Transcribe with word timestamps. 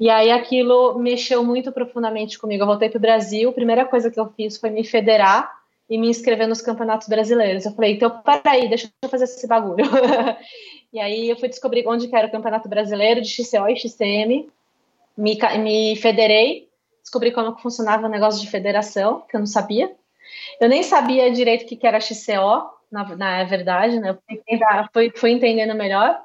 E 0.00 0.08
aí 0.08 0.30
aquilo 0.30 0.98
mexeu 0.98 1.44
muito 1.44 1.70
profundamente 1.70 2.38
comigo. 2.38 2.62
Eu 2.62 2.66
voltei 2.66 2.88
para 2.88 2.96
o 2.96 3.00
Brasil, 3.00 3.50
a 3.50 3.52
primeira 3.52 3.84
coisa 3.84 4.10
que 4.10 4.18
eu 4.18 4.32
fiz 4.34 4.56
foi 4.56 4.70
me 4.70 4.82
federar 4.82 5.60
e 5.90 5.98
me 5.98 6.08
inscrever 6.08 6.48
nos 6.48 6.62
campeonatos 6.62 7.06
brasileiros. 7.06 7.66
Eu 7.66 7.72
falei, 7.72 7.92
então 7.92 8.22
peraí, 8.22 8.66
deixa 8.66 8.90
eu 9.02 9.08
fazer 9.10 9.24
esse 9.24 9.46
bagulho. 9.46 9.84
e 10.90 10.98
aí 10.98 11.28
eu 11.28 11.36
fui 11.36 11.50
descobrir 11.50 11.86
onde 11.86 12.08
que 12.08 12.16
era 12.16 12.28
o 12.28 12.30
campeonato 12.30 12.66
brasileiro 12.66 13.20
de 13.20 13.28
XCO 13.28 13.68
e 13.68 13.76
XCM, 13.76 14.48
me, 15.18 15.38
me 15.58 15.96
federei, 15.96 16.70
descobri 17.02 17.30
como 17.30 17.54
que 17.54 17.60
funcionava 17.60 18.06
o 18.06 18.10
negócio 18.10 18.40
de 18.40 18.50
federação, 18.50 19.22
que 19.28 19.36
eu 19.36 19.40
não 19.40 19.46
sabia. 19.46 19.94
Eu 20.58 20.68
nem 20.70 20.82
sabia 20.82 21.30
direito 21.30 21.64
o 21.64 21.66
que 21.66 21.86
era 21.86 22.00
XCO, 22.00 22.70
na, 22.90 23.16
na 23.16 23.44
verdade, 23.44 24.00
né? 24.00 24.10
Eu 24.10 24.18
fui, 24.94 25.12
fui 25.14 25.30
entendendo 25.32 25.74
melhor. 25.74 26.18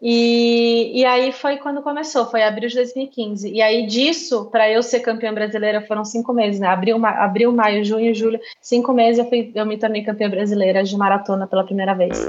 E, 0.00 1.00
e 1.00 1.04
aí 1.04 1.32
foi 1.32 1.56
quando 1.56 1.82
começou, 1.82 2.26
foi 2.26 2.42
abril 2.42 2.68
de 2.68 2.74
2015. 2.76 3.50
E 3.50 3.62
aí 3.62 3.86
disso, 3.86 4.50
para 4.50 4.70
eu 4.70 4.82
ser 4.82 5.00
campeã 5.00 5.32
brasileira, 5.32 5.80
foram 5.80 6.04
cinco 6.04 6.32
meses, 6.32 6.60
né? 6.60 6.68
Abril, 6.68 6.98
ma 6.98 7.10
abril 7.10 7.52
maio, 7.52 7.84
junho, 7.84 8.14
julho, 8.14 8.38
cinco 8.60 8.92
meses 8.92 9.18
eu, 9.18 9.28
fui, 9.28 9.50
eu 9.54 9.64
me 9.64 9.78
tornei 9.78 10.02
campeã 10.02 10.28
brasileira 10.28 10.84
de 10.84 10.96
maratona 10.96 11.46
pela 11.46 11.64
primeira 11.64 11.94
vez. 11.94 12.28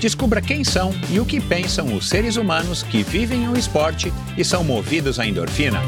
Descubra 0.00 0.40
quem 0.42 0.62
são 0.62 0.92
e 1.10 1.18
o 1.18 1.24
que 1.24 1.40
pensam 1.40 1.94
os 1.94 2.08
seres 2.08 2.36
humanos 2.36 2.82
que 2.82 3.02
vivem 3.02 3.48
o 3.48 3.56
esporte 3.56 4.12
e 4.36 4.44
são 4.44 4.62
movidos 4.62 5.18
à 5.18 5.26
endorfina. 5.26 5.80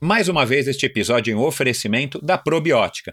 Mais 0.00 0.28
uma 0.28 0.44
vez, 0.44 0.68
este 0.68 0.86
episódio 0.86 1.32
em 1.32 1.36
oferecimento 1.36 2.20
da 2.20 2.36
Probiótica 2.36 3.12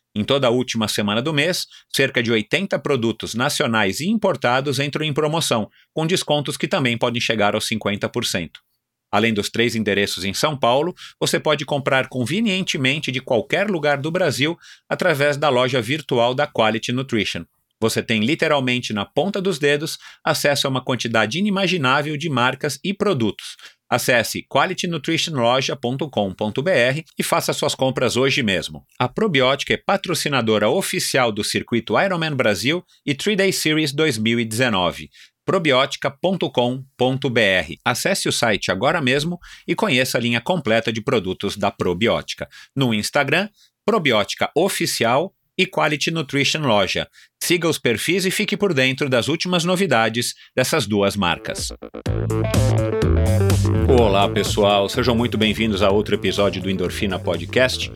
Em 0.13 0.25
toda 0.25 0.47
a 0.47 0.49
última 0.49 0.89
semana 0.89 1.21
do 1.21 1.33
mês, 1.33 1.67
cerca 1.89 2.21
de 2.21 2.31
80 2.31 2.77
produtos 2.79 3.33
nacionais 3.33 4.01
e 4.01 4.09
importados 4.09 4.77
entram 4.77 5.05
em 5.05 5.13
promoção, 5.13 5.69
com 5.93 6.05
descontos 6.05 6.57
que 6.57 6.67
também 6.67 6.97
podem 6.97 7.21
chegar 7.21 7.55
aos 7.55 7.65
50%. 7.67 8.51
Além 9.09 9.33
dos 9.33 9.49
três 9.49 9.75
endereços 9.75 10.23
em 10.25 10.33
São 10.33 10.57
Paulo, 10.57 10.93
você 11.19 11.39
pode 11.39 11.65
comprar 11.65 12.07
convenientemente 12.07 13.11
de 13.11 13.21
qualquer 13.21 13.69
lugar 13.69 13.97
do 13.97 14.11
Brasil 14.11 14.57
através 14.89 15.37
da 15.37 15.49
loja 15.49 15.81
virtual 15.81 16.33
da 16.33 16.47
Quality 16.47 16.91
Nutrition. 16.91 17.45
Você 17.79 18.03
tem 18.03 18.21
literalmente 18.21 18.93
na 18.93 19.05
ponta 19.05 19.41
dos 19.41 19.57
dedos 19.57 19.97
acesso 20.23 20.67
a 20.67 20.69
uma 20.69 20.83
quantidade 20.83 21.39
inimaginável 21.39 22.15
de 22.15 22.29
marcas 22.29 22.79
e 22.83 22.93
produtos, 22.93 23.57
Acesse 23.91 24.43
qualitynutritionloja.com.br 24.49 27.01
e 27.19 27.23
faça 27.23 27.51
suas 27.51 27.75
compras 27.75 28.15
hoje 28.15 28.41
mesmo. 28.41 28.85
A 28.97 29.09
Probiótica 29.09 29.73
é 29.73 29.77
patrocinadora 29.77 30.69
oficial 30.69 31.29
do 31.29 31.43
circuito 31.43 31.99
Ironman 31.99 32.33
Brasil 32.33 32.85
e 33.05 33.13
3-Day 33.13 33.51
Series 33.51 33.91
2019 33.91 35.09
probiotica.com.br. 35.43 37.73
Acesse 37.83 38.29
o 38.29 38.31
site 38.31 38.71
agora 38.71 39.01
mesmo 39.01 39.39
e 39.67 39.75
conheça 39.75 40.17
a 40.17 40.21
linha 40.21 40.39
completa 40.39 40.93
de 40.93 41.01
produtos 41.01 41.57
da 41.57 41.71
Probiótica. 41.71 42.47
No 42.73 42.93
Instagram, 42.93 43.49
Probiótica 43.85 44.49
Oficial 44.55 45.33
e 45.57 45.65
Quality 45.65 46.11
Nutrition 46.11 46.61
Loja. 46.61 47.05
Siga 47.43 47.67
os 47.67 47.77
perfis 47.77 48.25
e 48.25 48.31
fique 48.31 48.55
por 48.55 48.73
dentro 48.73 49.09
das 49.09 49.27
últimas 49.27 49.65
novidades 49.65 50.35
dessas 50.55 50.87
duas 50.87 51.17
marcas. 51.17 51.73
Olá 53.87 54.27
pessoal, 54.29 54.87
sejam 54.87 55.15
muito 55.15 55.37
bem-vindos 55.37 55.81
a 55.81 55.89
outro 55.89 56.15
episódio 56.15 56.61
do 56.61 56.69
Endorfina 56.69 57.19
Podcast. 57.19 57.91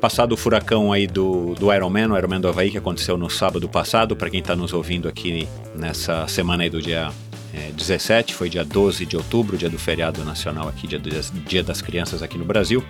Passado 0.00 0.32
o 0.32 0.36
furacão 0.36 0.92
aí 0.92 1.06
do, 1.06 1.54
do 1.54 1.72
Ironman, 1.72 2.12
o 2.12 2.18
Ironman 2.18 2.40
do 2.40 2.48
Havaí, 2.48 2.70
que 2.70 2.78
aconteceu 2.78 3.16
no 3.16 3.30
sábado 3.30 3.68
passado, 3.68 4.14
para 4.14 4.30
quem 4.30 4.40
está 4.40 4.54
nos 4.54 4.72
ouvindo 4.72 5.08
aqui 5.08 5.48
nessa 5.74 6.26
semana 6.28 6.62
aí 6.64 6.70
do 6.70 6.80
dia 6.80 7.10
é, 7.54 7.70
17, 7.72 8.34
foi 8.34 8.48
dia 8.48 8.64
12 8.64 9.06
de 9.06 9.16
outubro, 9.16 9.56
dia 9.56 9.70
do 9.70 9.78
feriado 9.78 10.24
nacional 10.24 10.68
aqui, 10.68 10.86
dia, 10.86 10.98
do, 10.98 11.10
dia 11.46 11.62
das 11.62 11.80
crianças 11.80 12.22
aqui 12.22 12.36
no 12.36 12.44
Brasil. 12.44 12.84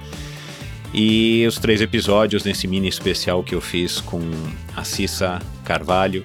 E 0.93 1.45
os 1.47 1.59
três 1.59 1.81
episódios 1.81 2.45
nesse 2.45 2.67
mini 2.67 2.89
especial 2.89 3.43
que 3.43 3.55
eu 3.55 3.61
fiz 3.61 4.01
com 4.01 4.21
a 4.75 4.83
Cissa 4.85 5.41
Carvalho, 5.65 6.23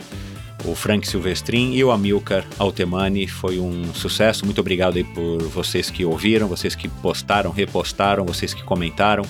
o 0.66 0.76
Frank 0.76 1.08
Silvestrin 1.08 1.74
e 1.74 1.84
o 1.84 1.92
Amilcar 1.92 2.46
Altemani. 2.58 3.28
Foi 3.28 3.60
um 3.60 3.94
sucesso. 3.94 4.46
Muito 4.46 4.62
obrigado 4.62 4.98
aí 4.98 5.04
por 5.04 5.42
vocês 5.44 5.90
que 5.90 6.06
ouviram, 6.06 6.47
vocês 6.47 6.76
que 6.76 6.88
postaram, 6.88 7.52
repostaram, 7.52 8.26
vocês 8.26 8.53
que 8.53 8.64
comentaram, 8.64 9.24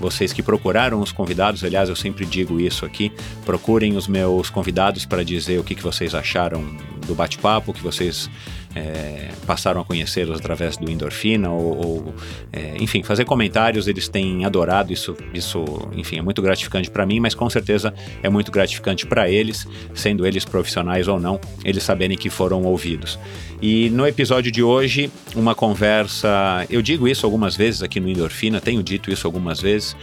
vocês 0.00 0.32
que 0.32 0.42
procuraram 0.42 1.00
os 1.00 1.12
convidados. 1.12 1.62
Aliás, 1.64 1.88
eu 1.88 1.96
sempre 1.96 2.24
digo 2.24 2.60
isso 2.60 2.84
aqui: 2.84 3.12
procurem 3.44 3.96
os 3.96 4.08
meus 4.08 4.50
convidados 4.50 5.04
para 5.04 5.24
dizer 5.24 5.58
o 5.58 5.64
que, 5.64 5.74
que 5.74 5.82
vocês 5.82 6.14
acharam 6.14 6.64
do 7.06 7.14
bate-papo, 7.14 7.70
o 7.70 7.74
que 7.74 7.82
vocês 7.82 8.30
é, 8.74 9.28
passaram 9.46 9.80
a 9.80 9.84
conhecê-los 9.84 10.38
através 10.38 10.76
do 10.76 10.90
Endorfina, 10.90 11.50
ou, 11.50 11.86
ou 11.86 12.14
é, 12.52 12.76
enfim, 12.78 13.02
fazer 13.02 13.24
comentários, 13.24 13.86
eles 13.86 14.08
têm 14.08 14.44
adorado 14.44 14.92
isso, 14.92 15.16
isso 15.34 15.64
enfim, 15.94 16.18
é 16.18 16.22
muito 16.22 16.40
gratificante 16.40 16.90
para 16.90 17.04
mim, 17.04 17.20
mas 17.20 17.34
com 17.34 17.48
certeza 17.50 17.92
é 18.22 18.28
muito 18.28 18.50
gratificante 18.50 19.06
para 19.06 19.28
eles, 19.30 19.66
sendo 19.94 20.26
eles 20.26 20.44
profissionais 20.44 21.08
ou 21.08 21.20
não, 21.20 21.40
eles 21.64 21.82
saberem 21.82 22.16
que 22.16 22.30
foram 22.30 22.62
ouvidos. 22.62 23.18
E 23.60 23.90
no 23.90 24.06
episódio 24.06 24.50
de 24.50 24.62
hoje, 24.62 25.10
uma 25.36 25.54
conversa, 25.54 26.66
eu 26.68 26.82
digo 26.82 27.06
isso 27.06 27.26
algumas 27.26 27.56
vezes 27.56 27.82
aqui 27.82 28.00
no 28.00 28.08
Endorfina, 28.08 28.60
tenho 28.60 28.82
dito 28.82 29.10
isso 29.10 29.26
algumas 29.26 29.60
vezes, 29.60 29.96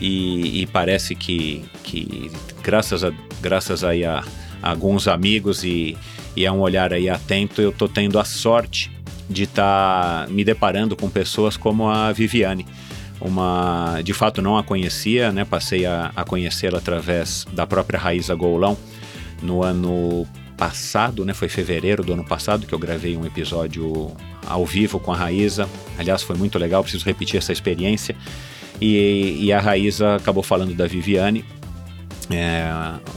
e, 0.00 0.62
e 0.62 0.66
parece 0.66 1.14
que, 1.14 1.64
que 1.84 2.30
graças 2.62 3.04
a, 3.04 3.12
graças 3.40 3.84
aí 3.84 4.04
a, 4.04 4.24
a 4.62 4.70
alguns 4.70 5.08
amigos 5.08 5.64
e 5.64 5.96
e 6.36 6.44
é 6.44 6.52
um 6.52 6.60
olhar 6.60 6.92
aí 6.92 7.08
atento, 7.08 7.60
eu 7.60 7.70
estou 7.70 7.88
tendo 7.88 8.18
a 8.18 8.24
sorte 8.24 8.90
de 9.28 9.44
estar 9.44 10.26
tá 10.26 10.32
me 10.32 10.44
deparando 10.44 10.96
com 10.96 11.08
pessoas 11.08 11.56
como 11.56 11.88
a 11.88 12.12
Viviane. 12.12 12.66
Uma, 13.20 14.00
de 14.02 14.12
fato 14.12 14.42
não 14.42 14.58
a 14.58 14.64
conhecia, 14.64 15.30
né? 15.30 15.44
Passei 15.44 15.86
a, 15.86 16.10
a 16.16 16.24
conhecê-la 16.24 16.78
através 16.78 17.46
da 17.52 17.66
própria 17.66 17.98
Raíza 17.98 18.34
Goulão 18.34 18.76
no 19.40 19.62
ano 19.62 20.26
passado, 20.56 21.24
né? 21.24 21.32
Foi 21.32 21.48
fevereiro 21.48 22.04
do 22.04 22.12
ano 22.12 22.24
passado 22.24 22.66
que 22.66 22.72
eu 22.72 22.78
gravei 22.78 23.16
um 23.16 23.24
episódio 23.24 24.12
ao 24.46 24.66
vivo 24.66 24.98
com 24.98 25.12
a 25.12 25.16
Raíza. 25.16 25.68
Aliás, 25.96 26.22
foi 26.22 26.36
muito 26.36 26.58
legal, 26.58 26.82
preciso 26.82 27.04
repetir 27.04 27.38
essa 27.38 27.52
experiência. 27.52 28.16
E, 28.80 29.38
e 29.40 29.52
a 29.52 29.60
Raíza 29.60 30.16
acabou 30.16 30.42
falando 30.42 30.74
da 30.74 30.86
Viviane, 30.88 31.44
é, 32.30 32.64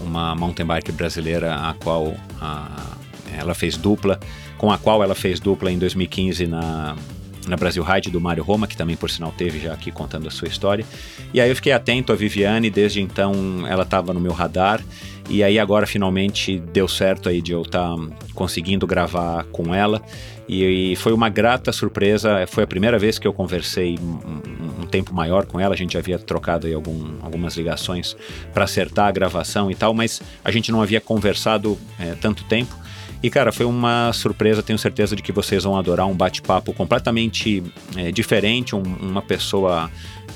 uma 0.01 0.35
mountain 0.35 0.65
bike 0.65 0.91
brasileira 0.91 1.55
a 1.55 1.73
qual 1.73 2.13
a, 2.39 2.94
ela 3.37 3.53
fez 3.53 3.77
dupla, 3.77 4.19
com 4.57 4.71
a 4.71 4.77
qual 4.77 5.03
ela 5.03 5.15
fez 5.15 5.39
dupla 5.39 5.71
em 5.71 5.77
2015 5.77 6.47
na, 6.47 6.95
na 7.47 7.55
Brasil 7.55 7.83
Ride 7.83 8.09
do 8.09 8.19
Mário 8.19 8.43
Roma, 8.43 8.67
que 8.67 8.75
também 8.75 8.95
por 8.95 9.09
sinal 9.09 9.33
teve 9.35 9.59
já 9.59 9.73
aqui 9.73 9.91
contando 9.91 10.27
a 10.27 10.31
sua 10.31 10.47
história. 10.47 10.85
E 11.33 11.41
aí 11.41 11.49
eu 11.49 11.55
fiquei 11.55 11.71
atento 11.71 12.11
à 12.11 12.15
Viviane, 12.15 12.69
desde 12.69 13.01
então 13.01 13.33
ela 13.67 13.83
estava 13.83 14.13
no 14.13 14.19
meu 14.19 14.31
radar. 14.31 14.81
E 15.27 15.43
aí 15.43 15.57
agora 15.57 15.87
finalmente 15.87 16.59
deu 16.59 16.87
certo 16.87 17.29
aí 17.29 17.41
de 17.41 17.51
eu 17.51 17.63
estar 17.63 17.95
tá 17.95 18.01
conseguindo 18.33 18.85
gravar 18.85 19.43
com 19.45 19.73
ela. 19.73 20.01
E, 20.47 20.91
e, 20.91 20.95
foi 20.95 21.13
uma 21.13 21.29
grata 21.29 21.71
surpresa. 21.71 22.45
Foi 22.47 22.63
a 22.63 22.67
primeira 22.67 22.99
vez 22.99 23.17
que 23.17 23.27
eu 23.27 23.33
conversei 23.33 23.97
um, 23.99 24.83
um 24.83 24.85
tempo 24.85 25.13
maior 25.13 25.45
com 25.45 25.59
ela. 25.59 25.73
A 25.73 25.77
gente 25.77 25.93
já 25.93 25.99
havia 25.99 26.19
trocado 26.19 26.67
aí 26.67 26.73
algum, 26.73 27.15
algumas 27.23 27.55
ligações 27.57 28.15
para 28.53 28.65
acertar 28.65 29.07
a 29.07 29.11
gravação 29.11 29.71
e 29.71 29.75
tal, 29.75 29.93
mas 29.93 30.21
a 30.43 30.51
gente 30.51 30.71
não 30.71 30.81
havia 30.81 31.01
conversado 31.01 31.77
é, 31.99 32.13
tanto 32.13 32.43
tempo. 32.43 32.75
E, 33.25 33.29
cara, 33.31 33.51
foi 33.51 33.65
uma 33.65 34.13
surpresa. 34.13 34.61
Tenho 34.61 34.77
certeza 34.77 35.15
de 35.15 35.23
que 35.23 35.31
vocês 35.31 35.63
vão 35.63 35.75
adorar 35.75 36.05
um 36.05 36.13
bate-papo 36.13 36.71
completamente 36.73 37.63
é, 37.97 38.11
diferente, 38.11 38.75
um, 38.75 38.83
uma 38.83 39.19
pessoa, 39.19 39.89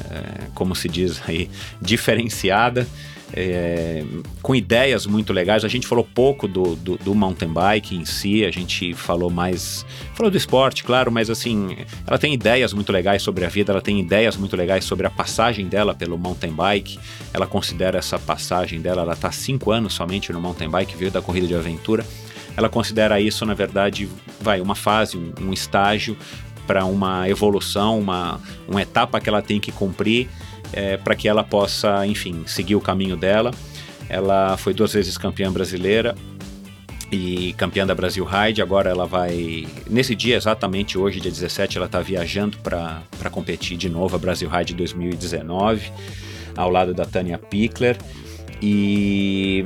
é, 0.10 0.48
como 0.56 0.74
se 0.74 0.90
diz 0.90 1.22
aí, 1.28 1.52
diferenciada. 1.80 2.88
É, 3.32 4.04
com 4.42 4.56
ideias 4.56 5.06
muito 5.06 5.32
legais. 5.32 5.64
A 5.64 5.68
gente 5.68 5.86
falou 5.86 6.04
pouco 6.04 6.48
do, 6.48 6.76
do, 6.76 6.98
do, 6.98 7.14
mountain 7.14 7.54
bike 7.54 7.96
em 7.96 8.06
si, 8.06 8.44
a 8.44 8.50
gente 8.50 8.96
falou 8.96 9.30
mais. 9.30 9.86
Falou 10.16 10.32
do 10.32 10.38
esporte, 10.38 10.84
claro, 10.84 11.12
mas 11.12 11.30
assim, 11.30 11.78
ela 12.08 12.18
tem 12.18 12.34
ideias 12.34 12.74
muito 12.74 12.92
legais 12.92 13.22
sobre 13.22 13.46
a 13.46 13.50
vida, 13.50 13.72
ela 13.72 13.82
tem 13.84 14.00
ideias 14.00 14.36
muito 14.36 14.56
legais 14.56 14.84
sobre 14.84 15.06
a 15.06 15.12
passagem 15.12 15.68
dela 15.68 15.94
pelo 15.94 16.18
mountain 16.18 16.52
bike. 16.52 16.98
Ela 17.32 17.46
considera 17.46 18.00
essa 18.00 18.18
passagem 18.18 18.82
dela, 18.82 19.04
ela 19.04 19.14
está 19.14 19.32
cinco 19.32 19.72
anos 19.72 19.94
somente 19.94 20.34
no 20.34 20.42
mountain 20.42 20.68
bike, 20.72 20.98
veio 20.98 21.12
da 21.12 21.22
corrida 21.22 21.46
de 21.46 21.54
aventura 21.54 22.04
ela 22.60 22.68
considera 22.68 23.22
isso, 23.22 23.46
na 23.46 23.54
verdade, 23.54 24.10
vai 24.42 24.60
uma 24.60 24.76
fase, 24.76 25.16
um, 25.18 25.32
um 25.40 25.54
estágio 25.54 26.18
para 26.68 26.84
uma 26.84 27.28
evolução, 27.30 27.98
uma, 27.98 28.38
uma 28.68 28.82
etapa 28.82 29.18
que 29.22 29.30
ela 29.30 29.42
tem 29.42 29.62
que 29.62 29.72
cumprir 29.72 30.28
é, 30.74 30.98
para 30.98 31.16
que 31.16 31.30
ela 31.30 31.42
possa, 31.42 32.06
enfim, 32.06 32.44
seguir 32.46 32.76
o 32.76 32.82
caminho 32.82 33.16
dela. 33.16 33.52
Ela 34.10 34.58
foi 34.58 34.74
duas 34.74 34.92
vezes 34.92 35.18
campeã 35.18 35.50
brasileira 35.50 36.16
e 37.10 37.54
campeã 37.54 37.88
da 37.88 37.96
Brasil 37.96 38.26
Ride. 38.26 38.62
Agora 38.62 38.90
ela 38.90 39.06
vai. 39.06 39.66
Nesse 39.90 40.14
dia, 40.14 40.36
exatamente 40.36 40.98
hoje, 40.98 41.22
dia 41.22 41.32
17, 41.32 41.78
ela 41.78 41.86
está 41.86 42.02
viajando 42.02 42.58
para 42.58 43.30
competir 43.32 43.78
de 43.78 43.88
novo 43.88 44.18
a 44.18 44.20
Brasil 44.20 44.50
Ride 44.50 44.74
2019, 44.74 45.94
ao 46.58 46.70
lado 46.70 46.94
da 46.94 47.06
Tânia 47.06 47.38
Pickler. 47.38 47.98
E 48.62 49.66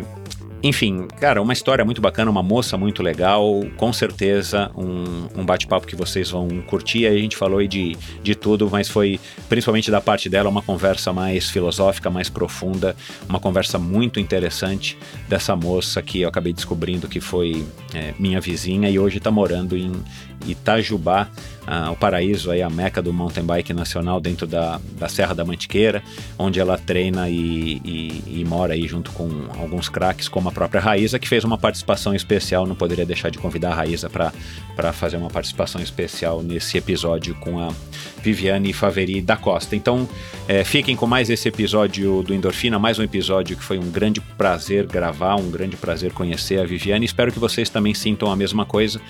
enfim, 0.63 1.09
cara, 1.19 1.41
uma 1.41 1.51
história 1.51 1.83
muito 1.83 1.99
bacana, 1.99 2.31
uma 2.31 2.41
moça 2.41 2.77
muito 2.77 3.03
legal, 3.03 3.43
com 3.75 3.91
certeza 3.91 4.71
um, 4.77 5.27
um 5.35 5.45
bate-papo 5.45 5.85
que 5.85 5.93
vocês 5.93 6.29
vão 6.29 6.47
curtir. 6.61 7.05
Aí 7.05 7.17
a 7.17 7.19
gente 7.19 7.35
falou 7.35 7.61
de, 7.67 7.97
de 8.23 8.33
tudo, 8.33 8.69
mas 8.71 8.87
foi 8.87 9.19
principalmente 9.49 9.91
da 9.91 9.99
parte 9.99 10.29
dela 10.29 10.47
uma 10.47 10.61
conversa 10.61 11.11
mais 11.11 11.49
filosófica, 11.49 12.09
mais 12.09 12.29
profunda, 12.29 12.95
uma 13.27 13.41
conversa 13.41 13.77
muito 13.77 14.21
interessante 14.21 14.97
dessa 15.27 15.53
moça 15.53 16.01
que 16.01 16.21
eu 16.21 16.29
acabei 16.29 16.53
descobrindo 16.53 17.09
que 17.09 17.19
foi 17.19 17.65
é, 17.93 18.13
minha 18.17 18.39
vizinha 18.39 18.89
e 18.89 18.97
hoje 18.97 19.17
está 19.17 19.29
morando 19.29 19.75
em 19.75 19.91
Itajubá, 20.47 21.29
o 21.91 21.95
paraíso, 21.95 22.51
aí, 22.51 22.61
a 22.61 22.69
meca 22.69 23.01
do 23.01 23.13
mountain 23.13 23.43
bike 23.43 23.73
nacional 23.73 24.19
dentro 24.19 24.45
da, 24.45 24.79
da 24.97 25.07
Serra 25.07 25.33
da 25.33 25.45
Mantiqueira, 25.45 26.03
onde 26.37 26.59
ela 26.59 26.77
treina 26.77 27.29
e, 27.29 27.81
e, 27.83 28.41
e 28.41 28.45
mora 28.45 28.73
aí 28.73 28.87
junto 28.87 29.11
com 29.11 29.29
alguns 29.57 29.87
craques, 29.87 30.27
como 30.27 30.49
a 30.49 30.51
própria 30.51 30.81
Raíza, 30.81 31.17
que 31.17 31.27
fez 31.27 31.43
uma 31.43 31.57
participação 31.57 32.13
especial. 32.13 32.65
Não 32.67 32.75
poderia 32.75 33.05
deixar 33.05 33.29
de 33.29 33.37
convidar 33.37 33.71
a 33.71 33.75
Raíza 33.75 34.09
para 34.09 34.91
fazer 34.93 35.17
uma 35.17 35.29
participação 35.29 35.81
especial 35.81 36.41
nesse 36.43 36.77
episódio 36.77 37.35
com 37.35 37.59
a 37.59 37.71
Viviane 38.21 38.73
Faveri 38.73 39.21
da 39.21 39.37
Costa. 39.37 39.75
Então, 39.75 40.07
é, 40.47 40.63
fiquem 40.63 40.95
com 40.95 41.05
mais 41.05 41.29
esse 41.29 41.47
episódio 41.47 42.23
do 42.23 42.33
Endorfina, 42.33 42.77
mais 42.77 42.99
um 42.99 43.03
episódio 43.03 43.55
que 43.55 43.63
foi 43.63 43.77
um 43.77 43.89
grande 43.89 44.21
prazer 44.37 44.85
gravar, 44.85 45.35
um 45.35 45.49
grande 45.49 45.75
prazer 45.77 46.11
conhecer 46.11 46.59
a 46.59 46.65
Viviane. 46.65 47.05
Espero 47.05 47.31
que 47.31 47.39
vocês 47.39 47.69
também 47.69 47.93
sintam 47.93 48.31
a 48.31 48.35
mesma 48.35 48.65
coisa, 48.65 49.01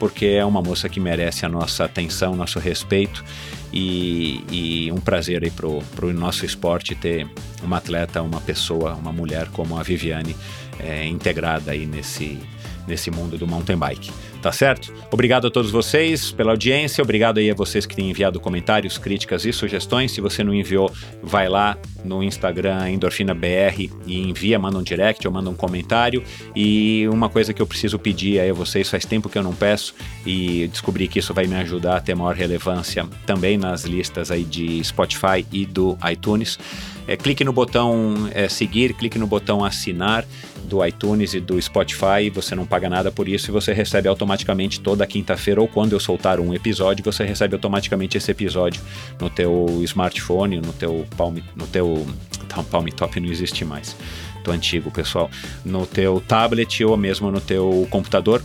porque 0.00 0.24
é 0.24 0.44
uma 0.44 0.62
moça 0.62 0.88
que 0.88 0.98
merece 0.98 1.44
a 1.44 1.48
nossa 1.48 1.84
atenção, 1.84 2.34
nosso 2.34 2.58
respeito 2.58 3.22
e, 3.70 4.42
e 4.50 4.90
um 4.90 4.96
prazer 4.96 5.44
aí 5.44 5.50
pro, 5.50 5.80
pro 5.94 6.10
nosso 6.12 6.46
esporte 6.46 6.94
ter 6.94 7.28
uma 7.62 7.76
atleta, 7.76 8.22
uma 8.22 8.40
pessoa, 8.40 8.94
uma 8.94 9.12
mulher 9.12 9.48
como 9.48 9.78
a 9.78 9.82
Viviane 9.82 10.34
é, 10.78 11.06
integrada 11.06 11.72
aí 11.72 11.84
nesse, 11.84 12.40
nesse 12.88 13.10
mundo 13.10 13.36
do 13.36 13.46
mountain 13.46 13.76
bike. 13.76 14.10
Tá 14.42 14.50
certo? 14.50 14.92
Obrigado 15.12 15.46
a 15.46 15.50
todos 15.50 15.70
vocês 15.70 16.32
pela 16.32 16.52
audiência, 16.52 17.02
obrigado 17.02 17.38
aí 17.38 17.50
a 17.50 17.54
vocês 17.54 17.84
que 17.84 17.94
têm 17.94 18.08
enviado 18.08 18.40
comentários, 18.40 18.96
críticas 18.96 19.44
e 19.44 19.52
sugestões. 19.52 20.12
Se 20.12 20.20
você 20.20 20.42
não 20.42 20.54
enviou, 20.54 20.90
vai 21.22 21.46
lá 21.46 21.76
no 22.02 22.22
Instagram 22.22 22.88
EndorfinaBR 22.90 23.90
e 24.06 24.18
envia, 24.18 24.58
manda 24.58 24.78
um 24.78 24.82
direct 24.82 25.26
ou 25.26 25.32
manda 25.32 25.50
um 25.50 25.54
comentário. 25.54 26.22
E 26.56 27.06
uma 27.08 27.28
coisa 27.28 27.52
que 27.52 27.60
eu 27.60 27.66
preciso 27.66 27.98
pedir 27.98 28.40
aí 28.40 28.48
a 28.48 28.54
vocês, 28.54 28.88
faz 28.88 29.04
tempo 29.04 29.28
que 29.28 29.36
eu 29.36 29.42
não 29.42 29.54
peço 29.54 29.94
e 30.24 30.68
descobri 30.68 31.06
que 31.06 31.18
isso 31.18 31.34
vai 31.34 31.46
me 31.46 31.56
ajudar 31.56 31.96
a 31.96 32.00
ter 32.00 32.14
maior 32.14 32.34
relevância 32.34 33.06
também 33.26 33.58
nas 33.58 33.84
listas 33.84 34.30
aí 34.30 34.44
de 34.44 34.82
Spotify 34.82 35.44
e 35.52 35.66
do 35.66 35.98
iTunes. 36.10 36.58
É, 37.06 37.16
clique 37.16 37.44
no 37.44 37.52
botão 37.52 38.28
é, 38.32 38.48
seguir, 38.48 38.94
clique 38.94 39.18
no 39.18 39.26
botão 39.26 39.64
assinar 39.64 40.24
do 40.70 40.86
iTunes 40.86 41.34
e 41.34 41.40
do 41.40 41.60
Spotify, 41.60 42.30
você 42.32 42.54
não 42.54 42.64
paga 42.64 42.88
nada 42.88 43.10
por 43.10 43.28
isso 43.28 43.50
e 43.50 43.52
você 43.52 43.72
recebe 43.72 44.08
automaticamente 44.08 44.80
toda 44.80 45.04
quinta-feira 45.04 45.60
ou 45.60 45.66
quando 45.66 45.92
eu 45.92 46.00
soltar 46.00 46.38
um 46.38 46.54
episódio, 46.54 47.04
você 47.04 47.24
recebe 47.24 47.54
automaticamente 47.54 48.16
esse 48.16 48.30
episódio 48.30 48.80
no 49.20 49.28
teu 49.28 49.66
smartphone, 49.82 50.60
no 50.60 50.72
teu 50.72 51.04
palm, 51.16 51.38
no 51.56 51.66
teu 51.66 52.06
tá, 52.48 52.62
palm 52.62 52.86
top 52.86 53.18
não 53.18 53.28
existe 53.28 53.64
mais. 53.64 53.96
Do 54.44 54.52
antigo, 54.52 54.90
pessoal, 54.90 55.28
no 55.64 55.86
teu 55.86 56.22
tablet 56.26 56.82
ou 56.84 56.96
mesmo 56.96 57.30
no 57.30 57.40
teu 57.40 57.86
computador. 57.90 58.40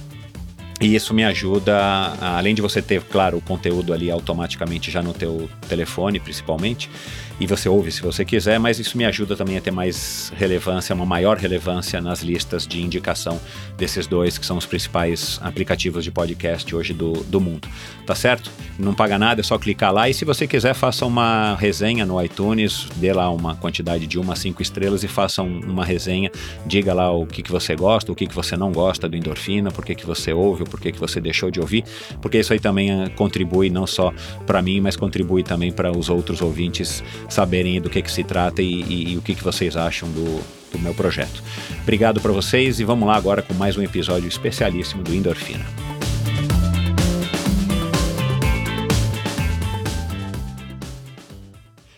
E 0.81 0.93
isso 0.93 1.13
me 1.13 1.23
ajuda, 1.23 1.73
além 2.19 2.53
de 2.53 2.61
você 2.61 2.81
ter, 2.81 3.01
claro, 3.03 3.37
o 3.37 3.41
conteúdo 3.41 3.93
ali 3.93 4.11
automaticamente 4.11 4.91
já 4.91 5.01
no 5.01 5.13
teu 5.13 5.49
telefone, 5.69 6.19
principalmente, 6.19 6.89
e 7.39 7.47
você 7.47 7.67
ouve 7.67 7.91
se 7.91 8.01
você 8.01 8.23
quiser, 8.23 8.59
mas 8.59 8.79
isso 8.79 8.97
me 8.97 9.05
ajuda 9.05 9.35
também 9.35 9.57
a 9.57 9.61
ter 9.61 9.71
mais 9.71 10.31
relevância, 10.35 10.95
uma 10.95 11.05
maior 11.05 11.37
relevância 11.37 11.99
nas 11.99 12.21
listas 12.21 12.65
de 12.65 12.81
indicação 12.81 13.39
desses 13.77 14.07
dois 14.07 14.37
que 14.37 14.45
são 14.45 14.57
os 14.57 14.65
principais 14.65 15.39
aplicativos 15.43 16.03
de 16.03 16.11
podcast 16.11 16.73
hoje 16.73 16.93
do, 16.93 17.13
do 17.23 17.41
mundo. 17.41 17.67
Tá 18.05 18.15
certo? 18.15 18.51
Não 18.77 18.93
paga 18.93 19.17
nada, 19.17 19.41
é 19.41 19.43
só 19.43 19.57
clicar 19.57 19.91
lá 19.91 20.09
e 20.09 20.13
se 20.13 20.23
você 20.23 20.47
quiser, 20.47 20.73
faça 20.73 21.05
uma 21.05 21.55
resenha 21.55 22.05
no 22.05 22.21
iTunes, 22.23 22.87
dê 22.95 23.11
lá 23.11 23.29
uma 23.29 23.55
quantidade 23.55 24.07
de 24.07 24.19
uma 24.19 24.33
a 24.33 24.35
cinco 24.35 24.61
estrelas 24.61 25.03
e 25.03 25.07
faça 25.07 25.41
um, 25.41 25.59
uma 25.59 25.83
resenha, 25.83 26.31
diga 26.65 26.93
lá 26.93 27.11
o 27.11 27.25
que, 27.25 27.41
que 27.41 27.51
você 27.51 27.75
gosta, 27.75 28.11
o 28.11 28.15
que, 28.15 28.27
que 28.27 28.35
você 28.35 28.55
não 28.55 28.71
gosta 28.71 29.09
do 29.09 29.15
endorfina, 29.15 29.71
por 29.71 29.83
que, 29.83 29.95
que 29.95 30.05
você 30.05 30.31
ouve, 30.33 30.65
por 30.65 30.79
que, 30.79 30.91
que 30.91 30.99
você 30.99 31.19
deixou 31.19 31.49
de 31.49 31.59
ouvir, 31.59 31.83
porque 32.21 32.37
isso 32.37 32.53
aí 32.53 32.59
também 32.59 32.91
eh, 32.91 33.09
contribui 33.09 33.69
não 33.69 33.87
só 33.87 34.13
para 34.45 34.61
mim, 34.61 34.79
mas 34.81 34.95
contribui 34.95 35.41
também 35.41 35.71
para 35.71 35.91
os 35.91 36.09
outros 36.09 36.41
ouvintes 36.41 37.03
saberem 37.29 37.81
do 37.81 37.89
que, 37.89 38.01
que 38.01 38.11
se 38.11 38.23
trata 38.23 38.61
e, 38.61 38.81
e, 38.83 39.13
e 39.13 39.17
o 39.17 39.21
que, 39.21 39.35
que 39.35 39.43
vocês 39.43 39.75
acham 39.75 40.09
do, 40.09 40.41
do 40.71 40.79
meu 40.79 40.93
projeto. 40.93 41.43
Obrigado 41.81 42.21
para 42.21 42.31
vocês 42.31 42.79
e 42.79 42.83
vamos 42.83 43.07
lá 43.07 43.15
agora 43.15 43.41
com 43.41 43.53
mais 43.53 43.77
um 43.77 43.81
episódio 43.81 44.27
especialíssimo 44.27 45.03
do 45.03 45.13
Endorfina. 45.13 45.94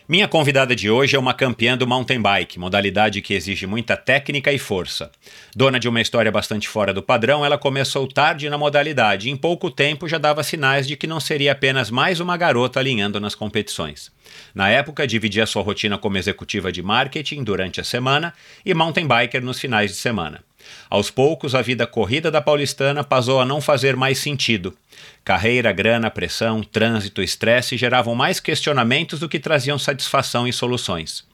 Minha 0.09 0.25
convidada 0.25 0.73
de 0.73 0.89
hoje 0.89 1.17
é 1.17 1.19
uma 1.19 1.33
campeã 1.33 1.77
do 1.77 1.85
mountain 1.85 2.21
bike, 2.21 2.57
modalidade 2.57 3.21
que 3.21 3.33
exige 3.33 3.67
muita 3.67 3.97
técnica 3.97 4.53
e 4.53 4.57
força. 4.57 5.11
Dona 5.53 5.77
de 5.77 5.89
uma 5.89 5.99
história 5.99 6.31
bastante 6.31 6.65
fora 6.65 6.93
do 6.93 7.03
padrão, 7.03 7.43
ela 7.43 7.57
começou 7.57 8.07
tarde 8.07 8.49
na 8.49 8.57
modalidade 8.57 9.27
e 9.27 9.31
em 9.33 9.35
pouco 9.35 9.69
tempo 9.69 10.07
já 10.07 10.17
dava 10.17 10.43
sinais 10.43 10.87
de 10.87 10.95
que 10.95 11.07
não 11.07 11.19
seria 11.19 11.51
apenas 11.51 11.91
mais 11.91 12.21
uma 12.21 12.37
garota 12.37 12.79
alinhando 12.79 13.19
nas 13.19 13.35
competições. 13.35 14.09
Na 14.55 14.69
época, 14.69 15.05
dividia 15.05 15.45
sua 15.45 15.61
rotina 15.61 15.97
como 15.97 16.17
executiva 16.17 16.71
de 16.71 16.81
marketing 16.81 17.43
durante 17.43 17.81
a 17.81 17.83
semana 17.83 18.33
e 18.65 18.73
mountain 18.73 19.09
biker 19.09 19.43
nos 19.43 19.59
finais 19.59 19.91
de 19.91 19.97
semana. 19.97 20.46
Aos 20.89 21.11
poucos, 21.11 21.53
a 21.53 21.61
vida 21.61 21.85
corrida 21.85 22.31
da 22.31 22.41
paulistana 22.41 23.03
passou 23.03 23.41
a 23.41 23.45
não 23.45 23.59
fazer 23.59 23.95
mais 23.95 24.17
sentido. 24.17 24.75
Carreira, 25.23 25.71
grana, 25.71 26.09
pressão, 26.09 26.63
trânsito, 26.63 27.21
estresse 27.21 27.77
geravam 27.77 28.15
mais 28.15 28.39
questionamentos 28.39 29.19
do 29.19 29.29
que 29.29 29.39
traziam 29.39 29.77
satisfação 29.77 30.47
e 30.47 30.53
soluções. 30.53 31.25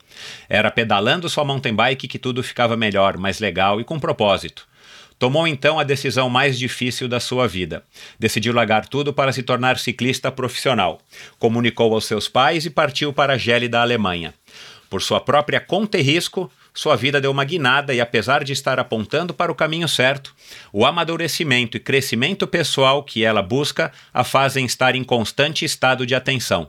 Era 0.49 0.71
pedalando 0.71 1.29
sua 1.29 1.43
mountain 1.43 1.73
bike 1.73 2.07
que 2.07 2.19
tudo 2.19 2.43
ficava 2.43 2.77
melhor, 2.77 3.17
mais 3.17 3.39
legal 3.39 3.79
e 3.79 3.83
com 3.83 3.99
propósito. 3.99 4.67
Tomou 5.19 5.47
então 5.47 5.79
a 5.79 5.83
decisão 5.83 6.29
mais 6.29 6.57
difícil 6.57 7.07
da 7.07 7.19
sua 7.19 7.47
vida. 7.47 7.83
Decidiu 8.19 8.53
largar 8.53 8.87
tudo 8.87 9.13
para 9.13 9.31
se 9.31 9.43
tornar 9.43 9.77
ciclista 9.77 10.31
profissional. 10.31 10.99
Comunicou 11.39 11.93
aos 11.93 12.05
seus 12.05 12.27
pais 12.27 12.65
e 12.65 12.69
partiu 12.69 13.13
para 13.13 13.33
a 13.33 13.37
gélida 13.37 13.79
Alemanha. 13.79 14.33
Por 14.89 15.01
sua 15.01 15.19
própria 15.19 15.59
conta 15.59 15.97
e 15.97 16.01
risco, 16.01 16.51
sua 16.73 16.95
vida 16.95 17.21
deu 17.21 17.29
uma 17.29 17.43
guinada 17.43 17.93
e, 17.93 18.01
apesar 18.01 18.43
de 18.43 18.51
estar 18.51 18.79
apontando 18.79 19.31
para 19.33 19.51
o 19.51 19.55
caminho 19.55 19.87
certo, 19.87 20.33
o 20.71 20.85
amadurecimento 20.85 21.77
e 21.77 21.79
crescimento 21.79 22.47
pessoal 22.47 23.03
que 23.03 23.23
ela 23.23 23.43
busca 23.43 23.91
a 24.11 24.23
fazem 24.23 24.65
estar 24.65 24.95
em 24.95 25.03
constante 25.03 25.63
estado 25.63 26.05
de 26.05 26.15
atenção. 26.15 26.67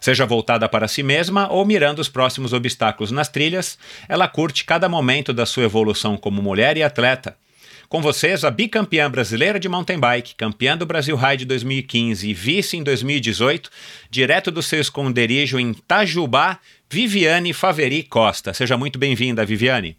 Seja 0.00 0.26
voltada 0.26 0.68
para 0.68 0.88
si 0.88 1.02
mesma 1.02 1.48
ou 1.50 1.64
mirando 1.64 2.00
os 2.00 2.08
próximos 2.08 2.52
obstáculos 2.52 3.12
nas 3.12 3.28
trilhas, 3.28 3.78
ela 4.08 4.26
curte 4.26 4.64
cada 4.64 4.88
momento 4.88 5.32
da 5.32 5.46
sua 5.46 5.64
evolução 5.64 6.16
como 6.16 6.42
mulher 6.42 6.76
e 6.76 6.82
atleta. 6.82 7.36
Com 7.88 8.00
vocês, 8.00 8.44
a 8.44 8.50
bicampeã 8.50 9.08
brasileira 9.10 9.60
de 9.60 9.68
mountain 9.68 10.00
bike, 10.00 10.34
campeã 10.34 10.76
do 10.76 10.84
Brasil 10.86 11.14
Ride 11.16 11.44
2015 11.44 12.28
e 12.28 12.34
vice 12.34 12.76
em 12.76 12.82
2018, 12.82 13.70
direto 14.10 14.50
do 14.50 14.62
seu 14.62 14.80
esconderijo 14.80 15.60
em 15.60 15.70
Itajubá, 15.70 16.58
Viviane 16.90 17.52
Faveri 17.52 18.02
Costa. 18.02 18.52
Seja 18.52 18.76
muito 18.76 18.98
bem-vinda, 18.98 19.44
Viviane. 19.44 19.96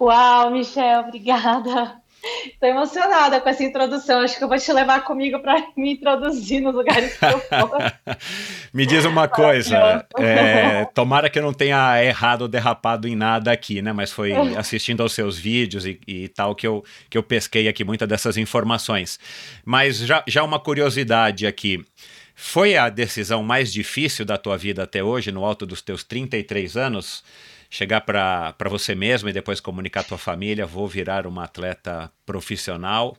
Uau, 0.00 0.50
Michel, 0.50 1.00
obrigada. 1.00 2.00
Estou 2.44 2.68
emocionada 2.68 3.40
com 3.40 3.48
essa 3.48 3.64
introdução. 3.64 4.20
Acho 4.20 4.36
que 4.36 4.44
eu 4.44 4.48
vou 4.48 4.58
te 4.58 4.70
levar 4.72 5.02
comigo 5.04 5.38
para 5.40 5.66
me 5.76 5.94
introduzir 5.94 6.60
nos 6.60 6.74
lugares 6.74 7.16
que 7.16 7.24
eu 7.24 7.40
for. 7.40 7.78
me 8.74 8.84
diz 8.84 9.04
uma 9.06 9.26
coisa. 9.26 10.04
É, 10.18 10.84
tomara 10.94 11.30
que 11.30 11.38
eu 11.38 11.42
não 11.42 11.54
tenha 11.54 12.02
errado 12.04 12.42
ou 12.42 12.48
derrapado 12.48 13.08
em 13.08 13.16
nada 13.16 13.50
aqui, 13.50 13.80
né? 13.80 13.92
Mas 13.92 14.12
foi 14.12 14.32
assistindo 14.56 15.02
aos 15.02 15.14
seus 15.14 15.38
vídeos 15.38 15.86
e, 15.86 15.98
e 16.06 16.28
tal 16.28 16.54
que 16.54 16.66
eu, 16.66 16.84
que 17.08 17.16
eu 17.16 17.22
pesquei 17.22 17.68
aqui 17.68 17.84
muitas 17.84 18.08
dessas 18.08 18.36
informações. 18.36 19.18
Mas 19.64 19.98
já, 19.98 20.22
já 20.26 20.44
uma 20.44 20.60
curiosidade 20.60 21.46
aqui. 21.46 21.82
Foi 22.42 22.76
a 22.76 22.88
decisão 22.88 23.42
mais 23.42 23.72
difícil 23.72 24.24
da 24.24 24.38
tua 24.38 24.56
vida 24.56 24.82
até 24.82 25.04
hoje, 25.04 25.30
no 25.30 25.44
alto 25.44 25.66
dos 25.66 25.82
teus 25.82 26.02
33 26.02 26.76
anos? 26.76 27.22
chegar 27.70 28.00
para 28.00 28.68
você 28.68 28.96
mesmo 28.96 29.28
e 29.28 29.32
depois 29.32 29.60
comunicar 29.60 30.00
à 30.00 30.02
tua 30.02 30.18
família, 30.18 30.66
vou 30.66 30.88
virar 30.88 31.24
uma 31.26 31.44
atleta 31.44 32.10
profissional. 32.26 33.16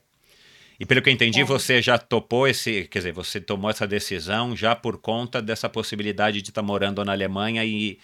E 0.77 0.85
pelo 0.85 1.01
que 1.01 1.09
eu 1.09 1.13
entendi, 1.13 1.39
é. 1.41 1.45
você 1.45 1.81
já 1.81 1.97
topou 1.97 2.47
esse, 2.47 2.83
quer 2.91 2.99
dizer, 2.99 3.13
você 3.13 3.39
tomou 3.39 3.71
essa 3.71 3.87
decisão 3.87 4.55
já 4.55 4.75
por 4.75 4.97
conta 4.97 5.41
dessa 5.41 5.69
possibilidade 5.69 6.41
de 6.41 6.49
estar 6.49 6.61
tá 6.61 6.67
morando 6.67 7.03
na 7.05 7.13
Alemanha 7.13 7.63
e, 7.63 7.97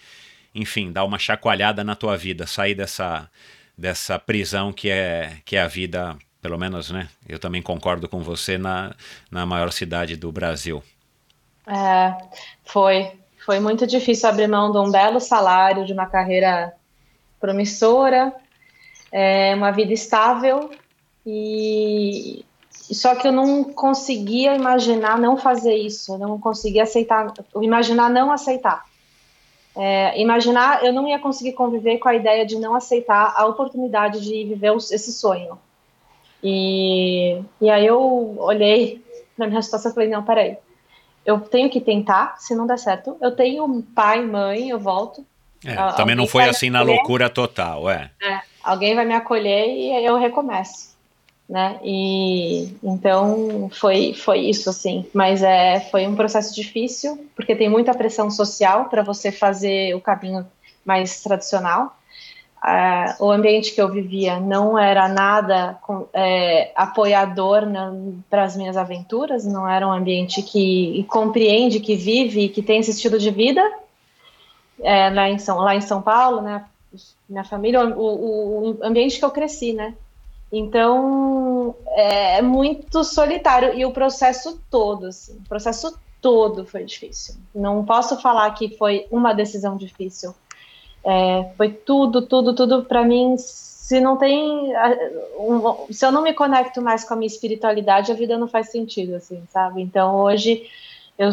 enfim, 0.54 0.90
dar 0.90 1.04
uma 1.04 1.18
chacoalhada 1.18 1.84
na 1.84 1.94
tua 1.94 2.16
vida, 2.16 2.46
sair 2.46 2.74
dessa, 2.74 3.28
dessa 3.76 4.18
prisão 4.18 4.72
que 4.72 4.88
é, 4.88 5.36
que 5.44 5.56
é 5.56 5.60
a 5.60 5.68
vida, 5.68 6.16
pelo 6.40 6.56
menos, 6.56 6.90
né? 6.90 7.08
Eu 7.28 7.38
também 7.38 7.60
concordo 7.60 8.08
com 8.08 8.22
você 8.22 8.56
na, 8.56 8.94
na 9.30 9.44
maior 9.44 9.70
cidade 9.70 10.16
do 10.16 10.32
Brasil. 10.32 10.82
É, 11.68 12.16
foi. 12.64 13.12
Foi 13.44 13.60
muito 13.60 13.86
difícil 13.86 14.28
abrir 14.28 14.46
mão 14.46 14.70
de 14.70 14.78
um 14.78 14.90
belo 14.90 15.20
salário, 15.20 15.86
de 15.86 15.92
uma 15.94 16.06
carreira 16.06 16.74
promissora, 17.40 18.34
é, 19.10 19.54
uma 19.54 19.70
vida 19.70 19.92
estável 19.92 20.70
e 21.24 22.44
só 22.70 23.14
que 23.14 23.28
eu 23.28 23.32
não 23.32 23.64
conseguia 23.64 24.54
imaginar 24.54 25.18
não 25.18 25.36
fazer 25.36 25.74
isso, 25.76 26.16
não 26.16 26.38
conseguia 26.38 26.84
aceitar, 26.84 27.32
imaginar 27.60 28.08
não 28.10 28.32
aceitar. 28.32 28.84
É, 29.76 30.20
imaginar, 30.20 30.84
eu 30.84 30.92
não 30.92 31.06
ia 31.06 31.18
conseguir 31.18 31.52
conviver 31.52 31.98
com 31.98 32.08
a 32.08 32.14
ideia 32.14 32.44
de 32.44 32.58
não 32.58 32.74
aceitar 32.74 33.34
a 33.36 33.46
oportunidade 33.46 34.20
de 34.20 34.44
viver 34.44 34.74
esse 34.76 35.12
sonho. 35.12 35.58
E, 36.42 37.40
e 37.60 37.70
aí 37.70 37.86
eu 37.86 38.36
olhei 38.38 39.04
na 39.36 39.46
minha 39.46 39.62
situação 39.62 39.90
e 39.90 39.94
falei, 39.94 40.08
não, 40.08 40.24
peraí, 40.24 40.56
eu 41.28 41.38
tenho 41.38 41.68
que 41.68 41.78
tentar, 41.78 42.36
se 42.38 42.54
não 42.54 42.66
der 42.66 42.78
certo. 42.78 43.14
Eu 43.20 43.32
tenho 43.32 43.82
pai, 43.94 44.24
mãe, 44.24 44.70
eu 44.70 44.78
volto. 44.78 45.26
É, 45.62 45.74
também 45.92 46.16
não 46.16 46.26
foi 46.26 46.44
assim 46.44 46.70
na 46.70 46.80
loucura 46.80 47.28
total, 47.28 47.90
é. 47.90 48.10
é. 48.22 48.40
Alguém 48.64 48.94
vai 48.94 49.04
me 49.04 49.12
acolher 49.12 49.66
e 49.66 50.06
eu 50.06 50.16
recomeço, 50.16 50.96
né? 51.46 51.78
E 51.84 52.74
então 52.82 53.68
foi 53.74 54.14
foi 54.14 54.38
isso 54.38 54.70
assim, 54.70 55.04
mas 55.12 55.42
é 55.42 55.80
foi 55.90 56.06
um 56.06 56.16
processo 56.16 56.54
difícil 56.54 57.28
porque 57.36 57.54
tem 57.54 57.68
muita 57.68 57.92
pressão 57.92 58.30
social 58.30 58.86
para 58.86 59.02
você 59.02 59.30
fazer 59.30 59.94
o 59.94 60.00
caminho 60.00 60.46
mais 60.82 61.20
tradicional 61.20 61.94
O 63.20 63.30
ambiente 63.30 63.72
que 63.74 63.80
eu 63.80 63.88
vivia 63.88 64.40
não 64.40 64.78
era 64.78 65.08
nada 65.08 65.78
é, 66.12 66.72
apoiador 66.74 67.62
para 68.28 68.44
as 68.44 68.56
minhas 68.56 68.76
aventuras, 68.76 69.44
não 69.44 69.68
era 69.68 69.86
um 69.86 69.92
ambiente 69.92 70.42
que 70.42 71.04
compreende, 71.08 71.80
que 71.80 71.94
vive, 71.94 72.48
que 72.48 72.62
tem 72.62 72.80
esse 72.80 72.90
estilo 72.90 73.18
de 73.18 73.30
vida. 73.30 73.62
É, 74.80 75.10
lá, 75.10 75.28
em 75.28 75.38
São, 75.38 75.58
lá 75.58 75.74
em 75.74 75.80
São 75.80 76.00
Paulo, 76.00 76.40
né, 76.40 76.64
minha 77.28 77.44
família, 77.44 77.84
o, 77.84 78.70
o 78.70 78.78
ambiente 78.82 79.18
que 79.18 79.24
eu 79.24 79.30
cresci, 79.30 79.72
né? 79.72 79.94
Então 80.52 81.74
é, 81.88 82.38
é 82.38 82.42
muito 82.42 83.04
solitário 83.04 83.74
e 83.78 83.84
o 83.84 83.92
processo 83.92 84.60
todo, 84.70 85.06
assim, 85.06 85.34
o 85.34 85.48
processo 85.48 85.98
todo 86.20 86.64
foi 86.64 86.84
difícil. 86.84 87.34
Não 87.54 87.84
posso 87.84 88.20
falar 88.20 88.50
que 88.52 88.76
foi 88.76 89.06
uma 89.10 89.32
decisão 89.32 89.76
difícil 89.76 90.34
é, 91.04 91.50
foi 91.56 91.70
tudo, 91.70 92.22
tudo, 92.22 92.54
tudo 92.54 92.84
para 92.84 93.04
mim. 93.04 93.36
Se 93.38 94.00
não 94.00 94.16
tem, 94.16 94.72
se 95.90 96.04
eu 96.04 96.12
não 96.12 96.22
me 96.22 96.34
conecto 96.34 96.82
mais 96.82 97.04
com 97.04 97.14
a 97.14 97.16
minha 97.16 97.26
espiritualidade, 97.26 98.12
a 98.12 98.14
vida 98.14 98.36
não 98.36 98.46
faz 98.46 98.70
sentido, 98.70 99.14
assim, 99.14 99.42
sabe? 99.50 99.80
Então 99.80 100.16
hoje 100.16 100.68
eu 101.18 101.30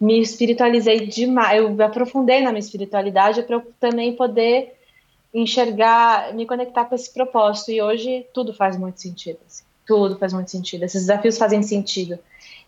me 0.00 0.20
espiritualizei 0.20 1.06
demais, 1.06 1.58
eu 1.58 1.70
me 1.70 1.84
aprofundei 1.84 2.40
na 2.40 2.50
minha 2.50 2.60
espiritualidade 2.60 3.42
para 3.42 3.56
eu 3.56 3.72
também 3.78 4.16
poder 4.16 4.74
enxergar, 5.34 6.34
me 6.34 6.46
conectar 6.46 6.86
com 6.86 6.94
esse 6.94 7.12
propósito. 7.12 7.70
E 7.70 7.82
hoje 7.82 8.26
tudo 8.32 8.54
faz 8.54 8.76
muito 8.76 9.00
sentido, 9.00 9.38
assim, 9.46 9.64
tudo 9.86 10.18
faz 10.18 10.32
muito 10.32 10.50
sentido. 10.50 10.84
Esses 10.84 11.02
desafios 11.02 11.38
fazem 11.38 11.62
sentido. 11.62 12.18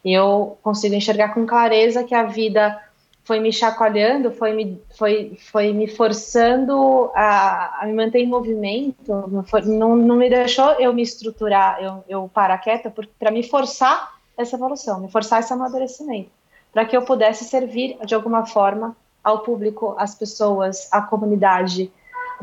E 0.05 0.13
eu 0.13 0.59
consigo 0.63 0.95
enxergar 0.95 1.33
com 1.33 1.47
clareza 1.47 2.05
que 2.05 2.15
a 2.15 2.25
vida 2.25 2.79
foi 3.25 3.41
me 3.41 3.51
chacoalhando, 3.51 4.31
foi 4.31 4.53
me, 4.53 4.83
foi, 4.97 5.37
foi 5.51 5.73
me 5.73 5.89
forçando 5.89 7.11
a, 7.15 7.83
a 7.83 7.87
me 7.87 7.95
manter 7.95 8.19
em 8.21 8.29
movimento, 8.29 9.45
não, 9.65 9.97
não 9.97 10.17
me 10.17 10.29
deixou 10.29 10.73
eu 10.73 10.93
me 10.93 11.03
estruturar, 11.03 11.83
eu, 11.83 12.05
eu 12.07 12.31
parar 12.33 12.59
quieta, 12.59 12.93
para 13.19 13.31
me 13.31 13.43
forçar 13.43 14.15
essa 14.37 14.57
evolução, 14.57 15.01
me 15.01 15.11
forçar 15.11 15.41
esse 15.41 15.53
amadurecimento, 15.53 16.31
para 16.73 16.85
que 16.85 16.97
eu 16.97 17.03
pudesse 17.03 17.45
servir 17.45 17.97
de 18.05 18.15
alguma 18.15 18.45
forma 18.45 18.95
ao 19.23 19.39
público, 19.39 19.95
às 19.99 20.15
pessoas, 20.15 20.87
à 20.93 21.01
comunidade, 21.01 21.91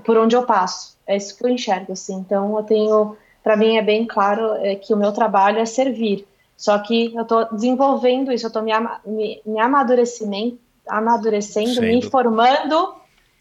por 0.04 0.18
onde 0.18 0.36
eu 0.36 0.44
passo. 0.44 0.98
É 1.06 1.16
isso 1.16 1.38
que 1.38 1.46
eu 1.46 1.50
enxergo, 1.50 1.94
assim. 1.94 2.16
Então, 2.16 2.58
eu 2.58 2.64
tenho, 2.64 3.16
para 3.44 3.56
mim 3.56 3.78
é 3.78 3.84
bem 3.84 4.08
claro 4.08 4.56
é, 4.56 4.76
que 4.76 4.94
o 4.94 4.98
meu 4.98 5.12
trabalho 5.12 5.60
é 5.60 5.66
servir. 5.66 6.28
Só 6.58 6.78
que 6.80 7.14
eu 7.14 7.22
estou 7.22 7.46
desenvolvendo 7.52 8.32
isso, 8.32 8.46
eu 8.46 8.48
estou 8.48 8.64
me, 8.64 8.72
me, 9.06 9.42
me 9.46 9.60
amadurecimento, 9.60 10.60
amadurecendo, 10.88 11.76
Sendo. 11.76 11.88
me 11.88 12.02
formando 12.02 12.96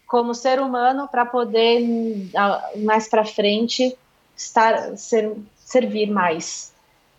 como 0.07 0.35
ser 0.35 0.59
humano 0.59 1.07
para 1.07 1.25
poder 1.25 1.81
mais 2.83 3.07
para 3.07 3.23
frente 3.23 3.97
estar 4.35 4.97
ser, 4.97 5.35
servir 5.55 6.09
mais. 6.09 6.73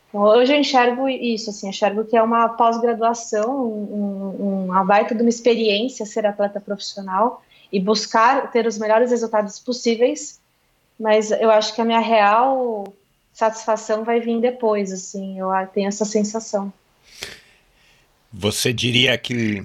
Então, 0.08 0.22
hoje 0.22 0.52
eu 0.52 0.60
enxergo 0.60 1.08
isso, 1.08 1.48
assim, 1.48 1.68
enxergo 1.70 2.04
que 2.04 2.14
é 2.14 2.22
uma 2.22 2.50
pós-graduação, 2.50 3.50
um, 3.50 4.36
um, 4.38 4.64
uma 4.66 4.84
baita 4.84 5.14
de 5.14 5.22
uma 5.22 5.30
experiência 5.30 6.04
ser 6.04 6.26
atleta 6.26 6.60
profissional 6.60 7.42
e 7.72 7.80
buscar 7.80 8.50
ter 8.50 8.66
os 8.66 8.76
melhores 8.76 9.10
resultados 9.10 9.58
possíveis, 9.58 10.38
mas 11.00 11.30
eu 11.30 11.50
acho 11.50 11.74
que 11.74 11.80
a 11.80 11.84
minha 11.84 11.98
real 11.98 12.84
satisfação 13.32 14.04
vai 14.04 14.20
vir 14.20 14.38
depois, 14.38 14.92
assim, 14.92 15.38
eu 15.38 15.48
tenho 15.72 15.88
essa 15.88 16.04
sensação. 16.04 16.70
Você 18.30 18.70
diria 18.70 19.16
que 19.16 19.64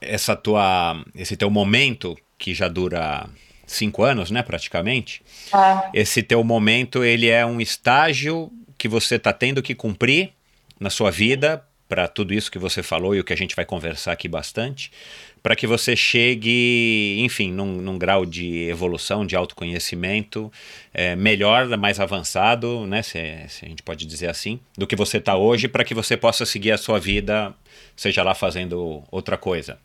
essa 0.00 0.36
tua, 0.36 1.02
esse 1.14 1.36
teu 1.36 1.50
momento 1.50 2.16
que 2.38 2.54
já 2.54 2.68
dura 2.68 3.28
cinco 3.66 4.02
anos, 4.02 4.30
né, 4.30 4.42
praticamente. 4.42 5.22
Ah. 5.52 5.90
Esse 5.92 6.22
teu 6.22 6.42
momento 6.42 7.04
ele 7.04 7.28
é 7.28 7.44
um 7.44 7.60
estágio 7.60 8.50
que 8.76 8.88
você 8.88 9.16
está 9.16 9.32
tendo 9.32 9.62
que 9.62 9.74
cumprir 9.74 10.32
na 10.78 10.90
sua 10.90 11.10
vida 11.10 11.62
para 11.88 12.06
tudo 12.06 12.34
isso 12.34 12.50
que 12.50 12.58
você 12.58 12.82
falou 12.82 13.14
e 13.14 13.20
o 13.20 13.24
que 13.24 13.32
a 13.32 13.36
gente 13.36 13.56
vai 13.56 13.64
conversar 13.64 14.12
aqui 14.12 14.28
bastante, 14.28 14.92
para 15.42 15.56
que 15.56 15.66
você 15.66 15.96
chegue, 15.96 17.16
enfim, 17.20 17.50
num, 17.50 17.66
num, 17.66 17.98
grau 17.98 18.26
de 18.26 18.68
evolução, 18.68 19.24
de 19.24 19.34
autoconhecimento 19.34 20.52
é, 20.92 21.16
melhor, 21.16 21.66
mais 21.78 21.98
avançado, 21.98 22.86
né, 22.86 23.02
se, 23.02 23.18
se, 23.48 23.64
a 23.64 23.68
gente 23.68 23.82
pode 23.82 24.04
dizer 24.04 24.28
assim, 24.28 24.60
do 24.76 24.86
que 24.86 24.94
você 24.94 25.16
está 25.16 25.36
hoje, 25.36 25.68
para 25.68 25.84
que 25.84 25.94
você 25.94 26.16
possa 26.16 26.44
seguir 26.44 26.72
a 26.72 26.78
sua 26.78 26.98
vida, 26.98 27.54
seja 27.96 28.22
lá 28.22 28.34
fazendo 28.34 29.02
outra 29.10 29.38
coisa. 29.38 29.78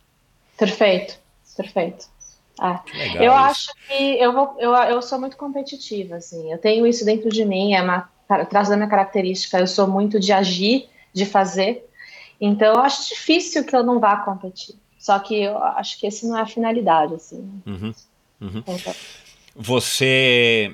Perfeito, 0.57 1.17
perfeito. 1.55 2.11
Ah, 2.59 2.83
eu 3.15 3.23
isso. 3.23 3.31
acho 3.31 3.71
que 3.87 4.19
eu, 4.19 4.31
vou, 4.31 4.55
eu, 4.59 4.73
eu 4.73 5.01
sou 5.01 5.19
muito 5.19 5.37
competitiva, 5.37 6.17
assim, 6.17 6.51
eu 6.51 6.57
tenho 6.57 6.85
isso 6.85 7.05
dentro 7.05 7.29
de 7.29 7.45
mim, 7.45 7.73
é 7.73 7.81
uma 7.81 8.11
traço 8.49 8.69
da 8.69 8.77
minha 8.77 8.89
característica, 8.89 9.59
eu 9.59 9.67
sou 9.67 9.87
muito 9.87 10.19
de 10.19 10.31
agir, 10.31 10.89
de 11.13 11.25
fazer, 11.25 11.85
então 12.45 12.73
eu 12.73 12.79
acho 12.81 13.09
difícil 13.09 13.65
que 13.65 13.75
eu 13.75 13.83
não 13.83 13.99
vá 13.99 14.17
competir. 14.17 14.75
Só 14.97 15.19
que 15.19 15.43
eu 15.43 15.57
acho 15.57 15.99
que 15.99 16.07
esse 16.07 16.25
não 16.25 16.37
é 16.37 16.41
a 16.41 16.45
finalidade, 16.45 17.15
assim. 17.15 17.61
Uhum, 17.65 17.93
uhum. 18.39 18.63
Então, 18.65 18.95
você, 19.55 20.73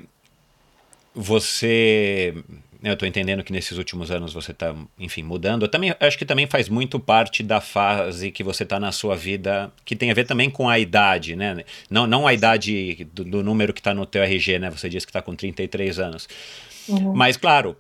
você 1.16 2.36
eu 2.82 2.94
estou 2.94 3.08
entendendo 3.08 3.44
que 3.44 3.52
nesses 3.52 3.78
últimos 3.78 4.10
anos 4.10 4.32
você 4.32 4.52
está, 4.52 4.74
enfim, 4.98 5.22
mudando. 5.22 5.64
Eu 5.64 5.68
também 5.70 5.94
acho 6.00 6.18
que 6.18 6.26
também 6.26 6.48
faz 6.48 6.70
muito 6.70 6.98
parte 6.98 7.44
da 7.44 7.60
fase 7.60 8.32
que 8.32 8.42
você 8.42 8.64
está 8.64 8.80
na 8.80 8.92
sua 8.92 9.18
vida, 9.18 9.72
que 9.84 9.98
tem 9.98 10.10
a 10.10 10.14
ver 10.14 10.26
também 10.26 10.50
com 10.50 10.70
a 10.70 10.80
idade, 10.80 11.36
né? 11.36 11.66
Não, 11.90 12.08
não 12.08 12.26
a 12.26 12.34
idade 12.34 13.06
do, 13.14 13.26
do 13.26 13.44
número 13.44 13.74
que 13.74 13.82
está 13.82 13.94
no 13.94 14.06
teu 14.06 14.24
RG, 14.24 14.60
né? 14.60 14.70
Você 14.70 14.88
disse 14.88 15.06
que 15.06 15.10
está 15.10 15.22
com 15.22 15.36
33 15.36 16.00
anos. 16.00 16.30
Uhum. 16.88 17.14
Mas, 17.14 17.36
claro, 17.36 17.76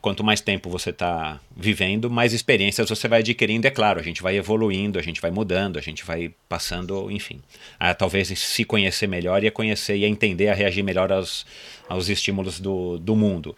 quanto 0.00 0.24
mais 0.24 0.40
tempo 0.40 0.68
você 0.68 0.90
está 0.90 1.40
vivendo, 1.56 2.10
mais 2.10 2.32
experiências 2.32 2.88
você 2.88 3.08
vai 3.08 3.20
adquirindo. 3.20 3.66
É 3.66 3.70
claro, 3.70 4.00
a 4.00 4.02
gente 4.02 4.22
vai 4.22 4.36
evoluindo, 4.36 4.98
a 4.98 5.02
gente 5.02 5.20
vai 5.20 5.30
mudando, 5.30 5.78
a 5.78 5.82
gente 5.82 6.04
vai 6.04 6.32
passando, 6.48 7.10
enfim, 7.10 7.40
a 7.78 7.94
talvez 7.94 8.28
se 8.38 8.64
conhecer 8.64 9.06
melhor 9.06 9.42
e 9.42 9.48
a 9.48 9.52
conhecer 9.52 9.96
e 9.96 10.04
a 10.04 10.08
entender, 10.08 10.48
a 10.48 10.54
reagir 10.54 10.82
melhor 10.82 11.12
aos, 11.12 11.46
aos 11.88 12.08
estímulos 12.08 12.60
do, 12.60 12.98
do 12.98 13.14
mundo. 13.14 13.54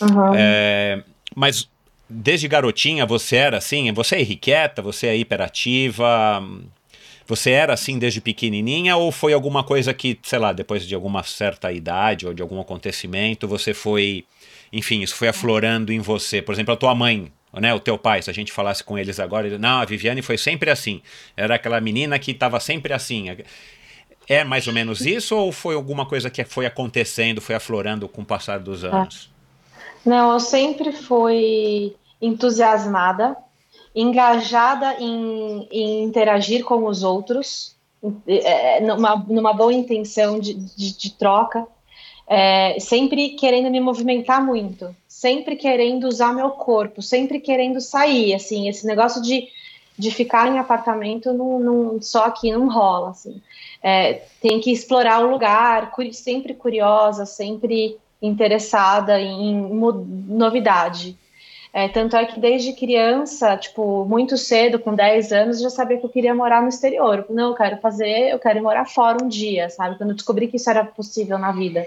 Uhum. 0.00 0.34
É, 0.36 1.02
mas 1.34 1.68
desde 2.08 2.46
garotinha 2.48 3.04
você 3.04 3.36
era 3.36 3.58
assim? 3.58 3.92
Você 3.92 4.16
é 4.16 4.20
irrequieta? 4.20 4.80
Você 4.82 5.08
é 5.08 5.16
hiperativa? 5.16 6.42
Você 7.26 7.50
era 7.50 7.72
assim 7.72 7.98
desde 7.98 8.20
pequenininha 8.20 8.96
ou 8.96 9.10
foi 9.10 9.32
alguma 9.32 9.64
coisa 9.64 9.92
que, 9.92 10.18
sei 10.22 10.38
lá, 10.38 10.52
depois 10.52 10.86
de 10.86 10.94
alguma 10.94 11.22
certa 11.22 11.72
idade 11.72 12.26
ou 12.26 12.32
de 12.32 12.40
algum 12.40 12.60
acontecimento, 12.60 13.48
você 13.48 13.74
foi 13.74 14.24
enfim, 14.72 15.02
isso 15.02 15.14
foi 15.14 15.28
aflorando 15.28 15.92
em 15.92 16.00
você. 16.00 16.42
Por 16.42 16.52
exemplo, 16.52 16.74
a 16.74 16.76
tua 16.76 16.94
mãe, 16.94 17.32
né, 17.52 17.72
o 17.74 17.80
teu 17.80 17.96
pai, 17.96 18.22
se 18.22 18.30
a 18.30 18.32
gente 18.32 18.52
falasse 18.52 18.82
com 18.82 18.98
eles 18.98 19.20
agora, 19.20 19.46
ele, 19.46 19.58
não, 19.58 19.80
a 19.80 19.84
Viviane 19.84 20.22
foi 20.22 20.38
sempre 20.38 20.70
assim. 20.70 21.00
Era 21.36 21.54
aquela 21.54 21.80
menina 21.80 22.18
que 22.18 22.32
estava 22.32 22.60
sempre 22.60 22.92
assim. 22.92 23.26
É 24.28 24.44
mais 24.44 24.66
ou 24.66 24.72
menos 24.72 25.00
isso 25.00 25.36
ou 25.36 25.52
foi 25.52 25.74
alguma 25.74 26.04
coisa 26.04 26.28
que 26.28 26.44
foi 26.44 26.66
acontecendo, 26.66 27.40
foi 27.40 27.54
aflorando 27.54 28.08
com 28.08 28.22
o 28.22 28.26
passar 28.26 28.58
dos 28.58 28.84
ah. 28.84 28.88
anos? 28.88 29.30
Não, 30.04 30.32
eu 30.32 30.40
sempre 30.40 30.92
fui 30.92 31.94
entusiasmada, 32.20 33.36
engajada 33.96 34.96
em, 35.00 35.66
em 35.72 36.02
interagir 36.04 36.64
com 36.64 36.84
os 36.84 37.02
outros, 37.02 37.74
é, 38.28 38.80
numa, 38.82 39.16
numa 39.26 39.52
boa 39.52 39.72
intenção 39.72 40.38
de, 40.38 40.54
de, 40.54 40.96
de 40.96 41.10
troca 41.12 41.66
é, 42.26 42.78
sempre 42.80 43.30
querendo 43.30 43.70
me 43.70 43.80
movimentar 43.80 44.44
muito, 44.44 44.94
sempre 45.06 45.54
querendo 45.54 46.08
usar 46.08 46.34
meu 46.34 46.50
corpo, 46.50 47.00
sempre 47.00 47.38
querendo 47.38 47.80
sair, 47.80 48.34
assim, 48.34 48.68
esse 48.68 48.84
negócio 48.84 49.22
de, 49.22 49.48
de 49.96 50.10
ficar 50.10 50.48
em 50.48 50.58
apartamento 50.58 51.32
não, 51.32 51.60
não, 51.60 52.02
só 52.02 52.24
aqui 52.24 52.50
não 52.50 52.68
rola, 52.68 53.10
assim. 53.10 53.40
É, 53.82 54.24
tem 54.42 54.60
que 54.60 54.72
explorar 54.72 55.24
o 55.24 55.30
lugar, 55.30 55.92
sempre 56.12 56.52
curiosa, 56.52 57.24
sempre 57.24 57.96
interessada 58.20 59.20
em 59.20 59.54
novidade. 60.28 61.16
É, 61.72 61.88
tanto 61.88 62.16
é 62.16 62.24
que 62.24 62.40
desde 62.40 62.72
criança, 62.72 63.56
tipo, 63.56 64.04
muito 64.06 64.36
cedo, 64.36 64.78
com 64.78 64.94
10 64.94 65.32
anos, 65.32 65.60
já 65.60 65.68
sabia 65.68 65.98
que 65.98 66.06
eu 66.06 66.10
queria 66.10 66.34
morar 66.34 66.62
no 66.62 66.68
exterior. 66.68 67.26
Não, 67.28 67.50
eu 67.50 67.54
quero 67.54 67.76
fazer, 67.78 68.30
eu 68.30 68.38
quero 68.38 68.62
morar 68.62 68.86
fora 68.86 69.22
um 69.22 69.28
dia, 69.28 69.68
sabe? 69.68 69.98
Quando 69.98 70.10
eu 70.10 70.16
descobri 70.16 70.48
que 70.48 70.56
isso 70.56 70.70
era 70.70 70.84
possível 70.84 71.38
na 71.38 71.52
vida. 71.52 71.86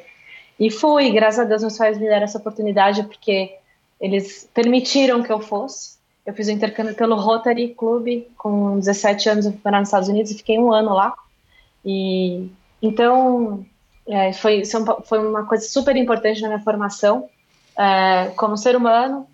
E 0.59 0.69
fui, 0.69 1.09
graças 1.09 1.39
a 1.39 1.43
Deus, 1.43 1.61
meus 1.61 1.77
pais 1.77 1.97
me 1.97 2.05
deram 2.05 2.25
essa 2.25 2.37
oportunidade 2.37 3.03
porque 3.03 3.55
eles 3.99 4.49
permitiram 4.53 5.23
que 5.23 5.31
eu 5.31 5.39
fosse. 5.39 5.97
Eu 6.25 6.33
fiz 6.33 6.47
o 6.47 6.51
intercâmbio 6.51 6.93
pelo 6.93 7.15
Rotary 7.15 7.69
Club 7.69 8.25
com 8.37 8.77
17 8.77 9.29
anos, 9.29 9.45
eu 9.45 9.51
fui 9.53 9.61
para 9.61 9.79
nos 9.79 9.89
Estados 9.89 10.09
Unidos 10.09 10.31
e 10.31 10.37
fiquei 10.37 10.59
um 10.59 10.71
ano 10.71 10.93
lá. 10.93 11.15
E 11.83 12.49
então 12.81 13.65
é, 14.07 14.33
foi, 14.33 14.63
foi 15.05 15.19
uma 15.19 15.45
coisa 15.45 15.65
super 15.67 15.95
importante 15.95 16.41
na 16.41 16.49
minha 16.49 16.59
formação 16.59 17.29
é, 17.77 18.31
como 18.35 18.57
ser 18.57 18.75
humano, 18.75 19.25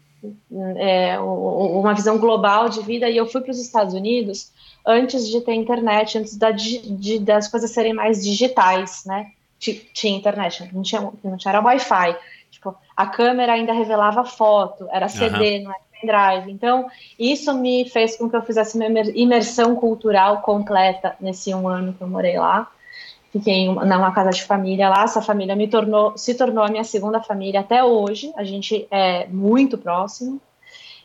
é, 0.77 1.19
uma 1.19 1.93
visão 1.93 2.17
global 2.17 2.69
de 2.69 2.81
vida. 2.81 3.09
E 3.09 3.17
eu 3.17 3.25
fui 3.25 3.41
para 3.41 3.51
os 3.51 3.59
Estados 3.59 3.93
Unidos 3.93 4.51
antes 4.85 5.27
de 5.27 5.41
ter 5.41 5.53
internet, 5.53 6.17
antes 6.17 6.37
da, 6.37 6.51
de, 6.51 7.19
das 7.19 7.47
coisas 7.47 7.71
serem 7.71 7.93
mais 7.93 8.23
digitais, 8.23 9.03
né? 9.05 9.31
tinha 9.57 10.15
internet, 10.15 10.69
não 10.73 10.83
tinha, 10.83 11.01
não 11.23 11.37
tinha 11.37 11.51
era 11.51 11.61
Wi-Fi. 11.61 12.15
Tipo, 12.51 12.75
a 12.95 13.07
câmera 13.07 13.53
ainda 13.53 13.73
revelava 13.73 14.23
foto, 14.23 14.87
era 14.91 15.07
CD, 15.07 15.57
uhum. 15.57 15.63
não 15.63 15.71
era 15.71 15.81
pendrive. 15.99 16.51
Então, 16.51 16.87
isso 17.17 17.53
me 17.53 17.89
fez 17.89 18.15
com 18.15 18.29
que 18.29 18.35
eu 18.35 18.41
fizesse 18.41 18.77
uma 18.77 18.85
imersão 18.85 19.75
cultural 19.75 20.41
completa 20.41 21.15
nesse 21.19 21.53
um 21.53 21.67
ano 21.67 21.93
que 21.93 22.01
eu 22.01 22.07
morei 22.07 22.37
lá. 22.37 22.71
Fiquei 23.35 23.67
numa 23.67 24.13
casa 24.13 24.29
de 24.29 24.41
família 24.43 24.87
lá. 24.87 25.03
Essa 25.03 25.21
família 25.21 25.57
me 25.57 25.67
tornou, 25.67 26.17
se 26.17 26.35
tornou 26.35 26.63
a 26.63 26.69
minha 26.69 26.85
segunda 26.85 27.21
família 27.21 27.59
até 27.59 27.83
hoje. 27.83 28.31
A 28.37 28.45
gente 28.45 28.87
é 28.89 29.27
muito 29.27 29.77
próximo. 29.77 30.39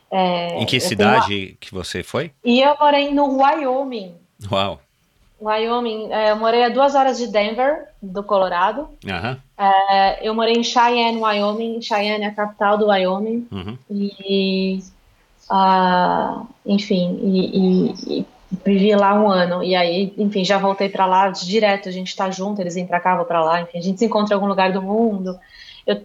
É, 0.09 0.63
em 0.63 0.65
que 0.65 0.79
cidade 0.79 1.57
que 1.59 1.75
você 1.75 2.05
foi? 2.05 2.31
E 2.45 2.61
eu 2.61 2.77
morei 2.79 3.13
no 3.13 3.37
Wyoming. 3.37 4.15
Uau! 4.49 4.81
Wyoming, 5.43 6.13
é, 6.13 6.31
eu 6.31 6.37
morei 6.37 6.63
a 6.63 6.69
duas 6.69 6.95
horas 6.95 7.19
de 7.19 7.27
Denver, 7.27 7.89
do 8.01 8.23
Colorado. 8.23 8.83
Uhum. 9.05 9.37
É, 9.59 10.29
eu 10.29 10.33
morei 10.33 10.55
em 10.55 10.63
Cheyenne, 10.63 11.21
Wyoming. 11.21 11.83
Cheyenne 11.83 12.27
é 12.27 12.29
a 12.29 12.35
capital 12.35 12.79
do 12.79 12.87
Wyoming. 12.87 13.49
Uhum. 13.51 13.77
E, 13.91 14.85
uh, 15.51 16.47
enfim, 16.65 17.19
e, 17.25 17.59
e, 17.59 18.21
e, 18.21 18.27
vivi 18.65 18.95
lá 18.95 19.15
um 19.15 19.29
ano. 19.29 19.63
E 19.63 19.75
aí, 19.75 20.13
enfim, 20.17 20.45
já 20.45 20.59
voltei 20.59 20.89
para 20.89 21.07
lá 21.07 21.29
direto. 21.29 21.89
A 21.89 21.93
gente 21.93 22.15
tá 22.15 22.31
junto, 22.31 22.61
eles 22.61 22.75
vêm 22.75 22.87
para 22.87 23.01
cá, 23.01 23.17
vou 23.17 23.25
para 23.25 23.43
lá. 23.43 23.63
Enfim, 23.63 23.79
a 23.79 23.83
gente 23.83 23.99
se 23.99 24.05
encontra 24.05 24.35
em 24.35 24.37
algum 24.37 24.49
lugar 24.49 24.73
do 24.73 24.83
mundo. 24.83 25.39
Eu, 25.87 26.05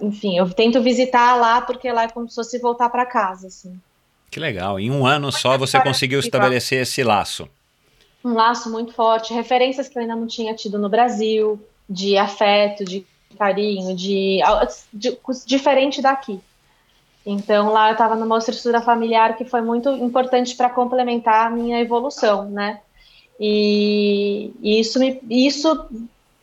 enfim, 0.00 0.36
eu 0.36 0.48
tento 0.50 0.82
visitar 0.82 1.36
lá 1.36 1.60
porque 1.60 1.90
lá 1.90 2.04
é 2.04 2.08
como 2.08 2.28
se 2.28 2.34
fosse 2.34 2.58
voltar 2.58 2.88
para 2.88 3.06
casa, 3.06 3.48
assim. 3.48 3.78
Que 4.30 4.40
legal. 4.40 4.80
Em 4.80 4.90
um 4.90 5.06
ano 5.06 5.30
só 5.30 5.58
você 5.58 5.80
conseguiu 5.80 6.20
estabelecer 6.20 6.82
esse 6.82 7.02
laço 7.04 7.48
um 8.24 8.34
laço 8.34 8.70
muito 8.70 8.92
forte, 8.92 9.34
referências 9.34 9.88
que 9.88 9.98
eu 9.98 10.02
ainda 10.02 10.14
não 10.14 10.26
tinha 10.26 10.54
tido 10.54 10.78
no 10.78 10.88
Brasil, 10.88 11.60
de 11.88 12.16
afeto, 12.16 12.84
de 12.84 13.04
carinho, 13.36 13.96
de, 13.96 14.38
de 14.92 15.18
diferente 15.46 16.00
daqui. 16.00 16.40
Então 17.24 17.70
lá 17.70 17.88
eu 17.88 17.92
estava 17.92 18.16
numa 18.16 18.38
estrutura 18.38 18.80
familiar 18.80 19.36
que 19.36 19.44
foi 19.44 19.60
muito 19.60 19.88
importante 19.90 20.56
para 20.56 20.68
complementar 20.68 21.46
a 21.46 21.50
minha 21.50 21.80
evolução, 21.80 22.50
né? 22.50 22.80
E, 23.38 24.52
isso 24.62 24.98
me, 24.98 25.20
isso 25.30 25.86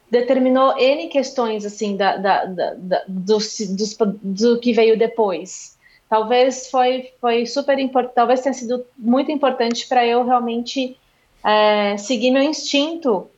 determinou 0.10 0.78
n 0.78 1.08
questões 1.08 1.66
assim 1.66 1.96
da, 1.96 2.18
da, 2.18 2.46
da, 2.46 2.74
da 2.76 3.04
do, 3.08 3.38
do, 3.38 4.20
do 4.24 4.60
que 4.60 4.74
veio 4.74 4.98
depois. 4.98 5.78
Talvez 6.10 6.70
foi 6.70 7.12
foi 7.22 7.46
super 7.46 7.78
importante, 7.78 8.16
talvez 8.16 8.42
tenha 8.42 8.54
sido 8.54 8.86
muito 8.98 9.32
importante 9.32 9.88
para 9.88 10.06
eu 10.06 10.26
realmente 10.26 10.98
é, 11.46 11.98
seguir 11.98 12.32
meu 12.32 12.42
instinto, 12.42 13.30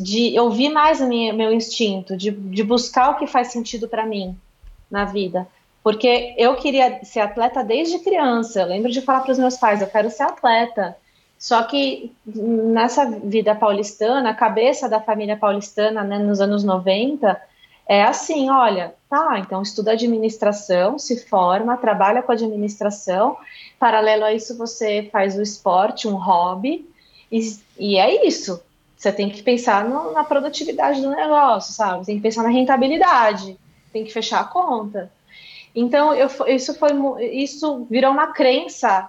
de 0.00 0.38
ouvir 0.38 0.68
mais 0.68 1.00
o 1.00 1.08
meu 1.08 1.52
instinto, 1.52 2.16
de, 2.16 2.30
de 2.30 2.62
buscar 2.62 3.10
o 3.10 3.16
que 3.16 3.26
faz 3.26 3.48
sentido 3.48 3.88
para 3.88 4.06
mim 4.06 4.36
na 4.90 5.04
vida. 5.04 5.48
Porque 5.82 6.34
eu 6.38 6.54
queria 6.56 7.04
ser 7.04 7.20
atleta 7.20 7.64
desde 7.64 7.98
criança. 7.98 8.60
Eu 8.60 8.68
lembro 8.68 8.90
de 8.90 9.00
falar 9.00 9.20
para 9.20 9.32
os 9.32 9.38
meus 9.38 9.56
pais: 9.56 9.80
eu 9.80 9.88
quero 9.88 10.10
ser 10.10 10.22
atleta. 10.22 10.96
Só 11.38 11.60
que 11.64 12.12
nessa 12.24 13.04
vida 13.04 13.52
paulistana, 13.54 14.30
a 14.30 14.34
cabeça 14.34 14.88
da 14.88 15.00
família 15.00 15.36
paulistana, 15.36 16.04
né, 16.04 16.16
nos 16.18 16.40
anos 16.40 16.62
90, 16.62 17.40
é 17.88 18.04
assim: 18.04 18.48
olha, 18.48 18.94
tá, 19.10 19.40
então 19.40 19.60
estuda 19.60 19.92
administração, 19.92 20.98
se 20.98 21.26
forma, 21.26 21.76
trabalha 21.76 22.22
com 22.22 22.30
administração, 22.30 23.36
paralelo 23.78 24.24
a 24.24 24.32
isso 24.32 24.56
você 24.56 25.08
faz 25.10 25.36
o 25.36 25.42
esporte, 25.42 26.06
um 26.06 26.14
hobby, 26.14 26.88
e, 27.30 27.40
e 27.76 27.98
é 27.98 28.24
isso. 28.24 28.62
Você 28.96 29.10
tem 29.10 29.28
que 29.28 29.42
pensar 29.42 29.84
no, 29.84 30.12
na 30.12 30.22
produtividade 30.22 31.00
do 31.00 31.10
negócio, 31.10 31.74
sabe? 31.74 32.06
Tem 32.06 32.16
que 32.16 32.22
pensar 32.22 32.44
na 32.44 32.50
rentabilidade, 32.50 33.58
tem 33.92 34.04
que 34.04 34.12
fechar 34.12 34.42
a 34.42 34.44
conta. 34.44 35.10
Então, 35.74 36.14
eu, 36.14 36.28
isso 36.48 36.74
foi 36.74 36.90
isso 37.32 37.86
virou 37.90 38.10
uma 38.10 38.28
crença 38.28 39.08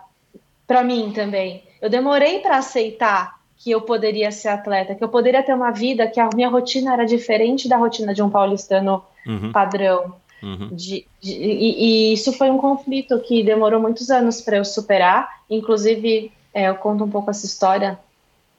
para 0.65 0.83
mim 0.83 1.11
também. 1.13 1.63
Eu 1.81 1.89
demorei 1.89 2.39
para 2.39 2.57
aceitar 2.57 3.39
que 3.57 3.71
eu 3.71 3.81
poderia 3.81 4.31
ser 4.31 4.49
atleta, 4.49 4.95
que 4.95 5.03
eu 5.03 5.09
poderia 5.09 5.43
ter 5.43 5.53
uma 5.53 5.71
vida 5.71 6.07
que 6.07 6.19
a 6.19 6.29
minha 6.33 6.49
rotina 6.49 6.93
era 6.93 7.05
diferente 7.05 7.67
da 7.67 7.77
rotina 7.77 8.13
de 8.13 8.21
um 8.21 8.29
paulistano 8.29 9.03
uhum. 9.25 9.51
padrão. 9.51 10.15
Uhum. 10.41 10.69
De, 10.71 11.05
de, 11.21 11.31
e, 11.31 12.11
e, 12.11 12.13
isso 12.13 12.33
foi 12.33 12.49
um 12.49 12.57
conflito 12.57 13.17
que 13.19 13.43
demorou 13.43 13.79
muitos 13.79 14.09
anos 14.09 14.41
para 14.41 14.57
eu 14.57 14.65
superar. 14.65 15.29
Inclusive, 15.49 16.31
é, 16.53 16.67
eu 16.67 16.75
conto 16.75 17.05
um 17.05 17.09
pouco 17.09 17.31
essa 17.31 17.45
história 17.45 17.97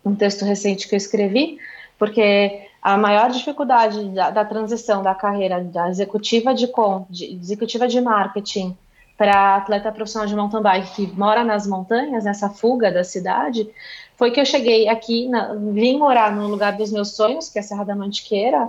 um 0.05 0.15
texto 0.15 0.45
recente 0.45 0.87
que 0.87 0.95
eu 0.95 0.99
escrevi, 0.99 1.59
porque 1.99 2.69
a 2.85 2.99
maior 2.99 3.31
dificuldade 3.31 4.11
da, 4.11 4.29
da 4.29 4.45
transição 4.45 5.03
da 5.03 5.15
carreira 5.15 5.65
da 5.65 5.89
executiva 5.89 6.53
de, 6.53 6.69
com, 6.69 7.07
de 7.09 7.25
executiva 7.25 7.89
de 7.89 7.99
marketing 7.99 8.77
para 9.17 9.57
atleta 9.57 9.91
profissional 9.91 10.29
de 10.29 10.37
mountain 10.37 10.61
bike 10.61 10.95
que 10.95 11.07
mora 11.17 11.43
nas 11.43 11.67
montanhas, 11.67 12.25
nessa 12.25 12.51
fuga 12.51 12.93
da 12.93 13.03
cidade, 13.03 13.67
foi 14.17 14.31
que 14.33 14.39
eu 14.39 14.45
cheguei 14.45 14.87
aqui, 14.87 15.27
na, 15.31 15.55
vim 15.55 15.97
morar 15.97 16.37
no 16.37 16.47
lugar 16.47 16.77
dos 16.77 16.93
meus 16.93 17.17
sonhos, 17.17 17.49
que 17.49 17.59
é 17.59 17.63
a 17.63 17.65
Serra 17.65 17.85
da 17.85 17.97
Mantiqueira, 17.97 18.69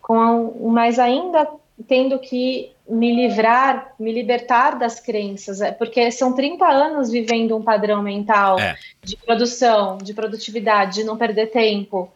com, 0.00 0.70
mas 0.70 1.00
ainda 1.00 1.48
tendo 1.88 2.20
que 2.20 2.70
me 2.88 3.14
livrar, 3.16 3.94
me 3.98 4.12
libertar 4.12 4.78
das 4.78 5.00
crenças, 5.00 5.60
é, 5.60 5.72
porque 5.72 6.08
são 6.12 6.34
30 6.34 6.64
anos 6.64 7.10
vivendo 7.10 7.56
um 7.56 7.62
padrão 7.62 8.00
mental 8.00 8.60
é. 8.60 8.76
de 9.02 9.16
produção, 9.16 9.98
de 9.98 10.14
produtividade, 10.14 11.00
de 11.00 11.04
não 11.04 11.16
perder 11.16 11.50
tempo. 11.50 12.12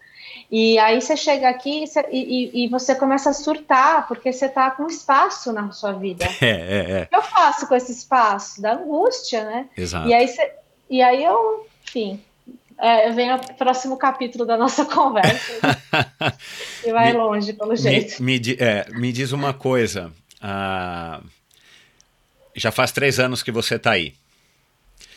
E 0.50 0.78
aí 0.80 1.00
você 1.00 1.16
chega 1.16 1.48
aqui 1.48 1.84
e, 2.10 2.18
e, 2.18 2.64
e 2.64 2.68
você 2.68 2.94
começa 2.94 3.30
a 3.30 3.32
surtar, 3.32 4.08
porque 4.08 4.32
você 4.32 4.46
está 4.46 4.68
com 4.72 4.88
espaço 4.88 5.52
na 5.52 5.70
sua 5.70 5.92
vida. 5.92 6.26
É, 6.40 6.46
é, 6.46 6.90
é. 6.90 7.02
O 7.02 7.06
que 7.06 7.16
eu 7.16 7.22
faço 7.22 7.68
com 7.68 7.74
esse 7.74 7.92
espaço? 7.92 8.60
Da 8.60 8.74
angústia, 8.74 9.44
né? 9.44 9.68
Exato. 9.76 10.08
E 10.08 10.14
aí, 10.14 10.26
você, 10.26 10.52
e 10.88 11.02
aí 11.02 11.22
eu, 11.22 11.66
enfim, 11.86 12.20
é, 12.78 13.12
vem 13.12 13.32
o 13.32 13.38
próximo 13.54 13.96
capítulo 13.96 14.44
da 14.44 14.56
nossa 14.56 14.84
conversa. 14.86 15.78
e 16.84 16.90
vai 16.90 17.12
me, 17.12 17.18
longe, 17.18 17.52
pelo 17.52 17.76
jeito. 17.76 18.22
Me, 18.22 18.40
me, 18.40 18.56
é, 18.58 18.86
me 18.90 19.12
diz 19.12 19.32
uma 19.32 19.52
coisa. 19.52 20.10
Uh, 20.42 21.24
já 22.54 22.72
faz 22.72 22.90
três 22.90 23.20
anos 23.20 23.42
que 23.42 23.52
você 23.52 23.76
está 23.76 23.92
aí. 23.92 24.14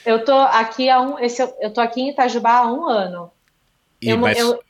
Eu 0.05 0.23
tô 0.23 0.33
aqui 0.33 0.89
há 0.89 0.99
um. 0.99 1.17
Esse, 1.17 1.41
eu 1.61 1.71
tô 1.71 1.79
aqui 1.79 2.01
em 2.01 2.09
Itajubá 2.09 2.57
há 2.57 2.71
um 2.71 2.87
ano. 2.87 3.31
E, 4.01 4.09
eu, 4.09 4.17
mas 4.17 4.37
eu, 4.37 4.61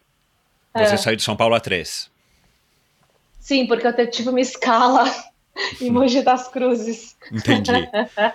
você 0.73 0.93
é. 0.93 0.97
saiu 0.97 1.15
de 1.15 1.23
São 1.23 1.36
Paulo 1.36 1.55
há 1.55 1.59
três. 1.59 2.12
Sim, 3.39 3.67
porque 3.67 3.86
eu 3.86 4.09
tive 4.09 4.29
uma 4.29 4.41
escala 4.41 5.03
em 5.81 5.91
Mogi 5.91 6.21
das 6.21 6.47
Cruzes. 6.47 7.15
Entendi. 7.31 7.71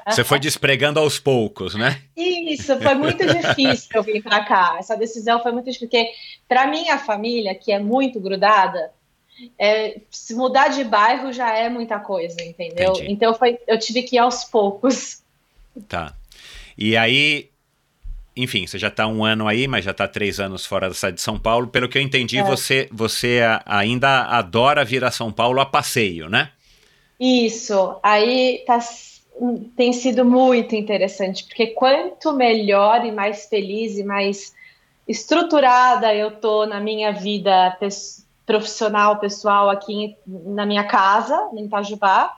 Você 0.06 0.22
foi 0.22 0.38
despregando 0.38 1.00
aos 1.00 1.18
poucos, 1.18 1.74
né? 1.74 2.02
Isso, 2.16 2.78
foi 2.80 2.94
muito 2.94 3.26
difícil 3.26 3.88
eu 3.94 4.02
vir 4.02 4.22
para 4.22 4.44
cá. 4.44 4.76
Essa 4.78 4.96
decisão 4.96 5.42
foi 5.42 5.52
muito 5.52 5.66
difícil, 5.66 5.88
porque 5.88 6.10
para 6.46 6.66
minha 6.66 6.98
família, 6.98 7.54
que 7.54 7.72
é 7.72 7.78
muito 7.78 8.20
grudada, 8.20 8.92
é, 9.58 10.00
se 10.10 10.34
mudar 10.34 10.68
de 10.68 10.84
bairro 10.84 11.32
já 11.32 11.56
é 11.56 11.68
muita 11.68 11.98
coisa, 11.98 12.42
entendeu? 12.42 12.92
Entendi. 12.92 13.12
Então 13.12 13.34
foi, 13.34 13.58
eu 13.66 13.78
tive 13.78 14.02
que 14.02 14.16
ir 14.16 14.18
aos 14.18 14.44
poucos. 14.44 15.22
Tá. 15.88 16.14
E 16.76 16.96
aí, 16.96 17.50
enfim, 18.38 18.66
você 18.66 18.78
já 18.78 18.88
está 18.88 19.06
um 19.06 19.24
ano 19.24 19.48
aí, 19.48 19.66
mas 19.66 19.84
já 19.84 19.90
está 19.90 20.06
três 20.06 20.38
anos 20.38 20.64
fora 20.64 20.88
da 20.88 20.94
cidade 20.94 21.16
de 21.16 21.22
São 21.22 21.38
Paulo. 21.38 21.66
Pelo 21.66 21.88
que 21.88 21.98
eu 21.98 22.02
entendi, 22.02 22.38
é. 22.38 22.42
você, 22.42 22.88
você 22.92 23.40
ainda 23.66 24.22
adora 24.26 24.84
vir 24.84 25.04
a 25.04 25.10
São 25.10 25.32
Paulo 25.32 25.60
a 25.60 25.66
passeio, 25.66 26.28
né? 26.28 26.50
Isso. 27.18 27.96
Aí 28.02 28.62
tá, 28.64 28.78
tem 29.76 29.92
sido 29.92 30.24
muito 30.24 30.76
interessante, 30.76 31.44
porque 31.44 31.68
quanto 31.68 32.32
melhor 32.32 33.04
e 33.04 33.10
mais 33.10 33.46
feliz 33.46 33.98
e 33.98 34.04
mais 34.04 34.54
estruturada 35.06 36.14
eu 36.14 36.30
tô 36.30 36.66
na 36.66 36.78
minha 36.78 37.12
vida 37.12 37.76
profissional, 38.46 39.18
pessoal, 39.18 39.68
aqui 39.68 40.16
na 40.26 40.64
minha 40.64 40.84
casa, 40.84 41.50
em 41.54 41.64
Itajubá, 41.64 42.37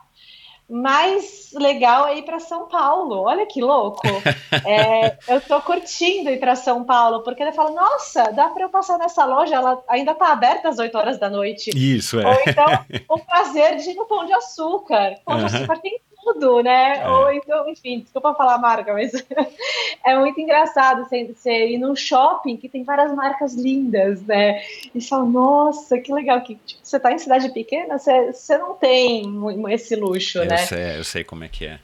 mais 0.71 1.51
legal 1.53 2.07
é 2.07 2.17
ir 2.17 2.21
para 2.23 2.39
São 2.39 2.67
Paulo. 2.69 3.23
Olha 3.23 3.45
que 3.45 3.61
louco. 3.61 4.01
É, 4.65 5.17
eu 5.27 5.37
estou 5.37 5.61
curtindo 5.61 6.29
ir 6.29 6.37
para 6.37 6.55
São 6.55 6.83
Paulo, 6.83 7.23
porque 7.23 7.41
ele 7.41 7.53
fala: 7.53 7.71
nossa, 7.71 8.31
dá 8.31 8.49
para 8.49 8.63
eu 8.63 8.69
passar 8.69 8.97
nessa 8.97 9.25
loja, 9.25 9.55
ela 9.55 9.81
ainda 9.87 10.11
está 10.11 10.31
aberta 10.31 10.69
às 10.69 10.77
8 10.77 10.95
horas 10.97 11.17
da 11.17 11.29
noite. 11.29 11.71
Isso, 11.73 12.19
é. 12.19 12.27
Ou 12.27 12.37
então, 12.45 12.65
o 13.09 13.17
prazer 13.17 13.77
de 13.77 13.91
ir 13.91 13.95
no 13.95 14.05
Pão 14.05 14.25
de 14.25 14.33
Açúcar. 14.33 15.15
Pão 15.25 15.39
de 15.39 15.45
Açúcar 15.45 15.79
tem 15.79 15.99
tudo, 16.23 16.61
né? 16.61 16.99
É. 16.99 17.09
Ou 17.09 17.31
então, 17.31 17.69
enfim, 17.69 17.99
desculpa 17.99 18.35
falar 18.35 18.55
a 18.55 18.59
marca, 18.59 18.93
mas 18.93 19.11
é 20.05 20.17
muito 20.17 20.39
engraçado 20.39 21.03
você, 21.03 21.25
você 21.25 21.69
ir 21.69 21.77
num 21.77 21.95
shopping 21.95 22.57
que 22.57 22.69
tem 22.69 22.83
várias 22.83 23.13
marcas 23.13 23.55
lindas, 23.55 24.21
né? 24.23 24.61
E 24.93 25.01
fala, 25.01 25.25
nossa, 25.25 25.99
que 25.99 26.13
legal, 26.13 26.41
que 26.41 26.55
tipo, 26.55 26.81
você 26.83 26.99
tá 26.99 27.11
em 27.11 27.19
cidade 27.19 27.49
pequena, 27.49 27.97
você, 27.97 28.31
você 28.31 28.57
não 28.57 28.73
tem 28.75 29.23
esse 29.69 29.95
luxo, 29.95 30.39
eu 30.39 30.45
né? 30.45 30.57
Sei, 30.57 30.97
eu 30.97 31.03
sei 31.03 31.23
como 31.23 31.43
é 31.43 31.47
que 31.47 31.65
é. 31.65 31.79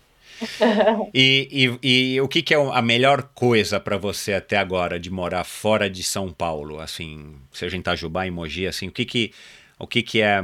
e, 1.13 1.77
e, 1.81 2.13
e, 2.13 2.21
o 2.21 2.27
que, 2.27 2.41
que, 2.41 2.53
é 2.53 2.57
a 2.57 2.81
melhor 2.81 3.23
coisa 3.33 3.79
para 3.79 3.97
você 3.97 4.33
até 4.33 4.57
agora 4.57 4.99
de 4.99 5.09
morar 5.09 5.43
fora 5.43 5.89
de 5.89 6.03
São 6.03 6.31
Paulo, 6.31 6.79
assim, 6.79 7.35
seja 7.51 7.75
em 7.75 7.79
Itajubá, 7.79 8.27
em 8.27 8.31
Mogi, 8.31 8.67
assim, 8.67 8.87
o 8.87 8.91
que 8.91 9.05
que, 9.05 9.33
o 9.79 9.87
que 9.87 10.03
que 10.03 10.21
é, 10.21 10.39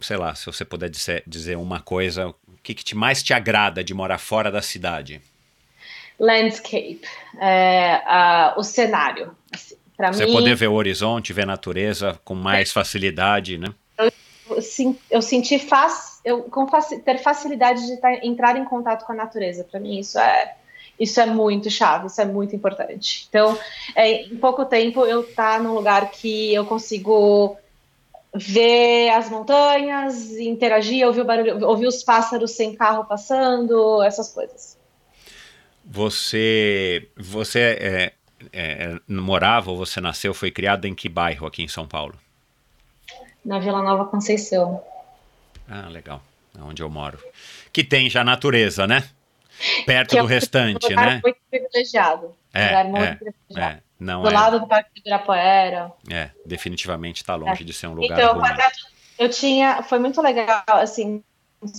sei 0.00 0.16
lá, 0.16 0.34
se 0.34 0.46
você 0.46 0.64
puder 0.64 0.88
dizer, 0.88 1.22
dizer 1.26 1.56
uma 1.56 1.80
coisa, 1.80 2.34
que, 2.62 2.74
que 2.74 2.84
te 2.84 2.94
mais 2.94 3.22
te 3.22 3.32
agrada 3.32 3.82
de 3.82 3.94
morar 3.94 4.18
fora 4.18 4.50
da 4.50 4.62
cidade? 4.62 5.20
Landscape, 6.18 7.00
é, 7.40 8.52
o 8.56 8.62
cenário. 8.62 9.34
Assim, 9.52 9.76
Você 10.12 10.26
mim, 10.26 10.32
poder 10.32 10.54
ver 10.54 10.68
o 10.68 10.74
horizonte, 10.74 11.32
ver 11.32 11.42
a 11.42 11.46
natureza 11.46 12.20
com 12.24 12.34
mais 12.34 12.70
facilidade, 12.72 13.56
né? 13.56 13.68
Eu, 13.98 14.12
eu 15.10 15.22
senti 15.22 15.58
faz, 15.58 16.20
eu, 16.24 16.42
com 16.44 16.66
faci, 16.68 16.98
ter 17.00 17.18
facilidade 17.18 17.86
de 17.86 17.96
tar, 17.98 18.24
entrar 18.24 18.56
em 18.56 18.64
contato 18.64 19.06
com 19.06 19.12
a 19.12 19.16
natureza. 19.16 19.64
Para 19.64 19.80
mim, 19.80 19.98
isso 19.98 20.18
é 20.18 20.56
isso 20.98 21.18
é 21.18 21.24
muito 21.24 21.70
chave, 21.70 22.08
isso 22.08 22.20
é 22.20 22.26
muito 22.26 22.54
importante. 22.54 23.26
Então, 23.30 23.58
é, 23.96 24.24
em 24.24 24.36
pouco 24.36 24.66
tempo 24.66 25.06
eu 25.06 25.22
estar 25.22 25.56
tá 25.56 25.62
num 25.62 25.72
lugar 25.72 26.10
que 26.10 26.52
eu 26.52 26.66
consigo 26.66 27.56
ver 28.34 29.10
as 29.10 29.28
montanhas, 29.28 30.36
interagir, 30.38 31.06
ouvir 31.06 31.20
o 31.20 31.24
barulho, 31.24 31.66
ouvir 31.66 31.86
os 31.86 32.02
pássaros 32.02 32.52
sem 32.52 32.74
carro 32.74 33.04
passando, 33.04 34.02
essas 34.02 34.32
coisas. 34.32 34.78
Você, 35.84 37.08
você 37.16 37.58
é, 37.58 38.12
é, 38.52 39.00
morava 39.08 39.70
ou 39.70 39.76
você 39.76 40.00
nasceu, 40.00 40.32
foi 40.32 40.50
criado 40.50 40.86
em 40.86 40.94
que 40.94 41.08
bairro 41.08 41.46
aqui 41.46 41.62
em 41.62 41.68
São 41.68 41.86
Paulo? 41.86 42.14
Na 43.44 43.58
Vila 43.58 43.82
Nova 43.82 44.04
Conceição. 44.04 44.82
Ah, 45.68 45.88
legal. 45.88 46.22
É 46.58 46.62
onde 46.62 46.82
eu 46.82 46.90
moro. 46.90 47.18
Que 47.72 47.82
tem 47.82 48.10
já 48.10 48.22
natureza, 48.22 48.86
né? 48.86 49.08
Perto 49.86 50.16
do 50.16 50.26
restante, 50.26 50.94
né? 50.94 51.20
Muito 51.22 51.38
privilegiado. 51.50 52.34
É, 52.52 52.84
muito 52.84 53.02
é, 53.02 53.14
privilegiado. 53.14 53.82
Não 54.00 54.22
do 54.22 54.28
é... 54.28 54.32
lado 54.32 54.58
do 54.58 54.66
Parque 54.66 54.90
do 54.94 54.98
Ibirapuera. 54.98 55.92
É, 56.10 56.30
definitivamente 56.44 57.18
está 57.18 57.34
longe 57.34 57.62
é. 57.62 57.64
de 57.64 57.72
ser 57.72 57.86
um 57.86 57.94
lugar 57.94 58.18
então, 58.18 58.34
ruim. 58.40 58.50
Eu 59.18 59.28
tinha, 59.28 59.82
foi 59.82 59.98
muito 59.98 60.22
legal, 60.22 60.64
assim, 60.66 61.22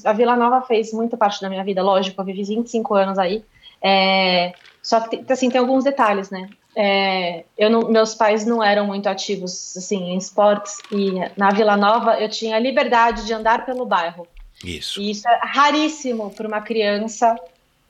a 0.05 0.13
Vila 0.13 0.35
Nova 0.35 0.61
fez 0.61 0.93
muito 0.93 1.17
parte 1.17 1.41
da 1.41 1.49
minha 1.49 1.63
vida, 1.63 1.81
lógico, 1.81 2.21
eu 2.21 2.25
vivi 2.25 2.43
25 2.43 2.93
anos 2.93 3.17
aí, 3.17 3.43
é, 3.81 4.53
só 4.83 5.01
que, 5.01 5.23
assim, 5.27 5.49
tem 5.49 5.59
alguns 5.59 5.83
detalhes, 5.83 6.29
né, 6.29 6.47
é, 6.75 7.43
eu 7.57 7.69
não, 7.69 7.89
meus 7.89 8.15
pais 8.15 8.45
não 8.45 8.63
eram 8.63 8.85
muito 8.85 9.07
ativos, 9.07 9.75
assim, 9.75 10.11
em 10.11 10.17
esportes, 10.17 10.77
e 10.91 11.13
na 11.35 11.49
Vila 11.49 11.75
Nova 11.75 12.19
eu 12.19 12.29
tinha 12.29 12.55
a 12.55 12.59
liberdade 12.59 13.25
de 13.25 13.33
andar 13.33 13.65
pelo 13.65 13.85
bairro. 13.85 14.27
Isso. 14.63 15.01
E 15.01 15.11
isso 15.11 15.27
é 15.27 15.39
raríssimo 15.43 16.29
para 16.29 16.47
uma 16.47 16.61
criança 16.61 17.35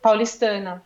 paulistana 0.01 0.81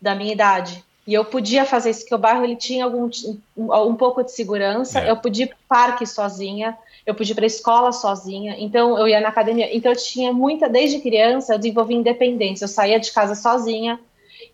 da 0.00 0.14
minha 0.14 0.32
idade. 0.32 0.82
E 1.10 1.14
eu 1.14 1.24
podia 1.24 1.64
fazer 1.64 1.90
isso, 1.90 2.06
que 2.06 2.14
o 2.14 2.18
bairro 2.18 2.44
ele 2.44 2.54
tinha 2.54 2.84
algum, 2.84 3.10
um 3.56 3.96
pouco 3.96 4.22
de 4.22 4.30
segurança. 4.30 5.00
É. 5.00 5.10
Eu 5.10 5.16
podia 5.16 5.44
ir 5.44 5.48
para 5.48 5.56
o 5.56 5.68
parque 5.68 6.06
sozinha, 6.06 6.78
eu 7.04 7.16
podia 7.16 7.32
ir 7.32 7.34
para 7.34 7.44
a 7.44 7.48
escola 7.48 7.90
sozinha. 7.90 8.54
Então 8.60 8.96
eu 8.96 9.08
ia 9.08 9.20
na 9.20 9.28
academia. 9.28 9.76
Então 9.76 9.90
eu 9.90 9.98
tinha 9.98 10.32
muita, 10.32 10.68
desde 10.68 11.00
criança, 11.00 11.52
eu 11.52 11.58
desenvolvi 11.58 11.96
independência. 11.96 12.62
Eu 12.62 12.68
saía 12.68 13.00
de 13.00 13.10
casa 13.10 13.34
sozinha 13.34 13.98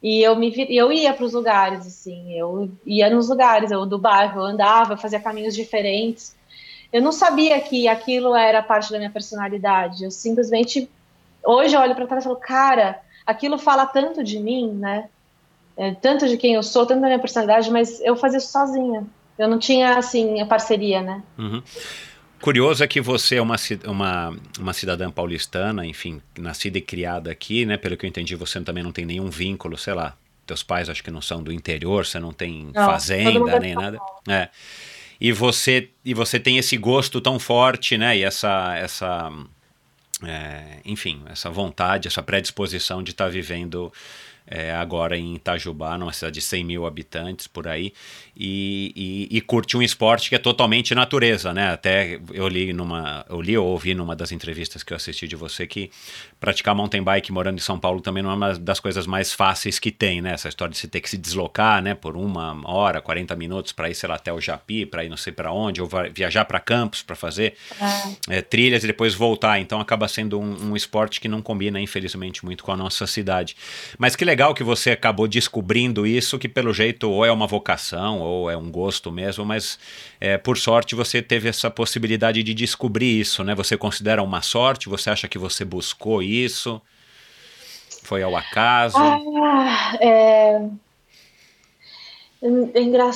e 0.02 0.22
eu 0.22 0.34
me 0.34 0.50
eu 0.70 0.90
ia 0.90 1.12
para 1.12 1.26
os 1.26 1.34
lugares 1.34 1.86
assim. 1.86 2.32
Eu 2.32 2.70
ia 2.86 3.10
nos 3.10 3.28
lugares, 3.28 3.70
eu 3.70 3.84
do 3.84 3.98
bairro, 3.98 4.40
eu 4.40 4.44
andava, 4.46 4.96
fazia 4.96 5.20
caminhos 5.20 5.54
diferentes. 5.54 6.34
Eu 6.90 7.02
não 7.02 7.12
sabia 7.12 7.60
que 7.60 7.86
aquilo 7.86 8.34
era 8.34 8.62
parte 8.62 8.90
da 8.90 8.96
minha 8.96 9.10
personalidade. 9.10 10.04
Eu 10.04 10.10
simplesmente 10.10 10.88
hoje 11.44 11.76
eu 11.76 11.80
olho 11.82 11.94
para 11.94 12.06
trás 12.06 12.24
e 12.24 12.28
falo, 12.28 12.40
cara, 12.40 12.98
aquilo 13.26 13.58
fala 13.58 13.84
tanto 13.84 14.24
de 14.24 14.38
mim, 14.38 14.72
né? 14.72 15.10
É, 15.76 15.94
tanto 15.94 16.26
de 16.28 16.36
quem 16.36 16.54
eu 16.54 16.62
sou, 16.62 16.86
tanto 16.86 17.00
da 17.00 17.06
minha 17.06 17.18
personalidade, 17.18 17.70
mas 17.70 18.00
eu 18.00 18.16
fazia 18.16 18.38
isso 18.38 18.50
sozinha. 18.50 19.06
Eu 19.38 19.48
não 19.48 19.58
tinha, 19.58 19.98
assim, 19.98 20.40
a 20.40 20.46
parceria, 20.46 21.02
né? 21.02 21.22
Uhum. 21.36 21.62
Curioso 22.40 22.84
é 22.84 22.86
que 22.86 23.00
você 23.00 23.36
é 23.36 23.42
uma, 23.42 23.56
uma, 23.86 24.36
uma 24.58 24.72
cidadã 24.72 25.10
paulistana, 25.10 25.86
enfim, 25.86 26.20
nascida 26.38 26.78
e 26.78 26.80
criada 26.80 27.30
aqui, 27.30 27.66
né? 27.66 27.76
Pelo 27.76 27.96
que 27.96 28.06
eu 28.06 28.08
entendi, 28.08 28.34
você 28.34 28.60
também 28.60 28.82
não 28.82 28.92
tem 28.92 29.04
nenhum 29.04 29.28
vínculo, 29.28 29.76
sei 29.76 29.94
lá, 29.94 30.16
teus 30.46 30.62
pais 30.62 30.88
acho 30.88 31.02
que 31.02 31.10
não 31.10 31.20
são 31.20 31.42
do 31.42 31.52
interior, 31.52 32.06
você 32.06 32.18
não 32.18 32.32
tem 32.32 32.70
Não, 32.74 32.86
fazenda 32.86 33.56
é 33.56 33.60
nem 33.60 33.74
nada. 33.74 33.98
É. 34.28 34.48
E 35.20 35.32
você 35.32 35.90
e 36.04 36.14
você 36.14 36.38
tem 36.38 36.58
esse 36.58 36.76
gosto 36.76 37.20
tão 37.20 37.38
forte, 37.38 37.98
né? 37.98 38.16
E 38.16 38.22
essa 38.22 38.76
essa 38.76 39.32
é, 40.22 40.78
enfim, 40.84 41.22
essa 41.26 41.50
vontade, 41.50 42.06
essa 42.06 42.22
predisposição 42.22 43.02
de 43.02 43.10
estar 43.10 43.28
vivendo 43.28 43.92
é, 44.46 44.72
agora 44.72 45.16
em 45.16 45.34
Itajubá, 45.34 45.98
numa 45.98 46.12
cidade 46.12 46.34
de 46.34 46.40
100 46.40 46.64
mil 46.64 46.86
habitantes 46.86 47.46
por 47.46 47.66
aí, 47.66 47.92
e, 48.38 48.92
e, 49.30 49.38
e 49.38 49.40
curte 49.40 49.78
um 49.78 49.82
esporte 49.82 50.28
que 50.28 50.34
é 50.34 50.38
totalmente 50.38 50.94
natureza, 50.94 51.54
né? 51.54 51.72
Até 51.72 52.20
eu 52.34 52.46
li 52.46 52.70
numa, 52.72 53.24
eu 53.30 53.40
li 53.40 53.56
ou 53.56 53.66
ouvi 53.66 53.94
numa 53.94 54.14
das 54.14 54.30
entrevistas 54.30 54.82
que 54.82 54.92
eu 54.92 54.96
assisti 54.96 55.26
de 55.26 55.34
você 55.34 55.66
que 55.66 55.90
praticar 56.38 56.74
mountain 56.74 57.02
bike 57.02 57.32
morando 57.32 57.56
em 57.56 57.62
São 57.62 57.78
Paulo 57.78 58.02
também 58.02 58.22
não 58.22 58.30
é 58.30 58.34
uma 58.34 58.58
das 58.58 58.78
coisas 58.78 59.06
mais 59.06 59.32
fáceis 59.32 59.78
que 59.78 59.90
tem, 59.90 60.20
né? 60.20 60.32
Essa 60.32 60.50
história 60.50 60.70
de 60.70 60.78
você 60.78 60.86
ter 60.86 61.00
que 61.00 61.08
se 61.08 61.16
deslocar, 61.16 61.82
né? 61.82 61.94
Por 61.94 62.14
uma 62.14 62.60
hora, 62.70 63.00
40 63.00 63.34
minutos 63.36 63.72
para 63.72 63.88
ir, 63.88 63.94
sei 63.94 64.06
lá, 64.06 64.16
até 64.16 64.30
o 64.30 64.38
Japi, 64.38 64.84
para 64.84 65.02
ir 65.02 65.08
não 65.08 65.16
sei 65.16 65.32
para 65.32 65.50
onde, 65.50 65.80
ou 65.80 65.88
viajar 66.12 66.44
para 66.44 66.60
Campos 66.60 67.02
para 67.02 67.16
fazer 67.16 67.54
é, 68.28 68.42
trilhas 68.42 68.84
e 68.84 68.86
depois 68.86 69.14
voltar. 69.14 69.60
Então 69.60 69.80
acaba 69.80 70.06
sendo 70.08 70.38
um, 70.38 70.72
um 70.72 70.76
esporte 70.76 71.22
que 71.22 71.28
não 71.28 71.40
combina, 71.40 71.80
infelizmente, 71.80 72.44
muito 72.44 72.62
com 72.62 72.72
a 72.72 72.76
nossa 72.76 73.06
cidade. 73.06 73.56
Mas 73.96 74.14
que 74.14 74.26
legal 74.26 74.52
que 74.52 74.62
você 74.62 74.90
acabou 74.90 75.26
descobrindo 75.26 76.06
isso, 76.06 76.38
que 76.38 76.48
pelo 76.48 76.74
jeito 76.74 77.10
ou 77.10 77.24
é 77.24 77.32
uma 77.32 77.46
vocação 77.46 78.25
ou 78.26 78.50
é 78.50 78.56
um 78.56 78.70
gosto 78.70 79.10
mesmo, 79.12 79.44
mas 79.44 79.78
é, 80.20 80.36
por 80.36 80.58
sorte 80.58 80.94
você 80.94 81.22
teve 81.22 81.48
essa 81.48 81.70
possibilidade 81.70 82.42
de 82.42 82.52
descobrir 82.54 83.20
isso, 83.20 83.42
né? 83.44 83.54
Você 83.54 83.76
considera 83.76 84.22
uma 84.22 84.42
sorte? 84.42 84.88
Você 84.88 85.10
acha 85.10 85.28
que 85.28 85.38
você 85.38 85.64
buscou 85.64 86.22
isso? 86.22 86.80
Foi 88.02 88.22
ao 88.22 88.36
acaso? 88.36 88.98
Ah, 88.98 89.96
é... 90.00 90.60
é 92.42 92.80
engra- 92.80 93.10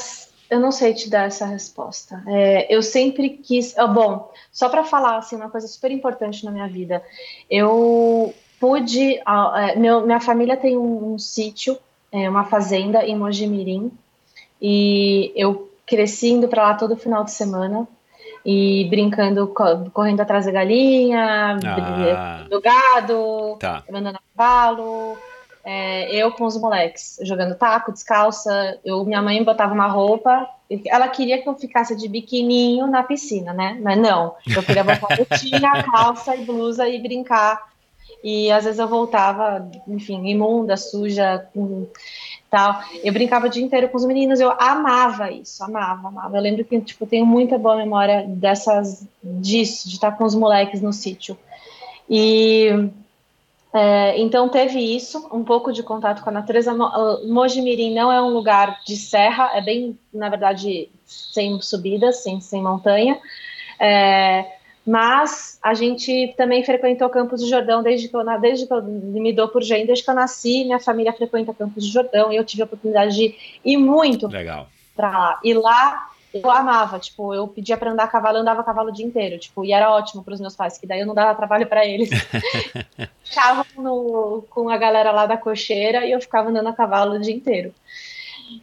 Eu 0.48 0.58
não 0.58 0.72
sei 0.72 0.92
te 0.94 1.08
dar 1.08 1.26
essa 1.26 1.46
resposta. 1.46 2.22
É, 2.26 2.74
eu 2.74 2.82
sempre 2.82 3.30
quis. 3.30 3.76
ah, 3.78 3.86
bom, 3.86 4.32
só 4.52 4.68
para 4.68 4.82
falar 4.84 5.18
assim, 5.18 5.36
uma 5.36 5.48
coisa 5.48 5.68
super 5.68 5.92
importante 5.92 6.44
na 6.44 6.50
minha 6.50 6.66
vida. 6.68 7.02
Eu 7.48 8.34
pude. 8.58 9.20
ah, 9.24 9.70
é, 9.70 9.76
meu- 9.76 10.04
minha 10.04 10.20
família 10.20 10.56
tem 10.56 10.76
um, 10.76 11.14
um 11.14 11.18
sítio, 11.18 11.78
é, 12.10 12.28
uma 12.28 12.44
fazenda 12.44 13.04
em 13.04 13.16
Mojimirim, 13.16 13.92
e 14.60 15.32
eu 15.34 15.70
cresci 15.86 16.28
indo 16.30 16.48
para 16.48 16.62
lá 16.62 16.74
todo 16.74 16.96
final 16.96 17.24
de 17.24 17.32
semana 17.32 17.86
e 18.44 18.86
brincando, 18.88 19.48
co- 19.48 19.90
correndo 19.92 20.20
atrás 20.20 20.46
da 20.46 20.52
galinha, 20.52 21.58
Ah. 21.64 22.46
do 22.48 22.60
gado, 22.60 23.56
Tá. 23.58 23.82
andando 23.92 24.16
a 24.16 24.20
cavalo, 24.36 25.16
é, 25.64 26.14
eu 26.14 26.32
com 26.32 26.44
os 26.44 26.56
moleques, 26.58 27.18
jogando 27.22 27.54
taco, 27.54 27.92
descalça. 27.92 28.78
Eu, 28.84 29.04
minha 29.04 29.20
mãe 29.20 29.42
botava 29.44 29.74
uma 29.74 29.88
roupa, 29.88 30.48
ela 30.86 31.08
queria 31.08 31.42
que 31.42 31.48
eu 31.48 31.54
ficasse 31.54 31.94
de 31.96 32.08
biquininho 32.08 32.86
na 32.86 33.02
piscina, 33.02 33.52
né? 33.52 33.78
Mas 33.82 33.98
não, 33.98 34.34
eu 34.56 34.62
queria 34.62 34.84
botar 34.84 35.14
botinha, 35.16 35.70
calça 35.92 36.34
e 36.36 36.44
blusa 36.44 36.88
e 36.88 36.98
brincar. 37.02 37.68
E 38.24 38.50
às 38.50 38.64
vezes 38.64 38.78
eu 38.78 38.86
voltava, 38.88 39.68
enfim, 39.88 40.26
imunda, 40.28 40.76
suja, 40.76 41.46
com 41.54 41.86
tal. 42.50 42.80
Eu 43.04 43.12
brincava 43.12 43.46
o 43.46 43.48
dia 43.48 43.62
inteiro 43.64 43.88
com 43.88 43.96
os 43.96 44.04
meninos, 44.04 44.40
eu 44.40 44.50
amava 44.58 45.30
isso, 45.30 45.62
amava, 45.62 46.08
amava. 46.08 46.36
Eu 46.36 46.42
lembro 46.42 46.64
que 46.64 46.80
tipo, 46.80 47.06
tenho 47.06 47.24
muita 47.24 47.56
boa 47.56 47.76
memória 47.76 48.24
dessas 48.26 49.06
disso, 49.22 49.88
de 49.88 49.94
estar 49.94 50.12
com 50.12 50.24
os 50.24 50.34
moleques 50.34 50.82
no 50.82 50.92
sítio. 50.92 51.38
E 52.08 52.90
é, 53.72 54.20
então 54.20 54.48
teve 54.48 54.80
isso, 54.80 55.28
um 55.32 55.44
pouco 55.44 55.72
de 55.72 55.82
contato 55.82 56.22
com 56.22 56.30
a 56.30 56.32
natureza. 56.32 56.74
Mo- 56.74 56.90
Mojimirim 57.28 57.94
não 57.94 58.10
é 58.10 58.20
um 58.20 58.30
lugar 58.30 58.80
de 58.84 58.96
serra, 58.96 59.52
é 59.54 59.60
bem, 59.62 59.96
na 60.12 60.28
verdade, 60.28 60.88
sem 61.06 61.60
subidas, 61.60 62.16
sem, 62.22 62.40
sem 62.40 62.60
montanha. 62.60 63.18
É, 63.78 64.44
mas 64.86 65.58
a 65.62 65.74
gente 65.74 66.34
também 66.36 66.64
frequentou 66.64 67.08
Campos 67.10 67.40
do 67.40 67.48
Jordão 67.48 67.82
desde 67.82 68.08
que 68.08 68.16
eu, 68.16 68.40
desde 68.40 68.66
que 68.66 68.72
eu 68.72 68.82
me 68.82 69.32
dou 69.32 69.48
por 69.48 69.62
gente, 69.62 69.86
desde 69.86 70.04
que 70.04 70.10
eu 70.10 70.14
nasci, 70.14 70.64
minha 70.64 70.80
família 70.80 71.12
frequenta 71.12 71.52
Campos 71.54 71.84
do 71.84 71.92
Jordão 71.92 72.32
e 72.32 72.36
eu 72.36 72.44
tive 72.44 72.62
a 72.62 72.64
oportunidade 72.64 73.14
de 73.14 73.34
ir 73.64 73.76
muito 73.76 74.26
Legal. 74.26 74.68
pra 74.96 75.10
lá. 75.10 75.40
E 75.44 75.52
lá 75.54 76.08
eu 76.32 76.48
amava, 76.48 76.98
tipo, 76.98 77.34
eu 77.34 77.48
pedia 77.48 77.76
pra 77.76 77.90
andar 77.90 78.04
a 78.04 78.08
cavalo, 78.08 78.38
andava 78.38 78.60
a 78.60 78.64
cavalo 78.64 78.88
o 78.90 78.92
dia 78.92 79.04
inteiro, 79.04 79.36
tipo, 79.38 79.64
e 79.64 79.72
era 79.72 79.90
ótimo 79.90 80.22
pros 80.22 80.40
meus 80.40 80.54
pais, 80.54 80.78
que 80.78 80.86
daí 80.86 81.00
eu 81.00 81.06
não 81.06 81.14
dava 81.14 81.34
trabalho 81.34 81.66
pra 81.66 81.84
eles. 81.84 82.08
Ficava 83.24 83.66
no- 83.76 84.44
com 84.48 84.68
a 84.70 84.76
galera 84.76 85.10
lá 85.10 85.26
da 85.26 85.36
cocheira 85.36 86.06
e 86.06 86.12
eu 86.12 86.20
ficava 86.20 86.48
andando 86.48 86.68
a 86.68 86.72
cavalo 86.72 87.16
o 87.16 87.20
dia 87.20 87.34
inteiro. 87.34 87.74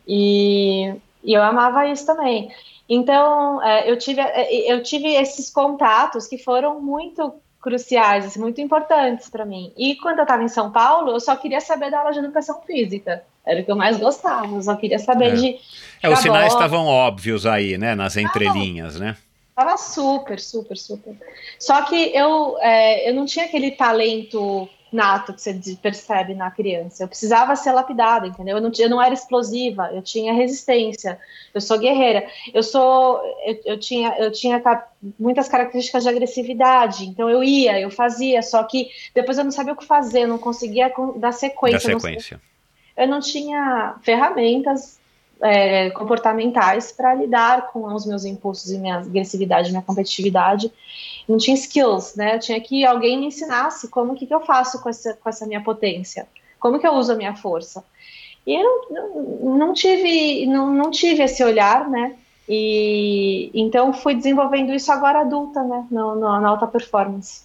E, 0.07 0.93
e 1.23 1.33
eu 1.33 1.43
amava 1.43 1.87
isso 1.87 2.05
também. 2.05 2.51
Então, 2.89 3.61
é, 3.63 3.89
eu, 3.89 3.97
tive, 3.97 4.21
é, 4.21 4.71
eu 4.71 4.81
tive 4.81 5.13
esses 5.13 5.49
contatos 5.49 6.27
que 6.27 6.37
foram 6.37 6.79
muito 6.79 7.33
cruciais, 7.59 8.25
assim, 8.25 8.39
muito 8.39 8.61
importantes 8.61 9.29
para 9.29 9.45
mim. 9.45 9.73
E 9.77 9.95
quando 9.95 10.19
eu 10.19 10.23
estava 10.23 10.43
em 10.43 10.47
São 10.47 10.71
Paulo, 10.71 11.11
eu 11.11 11.19
só 11.19 11.35
queria 11.35 11.59
saber 11.59 11.91
da 11.91 11.99
aula 11.99 12.13
de 12.13 12.19
educação 12.19 12.61
física. 12.61 13.23
Era 13.45 13.61
o 13.61 13.65
que 13.65 13.71
eu 13.71 13.75
mais 13.75 13.97
gostava, 13.97 14.55
eu 14.55 14.61
só 14.61 14.75
queria 14.75 14.99
saber 14.99 15.33
É. 15.33 15.35
de. 15.35 15.59
É, 16.01 16.09
os 16.09 16.19
sinais 16.19 16.53
estavam 16.53 16.85
óbvios 16.85 17.45
aí, 17.45 17.77
né? 17.77 17.95
Nas 17.95 18.15
entrelinhas, 18.15 18.99
né? 18.99 19.17
Tava 19.55 19.75
super, 19.75 20.39
super, 20.39 20.77
super. 20.77 21.15
Só 21.57 21.81
que 21.81 22.15
eu, 22.15 22.57
é, 22.59 23.09
eu 23.09 23.13
não 23.15 23.25
tinha 23.25 23.45
aquele 23.45 23.71
talento 23.71 24.69
nato 24.91 25.33
que 25.33 25.41
você 25.41 25.59
percebe 25.81 26.33
na 26.33 26.49
criança. 26.49 27.03
Eu 27.03 27.07
precisava 27.07 27.55
ser 27.55 27.71
lapidada, 27.71 28.27
entendeu? 28.27 28.57
Eu 28.57 28.61
não, 28.61 28.71
eu 28.77 28.89
não 28.89 29.01
era 29.01 29.13
explosiva, 29.13 29.89
eu 29.93 30.01
tinha 30.01 30.33
resistência, 30.33 31.19
eu 31.53 31.59
sou 31.61 31.77
guerreira. 31.77 32.25
Eu 32.53 32.63
sou, 32.63 33.21
eu, 33.45 33.59
eu 33.65 33.79
tinha, 33.79 34.15
eu 34.17 34.31
tinha 34.31 34.61
muitas 35.19 35.47
características 35.47 36.03
de 36.03 36.09
agressividade, 36.09 37.05
então 37.05 37.29
eu 37.29 37.43
ia, 37.43 37.79
eu 37.79 37.89
fazia, 37.91 38.41
só 38.41 38.63
que 38.63 38.89
depois 39.13 39.37
eu 39.37 39.43
não 39.43 39.51
sabia 39.51 39.73
o 39.73 39.77
que 39.77 39.85
fazer, 39.85 40.21
eu 40.21 40.27
não 40.27 40.37
conseguia 40.37 40.89
con- 40.89 41.17
dar 41.19 41.31
sequência. 41.31 41.79
Da 41.79 41.89
eu 41.89 41.93
não 41.93 41.99
sequência. 41.99 42.41
eu 42.95 43.07
não 43.07 43.19
tinha 43.19 43.95
ferramentas 44.03 44.97
é, 45.41 45.89
comportamentais 45.91 46.91
para 46.91 47.13
lidar 47.13 47.67
com 47.67 47.93
os 47.93 48.05
meus 48.05 48.25
impulsos 48.25 48.71
e 48.71 48.77
minha 48.77 48.95
agressividade, 48.95 49.69
minha 49.69 49.81
competitividade. 49.83 50.71
Não 51.27 51.37
tinha 51.37 51.55
skills, 51.55 52.15
né? 52.15 52.35
Eu 52.35 52.39
tinha 52.39 52.59
que 52.61 52.85
alguém 52.85 53.17
me 53.19 53.25
ensinasse 53.27 53.87
como 53.89 54.15
que, 54.15 54.25
que 54.25 54.33
eu 54.33 54.41
faço 54.41 54.81
com 54.81 54.89
essa, 54.89 55.13
com 55.13 55.27
essa 55.29 55.45
minha 55.45 55.61
potência, 55.61 56.27
como 56.59 56.79
que 56.79 56.87
eu 56.87 56.93
uso 56.93 57.11
a 57.11 57.15
minha 57.15 57.35
força. 57.35 57.83
E 58.45 58.55
eu 58.55 58.87
não, 58.89 59.57
não, 59.57 59.73
tive, 59.73 60.45
não, 60.45 60.73
não 60.73 60.89
tive 60.89 61.23
esse 61.23 61.43
olhar, 61.43 61.89
né? 61.89 62.15
E 62.47 63.51
então 63.53 63.91
fui 63.93 64.15
desenvolvendo 64.15 64.73
isso 64.73 64.89
agora 64.91 65.19
adulta, 65.19 65.61
né? 65.63 65.85
No, 65.91 66.15
no- 66.15 66.39
na 66.39 66.47
alta 66.47 66.65
performance. 66.65 67.41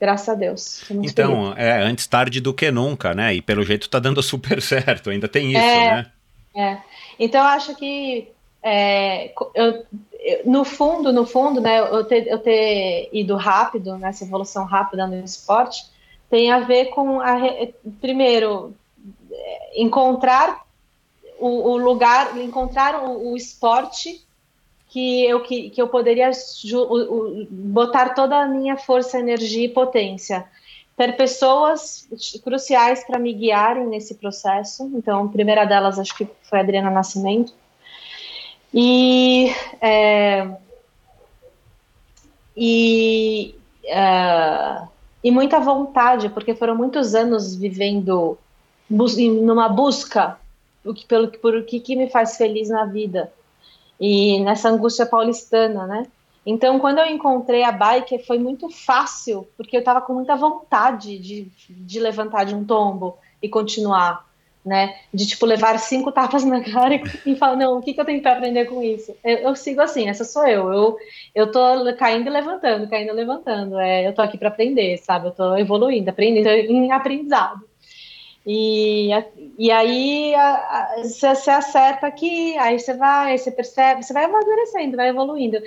Graças 0.00 0.28
a 0.28 0.34
Deus. 0.34 0.82
Feliz. 0.82 1.10
Então, 1.10 1.52
é 1.56 1.82
antes 1.82 2.06
tarde 2.06 2.40
do 2.40 2.52
que 2.54 2.70
nunca, 2.70 3.12
né? 3.14 3.34
E 3.34 3.42
pelo 3.42 3.64
jeito 3.64 3.88
tá 3.88 3.98
dando 3.98 4.22
super 4.22 4.60
certo, 4.62 5.10
ainda 5.10 5.26
tem 5.26 5.50
isso, 5.50 5.58
É. 5.58 5.90
né? 5.96 6.06
É. 6.54 6.78
Então, 7.18 7.40
eu 7.40 7.46
acho 7.48 7.74
que 7.74 8.28
é, 8.62 9.32
eu- 9.54 9.84
no 10.44 10.64
fundo, 10.64 11.12
no 11.12 11.26
fundo, 11.26 11.60
né, 11.60 11.80
eu 11.80 12.04
ter, 12.04 12.26
eu 12.26 12.38
ter 12.38 13.08
ido 13.12 13.36
rápido, 13.36 13.96
nessa 13.98 14.24
evolução 14.24 14.64
rápida 14.64 15.06
no 15.06 15.16
esporte, 15.24 15.84
tem 16.28 16.50
a 16.50 16.60
ver 16.60 16.86
com, 16.86 17.20
a, 17.20 17.36
primeiro, 18.00 18.74
é, 19.30 19.82
encontrar 19.82 20.64
o, 21.38 21.70
o 21.70 21.76
lugar, 21.76 22.36
encontrar 22.38 23.04
o, 23.04 23.32
o 23.32 23.36
esporte 23.36 24.24
que 24.88 25.24
eu, 25.24 25.42
que, 25.42 25.70
que 25.70 25.80
eu 25.80 25.88
poderia 25.88 26.30
ju- 26.32 26.82
o- 26.82 27.46
botar 27.50 28.14
toda 28.14 28.36
a 28.36 28.46
minha 28.46 28.76
força, 28.76 29.18
energia 29.18 29.66
e 29.66 29.68
potência 29.68 30.46
ter 30.96 31.14
pessoas 31.16 32.08
cruciais 32.42 33.04
para 33.04 33.18
me 33.18 33.32
guiarem 33.32 33.86
nesse 33.86 34.14
processo. 34.14 34.90
Então, 34.94 35.24
a 35.24 35.28
primeira 35.28 35.64
delas 35.66 35.98
acho 35.98 36.16
que 36.16 36.26
foi 36.42 36.58
a 36.58 36.62
Adriana 36.62 36.90
Nascimento. 36.90 37.52
E, 38.72 39.50
é, 39.80 40.48
e, 42.56 43.54
é, 43.84 44.82
e 45.22 45.30
muita 45.30 45.60
vontade, 45.60 46.28
porque 46.28 46.54
foram 46.54 46.76
muitos 46.76 47.14
anos 47.14 47.54
vivendo 47.54 48.38
bus 48.88 49.16
numa 49.16 49.68
busca 49.68 50.38
pelo, 51.08 51.28
por 51.28 51.54
o 51.54 51.64
que, 51.64 51.80
que 51.80 51.96
me 51.96 52.08
faz 52.08 52.36
feliz 52.36 52.68
na 52.68 52.84
vida. 52.84 53.32
E 53.98 54.40
nessa 54.40 54.68
angústia 54.68 55.06
paulistana, 55.06 55.86
né? 55.86 56.06
Então, 56.44 56.78
quando 56.78 56.98
eu 56.98 57.06
encontrei 57.06 57.64
a 57.64 57.72
bike, 57.72 58.24
foi 58.24 58.38
muito 58.38 58.70
fácil, 58.70 59.48
porque 59.56 59.76
eu 59.76 59.80
estava 59.80 60.00
com 60.00 60.14
muita 60.14 60.36
vontade 60.36 61.18
de, 61.18 61.48
de 61.68 61.98
levantar 61.98 62.44
de 62.44 62.54
um 62.54 62.64
tombo 62.64 63.18
e 63.42 63.48
continuar, 63.48 64.24
né? 64.66 64.96
De, 65.14 65.24
tipo, 65.24 65.46
levar 65.46 65.78
cinco 65.78 66.10
tapas 66.10 66.44
na 66.44 66.60
cara 66.60 67.00
e, 67.24 67.36
falar, 67.36 67.54
não, 67.54 67.78
o 67.78 67.80
que, 67.80 67.94
que 67.94 68.00
eu 68.00 68.04
tenho 68.04 68.20
para 68.20 68.32
aprender 68.32 68.64
com 68.64 68.82
isso? 68.82 69.16
Eu, 69.22 69.38
eu 69.38 69.56
sigo 69.56 69.80
assim, 69.80 70.08
essa 70.08 70.24
sou 70.24 70.44
eu. 70.44 70.72
Eu, 70.72 70.96
eu 71.32 71.52
tô 71.52 71.60
caindo 71.96 72.26
e 72.26 72.30
levantando, 72.30 72.88
caindo 72.88 73.10
e 73.10 73.12
levantando. 73.12 73.78
É, 73.78 74.08
eu 74.08 74.12
tô 74.12 74.20
aqui 74.20 74.36
para 74.36 74.48
aprender, 74.48 74.98
sabe? 74.98 75.28
Eu 75.28 75.32
tô 75.32 75.56
evoluindo, 75.56 76.10
aprendendo 76.10 76.48
em 76.48 76.90
aprendizado. 76.90 77.64
E, 78.44 79.10
e 79.58 79.70
aí 79.72 80.32
você 81.02 81.50
acerta 81.50 82.06
aqui, 82.06 82.56
aí 82.58 82.78
você 82.78 82.94
vai, 82.94 83.36
você 83.36 83.50
percebe, 83.50 84.04
você 84.04 84.12
vai 84.12 84.24
amadurecendo, 84.24 84.96
vai 84.96 85.08
evoluindo. 85.08 85.58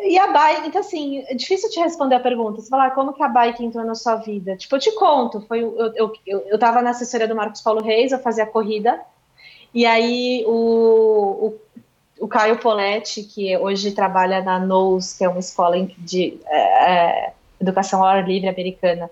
E 0.00 0.18
a 0.18 0.26
bike, 0.28 0.68
então 0.68 0.80
assim, 0.80 1.24
é 1.28 1.34
difícil 1.34 1.70
te 1.70 1.78
responder 1.78 2.16
a 2.16 2.20
pergunta. 2.20 2.60
Você 2.60 2.68
falar 2.68 2.86
ah, 2.86 2.90
como 2.90 3.12
que 3.12 3.22
a 3.22 3.28
bike 3.28 3.64
entrou 3.64 3.84
na 3.84 3.94
sua 3.94 4.16
vida? 4.16 4.56
Tipo, 4.56 4.76
eu 4.76 4.80
te 4.80 4.92
conto, 4.92 5.40
foi 5.42 5.60
eu, 5.60 5.92
eu, 5.94 6.12
eu, 6.26 6.40
eu 6.48 6.58
tava 6.58 6.82
na 6.82 6.90
assessoria 6.90 7.28
do 7.28 7.36
Marcos 7.36 7.60
Paulo 7.60 7.82
Reis, 7.82 8.10
eu 8.10 8.18
fazia 8.18 8.46
corrida, 8.46 9.00
e 9.74 9.86
aí 9.86 10.44
o, 10.46 10.52
o, 12.18 12.24
o 12.24 12.28
Caio 12.28 12.58
Poletti, 12.58 13.22
que 13.22 13.56
hoje 13.56 13.92
trabalha 13.92 14.42
na 14.42 14.58
NOS, 14.58 15.16
que 15.16 15.24
é 15.24 15.28
uma 15.28 15.40
escola 15.40 15.76
de 15.98 16.38
é, 16.46 16.90
é, 16.90 17.32
educação 17.60 18.00
ao 18.00 18.06
ar 18.06 18.26
livre 18.26 18.48
americana, 18.48 19.10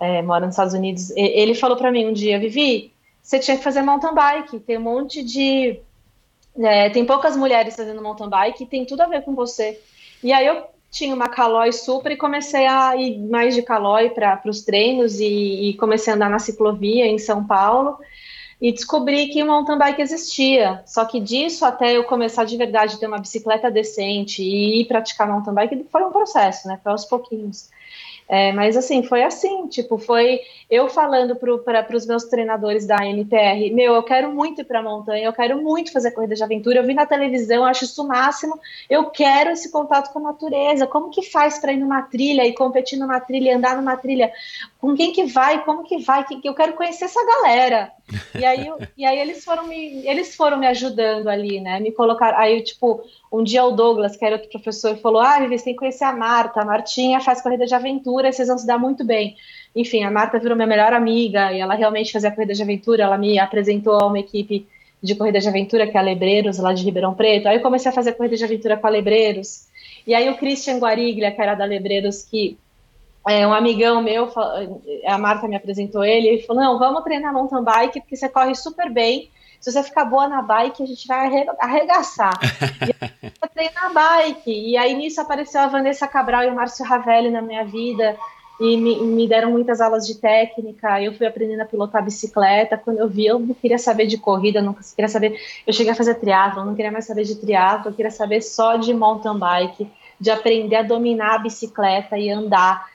é, 0.00 0.22
mora 0.22 0.46
nos 0.46 0.54
Estados 0.54 0.74
Unidos, 0.74 1.10
ele 1.16 1.54
falou 1.54 1.76
para 1.76 1.90
mim 1.90 2.06
um 2.06 2.12
dia, 2.12 2.38
Vivi, 2.38 2.92
você 3.22 3.38
tinha 3.38 3.56
que 3.56 3.64
fazer 3.64 3.82
mountain 3.82 4.14
bike, 4.14 4.60
tem 4.60 4.78
um 4.78 4.82
monte 4.82 5.22
de... 5.22 5.80
É, 6.58 6.88
tem 6.88 7.04
poucas 7.04 7.36
mulheres 7.36 7.76
fazendo 7.76 8.02
mountain 8.02 8.30
bike 8.30 8.64
e 8.64 8.66
tem 8.66 8.86
tudo 8.86 9.02
a 9.02 9.06
ver 9.06 9.22
com 9.22 9.34
você. 9.34 9.78
E 10.26 10.32
aí 10.32 10.44
eu 10.44 10.64
tinha 10.90 11.14
uma 11.14 11.28
Caloi 11.28 11.70
Super 11.70 12.10
e 12.10 12.16
comecei 12.16 12.66
a 12.66 12.96
ir 12.96 13.16
mais 13.16 13.54
de 13.54 13.62
Caloi 13.62 14.10
para 14.10 14.42
os 14.46 14.62
treinos 14.62 15.20
e, 15.20 15.68
e, 15.70 15.74
comecei 15.74 16.12
a 16.12 16.16
andar 16.16 16.28
na 16.28 16.40
ciclovia 16.40 17.06
em 17.06 17.16
São 17.16 17.46
Paulo 17.46 17.96
e 18.60 18.72
descobri 18.72 19.28
que 19.28 19.40
o 19.40 19.46
mountain 19.46 19.78
bike 19.78 20.02
existia. 20.02 20.82
Só 20.84 21.04
que 21.04 21.20
disso 21.20 21.64
até 21.64 21.96
eu 21.96 22.02
começar 22.02 22.42
de 22.42 22.56
verdade 22.56 22.96
a 22.96 22.98
ter 22.98 23.06
uma 23.06 23.20
bicicleta 23.20 23.70
decente 23.70 24.42
e 24.42 24.80
ir 24.80 24.86
praticar 24.86 25.28
mountain 25.28 25.54
bike 25.54 25.86
foi 25.92 26.02
um 26.02 26.10
processo, 26.10 26.66
né? 26.66 26.80
Foi 26.82 26.90
aos 26.90 27.04
pouquinhos. 27.04 27.70
É, 28.28 28.52
mas 28.52 28.76
assim, 28.76 29.04
foi 29.04 29.22
assim, 29.22 29.68
tipo, 29.68 29.98
foi 29.98 30.40
eu 30.68 30.88
falando 30.88 31.36
para 31.36 31.96
os 31.96 32.06
meus 32.06 32.24
treinadores 32.24 32.84
da 32.84 32.96
NTR, 32.96 33.72
meu, 33.72 33.94
eu 33.94 34.02
quero 34.02 34.32
muito 34.32 34.62
ir 34.62 34.64
para 34.64 34.80
a 34.80 34.82
montanha, 34.82 35.26
eu 35.26 35.32
quero 35.32 35.62
muito 35.62 35.92
fazer 35.92 36.10
corrida 36.10 36.34
de 36.34 36.42
aventura, 36.42 36.80
eu 36.80 36.84
vi 36.84 36.92
na 36.92 37.06
televisão, 37.06 37.64
acho 37.64 37.84
isso 37.84 38.02
o 38.02 38.08
máximo, 38.08 38.58
eu 38.90 39.10
quero 39.10 39.50
esse 39.50 39.70
contato 39.70 40.12
com 40.12 40.18
a 40.18 40.32
natureza, 40.32 40.88
como 40.88 41.10
que 41.10 41.22
faz 41.22 41.60
para 41.60 41.72
ir 41.72 41.76
numa 41.76 42.02
trilha 42.02 42.44
e 42.44 42.52
competir 42.52 42.98
numa 42.98 43.20
trilha, 43.20 43.56
andar 43.56 43.76
numa 43.76 43.96
trilha, 43.96 44.32
com 44.80 44.92
quem 44.96 45.12
que 45.12 45.24
vai, 45.26 45.64
como 45.64 45.84
que 45.84 45.98
vai, 45.98 46.24
que, 46.24 46.40
eu 46.42 46.54
quero 46.54 46.72
conhecer 46.72 47.04
essa 47.04 47.24
galera. 47.24 47.92
E 48.38 48.44
aí, 48.44 48.68
e 48.96 49.04
aí 49.04 49.18
eles 49.18 49.44
foram 49.44 49.66
me 49.66 50.06
eles 50.06 50.36
foram 50.36 50.58
me 50.58 50.66
ajudando 50.66 51.28
ali, 51.28 51.60
né? 51.60 51.80
Me 51.80 51.90
colocar 51.90 52.34
aí 52.38 52.62
tipo 52.62 53.02
um 53.32 53.42
dia 53.42 53.64
o 53.64 53.72
Douglas, 53.72 54.16
que 54.16 54.24
era 54.24 54.36
outro 54.36 54.50
professor, 54.50 54.96
falou: 54.98 55.20
"Ah, 55.20 55.40
Vivi, 55.40 55.58
você 55.58 55.64
tem 55.64 55.72
que 55.74 55.80
conhecer 55.80 56.04
a 56.04 56.12
Marta, 56.12 56.60
a 56.60 56.64
Martinha 56.64 57.20
faz 57.20 57.42
corrida 57.42 57.66
de 57.66 57.74
aventura, 57.74 58.30
vocês 58.30 58.48
vão 58.48 58.58
se 58.58 58.66
dar 58.66 58.78
muito 58.78 59.04
bem". 59.04 59.36
Enfim, 59.74 60.04
a 60.04 60.10
Marta 60.10 60.38
virou 60.38 60.56
minha 60.56 60.66
melhor 60.66 60.92
amiga 60.92 61.52
e 61.52 61.60
ela 61.60 61.74
realmente 61.74 62.12
fazia 62.12 62.30
corrida 62.30 62.54
de 62.54 62.62
aventura, 62.62 63.02
ela 63.02 63.18
me 63.18 63.38
apresentou 63.38 63.94
a 63.94 64.06
uma 64.06 64.18
equipe 64.18 64.66
de 65.02 65.14
corrida 65.14 65.40
de 65.40 65.48
aventura 65.48 65.86
que 65.86 65.96
é 65.96 66.00
a 66.00 66.02
Lebreiros, 66.02 66.58
lá 66.58 66.72
de 66.72 66.84
Ribeirão 66.84 67.14
Preto. 67.14 67.48
Aí 67.48 67.56
eu 67.56 67.62
comecei 67.62 67.90
a 67.90 67.94
fazer 67.94 68.12
corrida 68.12 68.36
de 68.36 68.44
aventura 68.44 68.76
com 68.76 68.86
a 68.86 68.90
Lebreiros. 68.90 69.66
E 70.06 70.14
aí 70.14 70.28
o 70.30 70.36
Christian 70.36 70.78
Guariglia, 70.78 71.32
que 71.32 71.42
era 71.42 71.54
da 71.54 71.64
Lebreiros, 71.64 72.22
que 72.22 72.56
é, 73.28 73.46
um 73.46 73.52
amigão 73.52 74.02
meu, 74.02 74.30
a 75.06 75.18
Marta 75.18 75.48
me 75.48 75.56
apresentou 75.56 76.04
ele, 76.04 76.28
ele 76.28 76.42
falou, 76.42 76.62
não, 76.62 76.78
vamos 76.78 77.02
treinar 77.02 77.32
mountain 77.32 77.62
bike, 77.62 78.00
porque 78.00 78.16
você 78.16 78.28
corre 78.28 78.54
super 78.54 78.90
bem, 78.90 79.30
se 79.60 79.72
você 79.72 79.82
ficar 79.82 80.04
boa 80.04 80.28
na 80.28 80.42
bike, 80.42 80.82
a 80.82 80.86
gente 80.86 81.06
vai 81.08 81.46
arregaçar. 81.60 82.34
e 82.86 83.26
eu 83.42 83.48
treinar 83.48 83.92
bike, 83.92 84.52
e 84.52 84.76
aí 84.76 84.94
nisso 84.94 85.20
apareceu 85.20 85.60
a 85.60 85.66
Vanessa 85.66 86.06
Cabral 86.06 86.44
e 86.44 86.48
o 86.48 86.54
Márcio 86.54 86.84
Ravelli 86.84 87.30
na 87.30 87.42
minha 87.42 87.64
vida, 87.64 88.16
e 88.60 88.76
me, 88.76 88.98
me, 89.02 89.28
deram 89.28 89.50
muitas 89.50 89.80
aulas 89.80 90.06
de 90.06 90.14
técnica, 90.14 91.02
eu 91.02 91.12
fui 91.12 91.26
aprendendo 91.26 91.60
a 91.60 91.66
pilotar 91.66 92.02
bicicleta, 92.02 92.78
quando 92.78 92.98
eu 92.98 93.08
vi, 93.08 93.26
eu 93.26 93.38
não 93.38 93.54
queria 93.54 93.78
saber 93.78 94.06
de 94.06 94.16
corrida, 94.16 94.62
não 94.62 94.72
queria 94.72 95.08
saber, 95.08 95.38
eu 95.66 95.72
cheguei 95.72 95.92
a 95.92 95.96
fazer 95.96 96.14
triatlo, 96.14 96.64
não 96.64 96.74
queria 96.74 96.90
mais 96.90 97.06
saber 97.06 97.24
de 97.24 97.34
triatlo, 97.34 97.90
eu 97.90 97.94
queria 97.94 98.10
saber 98.10 98.40
só 98.40 98.76
de 98.76 98.94
mountain 98.94 99.38
bike, 99.38 99.90
de 100.18 100.30
aprender 100.30 100.76
a 100.76 100.82
dominar 100.82 101.34
a 101.34 101.38
bicicleta 101.38 102.16
e 102.16 102.30
andar, 102.30 102.88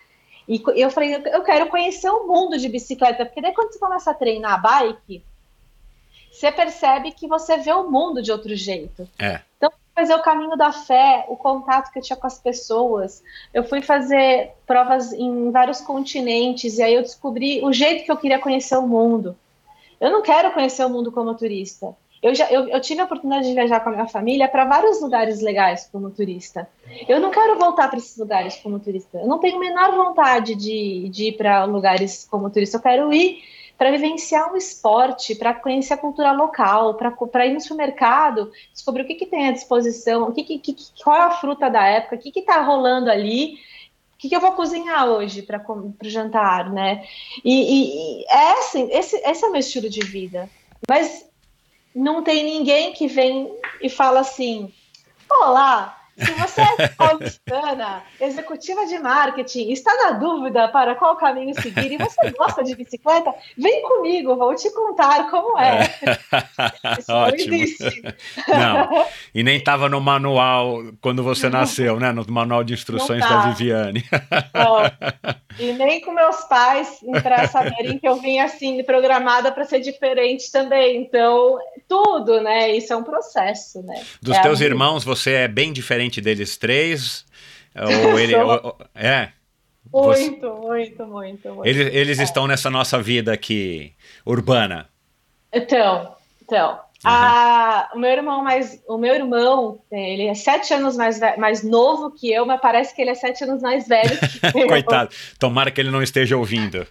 e 0.48 0.62
eu 0.76 0.90
falei, 0.90 1.16
eu 1.16 1.44
quero 1.44 1.68
conhecer 1.68 2.10
o 2.10 2.28
mundo 2.28 2.58
de 2.58 2.68
bicicleta, 2.68 3.26
porque 3.26 3.42
daí 3.42 3.54
quando 3.54 3.72
você 3.72 3.80
começa 3.80 4.12
a 4.12 4.14
treinar 4.14 4.54
a 4.54 4.58
bike, 4.58 5.24
você 6.32 6.52
percebe 6.52 7.12
que 7.12 7.28
você 7.28 7.58
vê 7.58 7.74
o 7.74 7.90
mundo 7.90 8.22
de 8.22 8.32
outro 8.32 8.56
jeito. 8.56 9.08
É. 9.20 9.42
Então, 9.58 9.72
fazer 9.94 10.16
o 10.16 10.22
caminho 10.22 10.56
da 10.56 10.72
fé, 10.72 11.26
o 11.28 11.36
contato 11.36 11.92
que 11.92 12.00
eu 12.00 12.04
tinha 12.04 12.18
com 12.18 12.26
as 12.26 12.40
pessoas. 12.40 13.22
Eu 13.54 13.64
fui 13.64 13.82
fazer 13.82 14.52
provas 14.66 15.12
em 15.14 15.52
vários 15.52 15.82
continentes 15.82 16.78
e 16.78 16.84
aí 16.84 16.96
eu 16.96 17.02
descobri 17.02 17.64
o 17.64 17.72
jeito 17.72 18.06
que 18.06 18.12
eu 18.12 18.18
queria 18.18 18.40
conhecer 18.40 18.78
o 18.78 18.88
mundo. 18.88 19.38
Eu 20.00 20.10
não 20.10 20.22
quero 20.22 20.52
conhecer 20.52 20.84
o 20.86 20.90
mundo 20.90 21.12
como 21.12 21.36
turista. 21.36 21.96
Eu, 22.22 22.36
já, 22.36 22.52
eu, 22.52 22.68
eu 22.68 22.80
tive 22.80 23.02
a 23.02 23.06
oportunidade 23.06 23.48
de 23.48 23.54
viajar 23.54 23.80
com 23.80 23.90
a 23.90 23.94
minha 23.94 24.08
família 24.08 24.48
para 24.48 24.66
vários 24.66 25.02
lugares 25.02 25.42
legais 25.42 25.90
como 25.92 26.12
turista. 26.12 26.70
Eu 27.08 27.20
não 27.20 27.32
quero 27.32 27.58
voltar 27.58 27.88
para 27.88 27.98
esses 27.98 28.16
lugares 28.16 28.56
como 28.58 28.80
turista. 28.80 29.18
Eu 29.18 29.28
não 29.28 29.40
tenho 29.40 29.58
a 29.58 29.60
menor 29.60 29.96
vontade 29.96 30.54
de, 30.54 31.10
de 31.10 31.30
ir 31.30 31.38
para 31.38 31.64
lugares 31.64 32.28
como 32.30 32.50
turista. 32.52 32.78
Eu 32.78 32.82
quero 32.82 33.14
ir 33.14 33.42
para 33.76 33.90
vivenciar 33.90 34.54
um 34.54 34.56
esporte, 34.56 35.34
para 35.34 35.56
conhecer 35.56 35.96
a 35.96 35.98
cultura 35.98 36.32
local, 36.32 36.94
para 36.94 37.48
ir 37.48 37.54
no 37.56 37.60
supermercado, 37.60 38.52
descobrir 38.72 39.02
o 39.02 39.08
que, 39.08 39.16
que 39.16 39.26
tem 39.26 39.48
à 39.48 39.52
disposição, 39.52 40.30
o 40.30 40.32
que, 40.32 40.44
que, 40.44 40.60
que, 40.60 40.76
qual 41.04 41.16
é 41.18 41.22
a 41.22 41.32
fruta 41.32 41.68
da 41.68 41.84
época, 41.84 42.16
o 42.16 42.20
que 42.20 42.40
está 42.40 42.62
rolando 42.62 43.10
ali, 43.10 43.56
o 44.14 44.18
que, 44.20 44.30
que, 44.30 44.36
eu 44.36 44.40
vou 44.40 44.52
cozinhar 44.52 45.08
hoje 45.08 45.42
para 45.42 45.60
o 45.68 45.96
jantar, 46.04 46.72
né? 46.72 47.04
E, 47.44 47.56
e, 47.56 48.22
e, 48.22 48.26
é 48.30 48.52
assim, 48.60 48.88
esse, 48.92 49.16
esse 49.16 49.44
é 49.44 49.48
o 49.48 49.52
meu 49.52 49.62
estilo 49.62 49.90
de 49.90 50.02
vida. 50.02 50.48
Mas 50.88 51.31
não 51.94 52.24
tem 52.24 52.44
ninguém 52.44 52.94
que 52.94 53.08
vem 53.08 53.54
e 53.82 53.90
fala 53.90 54.22
assim: 54.22 54.74
Olá, 55.30 56.01
se 56.26 56.32
você 56.34 56.62
é 56.62 56.88
paulistana, 56.90 58.04
executiva 58.20 58.86
de 58.86 59.00
marketing, 59.00 59.72
está 59.72 59.94
na 59.96 60.12
dúvida 60.12 60.68
para 60.68 60.96
qual 60.96 61.16
caminho 61.16 61.54
seguir 61.60 61.92
e 61.94 61.98
você 61.98 62.32
gosta 62.38 62.64
de 62.64 62.76
bicicleta, 62.76 63.34
vem 63.58 63.82
comigo, 63.84 64.36
vou 64.36 64.56
te 64.56 64.70
contar 64.74 65.30
como 65.30 65.58
é. 65.58 65.90
é. 66.02 67.12
Ótimo. 67.12 67.58
Não, 68.48 69.06
e 69.34 69.44
nem 69.44 69.58
estava 69.58 69.88
no 69.88 70.02
manual 70.02 70.82
quando 71.00 71.24
você 71.24 71.50
nasceu, 71.50 72.00
né? 72.00 72.12
No 72.12 72.26
manual 72.30 72.64
de 72.64 72.74
instruções 72.74 73.22
tá. 73.22 73.30
da 73.30 73.50
Viviane. 73.50 74.04
Não. 74.54 75.32
E 75.60 75.74
nem 75.74 76.02
com 76.02 76.12
meus 76.12 76.44
pais, 76.46 77.00
para 77.22 77.48
saberem 77.48 77.98
que 77.98 78.08
eu 78.08 78.16
vim 78.16 78.40
assim, 78.40 78.84
programada 78.84 79.52
para 79.52 79.64
ser 79.66 79.80
diferente 79.80 80.52
também. 80.52 80.98
Então, 81.02 81.58
tudo, 81.88 82.42
né? 82.42 82.72
Isso 82.76 82.92
é 82.94 82.96
um 82.96 83.04
processo, 83.04 83.82
né? 83.84 84.02
Dos 84.22 84.36
é 84.36 84.42
teus 84.42 84.62
irmãos, 84.62 85.04
você 85.04 85.34
é 85.34 85.48
bem 85.48 85.72
diferente 85.72 86.11
deles 86.20 86.58
três? 86.58 87.26
Ou 87.76 88.18
ele. 88.20 88.36
ou, 88.36 88.78
é? 88.96 89.32
Muito, 89.94 90.02
você... 90.02 90.30
muito, 90.30 91.06
muito, 91.06 91.50
muito. 91.50 91.66
Eles, 91.66 91.94
eles 91.94 92.20
é. 92.20 92.24
estão 92.24 92.48
nessa 92.48 92.70
nossa 92.70 93.02
vida 93.02 93.32
aqui 93.34 93.94
urbana. 94.26 94.90
Então, 95.54 96.16
então. 96.42 96.80
Uhum. 97.04 97.10
A, 97.10 97.90
o 97.96 98.00
meu 98.00 98.12
irmão 98.12 98.44
mais, 98.44 98.80
o 98.88 98.96
meu 98.96 99.16
irmão, 99.16 99.80
ele 99.92 100.28
é 100.28 100.36
sete 100.36 100.72
anos 100.72 100.96
mais, 100.96 101.20
mais 101.38 101.64
novo 101.64 102.12
que 102.12 102.32
eu, 102.32 102.46
mas 102.46 102.62
parece 102.62 102.96
que 102.96 103.02
ele 103.02 103.10
é 103.10 103.16
sete 103.16 103.44
anos 103.44 103.62
mais 103.62 103.88
velho 103.88 104.20
que 104.20 104.46
eu. 104.62 104.68
Coitado, 104.68 105.10
tomara 105.40 105.72
que 105.72 105.82
ele 105.82 105.90
não 105.90 106.04
esteja 106.04 106.38
ouvindo. 106.38 106.86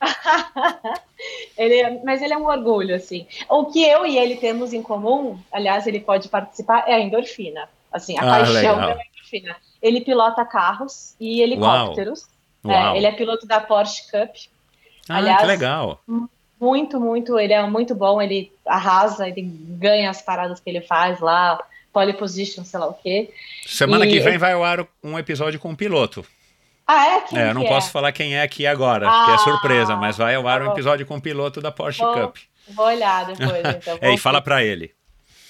ele 1.58 1.74
é, 1.74 2.00
mas 2.04 2.22
ele 2.22 2.32
é 2.32 2.38
um 2.38 2.46
orgulho, 2.46 2.94
assim. 2.94 3.26
O 3.48 3.66
que 3.66 3.84
eu 3.84 4.06
e 4.06 4.16
ele 4.16 4.36
temos 4.36 4.72
em 4.72 4.82
comum, 4.82 5.36
aliás, 5.50 5.86
ele 5.88 5.98
pode 5.98 6.28
participar, 6.28 6.84
é 6.86 6.94
a 6.94 7.00
endorfina. 7.00 7.68
Assim, 7.92 8.18
a 8.18 8.22
ah, 8.22 8.38
paixão 8.38 8.82
é 8.82 8.92
endorfina. 8.92 9.56
Ele 9.80 10.00
pilota 10.00 10.44
carros 10.44 11.14
e 11.18 11.40
helicópteros. 11.40 12.26
Uau. 12.64 12.74
É, 12.74 12.80
Uau. 12.84 12.96
ele 12.96 13.06
é 13.06 13.12
piloto 13.12 13.46
da 13.46 13.60
Porsche 13.60 14.02
Cup. 14.10 14.34
Ah, 15.08 15.16
aliás, 15.16 15.40
que 15.40 15.46
legal. 15.46 16.00
Muito, 16.60 17.00
muito, 17.00 17.38
ele 17.38 17.52
é 17.52 17.62
muito 17.66 17.94
bom, 17.94 18.20
ele 18.20 18.52
arrasa, 18.66 19.28
ele 19.28 19.42
ganha 19.42 20.10
as 20.10 20.20
paradas 20.20 20.58
que 20.58 20.68
ele 20.68 20.80
faz 20.80 21.20
lá, 21.20 21.58
pole 21.92 22.12
position, 22.12 22.64
sei 22.64 22.80
lá 22.80 22.88
o 22.88 22.94
quê. 22.94 23.32
Semana 23.64 24.04
e... 24.04 24.10
que 24.10 24.20
vem 24.20 24.38
vai 24.38 24.52
ao 24.52 24.64
ar 24.64 24.86
um 25.02 25.18
episódio 25.18 25.60
com 25.60 25.70
um 25.70 25.76
piloto. 25.76 26.26
Ah, 26.86 27.06
é? 27.06 27.20
Quem 27.20 27.38
é, 27.38 27.50
eu 27.50 27.54
não 27.54 27.64
posso 27.64 27.88
é? 27.88 27.92
falar 27.92 28.12
quem 28.12 28.34
é 28.34 28.42
aqui 28.42 28.66
agora, 28.66 29.08
ah, 29.08 29.18
porque 29.18 29.32
é 29.32 29.38
surpresa, 29.38 29.94
mas 29.94 30.16
vai 30.16 30.34
ao 30.34 30.48
ar 30.48 30.62
um 30.62 30.72
episódio 30.72 31.06
com 31.06 31.16
um 31.16 31.20
piloto 31.20 31.60
da 31.60 31.70
Porsche 31.70 32.00
vou, 32.00 32.14
Cup. 32.14 32.36
Vou 32.70 32.86
olhar 32.86 33.26
depois, 33.26 33.76
então. 33.76 33.98
é, 34.02 34.14
e 34.14 34.18
fala 34.18 34.40
para 34.40 34.64
ele. 34.64 34.92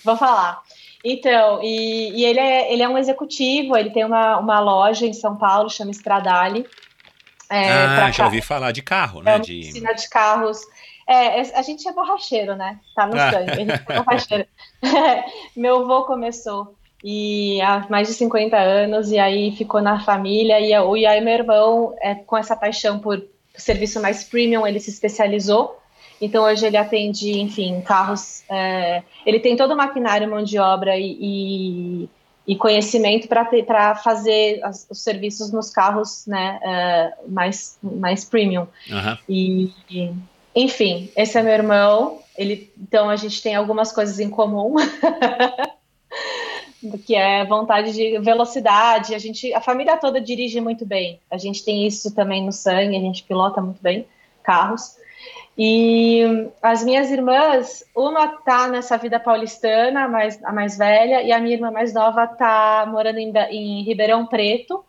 Vou 0.05 0.17
falar. 0.17 0.61
Então, 1.05 1.63
e, 1.63 2.11
e, 2.11 2.25
ele, 2.25 2.41
é, 2.41 2.73
ele 2.73 2.83
é 2.83 2.89
um 2.89 2.99
executivo, 2.99 3.77
ele 3.77 3.91
tem 3.91 4.05
uma, 4.05 4.39
uma 4.39 4.61
loja 4.61 5.07
em 5.07 5.13
São 5.13 5.37
Paulo, 5.37 5.71
chama 5.71 5.91
Stradale. 5.93 6.67
É, 7.51 7.71
ah, 7.71 8.11
já 8.11 8.27
ouvi 8.27 8.43
falar 8.43 8.73
de 8.73 8.83
carro, 8.83 9.23
né? 9.23 9.37
É 9.37 9.39
de... 9.39 9.61
oficina 9.61 9.95
de 9.95 10.09
carros. 10.09 10.61
É, 11.07 11.41
a 11.41 11.63
gente 11.63 11.89
é 11.89 11.93
borracheiro, 11.93 12.55
né? 12.55 12.79
Tá 12.95 13.07
no 13.07 13.19
ah. 13.19 13.31
sangue, 13.31 13.51
a 13.51 13.55
gente 13.55 13.73
é 13.73 13.95
borracheiro. 13.95 14.47
Meu 15.57 15.83
avô 15.83 16.05
começou 16.05 16.77
e 17.03 17.61
há 17.63 17.87
mais 17.89 18.09
de 18.09 18.15
50 18.15 18.57
anos, 18.57 19.11
e 19.11 19.19
aí 19.19 19.55
ficou 19.57 19.81
na 19.81 20.01
família, 20.01 20.61
e, 20.61 20.73
eu, 20.73 20.97
e 20.97 21.07
aí 21.07 21.21
meu 21.21 21.33
irmão, 21.33 21.95
é, 22.01 22.15
com 22.15 22.37
essa 22.37 22.57
paixão 22.57 22.99
por 22.99 23.25
serviço 23.55 24.01
mais 24.01 24.25
premium, 24.25 24.67
ele 24.67 24.81
se 24.81 24.91
especializou. 24.91 25.79
Então 26.21 26.45
hoje 26.45 26.67
ele 26.67 26.77
atende, 26.77 27.39
enfim, 27.39 27.81
carros. 27.81 28.43
É, 28.49 29.03
ele 29.25 29.41
tem 29.41 29.57
todo 29.57 29.73
o 29.73 29.77
maquinário, 29.77 30.29
mão 30.29 30.43
de 30.43 30.59
obra 30.59 30.97
e, 30.97 31.17
e, 31.21 32.09
e 32.47 32.57
conhecimento 32.57 33.29
para 33.29 33.95
fazer 33.95 34.61
as, 34.65 34.87
os 34.91 35.03
serviços 35.03 35.53
nos 35.53 35.71
carros, 35.71 36.27
né, 36.27 36.59
é, 36.63 37.13
mais 37.29 37.79
mais 37.83 38.25
premium. 38.25 38.67
Uhum. 38.91 39.19
E, 39.29 39.73
e, 39.91 40.13
enfim, 40.55 41.11
esse 41.17 41.39
é 41.39 41.43
meu 41.43 41.53
irmão. 41.53 42.19
Ele, 42.37 42.71
então 42.81 43.09
a 43.09 43.17
gente 43.17 43.43
tem 43.43 43.55
algumas 43.55 43.93
coisas 43.93 44.19
em 44.19 44.31
comum. 44.31 44.75
que 47.05 47.15
é 47.15 47.45
vontade 47.45 47.93
de 47.93 48.19
velocidade. 48.19 49.15
A 49.15 49.19
gente, 49.19 49.53
a 49.53 49.61
família 49.61 49.97
toda 49.97 50.21
dirige 50.21 50.61
muito 50.61 50.87
bem. 50.87 51.21
A 51.31 51.37
gente 51.37 51.65
tem 51.65 51.87
isso 51.87 52.15
também 52.15 52.45
no 52.45 52.53
sangue. 52.53 52.97
A 52.97 53.01
gente 53.01 53.25
pilota 53.25 53.61
muito 53.61 53.83
bem 53.83 54.07
carros. 54.43 54.97
E 55.59 56.23
as 56.63 56.85
minhas 56.85 57.11
irmãs, 57.11 57.83
uma 57.93 58.29
tá 58.29 58.69
nessa 58.69 58.97
vida 58.97 59.19
paulistana, 59.19 60.05
a 60.05 60.09
mais, 60.09 60.45
a 60.45 60.53
mais 60.53 60.79
velha, 60.79 61.21
e 61.21 61.33
a 61.33 61.41
minha 61.41 61.57
irmã 61.57 61.73
mais 61.73 61.93
nova 61.93 62.29
tá 62.29 62.87
morando 62.87 63.19
em, 63.19 63.33
em 63.51 63.83
Ribeirão 63.83 64.25
Preto. 64.25 64.85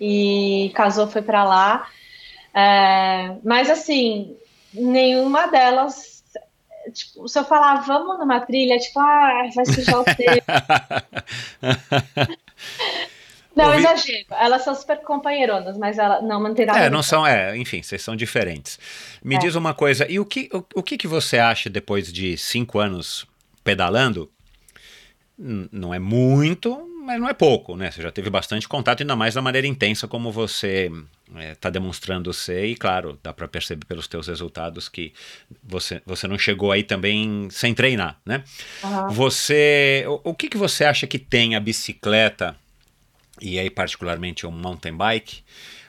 E 0.00 0.72
casou, 0.74 1.06
foi 1.06 1.22
para 1.22 1.44
lá. 1.44 1.88
É, 2.52 3.36
mas 3.44 3.70
assim, 3.70 4.36
nenhuma 4.74 5.46
delas 5.46 6.20
tipo, 6.92 7.28
se 7.28 7.38
eu 7.38 7.44
falar, 7.44 7.82
vamos 7.86 8.18
numa 8.18 8.40
trilha, 8.40 8.78
tipo, 8.78 8.98
ah, 8.98 9.48
vai 9.54 9.66
sujar 9.66 10.00
o 10.00 10.04
tempo. 10.16 10.44
Não, 13.62 13.70
Ouvi... 13.70 13.80
exagero. 13.80 14.26
Elas 14.30 14.62
são 14.62 14.74
super 14.74 14.98
companheironas, 15.02 15.76
mas 15.76 15.98
ela 15.98 16.20
não 16.22 16.40
nada. 16.42 16.78
É, 16.78 16.90
não 16.90 17.02
são, 17.02 17.26
é, 17.26 17.56
enfim, 17.56 17.82
vocês 17.82 18.02
são 18.02 18.16
diferentes. 18.16 18.78
Me 19.22 19.36
é. 19.36 19.38
diz 19.38 19.54
uma 19.54 19.74
coisa, 19.74 20.06
e 20.10 20.18
o 20.18 20.24
que, 20.24 20.48
o, 20.52 20.64
o 20.76 20.82
que, 20.82 20.96
que 20.96 21.06
você 21.06 21.38
acha 21.38 21.68
depois 21.70 22.12
de 22.12 22.36
cinco 22.36 22.78
anos 22.78 23.26
pedalando? 23.62 24.30
não 25.72 25.94
é 25.94 25.98
muito, 25.98 26.86
mas 27.02 27.18
não 27.18 27.28
é 27.28 27.32
pouco, 27.32 27.74
né? 27.74 27.90
Você 27.90 28.02
já 28.02 28.12
teve 28.12 28.28
bastante 28.28 28.68
contato, 28.68 29.00
ainda 29.00 29.16
mais 29.16 29.34
da 29.34 29.42
maneira 29.42 29.66
intensa 29.66 30.06
como 30.06 30.30
você 30.30 30.90
está 31.52 31.68
é, 31.68 31.72
demonstrando 31.72 32.32
ser, 32.32 32.66
e 32.66 32.76
claro, 32.76 33.18
dá 33.22 33.32
para 33.32 33.48
perceber 33.48 33.86
pelos 33.86 34.06
teus 34.06 34.28
resultados 34.28 34.88
que 34.88 35.12
você, 35.62 36.02
você 36.04 36.28
não 36.28 36.38
chegou 36.38 36.70
aí 36.72 36.82
também 36.82 37.48
sem 37.50 37.72
treinar, 37.72 38.20
né? 38.24 38.44
Uhum. 38.84 39.08
Você, 39.10 40.04
o, 40.06 40.30
o 40.30 40.34
que, 40.34 40.48
que 40.48 40.58
você 40.58 40.84
acha 40.84 41.06
que 41.06 41.18
tem 41.18 41.56
a 41.56 41.60
bicicleta, 41.60 42.54
e 43.40 43.58
aí 43.58 43.70
particularmente 43.70 44.46
um 44.46 44.50
mountain 44.50 44.96
bike? 44.96 45.42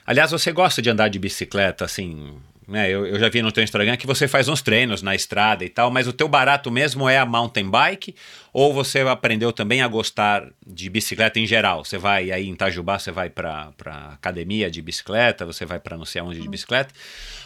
Aliás, 0.06 0.30
você 0.30 0.52
gosta 0.52 0.82
de 0.82 0.90
andar 0.90 1.08
de 1.08 1.18
bicicleta, 1.18 1.84
assim, 1.84 2.36
né, 2.66 2.88
eu, 2.88 3.06
eu, 3.06 3.18
já 3.18 3.28
vi 3.28 3.42
no 3.42 3.52
teu 3.52 3.62
Instagram 3.62 3.96
que 3.96 4.06
você 4.06 4.26
faz 4.26 4.48
uns 4.48 4.62
treinos 4.62 5.02
na 5.02 5.14
estrada 5.14 5.64
e 5.64 5.68
tal, 5.68 5.90
mas 5.90 6.06
o 6.06 6.12
teu 6.12 6.28
barato 6.28 6.70
mesmo 6.70 7.08
é 7.08 7.18
a 7.18 7.26
mountain 7.26 7.68
bike? 7.68 8.14
Ou 8.52 8.72
você 8.72 9.00
aprendeu 9.00 9.52
também 9.52 9.82
a 9.82 9.88
gostar 9.88 10.48
de 10.66 10.88
bicicleta 10.88 11.38
em 11.38 11.46
geral? 11.46 11.84
Você 11.84 11.98
vai 11.98 12.30
aí 12.30 12.48
em 12.48 12.52
Itajubá, 12.52 12.98
você 12.98 13.10
vai 13.10 13.28
para 13.28 13.72
academia 14.12 14.70
de 14.70 14.80
bicicleta, 14.80 15.44
você 15.44 15.66
vai 15.66 15.78
para 15.78 15.96
não 15.96 16.04
sei 16.04 16.20
aonde 16.20 16.40
de 16.40 16.48
bicicleta? 16.48 16.94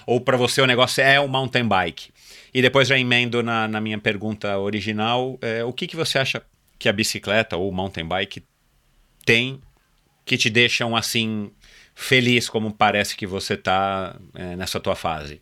Ou 0.06 0.20
para 0.20 0.36
você 0.36 0.60
o 0.60 0.66
negócio 0.66 1.02
é 1.02 1.18
o 1.18 1.28
mountain 1.28 1.66
bike? 1.66 2.10
E 2.52 2.62
depois 2.62 2.88
já 2.88 2.98
emendo 2.98 3.42
na, 3.42 3.66
na 3.68 3.80
minha 3.80 3.98
pergunta 3.98 4.58
original, 4.58 5.38
é, 5.42 5.64
o 5.64 5.72
que, 5.72 5.86
que 5.86 5.96
você 5.96 6.18
acha 6.18 6.42
que 6.78 6.88
a 6.88 6.92
bicicleta 6.92 7.56
ou 7.56 7.72
mountain 7.72 8.06
bike 8.06 8.42
tem 9.24 9.60
que 10.26 10.36
te 10.36 10.50
deixam 10.50 10.96
assim 10.96 11.50
feliz 11.94 12.48
como 12.48 12.72
parece 12.72 13.16
que 13.16 13.26
você 13.26 13.54
está 13.54 14.16
é, 14.34 14.56
nessa 14.56 14.78
tua 14.78 14.96
fase. 14.96 15.40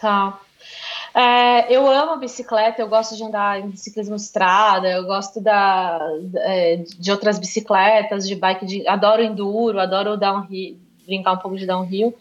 Tá. 0.00 0.40
É, 1.14 1.74
eu 1.74 1.88
amo 1.90 2.18
bicicleta, 2.18 2.80
eu 2.80 2.88
gosto 2.88 3.16
de 3.16 3.24
andar 3.24 3.60
em 3.60 3.74
ciclismo 3.74 4.16
estrada, 4.16 4.88
eu 4.88 5.04
gosto 5.04 5.40
da, 5.40 5.98
é, 6.36 6.76
de 6.76 7.10
outras 7.10 7.38
bicicletas, 7.38 8.28
de 8.28 8.34
bike, 8.34 8.66
de, 8.66 8.88
adoro 8.88 9.22
enduro, 9.22 9.80
adoro 9.80 10.16
downhill, 10.16 10.78
brincar 11.06 11.32
um 11.32 11.38
pouco 11.38 11.56
de 11.56 11.66
downhill. 11.66 12.14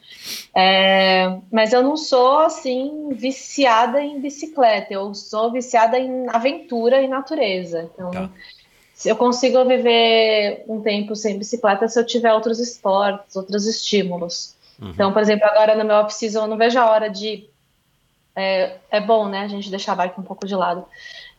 É, 0.55 1.37
mas 1.51 1.71
eu 1.73 1.83
não 1.83 1.97
sou 1.97 2.39
assim 2.39 3.09
viciada 3.11 4.01
em 4.01 4.19
bicicleta, 4.19 4.93
eu 4.93 5.13
sou 5.13 5.51
viciada 5.51 5.99
em 5.99 6.27
aventura 6.29 7.01
e 7.01 7.07
natureza. 7.07 7.89
Então, 7.93 8.11
tá 8.11 8.29
eu 9.03 9.15
consigo 9.15 9.63
viver 9.65 10.63
um 10.67 10.81
tempo 10.81 11.15
sem 11.15 11.37
bicicleta 11.37 11.87
se 11.87 11.99
eu 11.99 12.05
tiver 12.05 12.33
outros 12.33 12.59
esportes, 12.59 13.35
outros 13.35 13.67
estímulos. 13.67 14.55
Uhum. 14.79 14.89
Então, 14.89 15.11
por 15.11 15.21
exemplo, 15.21 15.45
agora 15.45 15.75
no 15.75 15.83
meu 15.83 15.97
off-season 15.97 16.43
eu 16.43 16.47
não 16.47 16.57
vejo 16.57 16.79
a 16.79 16.89
hora 16.89 17.09
de. 17.09 17.45
É, 18.35 18.77
é 18.91 18.99
bom, 19.01 19.27
né, 19.27 19.41
a 19.41 19.47
gente 19.47 19.69
deixar 19.69 19.93
a 19.93 19.95
bike 19.95 20.19
um 20.19 20.23
pouco 20.23 20.45
de 20.45 20.55
lado. 20.55 20.85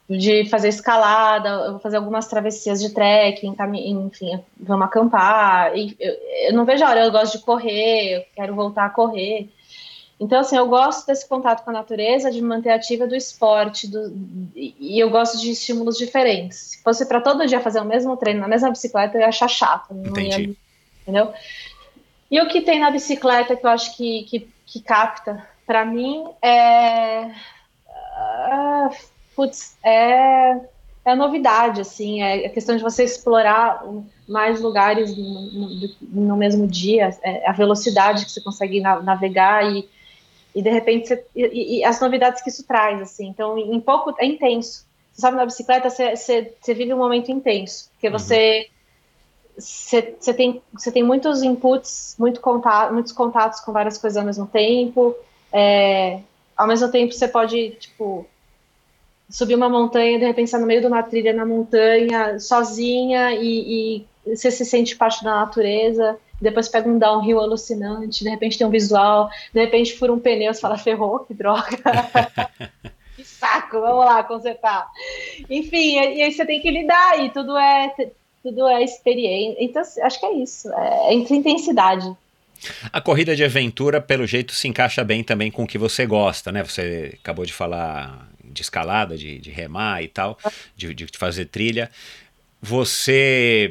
De 0.08 0.44
fazer 0.48 0.68
escalada, 0.68 1.48
eu 1.48 1.70
vou 1.72 1.80
fazer 1.80 1.96
algumas 1.96 2.28
travessias 2.28 2.80
de 2.80 2.90
trekking, 2.90 3.56
enfim, 3.74 4.38
vamos 4.58 4.86
acampar. 4.86 5.76
E 5.76 5.96
eu, 5.98 6.14
eu 6.48 6.52
não 6.52 6.64
vejo 6.64 6.84
a 6.84 6.90
hora, 6.90 7.04
eu 7.04 7.10
gosto 7.10 7.38
de 7.38 7.44
correr, 7.44 8.18
eu 8.18 8.24
quero 8.34 8.54
voltar 8.54 8.86
a 8.86 8.90
correr. 8.90 9.50
Então, 10.18 10.40
assim, 10.40 10.56
eu 10.56 10.66
gosto 10.66 11.06
desse 11.06 11.28
contato 11.28 11.62
com 11.62 11.70
a 11.70 11.74
natureza, 11.74 12.30
de 12.30 12.40
manter 12.40 12.70
ativa 12.70 13.06
do 13.06 13.14
esporte, 13.14 13.86
do, 13.86 14.12
e 14.54 14.98
eu 14.98 15.10
gosto 15.10 15.38
de 15.38 15.50
estímulos 15.50 15.98
diferentes. 15.98 16.58
Se 16.58 16.82
fosse 16.82 17.04
para 17.04 17.20
todo 17.20 17.46
dia 17.46 17.60
fazer 17.60 17.80
o 17.80 17.84
mesmo 17.84 18.16
treino 18.16 18.40
na 18.40 18.48
mesma 18.48 18.70
bicicleta, 18.70 19.16
eu 19.16 19.20
ia 19.20 19.28
achar 19.28 19.48
chato. 19.48 19.92
Entendi. 19.92 20.42
Ia, 20.42 20.56
entendeu? 21.02 21.34
E 22.30 22.40
o 22.40 22.48
que 22.48 22.62
tem 22.62 22.80
na 22.80 22.90
bicicleta 22.90 23.54
que 23.54 23.66
eu 23.66 23.70
acho 23.70 23.94
que, 23.94 24.24
que, 24.24 24.48
que 24.64 24.80
capta, 24.80 25.46
para 25.66 25.84
mim, 25.84 26.26
é. 26.40 27.30
Uh, 27.86 28.96
putz, 29.34 29.76
é, 29.84 30.58
é 31.04 31.10
a 31.10 31.14
novidade, 31.14 31.82
assim, 31.82 32.22
é 32.22 32.46
a 32.46 32.50
questão 32.50 32.74
de 32.74 32.82
você 32.82 33.04
explorar 33.04 33.84
mais 34.26 34.62
lugares 34.62 35.14
no, 35.14 35.52
no, 35.52 35.88
no 36.00 36.36
mesmo 36.36 36.66
dia, 36.66 37.10
é 37.22 37.48
a 37.48 37.52
velocidade 37.52 38.24
que 38.24 38.32
você 38.32 38.40
consegue 38.40 38.80
navegar 38.80 39.70
e 39.70 39.86
e 40.56 40.62
de 40.62 40.70
repente 40.70 41.08
você, 41.08 41.22
e, 41.36 41.80
e, 41.80 41.84
as 41.84 42.00
novidades 42.00 42.40
que 42.40 42.48
isso 42.48 42.66
traz 42.66 42.98
assim. 43.02 43.26
Então 43.28 43.58
em 43.58 43.78
pouco 43.78 44.14
é 44.18 44.24
intenso. 44.24 44.86
Você 45.12 45.20
sabe 45.20 45.36
na 45.36 45.44
bicicleta 45.44 45.90
você, 45.90 46.16
você, 46.16 46.54
você 46.58 46.72
vive 46.72 46.94
um 46.94 46.98
momento 46.98 47.30
intenso. 47.30 47.90
Porque 47.92 48.08
você 48.08 48.66
você, 49.54 50.16
você 50.18 50.32
tem 50.32 50.62
você 50.72 50.90
tem 50.90 51.02
muitos 51.02 51.42
inputs 51.42 52.16
muito 52.18 52.40
contato, 52.40 52.90
muitos 52.90 53.12
contatos 53.12 53.60
com 53.60 53.70
várias 53.70 53.98
coisas 53.98 54.16
ao 54.16 54.24
mesmo 54.24 54.46
tempo. 54.46 55.14
É, 55.52 56.20
ao 56.56 56.66
mesmo 56.66 56.90
tempo 56.90 57.12
você 57.12 57.28
pode 57.28 57.72
tipo 57.72 58.26
subir 59.28 59.56
uma 59.56 59.68
montanha 59.68 60.18
de 60.18 60.24
repente 60.24 60.46
estar 60.46 60.58
no 60.58 60.66
meio 60.66 60.80
de 60.80 60.86
uma 60.86 61.02
trilha 61.02 61.34
na 61.34 61.44
montanha 61.44 62.40
sozinha 62.40 63.32
e, 63.34 64.06
e 64.24 64.34
você 64.34 64.50
se 64.50 64.64
sente 64.64 64.96
parte 64.96 65.22
da 65.22 65.34
natureza 65.34 66.18
depois 66.40 66.68
pega 66.68 66.88
um 66.88 66.98
downhill 66.98 67.40
alucinante, 67.40 68.22
de 68.22 68.30
repente 68.30 68.58
tem 68.58 68.66
um 68.66 68.70
visual, 68.70 69.30
de 69.52 69.60
repente 69.60 69.94
fura 69.94 70.12
um 70.12 70.18
pneu, 70.18 70.52
você 70.52 70.60
fala, 70.60 70.78
ferrou, 70.78 71.20
que 71.20 71.34
droga. 71.34 71.78
que 73.16 73.24
saco, 73.24 73.80
vamos 73.80 74.04
lá, 74.04 74.22
consertar. 74.22 74.88
Enfim, 75.48 75.96
e 75.96 76.22
aí 76.22 76.32
você 76.32 76.44
tem 76.44 76.60
que 76.60 76.70
lidar, 76.70 77.18
e 77.24 77.30
tudo 77.30 77.56
é, 77.56 77.94
tudo 78.42 78.66
é 78.68 78.82
experiência. 78.82 79.56
Então, 79.58 79.82
acho 79.82 80.20
que 80.20 80.26
é 80.26 80.34
isso, 80.34 80.72
é 80.72 81.14
entre 81.14 81.36
intensidade. 81.36 82.14
A 82.92 83.00
corrida 83.00 83.36
de 83.36 83.44
aventura, 83.44 84.00
pelo 84.00 84.26
jeito, 84.26 84.52
se 84.52 84.66
encaixa 84.66 85.04
bem 85.04 85.22
também 85.22 85.50
com 85.50 85.64
o 85.64 85.66
que 85.66 85.78
você 85.78 86.06
gosta, 86.06 86.50
né? 86.50 86.62
Você 86.62 87.18
acabou 87.20 87.44
de 87.44 87.52
falar 87.52 88.28
de 88.42 88.62
escalada, 88.62 89.16
de, 89.16 89.38
de 89.38 89.50
remar 89.50 90.02
e 90.02 90.08
tal, 90.08 90.38
de, 90.74 90.94
de 90.94 91.06
fazer 91.18 91.46
trilha. 91.46 91.90
Você 92.62 93.70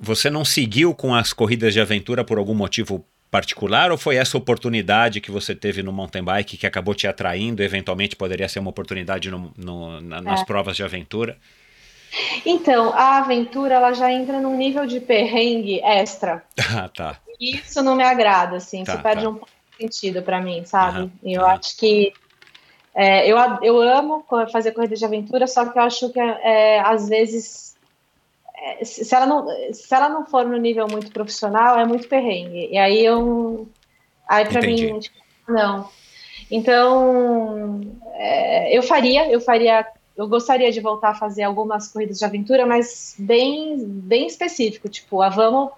você 0.00 0.30
não 0.30 0.44
seguiu 0.44 0.94
com 0.94 1.14
as 1.14 1.32
corridas 1.32 1.74
de 1.74 1.80
aventura 1.80 2.24
por 2.24 2.38
algum 2.38 2.54
motivo 2.54 3.04
particular 3.30 3.92
ou 3.92 3.98
foi 3.98 4.16
essa 4.16 4.36
oportunidade 4.36 5.20
que 5.20 5.30
você 5.30 5.54
teve 5.54 5.82
no 5.82 5.92
mountain 5.92 6.24
bike 6.24 6.56
que 6.56 6.66
acabou 6.66 6.94
te 6.94 7.06
atraindo? 7.06 7.62
Eventualmente 7.62 8.16
poderia 8.16 8.48
ser 8.48 8.58
uma 8.58 8.70
oportunidade 8.70 9.30
no, 9.30 9.52
no, 9.56 10.00
na, 10.00 10.20
nas 10.20 10.40
é. 10.40 10.44
provas 10.44 10.74
de 10.74 10.82
aventura? 10.82 11.36
Então, 12.44 12.92
a 12.92 13.18
aventura 13.18 13.74
ela 13.74 13.92
já 13.92 14.10
entra 14.10 14.40
num 14.40 14.56
nível 14.56 14.86
de 14.86 14.98
perrengue 14.98 15.80
extra. 15.80 16.42
Ah, 16.74 16.88
tá. 16.88 17.18
Isso 17.40 17.82
não 17.82 17.96
me 17.96 18.02
agrada, 18.02 18.56
assim, 18.56 18.84
tá, 18.84 18.98
perde 18.98 19.22
tá. 19.22 19.28
um 19.28 19.34
pouco 19.34 19.48
de 19.78 19.84
sentido 19.84 20.22
para 20.22 20.40
mim, 20.40 20.62
sabe? 20.64 21.00
Uhum, 21.00 21.10
eu 21.24 21.40
uhum. 21.40 21.46
acho 21.46 21.76
que 21.76 22.12
é, 22.94 23.30
eu, 23.30 23.36
eu 23.62 23.80
amo 23.80 24.24
fazer 24.52 24.72
corrida 24.72 24.94
de 24.94 25.04
aventura, 25.04 25.46
só 25.46 25.64
que 25.64 25.78
eu 25.78 25.82
acho 25.82 26.10
que 26.10 26.20
é, 26.20 26.80
às 26.80 27.08
vezes 27.08 27.76
se 28.84 29.14
ela 29.14 29.26
não 29.26 29.46
se 29.72 29.94
ela 29.94 30.08
não 30.08 30.26
for 30.26 30.46
no 30.46 30.56
nível 30.56 30.86
muito 30.88 31.10
profissional 31.12 31.78
é 31.78 31.86
muito 31.86 32.08
perrengue 32.08 32.68
e 32.70 32.78
aí 32.78 33.04
eu 33.04 33.68
aí 34.28 34.44
para 34.46 34.60
mim 34.60 34.98
tipo, 34.98 35.16
não 35.48 35.88
então 36.50 37.80
é, 38.14 38.76
eu 38.76 38.82
faria 38.82 39.30
eu 39.30 39.40
faria 39.40 39.86
eu 40.16 40.28
gostaria 40.28 40.70
de 40.70 40.80
voltar 40.80 41.10
a 41.10 41.14
fazer 41.14 41.42
algumas 41.42 41.88
corridas 41.88 42.18
de 42.18 42.24
aventura 42.24 42.66
mas 42.66 43.14
bem 43.18 43.78
bem 43.84 44.26
específico 44.26 44.88
tipo 44.88 45.22
a 45.22 45.28
vamos 45.28 45.70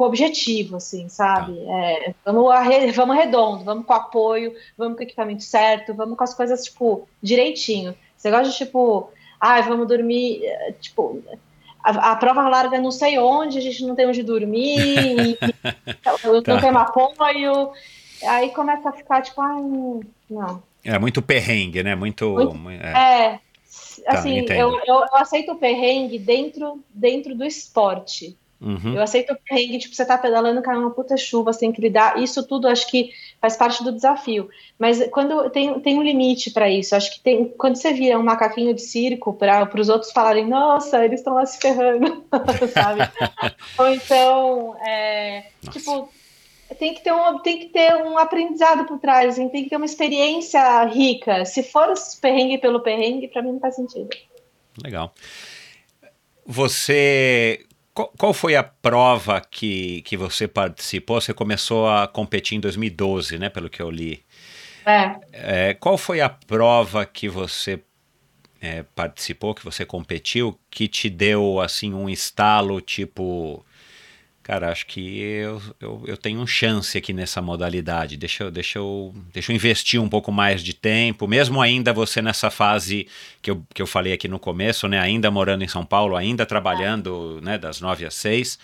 com 0.00 0.06
objetivo, 0.06 0.76
assim, 0.76 1.10
sabe? 1.10 1.54
Tá. 1.54 1.72
É, 1.72 2.14
vamos, 2.24 2.50
arre, 2.50 2.90
vamos 2.90 3.14
redondo, 3.14 3.64
vamos 3.64 3.84
com 3.84 3.92
apoio, 3.92 4.54
vamos 4.74 4.96
com 4.96 5.00
o 5.00 5.06
equipamento 5.06 5.42
certo, 5.42 5.92
vamos 5.92 6.16
com 6.16 6.24
as 6.24 6.32
coisas, 6.32 6.64
tipo, 6.64 7.06
direitinho. 7.22 7.94
Você 8.16 8.30
gosta 8.30 8.48
de, 8.48 8.56
tipo, 8.56 9.10
ah, 9.38 9.60
vamos 9.60 9.86
dormir, 9.86 10.42
eh, 10.42 10.72
tipo, 10.80 11.22
a, 11.82 12.12
a, 12.12 12.16
prova 12.16 12.48
larga 12.48 12.78
não 12.78 12.90
sei 12.90 13.18
onde, 13.18 13.58
a 13.58 13.60
gente 13.60 13.84
não 13.84 13.94
tem 13.94 14.06
onde 14.06 14.22
dormir, 14.22 15.38
tá. 16.02 16.14
não 16.24 16.42
tem 16.42 16.70
apoio, 16.70 17.70
aí 18.26 18.50
começa 18.50 18.88
a 18.88 18.92
ficar, 18.92 19.22
tipo, 19.22 19.40
ai, 19.40 19.60
não. 20.28 20.62
É 20.84 20.98
muito 20.98 21.20
perrengue, 21.20 21.82
né? 21.82 21.94
Muito. 21.94 22.28
muito 22.54 22.70
é. 22.70 23.34
é. 23.34 23.40
Tá, 24.04 24.12
assim, 24.12 24.44
tá, 24.44 24.56
eu, 24.56 24.70
eu, 24.86 25.04
eu, 25.12 25.16
aceito 25.16 25.52
o 25.52 25.56
perrengue 25.56 26.18
dentro, 26.18 26.82
dentro 26.92 27.34
do 27.34 27.44
esporte. 27.44 28.36
Uhum. 28.60 28.94
Eu 28.94 29.02
aceito 29.02 29.32
o 29.32 29.36
perrengue, 29.36 29.78
tipo, 29.78 29.94
você 29.94 30.04
tá 30.04 30.18
pedalando, 30.18 30.60
cai 30.60 30.76
uma 30.76 30.90
puta 30.90 31.16
chuva, 31.16 31.52
você 31.52 31.60
tem 31.60 31.72
que 31.72 31.80
lidar. 31.80 32.22
Isso 32.22 32.46
tudo 32.46 32.68
acho 32.68 32.86
que 32.88 33.10
faz 33.40 33.56
parte 33.56 33.82
do 33.82 33.90
desafio. 33.90 34.50
Mas 34.78 35.02
quando 35.10 35.48
tem, 35.48 35.80
tem 35.80 35.98
um 35.98 36.02
limite 36.02 36.50
para 36.50 36.68
isso, 36.68 36.94
acho 36.94 37.14
que 37.14 37.20
tem. 37.20 37.46
Quando 37.56 37.76
você 37.76 37.92
vira 37.92 38.18
um 38.18 38.22
macaquinho 38.22 38.74
de 38.74 38.82
circo 38.82 39.32
para 39.32 39.68
os 39.80 39.88
outros 39.88 40.12
falarem, 40.12 40.46
nossa, 40.46 41.02
eles 41.02 41.20
estão 41.20 41.34
lá 41.34 41.46
se 41.46 41.58
ferrando, 41.58 42.22
sabe? 42.72 43.00
Ou 43.78 43.88
então, 43.88 44.76
é, 44.86 45.46
tipo, 45.70 46.10
tem 46.78 46.92
que 46.92 47.02
ter 47.02 47.14
um, 47.14 47.38
tem 47.38 47.58
que 47.60 47.66
ter 47.66 47.96
um 47.96 48.18
aprendizado 48.18 48.84
por 48.84 48.98
trás, 48.98 49.36
tem 49.36 49.48
que 49.48 49.70
ter 49.70 49.76
uma 49.76 49.86
experiência 49.86 50.84
rica. 50.84 51.46
Se 51.46 51.62
for 51.62 51.94
perrengue 52.20 52.58
pelo 52.58 52.80
perrengue, 52.80 53.26
para 53.28 53.40
mim 53.40 53.52
não 53.52 53.60
faz 53.60 53.76
sentido. 53.76 54.10
Legal. 54.82 55.14
Você 56.46 57.64
qual, 58.00 58.12
qual, 58.16 58.34
foi 58.34 58.56
a 58.56 58.62
prova 58.62 59.40
que, 59.40 60.02
que 60.02 60.16
você 60.16 60.48
participou? 60.48 61.20
Você 61.20 61.34
começou 61.34 61.88
a 61.88 62.06
competir 62.06 62.56
em 62.56 62.60
2012, 62.60 63.38
né? 63.38 63.48
Pelo 63.48 63.68
que 63.68 63.80
eu 63.80 63.90
li. 63.90 64.22
É. 64.86 65.20
é 65.32 65.74
qual 65.74 65.98
foi 65.98 66.20
a 66.20 66.28
prova 66.28 67.04
que 67.04 67.28
você 67.28 67.82
é, 68.60 68.82
participou, 68.94 69.54
que 69.54 69.64
você 69.64 69.84
competiu, 69.84 70.58
que 70.70 70.88
te 70.88 71.10
deu 71.10 71.60
assim 71.60 71.92
um 71.92 72.08
estalo 72.08 72.80
tipo 72.80 73.64
cara, 74.42 74.70
acho 74.70 74.86
que 74.86 75.20
eu, 75.20 75.62
eu, 75.80 76.04
eu 76.06 76.16
tenho 76.16 76.46
chance 76.46 76.96
aqui 76.96 77.12
nessa 77.12 77.40
modalidade. 77.40 78.16
Deixa 78.16 78.44
eu, 78.44 78.50
deixa, 78.50 78.78
eu, 78.78 79.14
deixa 79.32 79.52
eu 79.52 79.56
investir 79.56 80.00
um 80.00 80.08
pouco 80.08 80.32
mais 80.32 80.62
de 80.62 80.74
tempo, 80.74 81.26
mesmo 81.28 81.60
ainda 81.60 81.92
você 81.92 82.22
nessa 82.22 82.50
fase 82.50 83.06
que 83.42 83.50
eu, 83.50 83.64
que 83.74 83.80
eu 83.82 83.86
falei 83.86 84.12
aqui 84.12 84.28
no 84.28 84.38
começo, 84.38 84.88
né? 84.88 84.98
Ainda 84.98 85.30
morando 85.30 85.62
em 85.62 85.68
São 85.68 85.84
Paulo, 85.84 86.16
ainda 86.16 86.46
trabalhando 86.46 87.40
né, 87.42 87.58
das 87.58 87.80
9 87.80 88.04
às 88.06 88.14
6, 88.14 88.58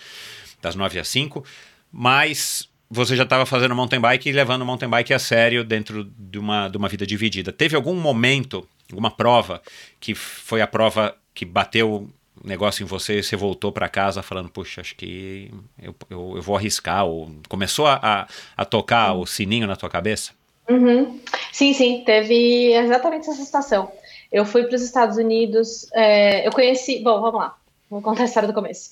das 0.61 0.75
9 0.75 0.99
às 0.99 1.07
5, 1.07 1.43
mas 1.91 2.67
você 2.89 3.15
já 3.15 3.23
estava 3.23 3.45
fazendo 3.45 3.75
mountain 3.75 3.99
bike 3.99 4.29
e 4.29 4.31
levando 4.31 4.65
mountain 4.65 4.89
bike 4.89 5.13
a 5.13 5.19
sério 5.19 5.63
dentro 5.63 6.03
de 6.17 6.39
uma, 6.39 6.69
de 6.69 6.77
uma 6.77 6.87
vida 6.87 7.05
dividida. 7.05 7.51
Teve 7.51 7.75
algum 7.75 7.95
momento, 7.95 8.67
alguma 8.89 9.11
prova, 9.11 9.61
que 9.99 10.15
foi 10.15 10.61
a 10.61 10.67
prova 10.67 11.15
que 11.33 11.45
bateu 11.45 12.09
negócio 12.43 12.83
em 12.83 12.87
você 12.87 13.19
e 13.19 13.23
você 13.23 13.35
voltou 13.35 13.71
para 13.71 13.89
casa 13.89 14.23
falando, 14.23 14.49
puxa, 14.49 14.81
acho 14.81 14.95
que 14.95 15.51
eu, 15.81 15.95
eu, 16.09 16.33
eu, 16.35 16.41
vou 16.41 16.55
arriscar? 16.55 17.05
Ou 17.05 17.31
começou 17.47 17.87
a, 17.87 18.27
a 18.55 18.65
tocar 18.65 19.13
o 19.13 19.25
sininho 19.25 19.67
na 19.67 19.75
tua 19.75 19.89
cabeça? 19.89 20.31
Uhum. 20.69 21.19
Sim, 21.51 21.73
sim, 21.73 22.03
teve 22.05 22.73
exatamente 22.73 23.29
essa 23.29 23.43
situação. 23.43 23.91
Eu 24.31 24.45
fui 24.45 24.63
para 24.65 24.75
os 24.75 24.81
Estados 24.81 25.17
Unidos, 25.17 25.87
é, 25.93 26.45
eu 26.45 26.51
conheci, 26.51 26.99
bom, 26.99 27.21
vamos 27.21 27.39
lá, 27.39 27.57
vou 27.89 28.01
contar 28.01 28.23
a 28.23 28.25
história 28.25 28.47
do 28.47 28.53
começo. 28.53 28.91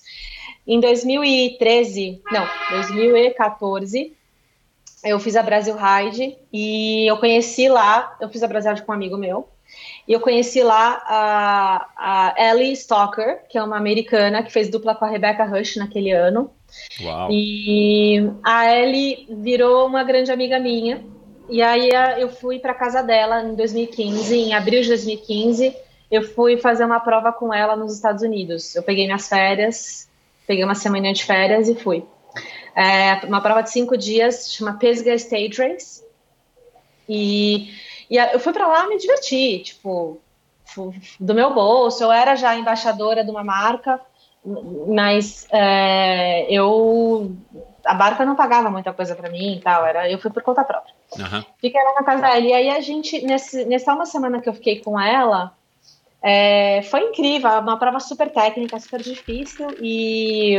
Em 0.65 0.79
2013, 0.79 2.21
não, 2.31 2.47
2014, 2.71 4.13
eu 5.03 5.19
fiz 5.19 5.35
a 5.35 5.43
Brasil 5.43 5.75
Ride 5.75 6.35
e 6.51 7.05
eu 7.05 7.17
conheci 7.17 7.67
lá, 7.67 8.15
eu 8.19 8.29
fiz 8.29 8.41
a 8.41 8.47
Brasil 8.47 8.71
Ride 8.71 8.83
com 8.83 8.91
um 8.91 8.95
amigo 8.95 9.17
meu, 9.17 9.47
e 10.07 10.13
eu 10.13 10.19
conheci 10.19 10.61
lá 10.61 11.01
a, 11.07 12.33
a 12.37 12.51
Ellie 12.51 12.73
Stalker, 12.73 13.41
que 13.49 13.57
é 13.57 13.63
uma 13.63 13.77
americana 13.77 14.43
que 14.43 14.51
fez 14.51 14.69
dupla 14.69 14.93
com 14.93 15.05
a 15.05 15.09
Rebecca 15.09 15.43
Rush 15.45 15.77
naquele 15.77 16.11
ano. 16.11 16.51
Uau. 17.01 17.29
E 17.31 18.29
a 18.43 18.71
Ellie 18.71 19.27
virou 19.29 19.87
uma 19.87 20.03
grande 20.03 20.31
amiga 20.31 20.59
minha. 20.59 21.03
E 21.49 21.61
aí 21.61 21.89
eu 22.19 22.29
fui 22.29 22.59
para 22.59 22.73
casa 22.73 23.01
dela 23.01 23.41
em 23.43 23.55
2015, 23.55 24.35
em 24.35 24.53
abril 24.53 24.81
de 24.81 24.89
2015, 24.89 25.75
eu 26.09 26.23
fui 26.23 26.57
fazer 26.57 26.85
uma 26.85 26.99
prova 26.99 27.31
com 27.31 27.53
ela 27.53 27.75
nos 27.75 27.93
Estados 27.93 28.23
Unidos. 28.23 28.75
Eu 28.75 28.83
peguei 28.83 29.05
minhas 29.05 29.27
férias, 29.27 30.07
peguei 30.47 30.63
uma 30.63 30.75
semana 30.75 31.13
de 31.13 31.23
férias 31.23 31.67
e 31.67 31.75
fui. 31.75 32.03
É 32.75 33.25
uma 33.25 33.41
prova 33.41 33.61
de 33.61 33.71
cinco 33.71 33.97
dias, 33.97 34.51
chama 34.51 34.73
Pisgah 34.73 35.15
Stage 35.15 35.53
Race. 35.57 36.03
E 37.07 37.69
e 38.09 38.17
eu 38.17 38.39
fui 38.39 38.53
para 38.53 38.67
lá 38.67 38.87
me 38.87 38.97
divertir, 38.97 39.63
tipo, 39.63 40.19
do 41.19 41.33
meu 41.33 41.53
bolso. 41.53 42.03
Eu 42.03 42.11
era 42.11 42.35
já 42.35 42.55
embaixadora 42.55 43.23
de 43.23 43.31
uma 43.31 43.43
marca, 43.43 43.99
mas 44.87 45.47
é, 45.51 46.45
eu 46.51 47.35
a 47.85 47.93
marca 47.93 48.25
não 48.25 48.35
pagava 48.35 48.69
muita 48.69 48.91
coisa 48.93 49.15
para 49.15 49.29
mim 49.29 49.57
e 49.57 49.61
tal. 49.61 49.85
Era, 49.85 50.09
eu 50.09 50.19
fui 50.19 50.31
por 50.31 50.43
conta 50.43 50.63
própria. 50.63 50.93
Uhum. 51.17 51.43
Fiquei 51.59 51.81
lá 51.83 51.93
na 51.93 52.03
casa 52.03 52.21
dela. 52.21 52.39
E 52.39 52.53
aí 52.53 52.69
a 52.69 52.81
gente, 52.81 53.23
nesse, 53.25 53.65
nessa 53.65 53.93
uma 53.93 54.05
semana 54.05 54.41
que 54.41 54.49
eu 54.49 54.53
fiquei 54.53 54.81
com 54.81 54.99
ela, 54.99 55.53
é, 56.21 56.81
foi 56.83 57.01
incrível, 57.01 57.49
uma 57.59 57.77
prova 57.77 57.99
super 57.99 58.31
técnica, 58.31 58.79
super 58.79 59.01
difícil. 59.01 59.67
E 59.79 60.55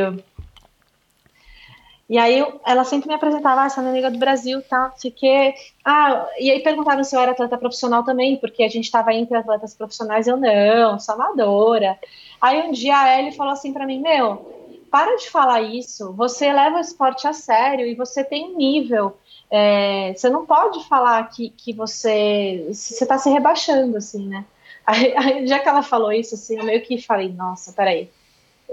e 2.09 2.19
aí 2.19 2.45
ela 2.65 2.85
sempre 2.85 3.09
me 3.09 3.15
apresentava, 3.15 3.63
ah, 3.63 3.67
essa 3.67 3.83
é 3.83 3.89
amiga 3.89 4.11
do 4.11 4.19
Brasil, 4.19 4.63
tá, 4.63 4.93
sei 4.97 5.11
que. 5.11 5.55
Ah, 5.85 6.27
e 6.39 6.51
aí 6.51 6.61
perguntaram 6.61 7.03
se 7.03 7.17
eu 7.17 7.21
era 7.21 7.33
atleta 7.33 7.59
profissional 7.59 8.05
também, 8.05 8.37
porque 8.37 8.63
a 8.63 8.69
gente 8.69 8.85
estava 8.85 9.13
entre 9.13 9.37
atletas 9.37 9.75
profissionais, 9.75 10.29
eu 10.29 10.37
não, 10.37 11.01
sou 11.01 11.17
amadora. 11.17 11.99
Aí 12.41 12.63
um 12.63 12.71
dia 12.71 12.97
a 12.97 13.19
Ellie 13.19 13.35
falou 13.35 13.53
assim 13.53 13.73
para 13.73 13.87
mim, 13.87 14.01
meu, 14.01 14.57
para 14.91 15.17
de 15.17 15.29
falar 15.29 15.63
isso, 15.63 16.13
você 16.13 16.53
leva 16.53 16.77
o 16.77 16.81
esporte 16.81 17.27
a 17.27 17.33
sério 17.33 17.85
e 17.85 17.95
você 17.95 18.23
tem 18.23 18.53
um 18.53 18.57
nível. 18.57 19.17
É, 19.51 20.13
você 20.15 20.29
não 20.29 20.47
pode 20.47 20.87
falar 20.89 21.29
que, 21.31 21.51
que 21.51 21.73
você 21.73 22.67
está 22.71 23.19
se 23.19 23.29
rebaixando, 23.31 23.97
assim, 23.97 24.27
né? 24.27 24.45
Aí, 24.87 25.13
aí, 25.17 25.47
já 25.49 25.59
que 25.59 25.69
ela 25.69 25.83
falou 25.83 26.13
isso, 26.13 26.37
assim, 26.37 26.59
eu 26.59 26.65
meio 26.65 26.81
que 26.81 27.03
falei, 27.03 27.29
nossa, 27.33 27.73
peraí, 27.73 28.09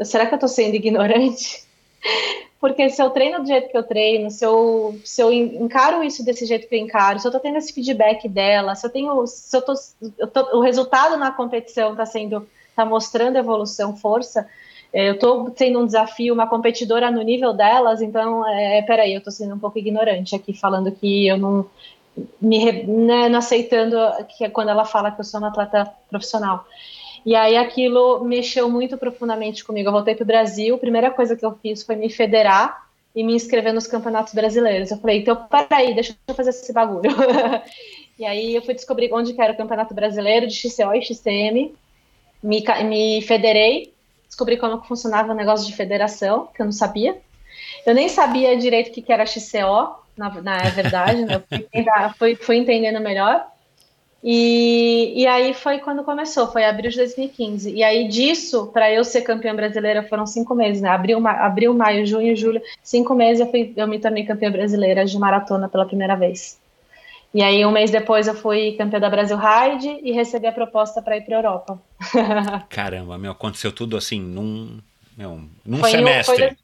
será 0.03 0.27
que 0.27 0.35
eu 0.35 0.39
tô 0.39 0.47
sendo 0.47 0.75
ignorante? 0.75 1.65
Porque 2.63 2.89
se 2.89 3.03
eu 3.03 3.09
treino 3.09 3.41
do 3.41 3.45
jeito 3.45 3.67
que 3.67 3.77
eu 3.77 3.83
treino, 3.83 4.31
se 4.31 4.45
eu, 4.45 4.97
se 5.03 5.21
eu 5.21 5.33
encaro 5.33 6.01
isso 6.01 6.23
desse 6.23 6.45
jeito 6.45 6.65
que 6.65 6.73
eu 6.73 6.79
encaro, 6.79 7.19
se 7.19 7.27
eu 7.27 7.31
tô 7.33 7.37
tendo 7.37 7.57
esse 7.57 7.73
feedback 7.73 8.29
dela, 8.29 8.73
se 8.73 8.87
eu 8.87 8.89
tenho, 8.89 9.27
se 9.27 9.57
eu 9.57 9.61
tô, 9.61 9.73
eu 10.17 10.27
tô 10.27 10.57
o 10.57 10.61
resultado 10.61 11.17
na 11.17 11.29
competição 11.29 11.93
tá 11.93 12.05
sendo, 12.05 12.47
tá 12.73 12.85
mostrando 12.85 13.37
evolução, 13.37 13.97
força, 13.97 14.47
é, 14.93 15.09
eu 15.09 15.19
tô 15.19 15.49
tendo 15.49 15.77
um 15.77 15.85
desafio, 15.85 16.33
uma 16.33 16.47
competidora 16.47 17.11
no 17.11 17.21
nível 17.21 17.51
delas, 17.51 18.01
então, 18.01 18.47
é, 18.47 18.81
peraí, 18.83 19.13
eu 19.13 19.21
tô 19.21 19.29
sendo 19.29 19.55
um 19.55 19.59
pouco 19.59 19.77
ignorante 19.77 20.33
aqui, 20.33 20.53
falando 20.53 20.89
que 20.89 21.27
eu 21.27 21.37
não, 21.37 21.65
me, 22.39 22.83
né, 22.83 23.27
não 23.27 23.39
aceitando 23.39 23.97
que 24.37 24.45
é 24.45 24.49
quando 24.49 24.69
ela 24.69 24.85
fala 24.85 25.11
que 25.11 25.19
eu 25.19 25.25
sou 25.25 25.41
uma 25.41 25.49
atleta 25.49 25.93
profissional. 26.09 26.65
E 27.25 27.35
aí 27.35 27.55
aquilo 27.55 28.23
mexeu 28.23 28.69
muito 28.69 28.97
profundamente 28.97 29.63
comigo. 29.63 29.87
Eu 29.89 29.93
voltei 29.93 30.15
para 30.15 30.23
o 30.23 30.27
Brasil, 30.27 30.75
a 30.75 30.79
primeira 30.79 31.11
coisa 31.11 31.35
que 31.35 31.45
eu 31.45 31.57
fiz 31.61 31.83
foi 31.83 31.95
me 31.95 32.09
federar 32.09 32.87
e 33.15 33.23
me 33.23 33.33
inscrever 33.33 33.73
nos 33.73 33.87
campeonatos 33.87 34.33
brasileiros. 34.33 34.91
Eu 34.91 34.97
falei, 34.97 35.19
então 35.19 35.47
peraí, 35.47 35.93
deixa 35.93 36.15
eu 36.27 36.35
fazer 36.35 36.49
esse 36.49 36.73
bagulho. 36.73 37.11
e 38.19 38.25
aí 38.25 38.55
eu 38.55 38.61
fui 38.61 38.73
descobrir 38.73 39.13
onde 39.13 39.33
que 39.33 39.41
era 39.41 39.53
o 39.53 39.57
campeonato 39.57 39.93
brasileiro 39.93 40.47
de 40.47 40.53
XCO 40.53 40.93
e 40.93 41.01
XCM, 41.01 41.73
me, 42.41 42.63
me 42.85 43.21
federei, 43.21 43.93
descobri 44.27 44.57
como 44.57 44.83
funcionava 44.83 45.31
o 45.31 45.35
negócio 45.35 45.65
de 45.65 45.75
federação, 45.75 46.47
que 46.53 46.61
eu 46.61 46.65
não 46.65 46.73
sabia. 46.73 47.17
Eu 47.85 47.93
nem 47.93 48.09
sabia 48.09 48.57
direito 48.57 48.89
o 48.89 48.91
que, 48.91 49.01
que 49.01 49.13
era 49.13 49.25
XCO, 49.25 49.95
na, 50.17 50.29
na 50.41 50.57
verdade, 50.69 51.23
né? 51.23 51.41
fui, 52.17 52.35
fui 52.35 52.57
entendendo 52.57 52.99
melhor. 52.99 53.47
E, 54.23 55.21
e 55.21 55.27
aí 55.27 55.53
foi 55.53 55.79
quando 55.79 56.01
começou, 56.03 56.47
foi 56.47 56.63
abril 56.63 56.89
de 56.89 56.95
2015. 56.95 57.71
E 57.71 57.83
aí 57.83 58.07
disso, 58.07 58.67
para 58.67 58.89
eu 58.89 59.03
ser 59.03 59.21
campeã 59.21 59.53
brasileira, 59.53 60.03
foram 60.03 60.25
cinco 60.25 60.55
meses, 60.55 60.81
né? 60.81 60.89
Abril, 60.89 61.19
ma 61.19 61.31
abril 61.31 61.73
maio, 61.73 62.05
junho, 62.05 62.33
julho, 62.33 62.61
cinco 62.81 63.13
meses 63.13 63.41
eu, 63.41 63.51
fui, 63.51 63.73
eu 63.75 63.85
me 63.85 63.99
tornei 63.99 64.23
campeã 64.23 64.49
brasileira 64.49 65.03
de 65.05 65.19
maratona 65.19 65.67
pela 65.67 65.85
primeira 65.85 66.15
vez. 66.15 66.57
E 67.33 67.41
aí 67.41 67.65
um 67.65 67.71
mês 67.71 67.91
depois 67.91 68.27
eu 68.27 68.35
fui 68.35 68.73
campeã 68.73 68.99
da 68.99 69.09
Brasil 69.09 69.37
Ride 69.37 69.99
e 70.03 70.13
recebi 70.13 70.47
a 70.47 70.51
proposta 70.53 71.01
para 71.01 71.17
ir 71.17 71.25
para 71.25 71.35
Europa. 71.35 71.81
Caramba, 72.69 73.17
meu, 73.17 73.31
aconteceu 73.33 73.73
tudo 73.73 73.97
assim 73.97 74.21
num, 74.21 74.79
meu, 75.17 75.41
num 75.65 75.79
foi 75.79 75.91
semestre. 75.91 76.37
foi 76.37 76.57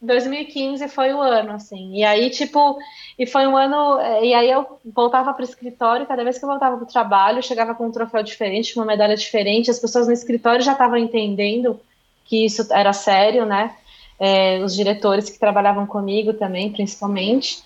2015 0.00 0.88
foi 0.88 1.12
o 1.12 1.20
ano, 1.20 1.52
assim. 1.52 1.96
E 1.96 2.04
aí, 2.04 2.30
tipo, 2.30 2.78
e 3.18 3.26
foi 3.26 3.46
um 3.46 3.56
ano. 3.56 4.00
E 4.22 4.34
aí 4.34 4.50
eu 4.50 4.78
voltava 4.84 5.32
para 5.32 5.42
o 5.42 5.44
escritório, 5.48 6.06
cada 6.06 6.22
vez 6.24 6.38
que 6.38 6.44
eu 6.44 6.48
voltava 6.48 6.76
para 6.76 6.84
o 6.84 6.92
trabalho, 6.92 7.42
chegava 7.42 7.74
com 7.74 7.86
um 7.86 7.92
troféu 7.92 8.22
diferente, 8.22 8.76
uma 8.76 8.84
medalha 8.84 9.16
diferente. 9.16 9.70
As 9.70 9.78
pessoas 9.78 10.06
no 10.06 10.12
escritório 10.12 10.64
já 10.64 10.72
estavam 10.72 10.96
entendendo 10.96 11.80
que 12.24 12.44
isso 12.44 12.66
era 12.72 12.92
sério, 12.92 13.46
né? 13.46 13.74
é, 14.18 14.58
os 14.62 14.74
diretores 14.74 15.30
que 15.30 15.38
trabalhavam 15.38 15.86
comigo 15.86 16.32
também, 16.34 16.72
principalmente. 16.72 17.62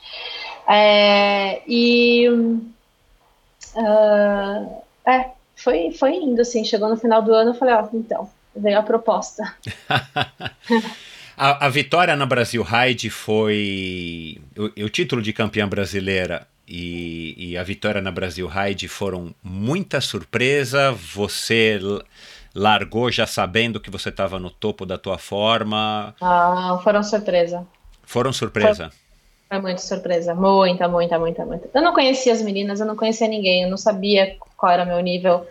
É, 0.68 1.62
e 1.66 2.28
uh, 3.74 4.82
é, 5.06 5.30
foi, 5.56 5.92
foi 5.92 6.14
indo, 6.14 6.40
assim, 6.40 6.64
chegou 6.64 6.88
no 6.88 6.96
final 6.96 7.22
do 7.22 7.32
ano, 7.32 7.50
eu 7.50 7.54
falei, 7.54 7.74
ó, 7.74 7.88
então, 7.92 8.28
veio 8.54 8.78
a 8.78 8.82
proposta. 8.82 9.54
a, 11.40 11.66
a, 11.66 11.68
vitória 11.70 12.14
na 12.14 12.26
Brasil 12.26 12.62
Ride 12.62 13.08
foi 13.08 14.38
o, 14.54 14.84
o, 14.84 14.90
título 14.90 15.22
de 15.22 15.32
campeã 15.32 15.66
brasileira 15.66 16.46
e, 16.68 17.34
e 17.38 17.56
a 17.56 17.62
vitória 17.62 18.02
na 18.02 18.12
Brasil 18.12 18.46
Ride 18.46 18.86
foram 18.88 19.34
muita 19.42 20.02
surpresa. 20.02 20.92
Você 20.92 21.80
largou 22.54 23.10
já 23.10 23.26
sabendo 23.26 23.80
que 23.80 23.90
você 23.90 24.10
estava 24.10 24.38
no 24.38 24.50
topo 24.50 24.84
da 24.84 24.98
tua 24.98 25.16
forma? 25.16 26.14
Ah, 26.20 26.78
foram 26.84 27.02
surpresa. 27.02 27.66
Foram 28.02 28.34
surpresa. 28.34 28.90
Foi, 29.48 29.56
foi 29.56 29.60
muito 29.62 29.80
surpresa, 29.80 30.34
muita, 30.34 30.88
muita, 30.88 31.18
muita, 31.18 31.46
muita. 31.46 31.70
Eu 31.72 31.80
não 31.80 31.94
conhecia 31.94 32.34
as 32.34 32.42
meninas, 32.42 32.80
eu 32.80 32.86
não 32.86 32.96
conhecia 32.96 33.26
ninguém, 33.26 33.62
eu 33.62 33.70
não 33.70 33.78
sabia 33.78 34.36
qual 34.58 34.70
era 34.70 34.84
o 34.84 34.86
meu 34.86 35.00
nível 35.00 35.46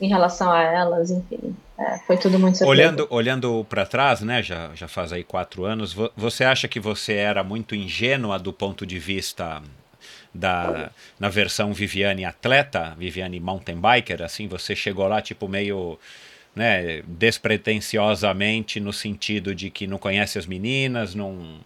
em 0.00 0.08
relação 0.08 0.50
a 0.50 0.62
elas, 0.62 1.10
enfim. 1.10 1.54
É, 1.78 1.98
foi 2.06 2.16
tudo 2.16 2.38
muito 2.38 2.58
surpresa. 2.58 2.70
Olhando, 2.70 3.06
olhando 3.10 3.66
para 3.68 3.84
trás, 3.84 4.20
né, 4.20 4.42
já, 4.42 4.70
já 4.74 4.86
faz 4.86 5.12
aí 5.12 5.24
quatro 5.24 5.64
anos, 5.64 5.94
você 6.16 6.44
acha 6.44 6.68
que 6.68 6.78
você 6.78 7.14
era 7.14 7.42
muito 7.42 7.74
ingênua 7.74 8.38
do 8.38 8.52
ponto 8.52 8.86
de 8.86 8.98
vista 8.98 9.60
da 10.32 10.90
na 11.18 11.28
versão 11.28 11.72
Viviane 11.72 12.24
atleta, 12.24 12.94
Viviane 12.98 13.40
mountain 13.40 13.80
biker, 13.80 14.22
assim, 14.22 14.48
você 14.48 14.74
chegou 14.74 15.06
lá 15.06 15.20
tipo 15.20 15.48
meio 15.48 15.98
né, 16.54 17.02
despretensiosamente 17.06 18.78
no 18.78 18.92
sentido 18.92 19.54
de 19.54 19.70
que 19.70 19.86
não 19.86 19.98
conhece 19.98 20.38
as 20.38 20.46
meninas, 20.46 21.14
não 21.14 21.60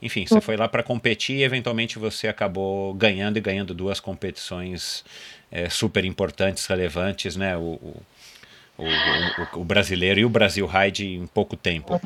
enfim, 0.00 0.26
você 0.26 0.40
foi 0.40 0.56
lá 0.56 0.68
para 0.68 0.82
competir 0.82 1.36
e 1.36 1.42
eventualmente 1.42 1.98
você 1.98 2.28
acabou 2.28 2.94
ganhando 2.94 3.36
e 3.36 3.40
ganhando 3.40 3.74
duas 3.74 3.98
competições 3.98 5.04
é, 5.50 5.68
super 5.68 6.04
importantes, 6.04 6.66
relevantes, 6.66 7.34
né? 7.34 7.56
O, 7.56 7.60
o, 7.60 8.02
o, 8.78 9.60
o, 9.60 9.64
brasileiro 9.64 10.20
e 10.20 10.24
o 10.24 10.30
Brasil 10.30 10.66
Ride 10.66 11.06
em 11.06 11.26
pouco 11.26 11.56
tempo. 11.56 12.00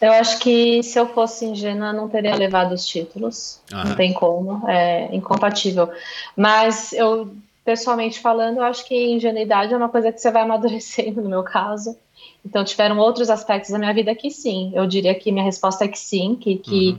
Eu 0.00 0.12
acho 0.12 0.38
que 0.38 0.82
se 0.82 0.98
eu 0.98 1.08
fosse 1.08 1.44
ingênua, 1.44 1.92
não 1.92 2.08
teria 2.08 2.34
levado 2.34 2.72
os 2.72 2.86
títulos. 2.86 3.60
Não 3.70 3.94
tem 3.94 4.12
como, 4.12 4.68
é 4.68 5.14
incompatível. 5.14 5.90
Mas 6.36 6.92
eu, 6.92 7.34
pessoalmente 7.64 8.20
falando, 8.20 8.58
eu 8.58 8.64
acho 8.64 8.86
que 8.86 8.94
ingenuidade 8.94 9.74
é 9.74 9.76
uma 9.76 9.88
coisa 9.88 10.12
que 10.12 10.20
você 10.20 10.30
vai 10.30 10.42
amadurecendo, 10.42 11.20
no 11.20 11.28
meu 11.28 11.42
caso. 11.42 11.96
Então, 12.44 12.64
tiveram 12.64 12.98
outros 12.98 13.28
aspectos 13.28 13.70
da 13.70 13.78
minha 13.78 13.92
vida 13.92 14.14
que 14.14 14.30
sim. 14.30 14.72
Eu 14.74 14.86
diria 14.86 15.14
que 15.14 15.32
minha 15.32 15.44
resposta 15.44 15.84
é 15.84 15.88
que 15.88 15.98
sim, 15.98 16.36
que, 16.36 16.56
que, 16.56 16.90
uhum. 16.90 16.98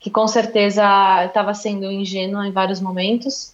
que 0.00 0.10
com 0.10 0.26
certeza 0.26 0.82
estava 1.24 1.54
sendo 1.54 1.90
ingênua 1.90 2.46
em 2.46 2.52
vários 2.52 2.80
momentos. 2.80 3.51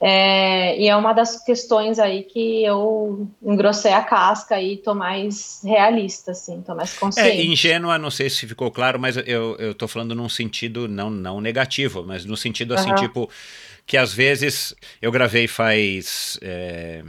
É, 0.00 0.80
e 0.80 0.88
é 0.88 0.94
uma 0.94 1.12
das 1.12 1.42
questões 1.42 1.98
aí 1.98 2.22
que 2.22 2.64
eu 2.64 3.28
engrossei 3.42 3.92
a 3.92 4.02
casca 4.02 4.60
e 4.62 4.76
tô 4.76 4.94
mais 4.94 5.60
realista, 5.64 6.30
assim, 6.30 6.62
tô 6.62 6.72
mais 6.74 6.96
consciente. 6.96 7.40
É, 7.40 7.44
ingênua, 7.44 7.98
não 7.98 8.10
sei 8.10 8.30
se 8.30 8.46
ficou 8.46 8.70
claro, 8.70 8.98
mas 8.98 9.16
eu, 9.16 9.56
eu 9.56 9.74
tô 9.74 9.88
falando 9.88 10.14
num 10.14 10.28
sentido 10.28 10.86
não, 10.86 11.10
não 11.10 11.40
negativo, 11.40 12.04
mas 12.06 12.24
no 12.24 12.36
sentido 12.36 12.74
assim, 12.74 12.90
uhum. 12.90 12.96
tipo, 12.96 13.30
que 13.84 13.96
às 13.96 14.14
vezes 14.14 14.72
eu 15.02 15.10
gravei 15.10 15.48
faz. 15.48 16.38
É, 16.42 17.02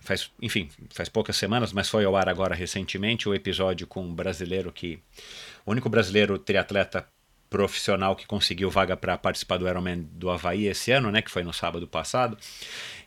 faz, 0.00 0.28
enfim, 0.42 0.68
faz 0.90 1.08
poucas 1.08 1.36
semanas, 1.36 1.72
mas 1.72 1.88
foi 1.88 2.04
ao 2.04 2.16
ar 2.16 2.28
agora 2.28 2.56
recentemente 2.56 3.28
o 3.28 3.34
episódio 3.34 3.86
com 3.86 4.02
um 4.02 4.12
brasileiro 4.12 4.72
que. 4.72 4.98
O 5.64 5.72
único 5.72 5.88
brasileiro 5.88 6.38
triatleta 6.38 7.06
profissional 7.48 8.16
que 8.16 8.26
conseguiu 8.26 8.70
vaga 8.70 8.96
para 8.96 9.16
participar 9.16 9.56
do 9.56 9.68
Ironman 9.68 10.06
do 10.12 10.30
Havaí 10.30 10.66
esse 10.66 10.90
ano, 10.90 11.10
né, 11.10 11.22
que 11.22 11.30
foi 11.30 11.42
no 11.42 11.52
sábado 11.52 11.86
passado. 11.86 12.36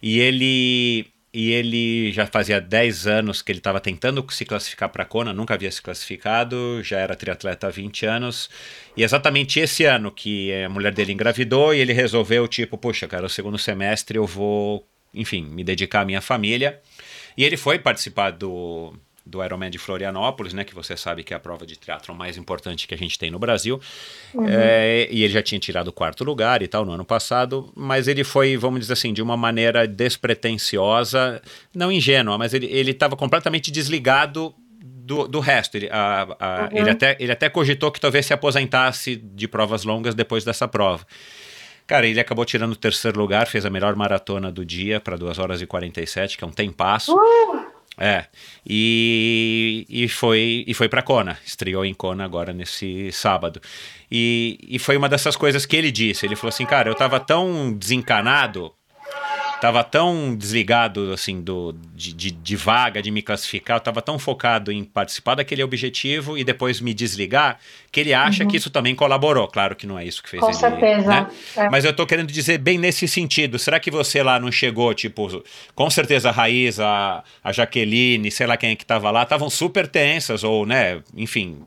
E 0.02 0.20
ele 0.20 1.12
e 1.32 1.52
ele 1.52 2.12
já 2.12 2.26
fazia 2.26 2.60
10 2.60 3.06
anos 3.06 3.42
que 3.44 3.52
ele 3.52 3.60
estava 3.60 3.80
tentando 3.80 4.26
se 4.32 4.46
classificar 4.46 4.90
para 4.90 5.04
a 5.04 5.06
Kona, 5.06 5.32
nunca 5.32 5.54
havia 5.54 5.72
se 5.72 5.80
classificado, 5.82 6.82
já 6.84 6.98
era 6.98 7.16
triatleta 7.16 7.68
há 7.68 7.70
20 7.70 8.06
anos. 8.06 8.50
E 8.98 9.04
exatamente 9.04 9.60
esse 9.60 9.86
ano 9.86 10.12
que 10.12 10.52
a 10.64 10.70
mulher 10.70 10.92
dele 10.92 11.14
engravidou 11.14 11.74
e 11.74 11.80
ele 11.80 11.94
resolveu, 11.94 12.48
tipo, 12.48 12.78
puxa, 12.80 13.08
cara, 13.08 13.28
o 13.28 13.30
segundo 13.30 13.60
semestre 13.60 14.18
eu 14.18 14.26
vou, 14.26 14.88
enfim, 15.14 15.44
me 15.44 15.64
dedicar 15.64 16.02
à 16.02 16.06
minha 16.06 16.22
família. 16.22 16.82
E 17.38 17.44
ele 17.44 17.58
foi 17.58 17.78
participar 17.78 18.32
do, 18.32 18.94
do 19.30 19.44
Ironman 19.44 19.70
de 19.70 19.78
Florianópolis, 19.78 20.54
né, 20.54 20.64
que 20.64 20.74
você 20.74 20.98
sabe 20.98 21.24
que 21.24 21.34
é 21.34 21.38
a 21.38 21.40
prova 21.40 21.66
de 21.66 21.78
triatlon 21.78 22.16
mais 22.16 22.38
importante 22.38 22.88
que 22.88 22.94
a 22.94 22.98
gente 22.98 23.18
tem 23.18 23.30
no 23.30 23.40
Brasil. 23.40 23.80
Uhum. 24.34 24.46
É, 24.48 25.08
e 25.12 25.24
ele 25.24 25.34
já 25.34 25.42
tinha 25.42 25.60
tirado 25.60 25.90
o 25.90 25.94
quarto 25.94 26.24
lugar 26.24 26.62
e 26.62 26.68
tal 26.68 26.84
no 26.84 26.92
ano 26.92 27.06
passado, 27.06 27.72
mas 27.76 28.08
ele 28.08 28.24
foi, 28.24 28.58
vamos 28.58 28.82
dizer 28.82 28.94
assim, 28.94 29.14
de 29.14 29.22
uma 29.22 29.38
maneira 29.38 29.88
despretensiosa, 29.88 31.42
não 31.74 31.92
ingênua, 31.92 32.38
mas 32.38 32.54
ele 32.54 32.92
estava 32.92 33.16
completamente 33.16 33.72
desligado 33.72 34.54
do, 35.10 35.28
do 35.28 35.40
resto. 35.40 35.76
Ele, 35.76 35.90
a, 35.92 36.28
a, 36.40 36.62
uhum. 36.64 36.78
ele, 36.78 36.90
até, 36.90 37.18
ele 37.20 37.32
até 37.32 37.50
cogitou 37.50 37.92
que 37.92 38.00
talvez 38.00 38.26
se 38.26 38.34
aposentasse 38.34 39.16
de 39.16 39.48
provas 39.48 39.84
longas 39.84 40.14
depois 40.14 40.44
dessa 40.44 40.68
prova. 40.68 41.06
Cara, 41.88 42.06
ele 42.06 42.20
acabou 42.20 42.46
tirando 42.46 42.74
o 42.74 42.76
terceiro 42.76 43.20
lugar, 43.20 43.48
fez 43.48 43.66
a 43.66 43.70
melhor 43.70 43.96
maratona 43.96 44.52
do 44.52 44.64
dia 44.64 45.00
para 45.00 45.18
2 45.18 45.40
horas 45.40 45.60
e 45.60 45.66
47, 45.66 46.38
que 46.38 46.44
é 46.44 46.48
um 46.48 46.52
tempasso. 46.52 47.16
Uh! 47.16 47.69
É. 47.98 48.26
E, 48.66 49.86
e 49.90 50.08
foi 50.08 50.64
e 50.66 50.74
foi 50.74 50.88
para 50.88 51.02
Kona, 51.02 51.38
estreou 51.46 51.84
em 51.84 51.94
Kona 51.94 52.24
agora 52.24 52.54
nesse 52.54 53.12
sábado. 53.12 53.62
E, 54.10 54.58
e 54.68 54.80
foi 54.80 54.96
uma 54.96 55.10
dessas 55.10 55.36
coisas 55.36 55.66
que 55.66 55.76
ele 55.76 55.92
disse. 55.92 56.26
Ele 56.26 56.36
falou 56.36 56.50
assim, 56.50 56.66
cara, 56.66 56.90
eu 56.90 56.96
tava 56.96 57.20
tão 57.20 57.74
desencanado 57.74 58.74
tava 59.60 59.84
tão 59.84 60.36
desligado 60.36 61.12
assim 61.12 61.42
do 61.42 61.76
de, 61.94 62.14
de, 62.14 62.32
de, 62.32 62.56
vaga, 62.56 63.02
de 63.02 63.12
me 63.12 63.22
classificar, 63.22 63.78
eu 63.78 63.82
tava 63.82 64.02
tão 64.02 64.18
focado 64.18 64.72
em 64.72 64.84
participar 64.84 65.36
daquele 65.36 65.64
objetivo 65.64 66.38
e 66.38 66.44
depois 66.44 66.80
me 66.80 66.94
desligar, 66.94 67.60
que 67.92 68.00
ele 68.00 68.14
acha 68.14 68.44
uhum. 68.44 68.50
que 68.50 68.58
isso 68.58 68.70
também 68.70 68.96
colaborou. 68.96 69.48
Claro 69.48 69.76
que 69.76 69.86
não 69.86 69.98
é 69.98 70.06
isso 70.06 70.24
que 70.24 70.30
fez 70.30 70.42
Com 70.42 70.50
ele. 70.50 70.58
certeza. 70.58 71.08
Né? 71.08 71.28
É. 71.58 71.70
Mas 71.70 71.86
eu 71.86 71.94
tô 71.94 72.06
querendo 72.06 72.32
dizer 72.32 72.58
bem 72.58 72.78
nesse 72.78 73.08
sentido. 73.08 73.60
Será 73.60 73.80
que 73.80 73.92
você 73.92 74.24
lá 74.24 74.40
não 74.40 74.52
chegou, 74.52 74.94
tipo, 74.94 75.44
com 75.76 75.90
certeza 75.90 76.30
a 76.30 76.32
Raiz, 76.32 76.80
a, 76.80 77.24
a 77.44 77.52
Jaqueline, 77.52 78.32
sei 78.32 78.48
lá 78.48 78.58
quem 78.58 78.72
é 78.72 78.76
que 78.76 78.86
tava 78.86 79.12
lá, 79.12 79.24
estavam 79.24 79.50
super 79.50 79.88
tensas, 79.88 80.44
ou, 80.44 80.66
né, 80.66 81.02
enfim. 81.16 81.62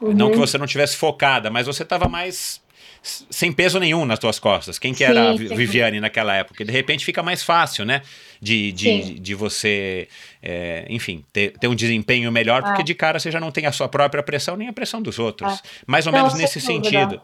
Uhum. 0.00 0.12
Não 0.12 0.30
que 0.30 0.36
você 0.36 0.58
não 0.58 0.66
tivesse 0.66 0.96
focada, 0.96 1.50
mas 1.50 1.66
você 1.66 1.84
tava 1.84 2.08
mais 2.08 2.63
sem 3.04 3.52
peso 3.52 3.78
nenhum 3.78 4.06
nas 4.06 4.18
tuas 4.18 4.38
costas. 4.38 4.78
Quem 4.78 4.94
que 4.94 5.04
era 5.04 5.30
a 5.30 5.34
Viviane 5.34 6.00
naquela 6.00 6.34
época? 6.34 6.64
De 6.64 6.72
repente 6.72 7.04
fica 7.04 7.22
mais 7.22 7.42
fácil, 7.42 7.84
né? 7.84 8.00
De, 8.40 8.72
de, 8.72 9.18
de 9.20 9.34
você, 9.34 10.08
é, 10.42 10.86
enfim, 10.88 11.24
ter, 11.32 11.52
ter 11.58 11.68
um 11.68 11.74
desempenho 11.74 12.32
melhor, 12.32 12.62
porque 12.62 12.82
ah. 12.82 12.84
de 12.84 12.94
cara 12.94 13.18
você 13.18 13.30
já 13.30 13.38
não 13.38 13.50
tem 13.50 13.66
a 13.66 13.72
sua 13.72 13.88
própria 13.88 14.22
pressão 14.22 14.56
nem 14.56 14.68
a 14.68 14.72
pressão 14.72 15.02
dos 15.02 15.18
outros. 15.18 15.52
Ah. 15.52 15.60
Mais 15.86 16.06
ou 16.06 16.12
não, 16.12 16.20
menos 16.20 16.34
nesse 16.34 16.58
dúvida. 16.58 16.88
sentido. 16.90 17.22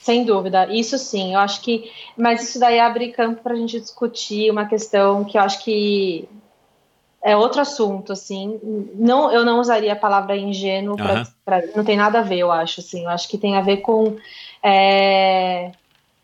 Sem 0.00 0.24
dúvida, 0.24 0.72
isso 0.72 0.96
sim, 0.96 1.34
eu 1.34 1.40
acho 1.40 1.60
que. 1.60 1.90
Mas 2.16 2.48
isso 2.48 2.58
daí 2.58 2.78
abre 2.78 3.12
campo 3.12 3.42
para 3.42 3.54
a 3.54 3.56
gente 3.56 3.78
discutir 3.78 4.50
uma 4.50 4.66
questão 4.66 5.24
que 5.24 5.36
eu 5.36 5.42
acho 5.42 5.62
que 5.62 6.28
é 7.22 7.36
outro 7.36 7.60
assunto, 7.60 8.12
assim. 8.12 8.58
Não, 8.94 9.30
eu 9.32 9.44
não 9.44 9.60
usaria 9.60 9.92
a 9.92 9.96
palavra 9.96 10.36
ingênuo, 10.36 10.96
pra, 10.96 11.26
pra, 11.44 11.62
não 11.74 11.84
tem 11.84 11.96
nada 11.96 12.20
a 12.20 12.22
ver, 12.22 12.38
eu 12.38 12.50
acho, 12.50 12.80
assim. 12.80 13.04
Eu 13.04 13.10
acho 13.10 13.28
que 13.28 13.36
tem 13.36 13.56
a 13.56 13.60
ver 13.60 13.78
com 13.78 14.16
é, 14.62 15.72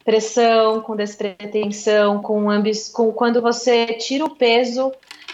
pressão, 0.05 0.81
com 0.81 0.97
despretensão, 0.97 2.21
com, 2.21 2.51
ambi- 2.51 2.91
com 2.93 3.13
quando 3.13 3.41
você 3.41 3.87
tira 3.87 4.25
o 4.25 4.35
peso 4.35 4.93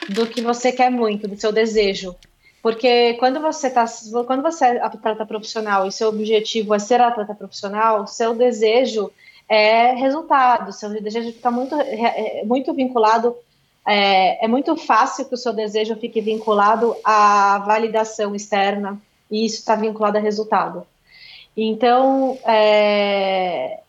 do 0.09 0.27
que 0.27 0.41
você 0.41 0.73
quer 0.73 0.91
muito, 0.91 1.29
do 1.29 1.39
seu 1.39 1.53
desejo. 1.53 2.15
Porque 2.63 3.15
quando 3.15 3.41
você 3.41 3.71
tá, 3.71 3.87
quando 4.27 4.43
você 4.43 4.67
é 4.67 4.83
atleta 4.83 5.25
profissional 5.25 5.87
e 5.87 5.93
seu 5.93 6.09
objetivo 6.09 6.75
é 6.75 6.79
ser 6.79 7.01
atleta 7.01 7.35
profissional, 7.35 8.07
seu 8.07 8.35
desejo 8.35 9.11
é 9.49 9.93
resultado, 9.95 10.73
seu 10.73 10.91
desejo 10.91 11.33
fica 11.33 11.51
muito, 11.51 11.75
é, 11.75 12.41
é 12.41 12.45
muito 12.45 12.73
vinculado, 12.75 13.35
é, 13.87 14.45
é 14.45 14.47
muito 14.49 14.77
fácil 14.77 15.25
que 15.25 15.35
o 15.35 15.39
seu 15.39 15.53
desejo 15.53 15.97
fique 15.97 16.21
vinculado 16.21 16.95
à 17.03 17.59
validação 17.67 18.35
externa, 18.35 19.01
e 19.31 19.47
isso 19.47 19.57
está 19.57 19.75
vinculado 19.75 20.19
a 20.19 20.21
resultado. 20.21 20.87
Então, 21.57 22.39
é, 22.45 23.81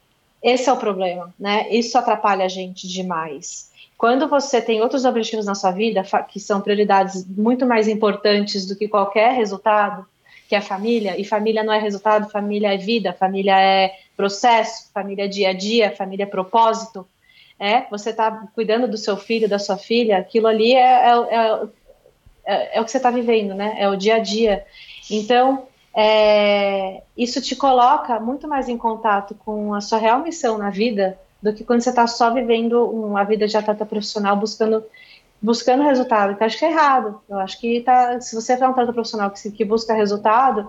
esse 0.41 0.69
é 0.69 0.73
o 0.73 0.77
problema, 0.77 1.33
né? 1.39 1.69
Isso 1.69 1.97
atrapalha 1.97 2.45
a 2.45 2.49
gente 2.49 2.87
demais. 2.87 3.71
Quando 3.97 4.27
você 4.27 4.59
tem 4.59 4.81
outros 4.81 5.05
objetivos 5.05 5.45
na 5.45 5.53
sua 5.53 5.69
vida, 5.69 6.03
que 6.27 6.39
são 6.39 6.59
prioridades 6.59 7.23
muito 7.27 7.67
mais 7.67 7.87
importantes 7.87 8.65
do 8.65 8.75
que 8.75 8.87
qualquer 8.87 9.33
resultado, 9.33 10.05
que 10.49 10.55
é 10.55 10.59
família, 10.59 11.19
e 11.19 11.23
família 11.23 11.63
não 11.63 11.71
é 11.71 11.79
resultado, 11.79 12.29
família 12.29 12.73
é 12.73 12.77
vida, 12.77 13.13
família 13.13 13.57
é 13.61 13.95
processo, 14.17 14.91
família 14.91 15.25
é 15.25 15.27
dia 15.27 15.49
a 15.49 15.53
dia, 15.53 15.95
família 15.95 16.23
é 16.23 16.25
propósito. 16.25 17.07
É, 17.59 17.81
você 17.91 18.09
está 18.09 18.47
cuidando 18.55 18.87
do 18.87 18.97
seu 18.97 19.15
filho, 19.15 19.47
da 19.47 19.59
sua 19.59 19.77
filha, 19.77 20.17
aquilo 20.17 20.47
ali 20.47 20.73
é, 20.73 20.79
é, 20.79 21.11
é, 21.29 21.67
é, 22.43 22.77
é 22.77 22.81
o 22.81 22.83
que 22.83 22.89
você 22.89 22.97
está 22.97 23.11
vivendo, 23.11 23.53
né? 23.53 23.75
É 23.77 23.87
o 23.87 23.95
dia 23.95 24.15
a 24.15 24.19
dia. 24.19 24.65
Então, 25.11 25.67
é, 25.93 27.03
isso 27.17 27.41
te 27.41 27.55
coloca 27.55 28.19
muito 28.19 28.47
mais 28.47 28.69
em 28.69 28.77
contato 28.77 29.35
com 29.35 29.73
a 29.73 29.81
sua 29.81 29.97
real 29.97 30.21
missão 30.21 30.57
na 30.57 30.69
vida 30.69 31.19
do 31.41 31.53
que 31.53 31.63
quando 31.63 31.81
você 31.81 31.89
está 31.89 32.07
só 32.07 32.31
vivendo 32.33 32.85
uma 32.85 33.23
vida 33.23 33.47
de 33.47 33.57
atleta 33.57 33.85
profissional 33.85 34.35
buscando 34.37 34.83
buscando 35.41 35.83
resultado. 35.83 36.35
Que 36.35 36.43
eu 36.43 36.47
acho 36.47 36.59
que 36.59 36.65
é 36.65 36.71
errado. 36.71 37.19
Eu 37.27 37.39
acho 37.39 37.59
que 37.59 37.81
tá, 37.81 38.21
se 38.21 38.35
você 38.35 38.53
é 38.53 38.67
um 38.67 38.71
atleta 38.71 38.93
profissional 38.93 39.31
que, 39.31 39.51
que 39.51 39.65
busca 39.65 39.93
resultado, 39.93 40.67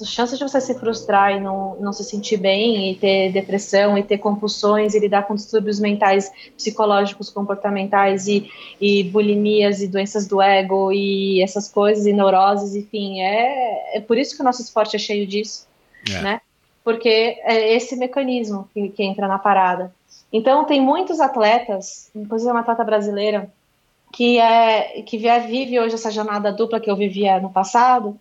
as 0.00 0.08
chances 0.08 0.38
de 0.38 0.44
você 0.44 0.60
se 0.60 0.74
frustrar 0.74 1.36
e 1.36 1.40
não, 1.40 1.76
não 1.76 1.92
se 1.92 2.02
sentir 2.02 2.36
bem, 2.36 2.90
e 2.90 2.96
ter 2.96 3.30
depressão, 3.30 3.96
e 3.96 4.02
ter 4.02 4.18
compulsões, 4.18 4.94
e 4.94 4.98
lidar 4.98 5.26
com 5.26 5.34
distúrbios 5.34 5.78
mentais, 5.78 6.32
psicológicos, 6.56 7.30
comportamentais, 7.30 8.26
e, 8.26 8.50
e 8.80 9.04
bulimias, 9.04 9.80
e 9.80 9.86
doenças 9.86 10.26
do 10.26 10.42
ego, 10.42 10.92
e 10.92 11.40
essas 11.42 11.68
coisas, 11.68 12.06
e 12.06 12.12
neuroses, 12.12 12.74
enfim, 12.74 13.20
é, 13.20 13.96
é 13.96 14.00
por 14.00 14.18
isso 14.18 14.34
que 14.34 14.42
o 14.42 14.44
nosso 14.44 14.62
esporte 14.62 14.96
é 14.96 14.98
cheio 14.98 15.26
disso, 15.26 15.66
é. 16.08 16.20
né? 16.20 16.40
Porque 16.82 17.38
é 17.44 17.74
esse 17.74 17.96
mecanismo 17.96 18.68
que, 18.74 18.88
que 18.88 19.02
entra 19.02 19.28
na 19.28 19.38
parada. 19.38 19.94
Então, 20.32 20.64
tem 20.64 20.80
muitos 20.80 21.20
atletas, 21.20 22.10
inclusive 22.14 22.50
uma 22.50 22.60
atleta 22.60 22.82
brasileira, 22.82 23.48
que, 24.12 24.38
é, 24.38 25.02
que 25.02 25.18
vive 25.18 25.78
hoje 25.78 25.94
essa 25.94 26.10
jornada 26.10 26.52
dupla 26.52 26.80
que 26.80 26.90
eu 26.90 26.96
vivia 26.96 27.40
no 27.40 27.50
passado, 27.50 28.18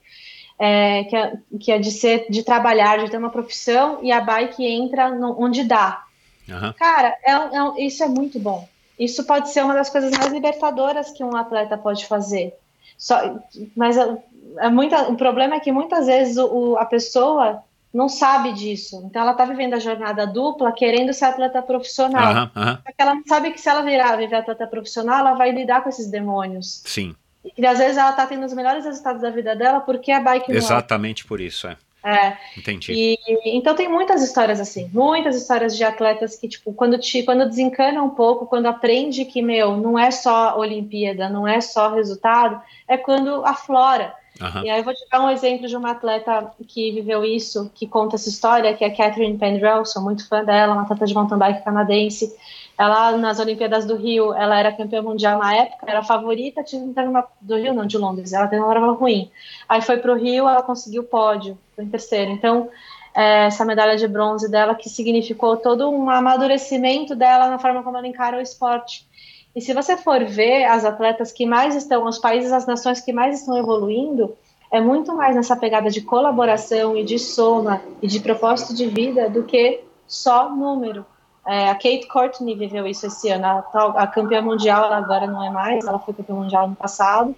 é, 0.65 1.03
que, 1.03 1.15
é, 1.17 1.33
que 1.59 1.71
é 1.73 1.77
de 1.77 1.91
ser, 1.91 2.25
de 2.29 2.41
trabalhar, 2.41 2.97
de 3.03 3.11
ter 3.11 3.17
uma 3.17 3.29
profissão 3.29 3.99
e 4.01 4.13
a 4.13 4.21
bike 4.21 4.65
entra 4.65 5.09
no, 5.09 5.35
onde 5.37 5.61
dá. 5.65 6.05
Uhum. 6.47 6.71
Cara, 6.79 7.17
é, 7.21 7.31
é, 7.33 7.85
isso 7.85 8.01
é 8.01 8.07
muito 8.07 8.39
bom. 8.39 8.65
Isso 8.97 9.25
pode 9.25 9.49
ser 9.49 9.61
uma 9.61 9.73
das 9.73 9.89
coisas 9.89 10.17
mais 10.17 10.31
libertadoras 10.31 11.11
que 11.11 11.21
um 11.21 11.35
atleta 11.35 11.77
pode 11.77 12.05
fazer. 12.05 12.53
Só, 12.97 13.39
mas 13.75 13.97
é, 13.97 14.17
é 14.59 14.69
muita, 14.69 15.09
o 15.09 15.17
problema 15.17 15.55
é 15.55 15.59
que 15.59 15.71
muitas 15.71 16.05
vezes 16.05 16.37
o, 16.37 16.77
a 16.77 16.85
pessoa 16.85 17.61
não 17.93 18.07
sabe 18.07 18.53
disso. 18.53 19.03
Então 19.05 19.21
ela 19.21 19.31
está 19.31 19.43
vivendo 19.43 19.73
a 19.73 19.79
jornada 19.79 20.25
dupla 20.25 20.71
querendo 20.71 21.11
ser 21.11 21.25
atleta 21.25 21.61
profissional. 21.61 22.49
Uhum, 22.55 22.63
uhum. 22.63 22.77
ela 22.97 23.15
não 23.15 23.23
sabe 23.27 23.51
que 23.51 23.59
se 23.59 23.67
ela 23.67 23.81
virar 23.81 24.15
viver 24.15 24.37
atleta 24.37 24.65
profissional, 24.65 25.19
ela 25.19 25.33
vai 25.33 25.51
lidar 25.51 25.83
com 25.83 25.89
esses 25.89 26.09
demônios. 26.09 26.81
Sim. 26.85 27.13
E 27.57 27.65
às 27.65 27.77
vezes 27.77 27.97
ela 27.97 28.11
está 28.11 28.25
tendo 28.25 28.45
os 28.45 28.53
melhores 28.53 28.85
resultados 28.85 29.21
da 29.21 29.29
vida 29.29 29.55
dela 29.55 29.79
porque 29.81 30.11
a 30.11 30.19
bike 30.19 30.49
não 30.49 30.57
Exatamente 30.57 31.25
por 31.25 31.41
isso, 31.41 31.67
é. 31.67 31.77
É. 32.03 32.35
Entendi. 32.57 32.91
E, 32.93 33.17
então 33.57 33.73
tem 33.73 33.87
muitas 33.87 34.21
histórias 34.21 34.59
assim, 34.59 34.89
muitas 34.93 35.37
histórias 35.37 35.75
de 35.75 35.85
atletas 35.85 36.35
que, 36.35 36.49
tipo, 36.49 36.73
quando 36.73 36.97
te, 36.97 37.23
quando 37.23 37.47
desencana 37.47 38.03
um 38.03 38.09
pouco, 38.09 38.45
quando 38.45 38.65
aprende 38.65 39.23
que, 39.23 39.41
meu, 39.41 39.77
não 39.77 39.97
é 39.97 40.11
só 40.11 40.57
Olimpíada, 40.59 41.29
não 41.29 41.47
é 41.47 41.61
só 41.61 41.93
resultado, 41.93 42.61
é 42.87 42.97
quando 42.97 43.45
aflora. 43.45 44.13
Uhum. 44.41 44.65
E 44.65 44.69
aí 44.69 44.79
eu 44.79 44.83
vou 44.83 44.93
te 44.93 45.05
dar 45.09 45.21
um 45.21 45.29
exemplo 45.29 45.67
de 45.67 45.77
uma 45.77 45.91
atleta 45.91 46.51
que 46.67 46.91
viveu 46.91 47.23
isso, 47.23 47.71
que 47.73 47.87
conta 47.87 48.15
essa 48.15 48.27
história, 48.27 48.73
que 48.73 48.83
é 48.83 48.87
a 48.87 48.95
Catherine 48.95 49.37
Pendrell, 49.37 49.85
sou 49.85 50.01
muito 50.01 50.27
fã 50.27 50.43
dela, 50.43 50.73
uma 50.73 50.81
atleta 50.81 51.05
de 51.05 51.13
mountain 51.13 51.37
bike 51.37 51.63
canadense. 51.63 52.35
Ela, 52.77 53.17
nas 53.17 53.39
Olimpíadas 53.39 53.85
do 53.85 53.95
Rio, 53.95 54.33
ela 54.33 54.57
era 54.57 54.71
campeã 54.71 55.01
mundial 55.01 55.39
na 55.39 55.55
época, 55.55 55.85
era 55.87 56.03
favorita, 56.03 56.63
tinha 56.63 56.81
uma, 56.81 57.27
do 57.39 57.55
Rio 57.55 57.73
não, 57.73 57.85
de 57.85 57.97
Londres, 57.97 58.33
ela 58.33 58.47
teve 58.47 58.61
uma 58.61 58.71
prova 58.71 58.93
ruim. 58.93 59.29
Aí 59.69 59.81
foi 59.81 59.97
para 59.97 60.11
o 60.11 60.17
Rio, 60.17 60.47
ela 60.47 60.63
conseguiu 60.63 61.03
o 61.03 61.05
pódio, 61.05 61.57
foi 61.75 61.83
em 61.83 61.89
terceiro. 61.89 62.31
Então, 62.31 62.69
é, 63.15 63.45
essa 63.45 63.63
medalha 63.63 63.95
de 63.95 64.07
bronze 64.07 64.49
dela, 64.49 64.73
que 64.73 64.89
significou 64.89 65.57
todo 65.57 65.89
um 65.89 66.09
amadurecimento 66.09 67.15
dela 67.15 67.47
na 67.47 67.59
forma 67.59 67.83
como 67.83 67.97
ela 67.97 68.07
encara 68.07 68.37
o 68.37 68.41
esporte. 68.41 69.07
E 69.55 69.61
se 69.61 69.71
você 69.73 69.95
for 69.95 70.23
ver 70.25 70.65
as 70.65 70.83
atletas 70.83 71.31
que 71.31 71.45
mais 71.45 71.75
estão, 71.75 72.05
os 72.05 72.17
países, 72.17 72.51
as 72.51 72.65
nações 72.65 72.99
que 72.99 73.13
mais 73.13 73.39
estão 73.39 73.55
evoluindo, 73.55 74.35
é 74.71 74.81
muito 74.81 75.15
mais 75.15 75.35
nessa 75.35 75.55
pegada 75.55 75.91
de 75.91 76.01
colaboração 76.01 76.97
e 76.97 77.03
de 77.03 77.19
soma 77.19 77.79
e 78.01 78.07
de 78.07 78.19
propósito 78.19 78.73
de 78.73 78.87
vida 78.87 79.29
do 79.29 79.43
que 79.43 79.81
só 80.07 80.49
número. 80.49 81.05
É, 81.45 81.69
a 81.69 81.75
Kate 81.75 82.07
Courtney 82.07 82.55
viveu 82.55 82.87
isso 82.87 83.05
esse 83.05 83.29
ano, 83.29 83.45
a, 83.45 84.03
a 84.03 84.07
campeã 84.07 84.41
mundial, 84.41 84.85
ela 84.85 84.97
agora 84.97 85.27
não 85.27 85.43
é 85.43 85.49
mais, 85.49 85.85
ela 85.85 85.99
foi 85.99 86.13
campeã 86.13 86.35
mundial 86.35 86.69
no 86.69 86.75
passado, 86.75 87.35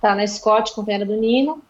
tá 0.00 0.14
na 0.14 0.26
Scott, 0.26 0.72
companheira 0.72 1.04
do 1.04 1.16
Nino, 1.16 1.62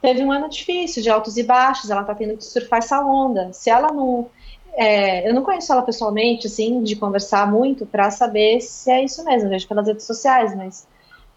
teve 0.00 0.24
um 0.24 0.32
ano 0.32 0.48
difícil, 0.48 1.02
de 1.02 1.10
altos 1.10 1.36
e 1.36 1.42
baixos, 1.42 1.90
ela 1.90 2.04
tá 2.04 2.14
tendo 2.14 2.36
que 2.36 2.44
surfar 2.44 2.78
essa 2.78 3.00
onda. 3.04 3.52
Se 3.52 3.68
ela 3.68 3.92
não 3.92 4.30
é, 4.76 5.28
eu 5.28 5.34
não 5.34 5.42
conheço 5.42 5.72
ela 5.72 5.82
pessoalmente, 5.82 6.46
assim, 6.46 6.82
de 6.82 6.96
conversar 6.96 7.50
muito 7.50 7.86
para 7.86 8.10
saber 8.10 8.60
se 8.60 8.90
é 8.90 9.04
isso 9.04 9.24
mesmo, 9.24 9.48
vejo 9.48 9.68
pelas 9.68 9.86
redes 9.86 10.04
sociais, 10.04 10.54
mas 10.56 10.86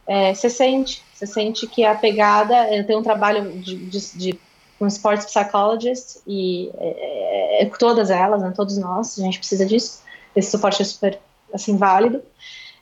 é, 0.07 0.33
você 0.33 0.49
sente, 0.49 1.03
você 1.13 1.27
sente 1.27 1.67
que 1.67 1.83
a 1.83 1.93
pegada, 1.93 2.73
eu 2.73 2.85
tenho 2.85 2.99
um 2.99 3.03
trabalho 3.03 3.51
de, 3.59 3.75
de, 3.75 4.17
de 4.17 4.39
com 4.77 4.87
sports 4.87 5.25
psychologist 5.25 6.21
e 6.27 6.69
é, 6.77 7.61
é, 7.61 7.63
é, 7.63 7.65
todas 7.77 8.09
elas, 8.09 8.41
né, 8.41 8.53
todos 8.55 8.77
nós, 8.77 9.17
a 9.19 9.23
gente 9.23 9.39
precisa 9.39 9.65
disso, 9.65 10.01
esse 10.35 10.51
suporte 10.51 10.81
é 10.81 10.85
super, 10.85 11.19
assim, 11.53 11.77
válido, 11.77 12.21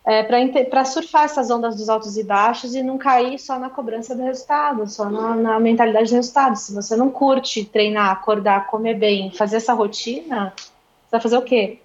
é, 0.05 0.21
para 0.65 0.85
surfar 0.85 1.23
essas 1.23 1.49
ondas 1.49 1.75
dos 1.75 1.89
altos 1.89 2.15
e 2.15 2.23
baixos 2.23 2.75
e 2.75 2.83
não 2.83 2.97
cair 2.97 3.39
só 3.39 3.57
na 3.57 3.69
cobrança 3.69 4.15
do 4.15 4.21
resultado, 4.21 4.87
só 4.87 5.09
na, 5.09 5.35
na, 5.35 5.59
mentalidade 5.59 6.11
do 6.11 6.15
resultado. 6.15 6.55
Se 6.57 6.73
você 6.75 6.95
não 6.95 7.09
curte 7.09 7.65
treinar, 7.65 8.11
acordar, 8.11 8.67
comer 8.67 8.93
bem, 8.93 9.31
fazer 9.31 9.57
essa 9.57 9.73
rotina, 9.73 10.53
você 10.55 11.11
vai 11.11 11.21
fazer 11.21 11.37
o 11.37 11.41
quê? 11.41 11.79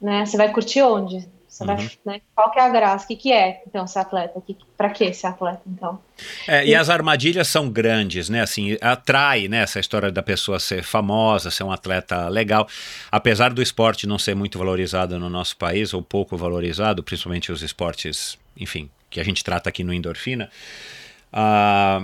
Né? 0.00 0.24
Você 0.24 0.36
vai 0.36 0.52
curtir 0.52 0.82
onde? 0.82 1.28
Você 1.48 1.64
uhum. 1.64 1.76
vai, 1.76 1.90
né? 2.04 2.20
Qual 2.34 2.50
que 2.50 2.58
é 2.58 2.62
a 2.62 2.68
graça? 2.68 3.04
O 3.04 3.08
que, 3.08 3.16
que 3.16 3.32
é, 3.32 3.62
então, 3.66 3.86
ser 3.86 4.00
atleta? 4.00 4.40
Que, 4.46 4.56
pra 4.76 4.90
que 4.90 5.12
ser 5.14 5.28
atleta, 5.28 5.62
então? 5.66 5.98
É, 6.46 6.64
e, 6.64 6.70
e, 6.70 6.74
as 6.74 6.90
armadilhas 6.90 7.48
são 7.48 7.70
grandes, 7.70 8.28
né? 8.28 8.42
Assim, 8.42 8.76
atrai, 8.80 9.48
né? 9.48 9.62
Essa 9.62 9.80
história 9.80 10.12
da 10.12 10.22
pessoa 10.22 10.60
ser 10.60 10.82
famosa, 10.82 11.50
ser 11.50 11.64
um 11.64 11.72
atleta 11.72 12.28
legal. 12.28 12.68
Apesar 13.10 13.52
do 13.52 13.62
esporte 13.62 14.06
não 14.06 14.18
ser 14.18 14.36
muito 14.36 14.58
valorizado 14.58 15.18
no 15.18 15.30
nosso 15.30 15.56
país, 15.56 15.94
ou 15.94 16.02
pouco 16.02 16.36
valorizado, 16.36 17.02
principalmente 17.02 17.50
os 17.50 17.62
esportes, 17.62 18.38
enfim, 18.56 18.90
que 19.08 19.18
a 19.18 19.24
gente 19.24 19.42
trata 19.42 19.70
aqui 19.70 19.82
no 19.82 19.92
Endorfina, 19.92 20.50
a, 21.32 22.02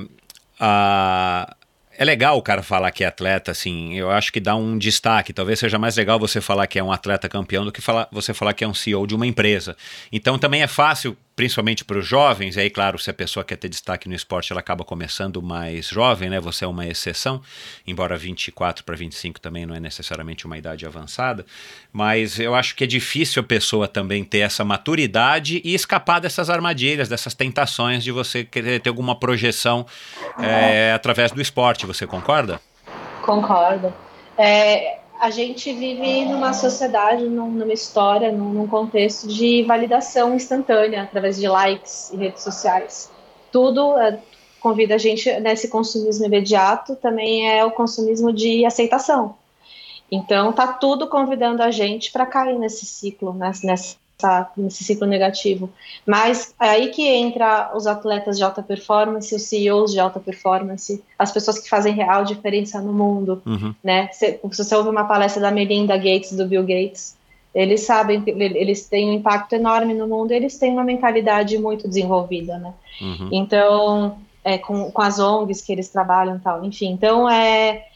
a, 0.59 1.57
é 1.97 2.05
legal 2.05 2.37
o 2.37 2.43
cara 2.43 2.63
falar 2.63 2.91
que 2.91 3.05
é 3.05 3.07
atleta, 3.07 3.51
assim, 3.51 3.95
eu 3.95 4.11
acho 4.11 4.33
que 4.33 4.41
dá 4.41 4.55
um 4.55 4.77
destaque. 4.77 5.33
Talvez 5.33 5.59
seja 5.59 5.79
mais 5.79 5.97
legal 5.97 6.19
você 6.19 6.41
falar 6.41 6.67
que 6.67 6.79
é 6.79 6.83
um 6.85 6.93
atleta 6.93 7.29
campeão 7.29 7.65
do 7.65 7.73
que 7.73 7.81
falar, 7.81 8.09
você 8.11 8.35
falar 8.35 8.53
que 8.53 8.65
é 8.65 8.69
um 8.69 8.75
CEO 8.75 9.07
de 9.07 9.15
uma 9.15 9.27
empresa. 9.27 9.77
Então 10.13 10.39
também 10.39 10.63
é 10.63 10.67
fácil 10.67 11.17
principalmente 11.37 11.85
para 11.85 11.99
os 11.99 12.07
jovens, 12.07 12.57
e 12.57 12.61
aí, 12.61 12.71
claro, 12.71 12.99
se 12.99 13.11
a 13.11 13.15
pessoa 13.15 13.45
quer 13.45 13.57
ter 13.57 13.69
destaque 13.69 14.09
no 14.09 14.15
esporte, 14.15 14.53
ela 14.53 14.61
acaba 14.61 14.85
começando 14.85 15.43
mais 15.43 15.89
jovem, 15.89 16.31
né? 16.31 16.41
Você 16.41 16.65
é 16.65 16.69
uma 16.69 16.87
exceção, 16.87 17.43
embora 17.87 18.17
24 18.17 18.85
para 18.85 18.95
25 18.95 19.41
também 19.41 19.67
não 19.67 19.75
é 19.75 19.81
necessariamente 19.81 20.47
uma 20.47 20.57
idade 20.57 20.87
avançada, 20.87 21.45
mas 21.93 22.39
eu 22.39 22.55
acho 22.55 22.77
que 22.77 22.85
é 22.85 22.87
difícil 22.87 23.41
a 23.43 23.45
pessoa 23.45 23.89
também 23.89 24.25
ter 24.25 24.39
essa 24.39 24.65
maturidade 24.65 25.61
e 25.65 25.75
escapar 25.75 26.21
dessas 26.21 26.49
armadilhas, 26.49 27.09
dessas 27.09 27.35
tentações 27.35 28.05
de 28.05 28.13
você 28.13 28.45
querer 28.45 28.81
ter 28.81 28.89
alguma 28.89 29.19
projeção 29.19 29.87
é, 30.39 30.93
através 30.93 31.33
do 31.33 31.41
esporte. 31.41 31.87
Você 31.87 32.07
concorda? 32.07 32.61
Concordo. 33.23 33.93
É, 34.37 34.99
a 35.21 35.31
gente 35.31 35.73
vive 35.73 36.25
numa 36.25 36.53
sociedade, 36.53 37.25
numa 37.25 37.73
história, 37.73 38.33
num, 38.33 38.67
contexto 38.67 39.27
de 39.29 39.63
validação 39.63 40.35
instantânea 40.35 41.03
através 41.03 41.37
de 41.37 41.49
likes 41.49 42.11
e 42.13 42.17
redes 42.17 42.43
sociais. 42.43 43.11
Tudo 43.53 43.97
é, 43.99 44.21
convida 44.61 44.97
a 44.97 44.99
gente 44.99 45.31
nesse 45.41 45.69
consumismo 45.69 46.27
imediato, 46.27 46.97
também 46.97 47.49
é 47.49 47.65
o 47.65 47.71
consumismo 47.71 48.33
de 48.33 48.65
aceitação. 48.65 49.37
Então, 50.11 50.53
tá 50.53 50.67
tudo 50.67 51.09
convidando 51.09 51.63
a 51.63 51.71
gente 51.71 52.13
para 52.13 52.27
cair 52.27 52.59
nesse 52.59 52.85
ciclo, 52.85 53.33
nessa, 53.33 53.97
Tá 54.17 54.53
nesse 54.57 54.85
ciclo 54.85 55.07
negativo. 55.07 55.69
Mas 56.07 56.55
é 56.61 56.69
aí 56.69 56.89
que 56.89 57.07
entra 57.07 57.73
os 57.75 57.87
atletas 57.87 58.39
de 58.39 58.45
alta 58.45 58.63
performance, 58.63 59.35
os 59.35 59.43
CEOs 59.43 59.93
de 59.93 59.99
alta 59.99 60.21
performance, 60.21 61.03
as 61.19 61.33
pessoas 61.33 61.59
que 61.59 61.69
fazem 61.69 61.95
real 61.95 62.25
diferença 62.25 62.81
no 62.81 62.93
mundo, 62.93 63.43
uhum. 63.45 63.75
né? 63.83 64.09
Se, 64.13 64.39
se 64.53 64.65
você 64.65 64.75
ouve 64.77 64.89
uma 64.89 65.05
palestra 65.05 65.43
da 65.43 65.51
Melinda 65.51 65.97
Gates, 65.97 66.33
do 66.33 66.47
Bill 66.47 66.63
Gates, 66.63 67.17
eles 67.55 67.83
sabem, 67.83 68.23
eles 68.27 68.89
têm 68.89 69.11
um 69.11 69.13
impacto 69.15 69.55
enorme 69.55 69.95
no 69.95 70.09
mundo, 70.09 70.33
eles 70.33 70.59
têm 70.59 70.73
uma 70.73 70.85
mentalidade 70.85 71.57
muito 71.57 71.87
desenvolvida, 71.89 72.59
né? 72.59 72.75
Uhum. 73.01 73.29
Então, 73.31 74.19
é, 74.43 74.59
com, 74.59 74.91
com 74.91 75.03
as 75.03 75.19
ONGs 75.19 75.63
que 75.63 75.73
eles 75.73 75.89
trabalham 75.89 76.37
e 76.37 76.41
tal, 76.41 76.65
enfim, 76.65 76.91
então 76.91 77.31
é 77.31 77.87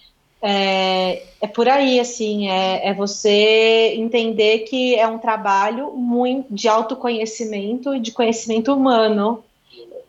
é, 0.41 1.23
é 1.41 1.47
por 1.47 1.69
aí, 1.69 1.99
assim, 1.99 2.49
é, 2.49 2.89
é, 2.89 2.95
você 2.95 3.95
entender 3.97 4.61
que 4.61 4.95
é 4.95 5.07
um 5.07 5.19
trabalho 5.19 5.93
muito 5.93 6.53
de 6.53 6.69
autoconhecimento 6.69 7.95
e 7.95 8.01
de 8.01 8.13
conhecimento 8.13 8.73
humano. 8.73 9.43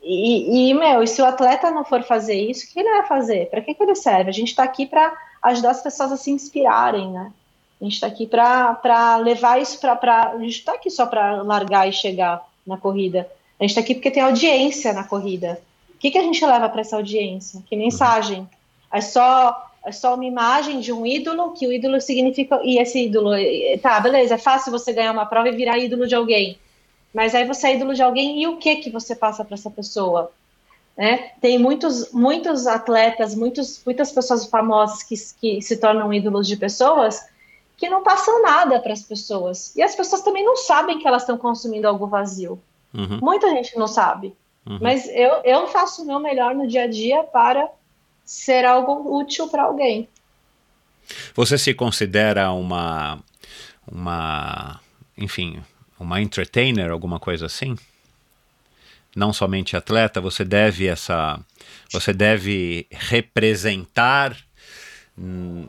E, 0.01 0.69
e, 0.69 0.73
meu, 0.73 1.03
e 1.03 1.07
se 1.07 1.21
o 1.21 1.25
atleta 1.25 1.71
não 1.71 1.83
for 1.83 2.03
fazer 2.03 2.39
isso, 2.39 2.65
o 2.65 2.69
que 2.69 2.79
ele 2.79 2.89
vai 2.89 3.05
fazer? 3.05 3.49
Para 3.49 3.61
que, 3.61 3.73
que 3.73 3.83
ele 3.83 3.95
serve? 3.95 4.29
A 4.29 4.33
gente 4.33 4.49
está 4.49 4.63
aqui 4.63 4.85
para 4.85 5.11
ajudar 5.43 5.71
as 5.71 5.81
pessoas 5.81 6.11
a 6.11 6.17
se 6.17 6.31
inspirarem, 6.31 7.11
né? 7.11 7.31
A 7.79 7.83
gente 7.83 7.93
está 7.93 8.07
aqui 8.07 8.27
para 8.27 9.17
levar 9.17 9.61
isso 9.61 9.79
para. 9.79 10.31
A 10.31 10.39
gente 10.39 10.59
está 10.59 10.73
aqui 10.73 10.89
só 10.89 11.05
para 11.05 11.41
largar 11.43 11.87
e 11.87 11.93
chegar 11.93 12.45
na 12.67 12.77
corrida. 12.77 13.29
A 13.59 13.63
gente 13.63 13.71
está 13.71 13.81
aqui 13.81 13.95
porque 13.95 14.11
tem 14.11 14.21
audiência 14.21 14.91
na 14.91 15.05
corrida. 15.05 15.61
O 15.95 15.97
que, 15.97 16.11
que 16.11 16.17
a 16.17 16.23
gente 16.23 16.45
leva 16.45 16.67
para 16.67 16.81
essa 16.81 16.97
audiência? 16.97 17.61
Que 17.69 17.75
mensagem? 17.77 18.47
é 18.91 19.01
só 19.01 19.68
é 19.85 19.91
só 19.91 20.15
uma 20.15 20.25
imagem 20.25 20.79
de 20.79 20.91
um 20.91 21.05
ídolo, 21.05 21.51
que 21.53 21.65
o 21.65 21.71
ídolo 21.71 21.99
significa. 22.01 22.59
E 22.63 22.77
esse 22.77 23.05
ídolo. 23.05 23.31
Tá, 23.81 23.99
beleza, 23.99 24.35
é 24.35 24.37
fácil 24.37 24.71
você 24.71 24.93
ganhar 24.93 25.11
uma 25.11 25.25
prova 25.25 25.49
e 25.49 25.55
virar 25.55 25.77
ídolo 25.77 26.07
de 26.07 26.15
alguém. 26.15 26.59
Mas 27.13 27.33
aí 27.33 27.45
você 27.45 27.67
é 27.67 27.75
ídolo 27.75 27.93
de 27.93 28.03
alguém 28.03 28.41
e 28.41 28.47
o 28.47 28.57
que 28.57 28.77
que 28.77 28.89
você 28.89 29.15
passa 29.15 29.43
para 29.43 29.55
essa 29.55 29.69
pessoa? 29.69 30.31
Né? 30.95 31.31
Tem 31.41 31.57
muitos, 31.57 32.11
muitos 32.11 32.67
atletas, 32.67 33.33
muitos, 33.33 33.81
muitas 33.85 34.11
pessoas 34.11 34.45
famosas 34.45 35.01
que, 35.01 35.15
que 35.39 35.61
se 35.61 35.77
tornam 35.77 36.13
ídolos 36.13 36.47
de 36.47 36.57
pessoas 36.57 37.25
que 37.77 37.89
não 37.89 38.03
passam 38.03 38.41
nada 38.41 38.79
para 38.79 38.91
as 38.91 39.01
pessoas. 39.01 39.73
E 39.75 39.81
as 39.81 39.95
pessoas 39.95 40.21
também 40.21 40.43
não 40.43 40.57
sabem 40.57 40.99
que 40.99 41.07
elas 41.07 41.21
estão 41.21 41.37
consumindo 41.37 41.87
algo 41.87 42.05
vazio. 42.05 42.61
Uhum. 42.93 43.19
Muita 43.21 43.49
gente 43.49 43.77
não 43.77 43.87
sabe. 43.87 44.35
Uhum. 44.67 44.79
Mas 44.81 45.07
eu, 45.07 45.41
eu 45.45 45.67
faço 45.67 46.03
o 46.03 46.05
meu 46.05 46.19
melhor 46.19 46.53
no 46.53 46.67
dia 46.67 46.83
a 46.83 46.87
dia 46.87 47.23
para 47.23 47.69
ser 48.29 48.63
algo 48.63 49.19
útil 49.19 49.47
para 49.47 49.63
alguém. 49.63 50.07
Você 51.33 51.57
se 51.57 51.73
considera 51.73 52.51
uma, 52.51 53.19
uma, 53.91 54.79
enfim, 55.17 55.59
uma 55.99 56.21
entertainer, 56.21 56.91
alguma 56.91 57.19
coisa 57.19 57.47
assim? 57.47 57.75
Não 59.15 59.33
somente 59.33 59.75
atleta, 59.75 60.21
você 60.21 60.45
deve 60.45 60.85
essa, 60.85 61.39
você 61.91 62.13
deve 62.13 62.85
representar 62.91 64.37
hum, 65.17 65.67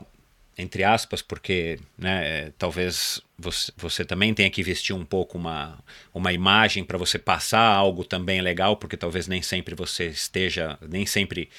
entre 0.55 0.83
aspas, 0.83 1.23
porque 1.23 1.79
né, 1.97 2.51
talvez 2.59 3.21
você, 3.37 3.71
você, 3.75 4.05
também 4.05 4.33
tenha 4.33 4.49
que 4.51 4.61
vestir 4.61 4.93
um 4.93 5.03
pouco 5.03 5.37
uma, 5.37 5.79
uma 6.13 6.31
imagem 6.31 6.83
para 6.83 6.99
você 6.99 7.17
passar 7.17 7.65
algo 7.65 8.03
também 8.03 8.41
legal, 8.41 8.77
porque 8.77 8.95
talvez 8.95 9.27
nem 9.27 9.41
sempre 9.41 9.73
você 9.73 10.07
esteja, 10.07 10.77
nem 10.87 11.05
sempre 11.05 11.49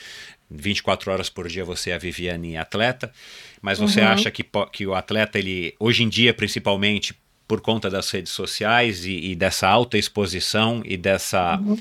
24 0.54 1.12
horas 1.12 1.28
por 1.28 1.48
dia 1.48 1.64
você 1.64 1.90
é 1.90 1.94
a 1.94 1.98
Viviane 1.98 2.56
atleta, 2.56 3.12
mas 3.60 3.78
você 3.78 4.00
uhum. 4.00 4.08
acha 4.08 4.30
que, 4.30 4.44
que 4.72 4.86
o 4.86 4.94
atleta, 4.94 5.38
ele 5.38 5.74
hoje 5.78 6.02
em 6.02 6.08
dia, 6.08 6.34
principalmente 6.34 7.14
por 7.46 7.60
conta 7.60 7.90
das 7.90 8.10
redes 8.10 8.32
sociais 8.32 9.04
e, 9.04 9.32
e 9.32 9.34
dessa 9.34 9.68
alta 9.68 9.98
exposição 9.98 10.82
e 10.84 10.96
dessa. 10.96 11.58
Uhum 11.58 11.78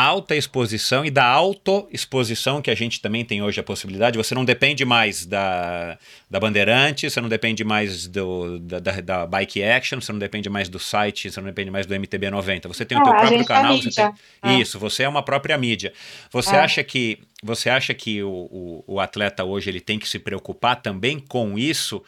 alta 0.00 0.36
exposição 0.36 1.04
e 1.04 1.10
da 1.10 1.24
autoexposição 1.24 2.60
que 2.62 2.70
a 2.70 2.74
gente 2.74 3.00
também 3.00 3.24
tem 3.24 3.42
hoje 3.42 3.58
a 3.58 3.62
possibilidade. 3.62 4.18
Você 4.18 4.34
não 4.34 4.44
depende 4.44 4.84
mais 4.84 5.24
da, 5.24 5.98
da 6.30 6.38
Bandeirante, 6.38 7.10
você 7.10 7.20
não 7.20 7.28
depende 7.28 7.64
mais 7.64 8.06
do, 8.06 8.58
da, 8.58 8.78
da, 8.78 9.00
da, 9.00 9.26
Bike 9.26 9.62
Action, 9.62 10.00
você 10.00 10.12
não 10.12 10.18
depende 10.18 10.48
mais 10.48 10.68
do 10.68 10.78
site, 10.78 11.30
você 11.30 11.40
não 11.40 11.48
depende 11.48 11.70
mais 11.70 11.86
do 11.86 11.94
MTB90. 11.94 12.68
Você 12.68 12.84
tem 12.84 12.98
o 12.98 13.02
teu 13.02 13.12
ah, 13.12 13.16
próprio 13.16 13.44
canal. 13.44 13.76
Você 13.76 13.90
tem, 13.90 14.12
é. 14.42 14.60
Isso, 14.60 14.78
você 14.78 15.02
é 15.02 15.08
uma 15.08 15.22
própria 15.22 15.56
mídia. 15.58 15.92
Você 16.30 16.54
é. 16.54 16.60
acha 16.60 16.84
que 16.84 17.18
você 17.42 17.70
acha 17.70 17.94
que 17.94 18.22
o, 18.22 18.30
o, 18.30 18.84
o 18.86 19.00
atleta 19.00 19.44
hoje 19.44 19.70
ele 19.70 19.80
tem 19.80 19.98
que 19.98 20.08
se 20.08 20.18
preocupar 20.18 20.82
também 20.82 21.18
com 21.18 21.58
isso, 21.58 22.02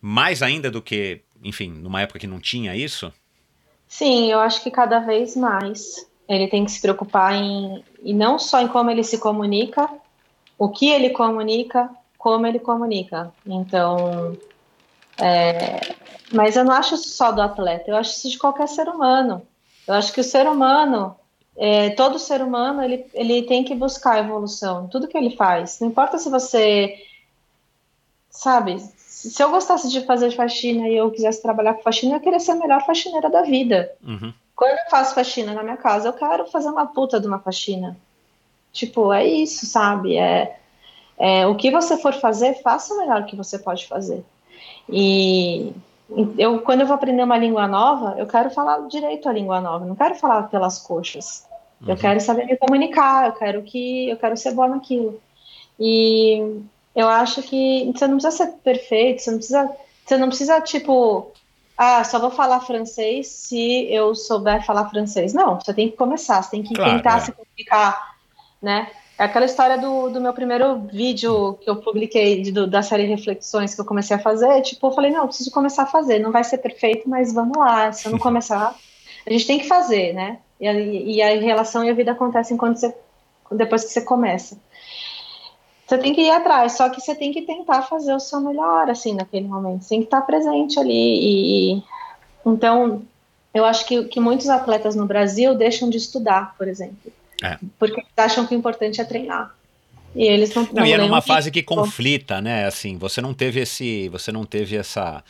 mais 0.00 0.42
ainda 0.42 0.70
do 0.70 0.82
que, 0.82 1.20
enfim, 1.42 1.70
numa 1.70 2.02
época 2.02 2.18
que 2.18 2.26
não 2.26 2.40
tinha 2.40 2.76
isso? 2.76 3.12
Sim, 3.88 4.30
eu 4.30 4.40
acho 4.40 4.62
que 4.62 4.70
cada 4.70 5.00
vez 5.00 5.36
mais 5.36 6.06
ele 6.28 6.48
tem 6.48 6.64
que 6.64 6.70
se 6.70 6.80
preocupar 6.80 7.34
em 7.34 7.84
e 8.02 8.12
não 8.12 8.38
só 8.38 8.60
em 8.60 8.68
como 8.68 8.90
ele 8.90 9.02
se 9.02 9.18
comunica, 9.18 9.88
o 10.58 10.68
que 10.68 10.88
ele 10.88 11.10
comunica, 11.10 11.90
como 12.18 12.46
ele 12.46 12.58
comunica. 12.58 13.32
Então, 13.46 14.36
é, 15.18 15.94
mas 16.32 16.56
eu 16.56 16.64
não 16.64 16.72
acho 16.72 16.96
só 16.96 17.32
do 17.32 17.42
atleta, 17.42 17.90
eu 17.90 17.96
acho 17.96 18.12
isso 18.12 18.30
de 18.30 18.38
qualquer 18.38 18.68
ser 18.68 18.88
humano. 18.88 19.42
Eu 19.86 19.94
acho 19.94 20.12
que 20.12 20.20
o 20.20 20.24
ser 20.24 20.46
humano, 20.48 21.16
é, 21.56 21.90
todo 21.90 22.18
ser 22.18 22.42
humano, 22.42 22.82
ele, 22.82 23.06
ele 23.12 23.42
tem 23.42 23.64
que 23.64 23.74
buscar 23.74 24.18
evolução, 24.18 24.88
tudo 24.88 25.08
que 25.08 25.16
ele 25.16 25.36
faz. 25.36 25.78
Não 25.80 25.88
importa 25.88 26.18
se 26.18 26.30
você, 26.30 26.94
sabe, 28.30 28.78
se 28.96 29.42
eu 29.42 29.50
gostasse 29.50 29.90
de 29.90 30.04
fazer 30.04 30.30
faxina 30.32 30.88
e 30.88 30.96
eu 30.96 31.10
quisesse 31.10 31.42
trabalhar 31.42 31.74
com 31.74 31.82
faxina, 31.82 32.16
eu 32.16 32.20
queria 32.20 32.40
ser 32.40 32.52
a 32.52 32.56
melhor 32.56 32.84
faxineira 32.84 33.30
da 33.30 33.42
vida. 33.42 33.92
Uhum. 34.02 34.32
Quando 34.56 34.72
eu 34.72 34.90
faço 34.90 35.14
faxina 35.14 35.52
na 35.52 35.62
minha 35.62 35.76
casa, 35.76 36.08
eu 36.08 36.12
quero 36.12 36.46
fazer 36.46 36.68
uma 36.68 36.86
puta 36.86 37.18
de 37.18 37.26
uma 37.26 37.40
faxina. 37.40 37.96
Tipo, 38.72 39.12
é 39.12 39.24
isso, 39.24 39.66
sabe? 39.66 40.16
É, 40.16 40.56
é 41.18 41.46
o 41.46 41.54
que 41.54 41.70
você 41.70 41.96
for 41.96 42.12
fazer, 42.14 42.60
faça 42.62 42.94
o 42.94 42.98
melhor 42.98 43.24
que 43.26 43.36
você 43.36 43.58
pode 43.58 43.86
fazer. 43.86 44.24
E 44.88 45.72
eu, 46.38 46.60
quando 46.60 46.82
eu 46.82 46.86
vou 46.86 46.94
aprender 46.94 47.22
uma 47.22 47.38
língua 47.38 47.66
nova, 47.66 48.14
eu 48.18 48.26
quero 48.26 48.50
falar 48.50 48.86
direito 48.88 49.28
a 49.28 49.32
língua 49.32 49.60
nova, 49.60 49.84
não 49.84 49.96
quero 49.96 50.14
falar 50.16 50.44
pelas 50.44 50.78
coxas. 50.78 51.46
Uhum. 51.80 51.90
Eu 51.90 51.96
quero 51.96 52.20
saber 52.20 52.46
me 52.46 52.56
comunicar, 52.56 53.26
eu 53.26 53.32
quero 53.32 53.62
que 53.62 54.08
eu 54.08 54.16
quero 54.16 54.36
ser 54.36 54.52
boa 54.52 54.68
naquilo. 54.68 55.20
E 55.78 56.62
eu 56.94 57.08
acho 57.08 57.42
que 57.42 57.90
você 57.94 58.06
não 58.06 58.18
precisa 58.18 58.44
ser 58.44 58.52
perfeito, 58.58 59.22
você 59.22 59.30
não 59.30 59.38
precisa, 59.38 59.76
você 60.04 60.16
não 60.16 60.28
precisa 60.28 60.60
tipo 60.60 61.32
ah, 61.76 62.04
só 62.04 62.18
vou 62.18 62.30
falar 62.30 62.60
francês 62.60 63.26
se 63.26 63.92
eu 63.92 64.14
souber 64.14 64.64
falar 64.64 64.88
francês. 64.88 65.34
Não, 65.34 65.58
você 65.58 65.74
tem 65.74 65.90
que 65.90 65.96
começar, 65.96 66.42
você 66.42 66.52
tem 66.52 66.62
que 66.62 66.74
claro, 66.74 66.96
tentar 66.96 67.16
é. 67.16 67.20
se 67.20 67.32
comunicar, 67.32 68.16
né? 68.62 68.88
É 69.18 69.24
aquela 69.24 69.44
história 69.44 69.78
do, 69.78 70.08
do 70.10 70.20
meu 70.20 70.32
primeiro 70.32 70.80
vídeo 70.92 71.54
que 71.62 71.70
eu 71.70 71.76
publiquei 71.76 72.42
de, 72.42 72.66
da 72.66 72.82
série 72.82 73.04
Reflexões 73.04 73.74
que 73.74 73.80
eu 73.80 73.84
comecei 73.84 74.16
a 74.16 74.20
fazer. 74.20 74.60
Tipo, 74.62 74.88
eu 74.88 74.92
falei, 74.92 75.10
não, 75.10 75.22
eu 75.22 75.28
preciso 75.28 75.52
começar 75.52 75.84
a 75.84 75.86
fazer. 75.86 76.18
Não 76.18 76.32
vai 76.32 76.42
ser 76.42 76.58
perfeito, 76.58 77.08
mas 77.08 77.32
vamos 77.32 77.56
lá. 77.56 77.92
Se 77.92 78.06
eu 78.06 78.12
não 78.12 78.18
começar, 78.20 78.74
a 79.24 79.30
gente 79.32 79.46
tem 79.46 79.58
que 79.58 79.68
fazer, 79.68 80.12
né? 80.14 80.38
E 80.60 80.66
a, 80.66 80.72
e 80.72 81.22
a 81.22 81.40
relação 81.40 81.84
e 81.84 81.90
a 81.90 81.94
vida 81.94 82.10
acontecem 82.10 82.56
quando 82.56 82.76
você, 82.76 82.92
depois 83.52 83.84
que 83.84 83.90
você 83.90 84.00
começa. 84.00 84.58
Você 85.86 85.98
tem 85.98 86.14
que 86.14 86.22
ir 86.22 86.30
atrás, 86.30 86.72
só 86.72 86.88
que 86.88 87.00
você 87.00 87.14
tem 87.14 87.32
que 87.32 87.42
tentar 87.42 87.82
fazer 87.82 88.14
o 88.14 88.20
seu 88.20 88.40
melhor, 88.40 88.88
assim, 88.88 89.14
naquele 89.14 89.46
momento. 89.46 89.82
Você 89.82 89.90
tem 89.90 90.00
que 90.00 90.06
estar 90.06 90.22
presente 90.22 90.78
ali. 90.78 90.92
E, 91.76 91.82
então, 92.46 93.02
eu 93.52 93.64
acho 93.64 93.86
que, 93.86 94.04
que 94.04 94.18
muitos 94.18 94.48
atletas 94.48 94.96
no 94.96 95.06
Brasil 95.06 95.54
deixam 95.54 95.90
de 95.90 95.98
estudar, 95.98 96.54
por 96.56 96.66
exemplo. 96.66 97.12
É. 97.42 97.58
Porque 97.78 98.02
acham 98.16 98.46
que 98.46 98.54
o 98.54 98.58
importante 98.58 99.00
é 99.00 99.04
treinar. 99.04 99.54
E 100.14 100.24
eles 100.24 100.54
não, 100.54 100.62
não, 100.62 100.72
não 100.72 100.86
e 100.86 100.92
é 100.92 100.98
numa 100.98 101.20
fase 101.20 101.50
que 101.50 101.62
conflita, 101.62 102.40
né? 102.40 102.66
Assim, 102.66 102.96
você 102.96 103.20
não 103.20 103.34
teve 103.34 103.60
esse, 103.60 104.08
você 104.08 104.30
não 104.30 104.44
teve 104.44 104.76
essa 104.76 105.22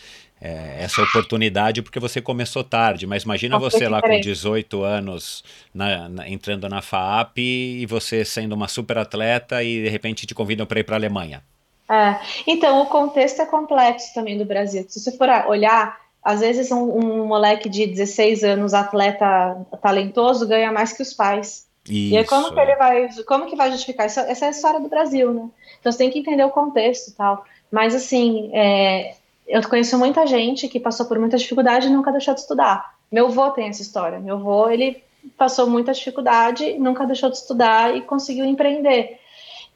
é, 0.44 0.84
essa 0.84 1.02
oportunidade 1.02 1.80
porque 1.80 1.98
você 1.98 2.20
começou 2.20 2.62
tarde, 2.62 3.06
mas 3.06 3.22
imagina 3.22 3.58
você 3.58 3.88
lá 3.88 4.02
com 4.02 4.20
18 4.20 4.82
anos 4.82 5.42
na, 5.72 6.06
na, 6.06 6.28
entrando 6.28 6.68
na 6.68 6.82
FAAP 6.82 7.38
e 7.38 7.86
você 7.86 8.26
sendo 8.26 8.52
uma 8.52 8.68
super 8.68 8.98
atleta 8.98 9.62
e 9.62 9.84
de 9.84 9.88
repente 9.88 10.26
te 10.26 10.34
convidam 10.34 10.66
para 10.66 10.80
ir 10.80 10.84
para 10.84 10.96
a 10.96 10.98
Alemanha. 10.98 11.42
É, 11.88 12.16
então, 12.46 12.82
o 12.82 12.86
contexto 12.86 13.40
é 13.40 13.46
complexo 13.46 14.12
também 14.12 14.36
do 14.36 14.44
Brasil. 14.44 14.84
Se 14.86 15.00
você 15.00 15.16
for 15.16 15.28
olhar, 15.48 15.98
às 16.22 16.40
vezes 16.40 16.70
um, 16.70 16.90
um 16.90 17.26
moleque 17.26 17.66
de 17.70 17.86
16 17.86 18.44
anos, 18.44 18.74
atleta 18.74 19.56
talentoso, 19.80 20.46
ganha 20.46 20.70
mais 20.70 20.92
que 20.92 21.00
os 21.00 21.14
pais. 21.14 21.66
Isso. 21.88 22.14
E 22.14 22.18
aí, 22.18 22.24
como 22.26 22.52
que 22.52 22.60
ele 22.60 22.76
vai, 22.76 23.08
como 23.26 23.46
que 23.46 23.56
vai 23.56 23.70
justificar? 23.70 24.04
Essa, 24.04 24.20
essa 24.22 24.44
é 24.44 24.48
a 24.48 24.50
história 24.50 24.80
do 24.80 24.90
Brasil, 24.90 25.32
né? 25.32 25.48
Então 25.80 25.90
você 25.90 25.98
tem 25.98 26.10
que 26.10 26.18
entender 26.18 26.44
o 26.44 26.50
contexto 26.50 27.08
e 27.08 27.12
tal. 27.12 27.44
Mas 27.70 27.94
assim, 27.94 28.50
é, 28.52 29.14
eu 29.46 29.66
conheço 29.68 29.98
muita 29.98 30.26
gente 30.26 30.68
que 30.68 30.80
passou 30.80 31.06
por 31.06 31.18
muita 31.18 31.36
dificuldade 31.36 31.86
e 31.86 31.90
nunca 31.90 32.12
deixou 32.12 32.34
de 32.34 32.40
estudar. 32.40 32.94
Meu 33.10 33.26
avô 33.26 33.50
tem 33.50 33.68
essa 33.68 33.82
história. 33.82 34.18
Meu 34.18 34.36
avô, 34.36 34.68
ele 34.68 35.02
passou 35.36 35.68
muita 35.68 35.92
dificuldade, 35.92 36.78
nunca 36.78 37.06
deixou 37.06 37.30
de 37.30 37.36
estudar 37.36 37.96
e 37.96 38.02
conseguiu 38.02 38.44
empreender. 38.44 39.18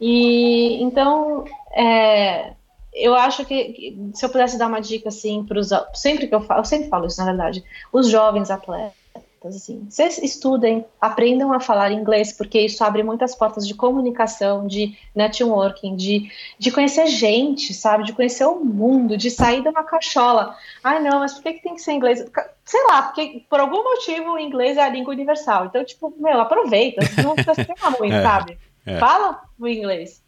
E 0.01 0.83
então, 0.83 1.45
é, 1.73 2.53
eu 2.95 3.15
acho 3.15 3.45
que, 3.45 3.97
se 4.15 4.25
eu 4.25 4.31
pudesse 4.31 4.59
dar 4.59 4.67
uma 4.69 4.81
dica 4.81 5.09
assim 5.09 5.45
para 5.45 5.59
os 5.59 5.71
sempre 5.95 6.27
que 6.27 6.35
eu 6.35 6.41
falo, 6.41 6.61
eu 6.61 6.65
sempre 6.65 6.89
falo 6.89 7.07
isso 7.07 7.19
na 7.21 7.27
verdade, 7.27 7.65
os 7.93 8.09
jovens 8.09 8.51
atletas 8.51 8.98
assim. 9.47 9.87
Vocês 9.89 10.19
estudem, 10.19 10.85
aprendam 11.01 11.53
a 11.53 11.61
falar 11.61 11.93
inglês, 11.93 12.33
porque 12.33 12.61
isso 12.61 12.83
abre 12.83 13.03
muitas 13.03 13.35
portas 13.35 13.67
de 13.67 13.75
comunicação, 13.75 14.67
de 14.67 14.97
networking, 15.15 15.95
de, 15.95 16.31
de 16.59 16.71
conhecer 16.71 17.07
gente, 17.07 17.73
sabe? 17.73 18.05
De 18.05 18.13
conhecer 18.13 18.45
o 18.47 18.65
mundo, 18.65 19.17
de 19.17 19.31
sair 19.31 19.63
de 19.63 19.69
uma 19.69 19.85
cachola. 19.85 20.57
Ai, 20.83 21.03
não, 21.03 21.21
mas 21.21 21.35
por 21.35 21.43
que, 21.43 21.55
que 21.55 21.63
tem 21.63 21.75
que 21.75 21.83
ser 21.83 21.93
inglês? 21.93 22.25
Sei 22.65 22.85
lá, 22.87 23.03
porque 23.03 23.45
por 23.49 23.61
algum 23.61 23.83
motivo 23.83 24.33
o 24.33 24.39
inglês 24.39 24.77
é 24.77 24.83
a 24.83 24.89
língua 24.89 25.15
universal. 25.15 25.67
Então, 25.67 25.85
tipo, 25.85 26.13
meu, 26.19 26.41
aproveita, 26.41 27.01
não 27.23 27.35
precisa 27.35 27.55
ser 27.55 27.75
ruim, 27.97 28.11
é, 28.13 28.23
sabe? 28.23 28.59
É. 28.85 28.99
Fala 28.99 29.43
o 29.59 29.69
inglês. 29.69 30.23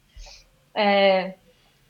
É, 0.75 1.35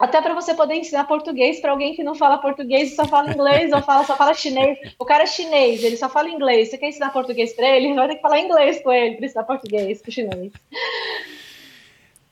até 0.00 0.22
para 0.22 0.32
você 0.32 0.54
poder 0.54 0.76
ensinar 0.76 1.04
português 1.04 1.60
para 1.60 1.72
alguém 1.72 1.94
que 1.94 2.02
não 2.02 2.14
fala 2.14 2.38
português 2.38 2.90
e 2.90 2.96
só 2.96 3.06
fala 3.06 3.30
inglês 3.30 3.70
ou 3.70 3.82
fala, 3.82 4.02
só 4.06 4.16
fala 4.16 4.32
chinês. 4.32 4.78
O 4.98 5.04
cara 5.04 5.24
é 5.24 5.26
chinês, 5.26 5.84
ele 5.84 5.98
só 5.98 6.08
fala 6.08 6.30
inglês. 6.30 6.70
Você 6.70 6.78
quer 6.78 6.88
ensinar 6.88 7.10
português 7.10 7.52
para 7.52 7.68
ele? 7.68 7.92
Vai 7.92 8.08
ter 8.08 8.16
que 8.16 8.22
falar 8.22 8.40
inglês 8.40 8.82
com 8.82 8.90
ele 8.90 9.16
para 9.16 9.26
ensinar 9.26 9.44
português 9.44 10.00
para 10.00 10.10
chinês. 10.10 10.52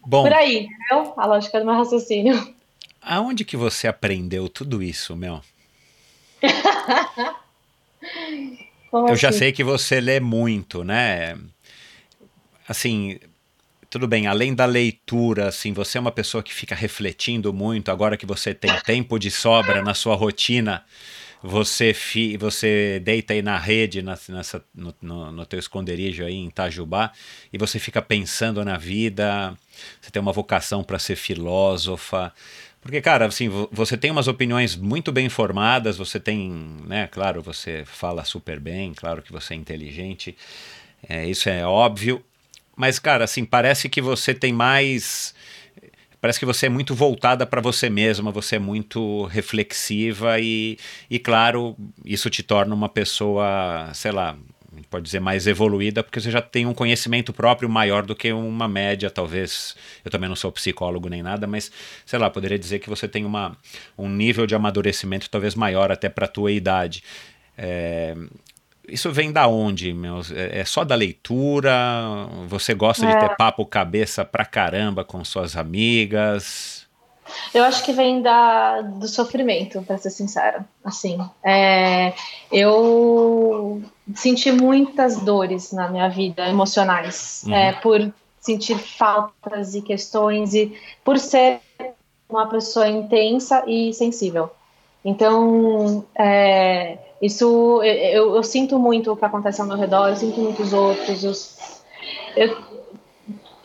Bom, 0.01 0.23
Por 0.23 0.33
aí, 0.33 0.61
entendeu? 0.61 1.13
A 1.19 1.27
lógica 1.27 1.61
do 1.61 1.67
meu 1.67 1.75
raciocínio. 1.75 2.55
Aonde 3.03 3.45
que 3.45 3.57
você 3.57 3.87
aprendeu 3.87 4.49
tudo 4.49 4.83
isso, 4.83 5.15
meu? 5.15 5.43
Eu 8.91 9.05
assim? 9.05 9.17
já 9.17 9.31
sei 9.31 9.53
que 9.53 9.63
você 9.63 10.01
lê 10.01 10.19
muito, 10.19 10.83
né? 10.83 11.39
Assim, 12.67 13.21
tudo 13.91 14.07
bem, 14.07 14.27
além 14.27 14.55
da 14.55 14.67
leitura, 14.67 15.49
assim, 15.49 15.73
você 15.73 15.99
é 15.99 16.01
uma 16.01 16.13
pessoa 16.13 16.43
que 16.43 16.53
fica 16.53 16.75
refletindo 16.75 17.53
muito, 17.53 17.91
agora 17.91 18.17
que 18.17 18.27
você 18.27 18.53
tem 18.55 18.71
tempo 18.85 19.19
de 19.19 19.31
sobra 19.31 19.83
na 19.83 19.95
sua 19.95 20.15
rotina, 20.15 20.85
você, 21.43 21.95
fi, 21.95 22.37
você 22.37 23.01
deita 23.03 23.33
aí 23.33 23.41
na 23.41 23.57
rede, 23.57 24.03
na, 24.03 24.19
nessa, 24.29 24.63
no, 24.75 24.95
no, 25.01 25.33
no 25.33 25.47
teu 25.47 25.59
esconderijo 25.59 26.25
aí 26.25 26.35
em 26.35 26.49
Itajubá, 26.49 27.13
e 27.53 27.57
você 27.57 27.79
fica 27.79 28.03
pensando 28.03 28.63
na 28.65 28.77
vida, 28.77 29.57
você 30.01 30.11
tem 30.11 30.21
uma 30.21 30.33
vocação 30.33 30.83
para 30.85 30.99
ser 30.99 31.17
filósofa, 31.17 32.33
porque, 32.81 33.01
cara, 33.01 33.27
assim, 33.27 33.49
você 33.73 33.97
tem 33.97 34.11
umas 34.11 34.29
opiniões 34.29 34.77
muito 34.77 35.11
bem 35.11 35.29
formadas, 35.29 35.97
você 35.97 36.21
tem, 36.21 36.51
né, 36.87 37.07
claro, 37.07 37.43
você 37.43 37.85
fala 37.87 38.25
super 38.25 38.61
bem, 38.61 38.93
claro 38.95 39.23
que 39.23 39.33
você 39.33 39.55
é 39.55 39.57
inteligente, 39.57 40.37
é, 41.09 41.27
isso 41.27 41.49
é 41.49 41.65
óbvio, 41.65 42.25
mas, 42.79 43.01
cara, 43.01 43.25
assim, 43.25 43.45
parece 43.45 43.89
que 43.89 44.01
você 44.01 44.33
tem 44.33 44.53
mais. 44.53 45.35
Parece 46.21 46.39
que 46.39 46.47
você 46.47 46.67
é 46.67 46.69
muito 46.69 46.95
voltada 46.95 47.45
para 47.45 47.61
você 47.61 47.91
mesma, 47.91 48.31
você 48.31 48.55
é 48.55 48.59
muito 48.61 49.25
reflexiva 49.25 50.39
e, 50.39 50.79
e, 51.11 51.19
claro, 51.19 51.77
isso 52.05 52.31
te 52.31 52.43
torna 52.43 52.75
uma 52.75 52.89
pessoa, 52.89 53.91
sei 53.95 54.13
lá, 54.13 54.37
pode 54.91 55.05
dizer 55.05 55.21
mais 55.21 55.49
evoluída, 55.49 56.05
porque 56.05 56.21
você 56.21 56.31
já 56.31 56.41
tem 56.41 56.67
um 56.67 56.75
conhecimento 56.75 57.33
próprio 57.33 57.69
maior 57.69 58.07
do 58.07 58.15
que 58.15 58.33
uma 58.33 58.69
média, 58.69 59.11
talvez. 59.11 59.75
Eu 60.05 60.11
também 60.11 60.29
não 60.29 60.37
sou 60.37 60.53
psicólogo 60.53 61.09
nem 61.09 61.23
nada, 61.23 61.49
mas 61.49 61.73
sei 62.07 62.19
lá, 62.19 62.31
poderia 62.31 62.59
dizer 62.59 62.79
que 62.79 62.89
você 62.89 63.09
tem 63.09 63.25
uma, 63.25 63.57
um 63.97 64.09
nível 64.09 64.47
de 64.47 64.55
amadurecimento 64.55 65.29
talvez 65.29 65.57
maior 65.57 65.91
até 65.91 66.09
para 66.09 66.27
a 66.27 66.29
tua 66.29 66.53
idade. 66.53 67.03
É, 67.57 68.15
isso 68.89 69.13
vem 69.13 69.33
da 69.33 69.47
onde, 69.47 69.93
meus? 69.93 70.31
É, 70.31 70.61
é 70.61 70.65
só 70.65 70.85
da 70.85 70.95
leitura? 70.95 71.73
Você 72.49 72.75
gosta 72.75 73.07
é. 73.07 73.13
de 73.13 73.21
ter 73.21 73.37
papo 73.37 73.65
cabeça 73.65 74.25
pra 74.25 74.45
caramba 74.45 75.05
com 75.05 75.25
suas 75.25 75.57
amigas? 75.57 76.87
Eu 77.53 77.65
acho 77.65 77.85
que 77.85 77.93
vem 77.93 78.23
da, 78.23 78.81
do 78.81 79.07
sofrimento, 79.07 79.83
para 79.83 79.99
ser 79.99 80.11
sincera. 80.11 80.65
Assim, 80.85 81.19
é, 81.45 82.15
eu 82.51 83.83
senti 84.15 84.51
muitas 84.51 85.19
dores 85.19 85.73
na 85.73 85.89
minha 85.89 86.09
vida 86.09 86.49
emocionais, 86.49 87.43
uhum. 87.47 87.55
é, 87.55 87.73
por 87.73 88.13
sentir 88.41 88.79
faltas 88.79 89.75
e 89.75 89.83
questões 89.83 90.55
e 90.55 90.73
por 91.05 91.19
ser 91.19 91.61
uma 92.29 92.47
pessoa 92.47 92.89
intensa 92.89 93.63
e 93.67 93.93
sensível. 93.93 94.51
Então, 95.05 96.05
é, 96.15 96.99
isso, 97.21 97.83
eu, 97.83 98.37
eu, 98.37 98.43
sinto 98.43 98.79
muito 98.79 99.13
o 99.13 99.17
que 99.17 99.25
acontece 99.25 99.61
ao 99.61 99.67
meu 99.67 99.77
redor, 99.77 100.09
eu 100.09 100.17
sinto 100.17 100.41
muito 100.41 100.63
os 100.63 100.73
outros. 100.73 101.25
Eu, 101.25 102.47
eu 102.47 102.57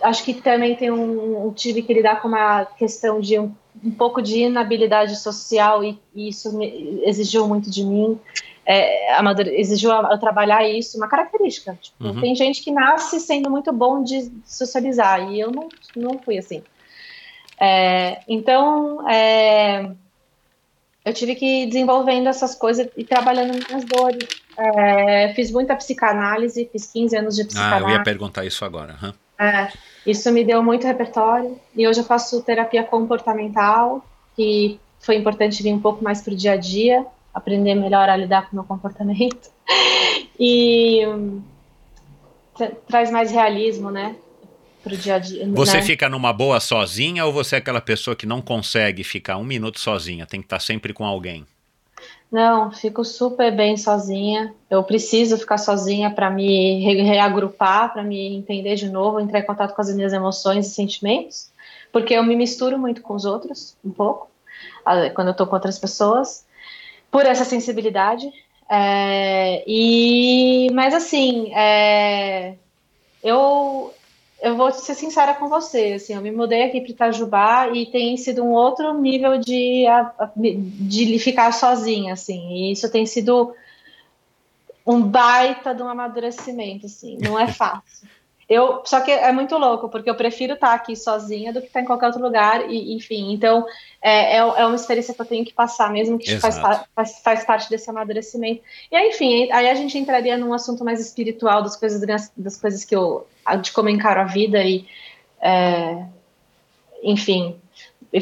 acho 0.02 0.24
que 0.24 0.34
também 0.34 0.76
tem 0.76 0.92
um, 0.92 1.52
tive 1.54 1.82
que 1.82 1.94
lidar 1.94 2.22
com 2.22 2.28
uma 2.28 2.66
questão 2.66 3.20
de 3.20 3.40
um, 3.40 3.54
um 3.84 3.92
pouco 3.92 4.22
de 4.22 4.40
inabilidade 4.40 5.16
social 5.18 5.84
e, 5.84 6.00
e 6.16 6.30
isso 6.30 6.58
me, 6.58 7.02
exigiu 7.04 7.48
muito 7.48 7.70
de 7.70 7.84
mim. 7.84 8.20
É, 8.66 9.20
exigiu 9.60 9.92
eu 9.92 10.18
trabalhar 10.18 10.68
isso, 10.68 10.98
uma 10.98 11.08
característica. 11.08 11.78
Tipo, 11.82 12.06
uhum. 12.06 12.22
Tem 12.22 12.36
gente 12.36 12.64
que 12.64 12.72
nasce 12.72 13.20
sendo 13.20 13.50
muito 13.50 13.72
bom 13.72 14.02
de 14.02 14.32
socializar 14.46 15.32
e 15.32 15.40
eu 15.40 15.52
não, 15.52 15.68
não 15.96 16.18
fui 16.18 16.38
assim. 16.38 16.64
É, 17.60 18.22
então, 18.28 19.08
é, 19.08 19.92
eu 21.06 21.14
tive 21.14 21.36
que 21.36 21.64
ir 21.64 21.68
desenvolvendo 21.68 22.28
essas 22.28 22.56
coisas 22.56 22.88
e 22.96 23.04
trabalhando 23.04 23.54
minhas 23.54 23.84
dores. 23.84 24.28
É, 24.58 25.34
fiz 25.34 25.52
muita 25.52 25.76
psicanálise, 25.76 26.70
fiz 26.72 26.86
15 26.92 27.18
anos 27.18 27.36
de 27.36 27.46
psicanálise. 27.46 27.86
Ah, 27.86 27.90
eu 27.90 27.98
ia 27.98 28.04
perguntar 28.04 28.46
isso 28.46 28.64
agora. 28.64 28.98
Uhum. 29.02 29.14
É, 29.38 29.72
isso 30.06 30.32
me 30.32 30.44
deu 30.44 30.64
muito 30.64 30.88
repertório. 30.88 31.60
E 31.76 31.88
hoje 31.88 32.00
eu 32.00 32.06
faço 32.06 32.42
terapia 32.44 32.84
comportamental, 32.84 34.06
que 34.36 34.80
foi 35.00 35.18
importante 35.18 35.62
vir 35.62 35.74
um 35.74 35.82
pouco 35.82 36.04
mais 36.04 36.22
para 36.22 36.34
o 36.34 36.38
dia 36.38 36.54
a 36.54 36.58
dia, 36.58 37.06
aprender 37.34 37.76
melhor 37.76 38.08
a 38.08 38.16
lidar 38.16 38.44
com 38.44 38.54
o 38.54 38.56
meu 38.56 38.64
comportamento. 38.64 39.52
E 40.40 41.06
hum, 41.06 41.44
traz 42.88 43.12
mais 43.12 43.30
realismo, 43.32 43.92
né? 43.92 44.16
Pro 44.84 44.98
dia 44.98 45.16
a 45.16 45.20
dia. 45.20 45.48
Você 45.50 45.78
né? 45.78 45.82
fica 45.82 46.10
numa 46.10 46.34
boa 46.34 46.60
sozinha 46.60 47.26
ou 47.26 47.32
você 47.32 47.56
é 47.56 47.58
aquela 47.60 47.82
pessoa 47.82 48.16
que 48.16 48.26
não 48.26 48.42
consegue 48.42 49.04
ficar 49.04 49.38
um 49.38 49.44
minuto 49.44 49.80
sozinha? 49.80 50.26
Tem 50.26 50.42
que 50.42 50.46
estar 50.46 50.60
sempre 50.60 50.94
com 50.94 51.06
alguém? 51.06 51.46
Não, 52.32 52.72
fico 52.72 53.06
super 53.06 53.56
bem 53.56 53.78
sozinha. 53.78 54.54
Eu 54.70 54.84
preciso 54.84 55.38
ficar 55.38 55.58
sozinha 55.58 56.10
para 56.10 56.30
me 56.30 56.80
reagrupar, 56.82 57.94
para 57.94 58.04
me 58.04 58.36
entender 58.36 58.76
de 58.76 58.90
novo, 58.90 59.20
entrar 59.20 59.40
em 59.40 59.46
contato 59.46 59.74
com 59.74 59.82
as 59.82 59.94
minhas 59.94 60.12
emoções 60.12 60.68
e 60.68 60.70
sentimentos, 60.72 61.52
porque 61.92 62.14
eu 62.16 62.24
me 62.24 62.36
misturo 62.36 62.78
muito 62.78 63.04
com 63.04 63.14
os 63.14 63.24
outros, 63.24 63.78
um 63.86 63.92
pouco, 63.92 64.32
quando 65.14 65.28
eu 65.28 65.32
estou 65.32 65.46
com 65.46 65.54
outras 65.54 65.78
pessoas, 65.78 66.44
por 67.12 67.24
essa 67.24 67.46
sensibilidade. 67.46 68.28
É, 68.68 69.64
e, 69.68 70.72
mas 70.74 70.96
assim, 70.96 71.54
é, 71.54 72.56
eu 73.24 73.94
eu 74.44 74.58
vou 74.58 74.70
ser 74.74 74.94
sincera 74.94 75.34
com 75.34 75.48
você, 75.48 75.94
assim, 75.94 76.14
eu 76.14 76.22
me 76.22 76.30
mudei 76.30 76.64
aqui 76.64 76.82
para 76.82 76.92
Itajubá 76.92 77.70
e 77.70 77.86
tem 77.86 78.18
sido 78.18 78.44
um 78.44 78.52
outro 78.52 78.94
nível 79.00 79.40
de, 79.40 79.86
de 80.36 81.18
ficar 81.18 81.54
sozinha, 81.54 82.12
assim, 82.12 82.52
e 82.52 82.74
isso 82.74 82.92
tem 82.92 83.06
sido 83.06 83.56
um 84.86 85.02
baita 85.02 85.74
de 85.74 85.82
um 85.82 85.88
amadurecimento, 85.88 86.88
assim, 86.88 87.18
não 87.22 87.40
é 87.40 87.48
fácil. 87.48 88.06
Eu, 88.54 88.82
só 88.86 89.02
que 89.02 89.12
é 89.12 89.32
muito 89.32 89.58
louco, 89.58 89.90
porque 89.90 90.10
eu 90.10 90.16
prefiro 90.16 90.54
estar 90.54 90.74
aqui 90.74 90.96
sozinha 90.96 91.52
do 91.52 91.60
que 91.60 91.68
estar 91.68 91.82
em 91.82 91.86
qualquer 91.86 92.08
outro 92.08 92.22
lugar, 92.22 92.70
e, 92.70 92.94
enfim, 92.94 93.34
então 93.34 93.66
é, 94.02 94.36
é, 94.36 94.38
é 94.38 94.66
uma 94.66 94.76
experiência 94.76 95.14
que 95.14 95.22
eu 95.22 95.26
tenho 95.26 95.44
que 95.44 95.54
passar, 95.54 95.92
mesmo 95.92 96.20
que 96.20 96.38
faz, 96.38 96.60
faz, 96.96 97.20
faz, 97.24 97.44
parte 97.44 97.70
desse 97.70 97.90
amadurecimento. 97.90 98.62
E 98.92 98.96
aí, 98.96 99.10
enfim, 99.10 99.52
aí 99.52 99.70
a 99.70 99.76
gente 99.76 99.98
entraria 99.98 100.38
num 100.38 100.54
assunto 100.54 100.86
mais 100.86 101.00
espiritual 101.00 101.64
das 101.64 101.76
coisas, 101.76 102.30
das 102.38 102.58
coisas 102.58 102.86
que 102.86 102.96
eu, 102.96 103.28
de 103.62 103.72
como 103.72 103.90
eu 103.90 103.94
encaro 103.94 104.22
a 104.22 104.26
vida, 104.26 104.64
e 104.64 104.86
é, 105.42 106.06
enfim, 107.02 107.56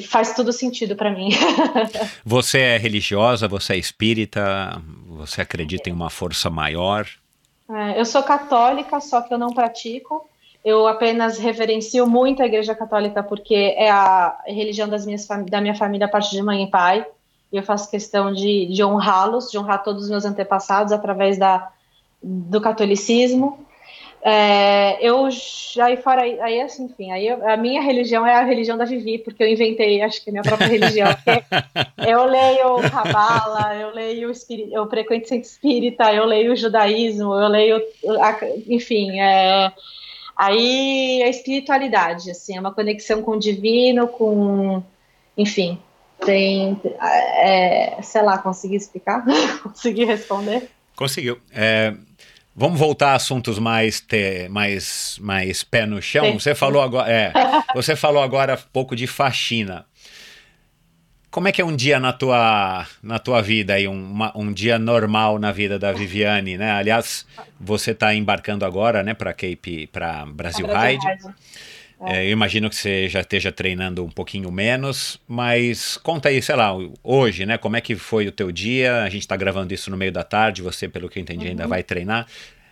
faz 0.08 0.34
tudo 0.34 0.54
sentido 0.54 0.96
para 0.96 1.12
mim. 1.12 1.30
você 2.24 2.60
é 2.60 2.78
religiosa, 2.78 3.48
você 3.48 3.74
é 3.74 3.78
espírita, 3.78 4.82
você 5.08 5.42
acredita 5.42 5.90
em 5.90 5.94
uma 5.94 6.10
força 6.10 6.50
maior? 6.50 7.08
É, 7.74 8.00
eu 8.00 8.06
sou 8.06 8.22
católica, 8.22 9.00
só 9.00 9.22
que 9.22 9.34
eu 9.34 9.38
não 9.38 9.54
pratico. 9.54 10.28
Eu 10.64 10.88
apenas 10.88 11.40
reverencio 11.40 12.06
muito 12.06 12.44
a 12.44 12.46
Igreja 12.46 12.76
Católica 12.76 13.24
porque 13.24 13.76
é 13.76 13.90
a 13.90 14.38
religião 14.46 14.88
das 14.88 15.06
minhas, 15.06 15.26
da 15.50 15.60
minha 15.60 15.74
família, 15.74 16.06
a 16.06 16.10
parte 16.10 16.32
de 16.32 16.42
mãe 16.42 16.64
e 16.64 16.70
pai. 16.70 17.06
E 17.52 17.58
eu 17.58 17.64
faço 17.64 17.90
questão 17.90 18.32
de, 18.32 18.68
de 18.68 18.84
honrá-los, 18.84 19.50
de 19.50 19.58
honrar 19.58 19.84
todos 19.84 20.04
os 20.04 20.10
meus 20.10 20.24
antepassados 20.26 20.94
através 20.94 21.38
da, 21.38 21.72
do 22.22 22.62
catolicismo. 22.62 23.66
É, 24.24 25.00
eu 25.02 25.30
já 25.32 25.86
aí 25.86 25.98
fora 25.98 26.22
aí 26.22 26.62
assim, 26.62 26.86
enfim, 26.86 27.12
aí 27.12 27.28
eu, 27.28 27.50
a 27.50 27.58
minha 27.58 27.82
religião 27.82 28.26
é 28.26 28.36
a 28.36 28.44
religião 28.44 28.78
da 28.78 28.86
Vivi, 28.86 29.18
porque 29.18 29.42
eu 29.42 29.48
inventei, 29.48 30.00
acho 30.02 30.24
que 30.24 30.30
a 30.30 30.34
minha 30.34 30.44
própria 30.44 30.68
religião. 30.68 31.10
eu 32.08 32.26
leio 32.26 32.90
Cabala, 32.92 33.76
eu 33.76 33.94
leio 33.96 34.30
espírita, 34.30 34.76
eu 34.76 34.88
frequento 34.88 35.28
centro 35.28 35.50
espírita, 35.50 36.14
eu 36.14 36.26
leio 36.26 36.54
o 36.54 36.56
judaísmo, 36.56 37.34
eu 37.34 37.48
leio, 37.48 37.82
enfim, 38.68 39.20
é, 39.20 39.72
aí 40.38 41.24
a 41.24 41.28
espiritualidade, 41.28 42.30
assim, 42.30 42.56
é 42.56 42.60
uma 42.60 42.74
conexão 42.74 43.24
com 43.24 43.32
o 43.32 43.40
divino, 43.40 44.08
com, 44.08 44.84
enfim, 45.36 45.80
tem, 46.24 46.80
é, 47.40 47.98
sei 48.04 48.22
lá, 48.22 48.38
consegui 48.38 48.76
explicar, 48.76 49.26
consegui 49.64 50.06
responder. 50.06 50.70
Conseguiu. 50.96 51.40
É, 51.52 51.96
Vamos 52.56 52.78
voltar 52.78 53.12
a 53.12 53.16
assuntos 53.16 53.58
mais, 53.58 54.02
te, 54.02 54.50
mais, 54.50 55.18
mais 55.22 55.64
pé 55.64 55.86
no 55.86 56.02
chão. 56.02 56.34
Você 56.34 56.54
falou 56.54 56.82
agora, 56.82 57.10
é, 57.10 57.32
você 57.74 57.96
falou 57.96 58.22
agora 58.22 58.56
um 58.56 58.72
pouco 58.74 58.96
de 58.96 59.08
faxina. 59.08 59.86
Como 61.30 61.48
é 61.48 61.52
que 61.54 61.62
é 61.62 61.66
um 61.66 61.74
dia 61.74 61.98
na 61.98 62.12
tua, 62.12 62.86
na 63.02 63.18
tua 63.18 63.42
vida 63.42 63.76
aí, 63.76 63.88
um, 63.88 63.94
uma, 63.94 64.38
um 64.38 64.52
dia 64.52 64.78
normal 64.78 65.40
na 65.40 65.54
vida 65.54 65.80
da 65.80 65.94
Viviane, 65.94 66.58
né? 66.58 66.72
Aliás, 66.72 67.26
você 67.58 67.92
está 67.92 68.14
embarcando 68.14 68.66
agora, 68.66 69.02
né, 69.02 69.14
para 69.14 69.32
Cape, 69.32 69.88
para 69.88 70.26
Brasil 70.26 70.68
Ride. 70.68 71.34
É, 72.08 72.26
eu 72.26 72.32
imagino 72.32 72.70
que 72.70 72.76
você 72.76 73.08
já 73.08 73.22
esteja 73.22 73.52
treinando 73.52 74.04
um 74.04 74.10
pouquinho 74.10 74.52
menos, 74.52 75.20
mas 75.28 75.98
conta 75.98 76.30
aí, 76.30 76.42
sei 76.42 76.56
lá, 76.56 76.72
hoje, 77.04 77.46
né? 77.46 77.58
Como 77.58 77.76
é 77.76 77.82
que 77.82 77.96
foi 77.96 78.28
o 78.28 78.32
teu 78.32 78.52
dia? 78.52 79.04
A 79.04 79.10
gente 79.10 79.22
está 79.22 79.36
gravando 79.36 79.74
isso 79.74 79.92
no 79.92 79.98
meio 79.98 80.12
da 80.12 80.24
tarde, 80.24 80.64
você, 80.64 80.88
pelo 80.88 81.08
que 81.08 81.20
eu 81.20 81.22
entendi, 81.22 81.46
uhum. 81.46 81.52
ainda 81.52 81.68
vai 81.68 81.84
treinar. 81.84 82.26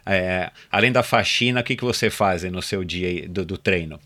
É, 0.06 0.50
além 0.72 0.92
da 0.92 1.04
faxina, 1.04 1.62
o 1.62 1.64
que, 1.64 1.76
que 1.76 1.84
você 1.84 2.10
faz 2.10 2.44
no 2.44 2.62
seu 2.62 2.84
dia 2.84 3.30
do, 3.30 3.46
do 3.46 3.58
treino? 3.58 4.00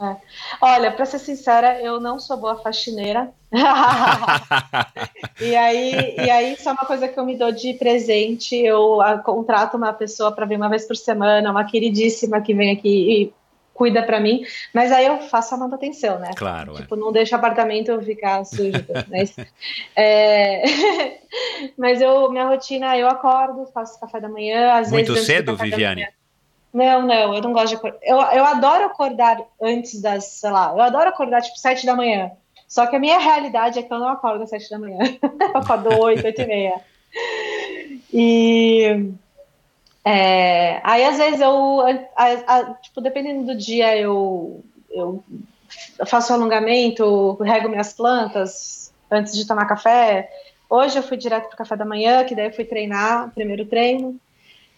É. 0.00 0.16
Olha, 0.60 0.90
para 0.90 1.06
ser 1.06 1.20
sincera, 1.20 1.80
eu 1.80 2.00
não 2.00 2.18
sou 2.18 2.36
boa 2.36 2.56
faxineira. 2.56 3.30
e, 5.40 5.54
aí, 5.54 6.16
e 6.18 6.30
aí, 6.30 6.54
isso 6.54 6.68
é 6.68 6.72
uma 6.72 6.84
coisa 6.84 7.06
que 7.06 7.18
eu 7.18 7.24
me 7.24 7.36
dou 7.36 7.52
de 7.52 7.74
presente. 7.74 8.56
Eu 8.56 9.00
a, 9.00 9.18
contrato 9.18 9.76
uma 9.76 9.92
pessoa 9.92 10.32
para 10.32 10.46
vir 10.46 10.56
uma 10.56 10.68
vez 10.68 10.84
por 10.84 10.96
semana, 10.96 11.48
uma 11.50 11.64
queridíssima 11.64 12.40
que 12.40 12.52
vem 12.52 12.72
aqui 12.72 13.22
e 13.22 13.32
cuida 13.74 14.02
para 14.02 14.20
mim, 14.20 14.46
mas 14.72 14.92
aí 14.92 15.04
eu 15.04 15.18
faço 15.22 15.54
a 15.54 15.58
manutenção, 15.58 16.18
né? 16.20 16.30
Claro. 16.36 16.74
Tipo, 16.74 16.94
é. 16.94 16.98
não 16.98 17.12
deixo 17.12 17.34
o 17.34 17.38
apartamento 17.38 18.00
ficar 18.02 18.44
sujo. 18.44 18.84
mas, 19.10 19.34
é... 19.96 20.62
mas 21.76 22.00
eu, 22.00 22.30
minha 22.30 22.46
rotina, 22.46 22.96
eu 22.96 23.08
acordo, 23.08 23.66
faço 23.74 23.98
café 24.00 24.20
da 24.20 24.28
manhã, 24.28 24.74
às 24.74 24.90
Muito 24.90 25.12
vezes. 25.12 25.26
cedo, 25.26 25.56
Viviane? 25.56 26.08
Não, 26.72 27.02
não, 27.02 27.34
eu 27.34 27.42
não 27.42 27.52
gosto 27.52 27.68
de 27.68 27.74
acordar. 27.76 27.98
Eu, 28.02 28.16
eu 28.16 28.44
adoro 28.44 28.86
acordar 28.86 29.38
antes 29.60 30.00
das, 30.00 30.24
sei 30.24 30.50
lá, 30.50 30.72
eu 30.72 30.80
adoro 30.80 31.08
acordar 31.08 31.42
tipo 31.42 31.58
sete 31.58 31.84
da 31.84 31.94
manhã. 31.94 32.32
Só 32.66 32.86
que 32.86 32.96
a 32.96 32.98
minha 32.98 33.18
realidade 33.18 33.78
é 33.78 33.82
que 33.82 33.92
eu 33.92 33.98
não 33.98 34.08
acordo 34.08 34.42
às 34.42 34.50
sete 34.50 34.70
da 34.70 34.78
manhã. 34.78 34.98
eu 35.22 35.56
acordo 35.56 36.00
oito, 36.00 36.24
oito 36.24 36.40
e 36.40 36.46
meia. 36.46 36.80
E 38.12 39.12
é, 40.04 40.80
aí 40.84 41.04
às 41.04 41.16
vezes 41.16 41.40
eu, 41.40 41.80
a, 42.14 42.24
a, 42.46 42.74
tipo, 42.74 43.00
dependendo 43.00 43.46
do 43.46 43.56
dia, 43.56 43.96
eu, 43.96 44.62
eu 44.90 45.24
faço 46.06 46.32
alongamento, 46.32 47.34
rego 47.42 47.70
minhas 47.70 47.92
plantas 47.92 48.92
antes 49.10 49.34
de 49.34 49.46
tomar 49.46 49.66
café. 49.66 50.30
Hoje 50.68 50.98
eu 50.98 51.02
fui 51.02 51.16
direto 51.16 51.46
para 51.46 51.54
o 51.54 51.58
café 51.58 51.76
da 51.76 51.84
manhã, 51.84 52.24
que 52.24 52.34
daí 52.34 52.46
eu 52.46 52.52
fui 52.54 52.64
treinar, 52.64 53.30
primeiro 53.34 53.64
treino. 53.64 54.16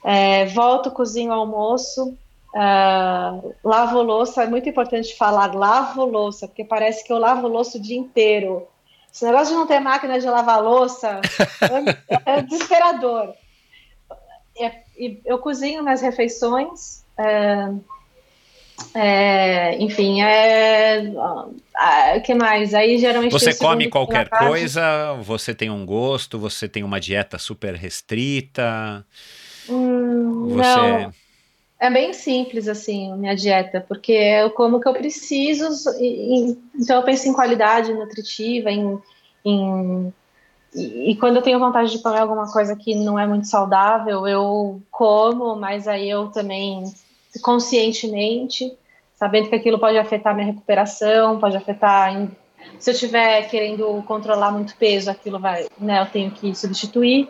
É, 0.04 0.46
volto, 0.46 0.90
cozinho 0.92 1.32
almoço, 1.32 2.16
uh, 2.54 3.54
lavo 3.64 4.02
louça. 4.02 4.44
É 4.44 4.46
muito 4.46 4.68
importante 4.68 5.16
falar 5.16 5.54
lavo 5.54 6.04
louça, 6.04 6.46
porque 6.46 6.64
parece 6.64 7.04
que 7.04 7.12
eu 7.12 7.18
lavo 7.18 7.48
louça 7.48 7.78
o 7.78 7.80
dia 7.80 7.96
inteiro. 7.96 8.68
Esse 9.12 9.24
negócio 9.24 9.54
de 9.54 9.58
não 9.58 9.66
ter 9.66 9.80
máquina 9.80 10.20
de 10.20 10.26
lavar 10.26 10.62
louça 10.62 11.20
é, 12.26 12.36
é 12.36 12.42
desesperador. 12.42 13.34
É, 14.58 14.82
eu 15.24 15.38
cozinho 15.38 15.82
minhas 15.82 16.00
refeições. 16.00 17.04
É, 17.18 17.68
é, 18.94 19.76
enfim, 19.82 20.22
é, 20.22 21.02
é, 21.78 22.20
que 22.20 22.34
mais? 22.34 22.74
Aí 22.74 22.98
geralmente 22.98 23.32
você 23.32 23.54
come 23.54 23.88
qualquer 23.88 24.28
coisa? 24.28 25.14
Você 25.22 25.54
tem 25.54 25.70
um 25.70 25.84
gosto? 25.84 26.38
Você 26.38 26.68
tem 26.68 26.82
uma 26.82 27.00
dieta 27.00 27.38
super 27.38 27.74
restrita? 27.74 29.04
Hum, 29.68 30.48
você... 30.48 30.62
Não. 30.62 31.12
É 31.78 31.90
bem 31.90 32.14
simples, 32.14 32.68
assim, 32.68 33.14
minha 33.16 33.36
dieta, 33.36 33.84
porque 33.86 34.12
eu 34.12 34.50
como 34.50 34.78
o 34.78 34.80
que 34.80 34.88
eu 34.88 34.94
preciso, 34.94 35.68
e, 36.00 36.56
então 36.74 36.96
eu 36.96 37.02
penso 37.02 37.28
em 37.28 37.34
qualidade 37.34 37.92
nutritiva, 37.92 38.70
em, 38.70 38.98
em 39.44 40.12
e, 40.76 41.16
quando 41.16 41.36
eu 41.36 41.42
tenho 41.42 41.58
vontade 41.58 41.90
de 41.90 42.02
comer 42.02 42.18
alguma 42.18 42.52
coisa 42.52 42.76
que 42.76 42.94
não 42.94 43.18
é 43.18 43.26
muito 43.26 43.46
saudável, 43.46 44.28
eu 44.28 44.82
como, 44.90 45.56
mas 45.56 45.88
aí 45.88 46.10
eu 46.10 46.28
também, 46.28 46.84
conscientemente, 47.42 48.76
sabendo 49.14 49.48
que 49.48 49.54
aquilo 49.54 49.78
pode 49.78 49.96
afetar 49.96 50.34
minha 50.34 50.46
recuperação, 50.46 51.40
pode 51.40 51.56
afetar. 51.56 52.14
Em, 52.14 52.30
se 52.78 52.90
eu 52.90 52.94
estiver 52.94 53.48
querendo 53.48 54.02
controlar 54.06 54.50
muito 54.50 54.76
peso, 54.76 55.10
aquilo 55.10 55.38
vai, 55.38 55.66
né, 55.78 56.02
eu 56.02 56.06
tenho 56.06 56.30
que 56.30 56.54
substituir. 56.54 57.26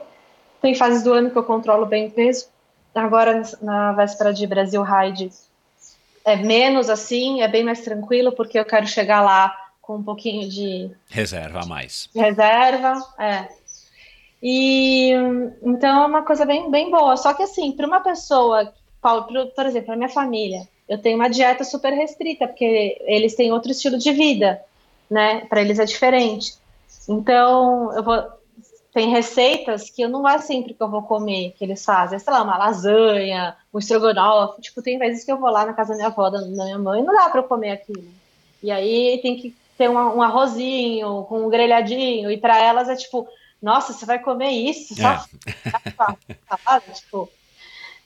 Tem 0.61 0.75
fases 0.75 1.05
do 1.05 1.13
ano 1.13 1.31
que 1.31 1.39
eu 1.39 1.45
controlo 1.45 1.87
bem 1.87 2.09
o 2.09 2.11
peso, 2.11 2.49
agora 2.93 3.43
na 3.63 3.93
véspera 3.93 4.33
de 4.33 4.45
Brasil 4.47 4.83
Ride 4.83 5.31
é 6.25 6.35
menos 6.35 6.91
assim, 6.91 7.43
é 7.43 7.47
bem 7.47 7.63
mais 7.63 7.83
tranquilo, 7.83 8.33
porque 8.33 8.59
eu 8.59 8.65
quero 8.65 8.89
chegar 8.89 9.21
lá 9.21 9.55
com 9.87 9.97
um 9.97 10.03
pouquinho 10.03 10.49
de 10.49 10.91
reserva 11.09 11.61
a 11.61 11.66
mais. 11.66 12.11
Reserva, 12.12 13.01
é. 13.18 13.49
E 14.43 15.12
então 15.62 16.03
é 16.03 16.07
uma 16.07 16.22
coisa 16.22 16.45
bem, 16.45 16.68
bem 16.70 16.91
boa. 16.91 17.16
Só 17.16 17.32
que 17.32 17.45
assim, 17.45 17.70
para 17.70 17.87
uma 17.87 18.01
pessoa, 18.01 18.74
por, 19.01 19.47
por 19.55 19.66
exemplo, 19.66 19.93
a 19.93 19.97
minha 19.97 20.09
família, 20.09 20.68
eu 20.89 20.99
tenho 20.99 21.16
uma 21.16 21.30
dieta 21.30 21.62
super 21.62 21.93
restrita, 21.93 22.49
porque 22.49 23.01
eles 23.07 23.37
têm 23.37 23.53
outro 23.53 23.70
estilo 23.70 23.97
de 23.97 24.12
vida, 24.12 24.61
né? 25.09 25.47
Para 25.49 25.62
eles 25.62 25.78
é 25.78 25.84
diferente. 25.84 26.55
Então, 27.09 27.93
eu 27.95 28.03
vou 28.03 28.37
tem 28.93 29.11
receitas 29.11 29.91
que 29.91 30.01
eu 30.01 30.09
não 30.09 30.26
é 30.26 30.39
sempre 30.39 30.72
que 30.72 30.82
eu 30.82 30.89
vou 30.89 31.03
comer 31.03 31.55
que 31.59 31.62
eles 31.62 31.84
fazem, 31.84 32.18
sei 32.18 32.32
lá, 32.32 32.43
uma 32.43 32.57
lasanha, 32.57 33.55
um 33.72 33.78
estrogonofe, 33.78 34.62
tipo, 34.62 34.80
tem 34.80 34.99
vezes 34.99 35.22
que 35.22 35.30
eu 35.30 35.39
vou 35.39 35.51
lá 35.51 35.66
na 35.66 35.74
casa 35.74 35.91
da 35.91 35.97
minha 35.97 36.09
avó, 36.09 36.30
da 36.30 36.41
minha 36.41 36.78
mãe, 36.78 37.03
não 37.03 37.14
dá 37.14 37.28
para 37.28 37.41
eu 37.41 37.45
comer 37.45 37.72
aquilo. 37.72 38.09
E 38.62 38.70
aí 38.70 39.20
tem 39.20 39.37
que 39.37 39.55
ter 39.77 39.91
um, 39.91 39.95
um 39.95 40.22
arrozinho 40.22 41.24
com 41.29 41.47
um 41.47 41.51
grelhadinho, 41.51 42.31
e 42.31 42.39
para 42.39 42.59
elas 42.59 42.89
é 42.89 42.97
tipo, 42.97 43.29
nossa, 43.61 43.93
você 43.93 44.07
vai 44.07 44.18
comer 44.18 44.51
isso? 44.51 44.95
Só 44.95 45.11
é. 45.11 45.20
tipo, 46.95 47.31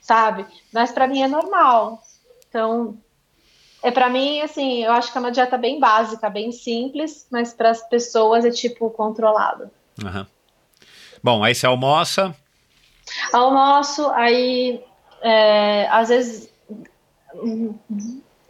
sabe? 0.01 0.45
Mas 0.73 0.91
para 0.91 1.07
mim 1.07 1.21
é 1.21 1.27
normal. 1.27 2.01
Então, 2.49 2.97
é 3.81 3.91
para 3.91 4.09
mim 4.09 4.41
assim, 4.41 4.83
eu 4.83 4.91
acho 4.91 5.11
que 5.11 5.17
é 5.17 5.21
uma 5.21 5.31
dieta 5.31 5.57
bem 5.57 5.79
básica, 5.79 6.29
bem 6.29 6.51
simples, 6.51 7.27
mas 7.31 7.53
para 7.53 7.69
as 7.69 7.87
pessoas 7.87 8.45
é 8.45 8.51
tipo 8.51 8.89
controlado. 8.89 9.69
Uhum. 10.03 10.25
Bom, 11.23 11.43
aí 11.43 11.53
você 11.53 11.65
almoça? 11.65 12.35
Almoço, 13.31 14.09
aí 14.11 14.83
é, 15.21 15.87
às 15.89 16.09
vezes 16.09 16.51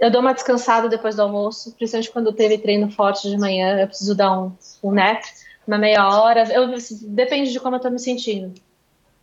eu 0.01 0.09
dou 0.09 0.19
uma 0.19 0.33
descansada 0.33 0.89
depois 0.89 1.15
do 1.15 1.21
almoço, 1.21 1.73
principalmente 1.75 2.11
quando 2.11 2.33
teve 2.33 2.57
treino 2.57 2.89
forte 2.89 3.29
de 3.29 3.37
manhã, 3.37 3.79
eu 3.79 3.87
preciso 3.87 4.15
dar 4.15 4.37
um, 4.37 4.51
um 4.83 4.91
nap, 4.91 5.21
uma 5.67 5.77
meia 5.77 6.09
hora, 6.09 6.51
eu, 6.51 6.67
depende 7.03 7.51
de 7.51 7.59
como 7.59 7.75
eu 7.75 7.79
tô 7.79 7.89
me 7.91 7.99
sentindo. 7.99 8.51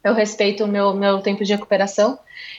Eu 0.04 0.14
respeito 0.14 0.62
o 0.62 0.68
meu, 0.68 0.94
meu 0.94 1.20
tempo 1.20 1.44
de 1.44 1.52
recuperação. 1.52 2.16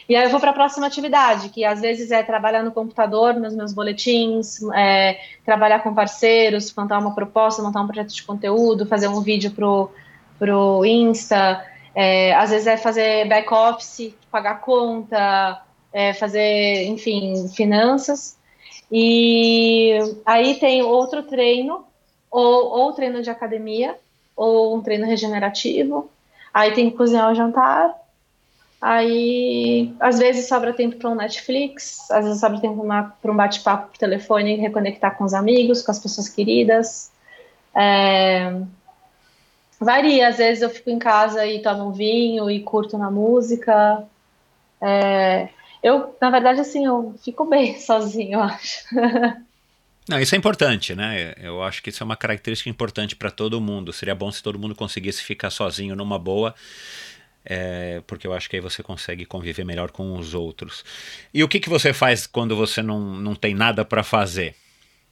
E 0.10 0.16
aí 0.18 0.26
eu 0.26 0.30
vou 0.30 0.42
para 0.42 0.52
a 0.52 0.54
próxima 0.54 0.86
atividade, 0.86 1.48
que 1.48 1.64
às 1.64 1.80
vezes 1.80 2.12
é 2.12 2.22
trabalhar 2.22 2.62
no 2.62 2.74
computador, 2.74 3.36
nos 3.36 3.56
meus 3.56 3.72
boletins, 3.72 4.62
é, 4.74 5.18
trabalhar 5.46 5.80
com 5.80 5.96
parceiros, 5.96 6.76
montar 6.76 7.00
uma 7.00 7.16
proposta, 7.16 7.64
montar 7.64 7.82
um 7.82 7.88
projeto 7.88 8.14
de 8.14 8.24
conteúdo, 8.24 8.86
fazer 8.86 9.08
um 9.08 9.22
vídeo 9.22 9.52
pro 9.52 9.90
pro 10.38 10.86
Insta, 10.86 11.66
é, 11.94 12.34
às 12.34 12.50
vezes 12.50 12.66
é 12.66 12.78
fazer 12.78 13.28
back 13.28 13.54
office, 13.54 14.14
pagar 14.32 14.62
conta, 14.62 15.62
é, 15.94 16.14
fazer, 16.14 16.86
enfim, 16.86 17.48
finanças. 17.50 18.38
E 18.92 19.98
aí 20.26 20.56
tem 20.56 20.82
outro 20.82 21.24
treino, 21.24 21.86
ou, 22.30 22.70
ou 22.70 22.94
treino 22.94 23.22
de 23.22 23.30
academia, 23.30 23.96
ou 24.36 24.76
um 24.76 24.82
treino 24.82 25.06
regenerativo. 25.06 26.10
Aí 26.54 26.74
tem 26.74 26.90
que 26.90 26.98
cozinhar 26.98 27.32
o 27.32 27.36
jantar. 27.36 27.96
Aí, 28.82 29.94
às 30.00 30.18
vezes, 30.20 30.48
sobra 30.48 30.74
tempo 30.74 30.96
para 30.96 31.10
um 31.10 31.16
Netflix, 31.16 32.10
às 32.10 32.24
vezes 32.24 32.40
sobra 32.40 32.62
tempo 32.62 32.82
para 33.22 33.32
um 33.32 33.36
bate-papo 33.36 33.90
por 33.90 33.98
telefone, 33.98 34.56
reconectar 34.56 35.18
com 35.18 35.26
os 35.26 35.34
amigos, 35.34 35.82
com 35.82 35.92
as 35.92 36.00
pessoas 36.00 36.30
queridas. 36.30 37.12
É, 37.76 38.62
Varia, 39.80 40.28
às 40.28 40.38
vezes 40.38 40.62
eu 40.62 40.70
fico 40.70 40.90
em 40.90 41.00
casa 41.00 41.46
e 41.46 41.62
tomo 41.62 41.86
um 41.86 41.92
vinho 41.92 42.50
e 42.50 42.62
curto 42.62 42.98
na 42.98 43.12
música. 43.12 44.06
É, 44.82 45.50
eu, 45.82 46.16
na 46.20 46.30
verdade, 46.30 46.60
assim, 46.60 46.86
eu 46.86 47.16
fico 47.24 47.46
bem 47.46 47.78
sozinho, 47.80 48.34
eu 48.34 48.42
acho. 48.42 48.84
Não, 50.08 50.20
isso 50.20 50.34
é 50.34 50.38
importante, 50.38 50.96
né? 50.96 51.36
Eu 51.38 51.62
acho 51.62 51.84
que 51.84 51.90
isso 51.90 52.02
é 52.02 52.06
uma 52.06 52.18
característica 52.18 52.70
importante 52.70 53.16
para 53.16 53.30
todo 53.30 53.62
mundo. 53.62 53.94
Seria 53.94 54.16
bom 54.16 54.32
se 54.32 54.42
todo 54.42 54.58
mundo 54.58 54.74
conseguisse 54.74 55.22
ficar 55.22 55.52
sozinho 55.52 55.96
numa 55.96 56.18
boa, 56.18 56.56
é, 57.46 58.02
porque 58.08 58.26
eu 58.26 58.34
acho 58.34 58.50
que 58.50 58.56
aí 58.56 58.62
você 58.62 58.82
consegue 58.82 59.26
conviver 59.26 59.64
melhor 59.64 59.92
com 59.92 60.18
os 60.18 60.34
outros. 60.34 60.84
E 61.32 61.44
o 61.44 61.48
que, 61.48 61.60
que 61.60 61.70
você 61.70 61.94
faz 61.94 62.26
quando 62.26 62.56
você 62.56 62.82
não, 62.82 63.00
não 63.00 63.36
tem 63.36 63.54
nada 63.54 63.86
para 63.86 64.04
fazer? 64.04 64.56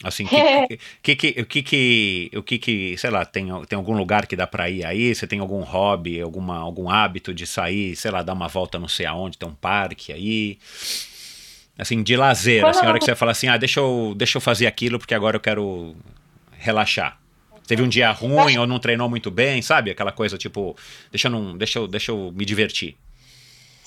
Assim, 0.03 0.25
que, 1.01 1.15
que, 1.15 1.15
que, 1.15 1.41
o 1.41 1.45
que 1.45 1.63
que, 1.63 2.31
o 2.35 2.43
que 2.43 2.57
que, 2.57 2.97
sei 2.97 3.09
lá, 3.09 3.25
tem, 3.25 3.47
tem 3.65 3.77
algum 3.77 3.95
lugar 3.97 4.27
que 4.27 4.35
dá 4.35 4.45
para 4.45 4.69
ir 4.69 4.85
aí? 4.85 5.13
Você 5.13 5.25
tem 5.25 5.39
algum 5.39 5.61
hobby, 5.61 6.21
alguma, 6.21 6.57
algum 6.57 6.89
hábito 6.89 7.33
de 7.33 7.47
sair, 7.47 7.95
sei 7.95 8.11
lá, 8.11 8.21
dar 8.21 8.33
uma 8.33 8.47
volta 8.47 8.77
não 8.77 8.87
sei 8.87 9.05
aonde, 9.05 9.37
tem 9.37 9.49
um 9.49 9.55
parque 9.55 10.13
aí? 10.13 10.59
Assim, 11.77 12.01
de 12.01 12.15
lazer, 12.15 12.65
assim, 12.65 12.85
a 12.85 12.89
hora 12.89 12.99
que 12.99 13.05
você 13.05 13.15
fala 13.15 13.31
assim, 13.31 13.47
ah, 13.47 13.57
deixa 13.57 13.79
eu, 13.79 14.13
deixa 14.15 14.37
eu 14.37 14.41
fazer 14.41 14.65
aquilo 14.65 14.97
porque 14.97 15.13
agora 15.13 15.37
eu 15.37 15.41
quero 15.41 15.95
relaxar. 16.57 17.19
Teve 17.67 17.81
um 17.81 17.89
dia 17.89 18.09
ruim 18.11 18.57
ou 18.57 18.65
não 18.65 18.79
treinou 18.79 19.09
muito 19.09 19.29
bem, 19.29 19.61
sabe? 19.61 19.91
Aquela 19.91 20.11
coisa 20.11 20.37
tipo, 20.37 20.75
deixa 21.11 21.27
eu, 21.27 21.31
não, 21.31 21.57
deixa 21.57 21.79
eu, 21.79 21.87
deixa 21.87 22.11
eu 22.11 22.31
me 22.33 22.45
divertir. 22.45 22.95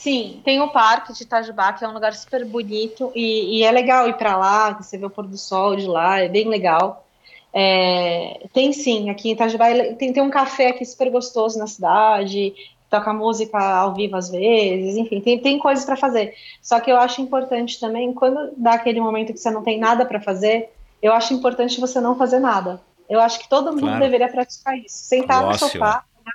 Sim, 0.01 0.40
tem 0.47 0.62
o 0.62 0.68
parque 0.68 1.12
de 1.12 1.24
Itajubá, 1.24 1.74
que 1.74 1.85
é 1.85 1.89
um 1.89 1.93
lugar 1.93 2.14
super 2.14 2.43
bonito 2.43 3.12
e, 3.14 3.59
e 3.59 3.62
é 3.62 3.70
legal 3.70 4.09
ir 4.09 4.16
para 4.16 4.35
lá, 4.35 4.72
você 4.72 4.97
vê 4.97 5.05
o 5.05 5.10
pôr 5.10 5.27
do 5.27 5.36
sol 5.36 5.77
de 5.77 5.86
lá, 5.86 6.18
é 6.20 6.27
bem 6.27 6.48
legal. 6.48 7.06
É, 7.52 8.47
tem 8.55 8.72
sim, 8.72 9.10
aqui 9.10 9.28
em 9.28 9.32
Itajubá 9.32 9.66
tem, 9.98 10.10
tem 10.10 10.22
um 10.22 10.31
café 10.31 10.68
aqui 10.68 10.86
super 10.86 11.10
gostoso 11.10 11.59
na 11.59 11.66
cidade, 11.66 12.55
toca 12.89 13.12
música 13.12 13.59
ao 13.59 13.93
vivo 13.93 14.16
às 14.16 14.31
vezes, 14.31 14.97
enfim, 14.97 15.20
tem, 15.20 15.39
tem 15.39 15.59
coisas 15.59 15.85
para 15.85 15.98
fazer. 15.98 16.35
Só 16.62 16.81
que 16.81 16.90
eu 16.90 16.97
acho 16.97 17.20
importante 17.20 17.78
também, 17.78 18.14
quando 18.14 18.55
dá 18.56 18.72
aquele 18.72 19.02
momento 19.02 19.35
que 19.35 19.39
você 19.39 19.51
não 19.51 19.62
tem 19.62 19.78
nada 19.78 20.06
para 20.06 20.18
fazer, 20.18 20.72
eu 21.02 21.12
acho 21.12 21.35
importante 21.35 21.78
você 21.78 22.01
não 22.01 22.16
fazer 22.16 22.39
nada. 22.39 22.81
Eu 23.06 23.20
acho 23.20 23.39
que 23.39 23.51
todo 23.51 23.72
mundo 23.72 23.82
claro. 23.82 24.01
deveria 24.01 24.28
praticar 24.28 24.78
isso. 24.78 24.97
Sentar 24.97 25.43
no 25.44 25.59
sofá 25.59 26.05
né? 26.24 26.32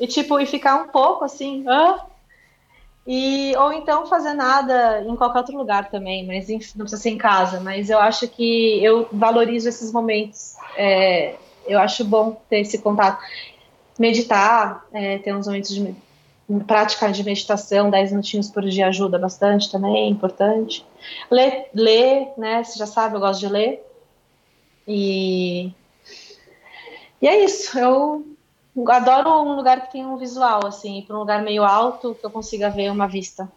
e 0.00 0.06
tipo, 0.06 0.40
e 0.40 0.46
ficar 0.46 0.76
um 0.76 0.88
pouco 0.88 1.22
assim, 1.22 1.66
ah, 1.68 2.06
E, 3.06 3.54
ou 3.56 3.72
então 3.72 4.06
fazer 4.06 4.32
nada 4.32 5.02
em 5.02 5.14
qualquer 5.14 5.40
outro 5.40 5.56
lugar 5.56 5.90
também, 5.90 6.26
mas 6.26 6.48
enfim, 6.48 6.72
não 6.76 6.84
precisa 6.84 7.02
ser 7.02 7.10
em 7.10 7.18
casa. 7.18 7.60
Mas 7.60 7.90
eu 7.90 7.98
acho 7.98 8.26
que 8.28 8.82
eu 8.82 9.08
valorizo 9.12 9.68
esses 9.68 9.92
momentos. 9.92 10.54
É, 10.76 11.36
eu 11.66 11.78
acho 11.78 12.04
bom 12.04 12.40
ter 12.48 12.60
esse 12.60 12.78
contato. 12.78 13.22
Meditar, 13.98 14.84
é, 14.92 15.18
ter 15.18 15.34
uns 15.34 15.46
momentos 15.46 15.74
de 15.74 15.94
prática 16.66 17.10
de 17.10 17.22
meditação, 17.22 17.90
10 17.90 18.10
minutinhos 18.10 18.50
por 18.50 18.62
dia 18.64 18.88
ajuda 18.88 19.18
bastante 19.18 19.70
também, 19.70 20.06
é 20.06 20.08
importante. 20.08 20.84
Ler, 21.30 21.68
ler, 21.74 22.28
né? 22.36 22.64
Você 22.64 22.78
já 22.78 22.86
sabe, 22.86 23.16
eu 23.16 23.20
gosto 23.20 23.40
de 23.40 23.48
ler. 23.48 23.86
E, 24.88 25.72
e 27.20 27.28
é 27.28 27.44
isso. 27.44 27.78
Eu 27.78 28.33
adoro 28.90 29.30
um 29.42 29.54
lugar 29.54 29.82
que 29.82 29.92
tem 29.92 30.04
um 30.04 30.16
visual, 30.16 30.66
assim, 30.66 31.02
para 31.02 31.16
um 31.16 31.20
lugar 31.20 31.42
meio 31.42 31.62
alto 31.62 32.14
que 32.14 32.26
eu 32.26 32.30
consiga 32.30 32.70
ver 32.70 32.90
uma 32.90 33.06
vista. 33.06 33.50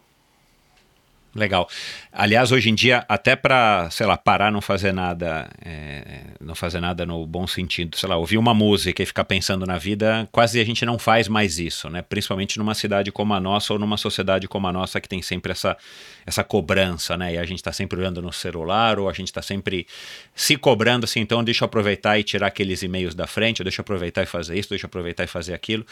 Legal. 1.36 1.70
Aliás, 2.12 2.52
hoje 2.52 2.70
em 2.70 2.74
dia, 2.74 3.06
até 3.08 3.36
para, 3.36 3.90
sei 3.92 4.08
lá, 4.08 4.18
parar, 4.18 4.52
não 4.52 4.62
fazer 4.62 4.92
nada, 4.92 5.48
é, 5.64 6.22
não 6.42 6.56
fazer 6.56 6.80
nada 6.80 7.06
no 7.06 7.28
bom 7.28 7.46
sentido, 7.46 7.96
sei 7.96 8.10
lá, 8.10 8.18
ouvir 8.18 8.38
uma 8.38 8.56
música 8.56 9.04
e 9.04 9.06
ficar 9.06 9.24
pensando 9.24 9.66
na 9.66 9.78
vida, 9.78 10.28
quase 10.32 10.60
a 10.60 10.66
gente 10.66 10.84
não 10.84 10.98
faz 10.98 11.28
mais 11.28 11.60
isso, 11.60 11.90
né? 11.90 12.02
Principalmente 12.02 12.58
numa 12.58 12.74
cidade 12.74 13.12
como 13.12 13.36
a 13.36 13.40
nossa 13.40 13.72
ou 13.72 13.78
numa 13.78 13.98
sociedade 13.98 14.48
como 14.48 14.68
a 14.68 14.74
nossa 14.74 15.00
que 15.00 15.08
tem 15.08 15.22
sempre 15.22 15.52
essa, 15.52 15.78
essa 16.26 16.44
cobrança, 16.44 17.16
né? 17.16 17.36
E 17.36 17.38
a 17.38 17.46
gente 17.46 17.60
está 17.60 17.72
sempre 17.72 18.00
olhando 18.00 18.20
no 18.20 18.34
celular 18.34 18.98
ou 18.98 19.08
a 19.08 19.14
gente 19.14 19.28
está 19.28 19.42
sempre 19.42 19.86
se 20.34 20.58
cobrando 20.58 21.04
assim, 21.04 21.20
então 21.20 21.44
deixa 21.44 21.64
eu 21.64 21.68
aproveitar 21.68 22.18
e 22.18 22.24
tirar 22.24 22.48
aqueles 22.48 22.82
e-mails 22.82 23.14
da 23.14 23.28
frente, 23.28 23.64
deixa 23.64 23.82
eu 23.82 23.84
aproveitar 23.84 24.24
e 24.24 24.26
fazer 24.26 24.58
isso, 24.58 24.70
deixa 24.70 24.86
eu 24.86 24.88
aproveitar 24.88 25.24
e 25.24 25.28
fazer 25.28 25.54
aquilo. 25.54 25.86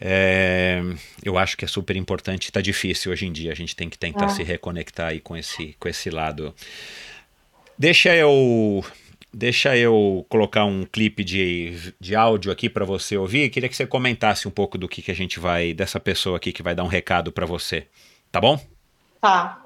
É, 0.00 0.80
eu 1.22 1.36
acho 1.36 1.56
que 1.56 1.64
é 1.64 1.68
super 1.68 1.94
importante, 1.94 2.44
está 2.44 2.62
difícil 2.62 3.12
hoje 3.12 3.26
em 3.26 3.32
dia, 3.32 3.52
a 3.52 3.54
gente 3.54 3.76
tem 3.76 3.90
que 3.90 3.98
tentar 3.98 4.26
é. 4.26 4.28
se 4.30 4.42
reconectar 4.42 5.08
aí 5.08 5.20
com 5.20 5.36
esse, 5.36 5.76
com 5.78 5.88
esse 5.88 6.08
lado. 6.08 6.54
Deixa 7.78 8.14
eu 8.14 8.82
deixa 9.32 9.76
eu 9.76 10.26
colocar 10.28 10.64
um 10.64 10.84
clipe 10.84 11.22
de, 11.22 11.94
de 12.00 12.16
áudio 12.16 12.50
aqui 12.50 12.68
para 12.68 12.84
você 12.84 13.16
ouvir. 13.16 13.48
Queria 13.50 13.68
que 13.68 13.76
você 13.76 13.86
comentasse 13.86 14.48
um 14.48 14.50
pouco 14.50 14.76
do 14.76 14.88
que, 14.88 15.02
que 15.02 15.10
a 15.10 15.14
gente 15.14 15.38
vai, 15.38 15.72
dessa 15.72 16.00
pessoa 16.00 16.36
aqui 16.36 16.52
que 16.52 16.62
vai 16.62 16.74
dar 16.74 16.82
um 16.82 16.88
recado 16.88 17.30
para 17.30 17.46
você. 17.46 17.86
Tá 18.32 18.40
bom? 18.40 18.60
Tá. 19.20 19.62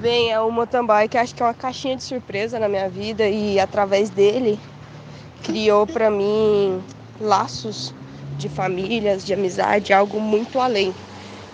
Bem, 0.00 0.30
é 0.30 0.38
o 0.38 0.50
mountain 0.50 0.84
bike, 0.84 1.16
acho 1.16 1.34
que 1.34 1.42
é 1.42 1.46
uma 1.46 1.54
caixinha 1.54 1.96
de 1.96 2.02
surpresa 2.02 2.58
na 2.58 2.68
minha 2.68 2.88
vida 2.90 3.26
e 3.26 3.58
através 3.58 4.10
dele 4.10 4.58
criou 5.42 5.86
para 5.86 6.10
mim 6.10 6.82
laços 7.18 7.94
de 8.38 8.48
famílias, 8.48 9.24
de 9.24 9.32
amizade, 9.32 9.92
algo 9.92 10.20
muito 10.20 10.60
além. 10.60 10.94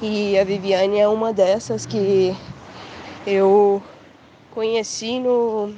E 0.03 0.39
a 0.39 0.45
Viviane 0.45 0.99
é 0.99 1.09
uma 1.09 1.33
dessas 1.33 1.85
que 1.85 2.35
eu 3.27 3.83
conheci 4.55 5.19
no 5.19 5.75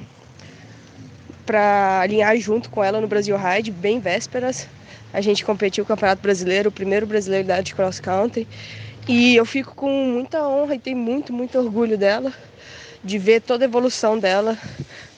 para 1.45 2.01
alinhar 2.01 2.37
junto 2.37 2.69
com 2.69 2.83
ela 2.83 3.01
no 3.01 3.07
Brasil 3.07 3.37
Ride, 3.37 3.69
bem 3.69 3.99
vésperas. 3.99 4.67
A 5.13 5.21
gente 5.21 5.45
competiu 5.45 5.83
o 5.83 5.87
Campeonato 5.87 6.21
Brasileiro, 6.21 6.69
o 6.69 6.71
primeiro 6.71 7.05
brasileiro 7.05 7.47
da 7.47 7.61
de 7.61 7.75
cross 7.75 7.99
country. 7.99 8.47
E 9.07 9.35
eu 9.35 9.45
fico 9.45 9.75
com 9.75 9.89
muita 9.89 10.47
honra 10.47 10.75
e 10.75 10.79
tenho 10.79 10.97
muito, 10.97 11.33
muito 11.33 11.59
orgulho 11.59 11.97
dela, 11.97 12.31
de 13.03 13.17
ver 13.17 13.41
toda 13.41 13.65
a 13.65 13.67
evolução 13.67 14.17
dela 14.17 14.57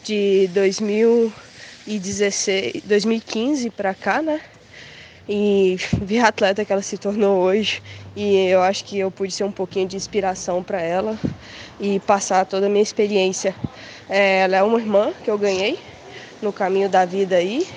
de 0.03 0.47
2016, 0.47 2.81
2015 2.83 3.69
para 3.69 3.93
cá, 3.93 4.23
né? 4.23 4.41
E 5.27 5.77
ver 6.01 6.19
a 6.19 6.27
atleta 6.27 6.63
que 6.63 6.71
ela 6.71 6.81
se 6.81 6.97
tornou 6.97 7.41
hoje. 7.41 7.81
E 8.15 8.47
eu 8.47 8.61
acho 8.61 8.83
que 8.85 8.99
eu 8.99 9.11
pude 9.11 9.33
ser 9.33 9.43
um 9.43 9.51
pouquinho 9.51 9.87
de 9.87 9.95
inspiração 9.95 10.63
para 10.63 10.81
ela 10.81 11.17
e 11.79 11.99
passar 11.99 12.45
toda 12.45 12.67
a 12.67 12.69
minha 12.69 12.83
experiência. 12.83 13.55
É, 14.09 14.39
ela 14.39 14.57
é 14.57 14.63
uma 14.63 14.79
irmã 14.79 15.11
que 15.23 15.29
eu 15.29 15.37
ganhei 15.37 15.79
no 16.41 16.53
caminho 16.53 16.89
da 16.89 17.05
vida 17.05 17.35
aí. 17.35 17.67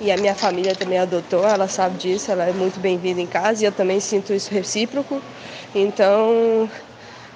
E 0.00 0.10
a 0.10 0.16
minha 0.16 0.34
família 0.34 0.74
também 0.74 0.98
adotou, 0.98 1.46
ela 1.46 1.68
sabe 1.68 1.96
disso, 1.96 2.32
ela 2.32 2.44
é 2.44 2.52
muito 2.52 2.80
bem-vinda 2.80 3.20
em 3.20 3.26
casa 3.26 3.62
e 3.62 3.66
eu 3.66 3.72
também 3.72 4.00
sinto 4.00 4.32
isso 4.32 4.52
recíproco. 4.52 5.22
Então, 5.72 6.68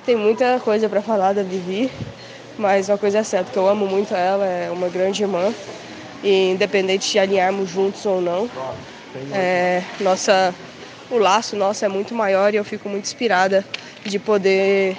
tem 0.05 0.17
muita 0.17 0.59
coisa 0.59 0.89
para 0.89 1.01
falar 1.01 1.33
da 1.33 1.45
Vivi, 1.45 1.89
mas 2.59 2.89
uma 2.89 2.99
coisa 2.99 3.19
é 3.19 3.23
certa, 3.23 3.53
que 3.53 3.59
eu 3.59 3.69
amo 3.69 3.87
muito 3.87 4.13
ela, 4.17 4.45
é 4.45 4.69
uma 4.69 4.89
grande 4.89 5.23
irmã. 5.23 5.55
E 6.25 6.51
independente 6.51 7.13
de 7.13 7.19
alinharmos 7.21 7.71
juntos 7.71 8.05
ou 8.05 8.21
não, 8.21 8.51
é, 9.33 9.83
nossa, 10.01 10.55
o 11.11 11.19
laço 11.19 11.57
nosso 11.57 11.85
é 11.85 11.89
muito 11.89 12.15
maior 12.15 12.53
e 12.53 12.57
eu 12.57 12.65
fico 12.65 12.89
muito 12.89 13.05
inspirada 13.05 13.65
de 14.05 14.19
poder 14.19 14.93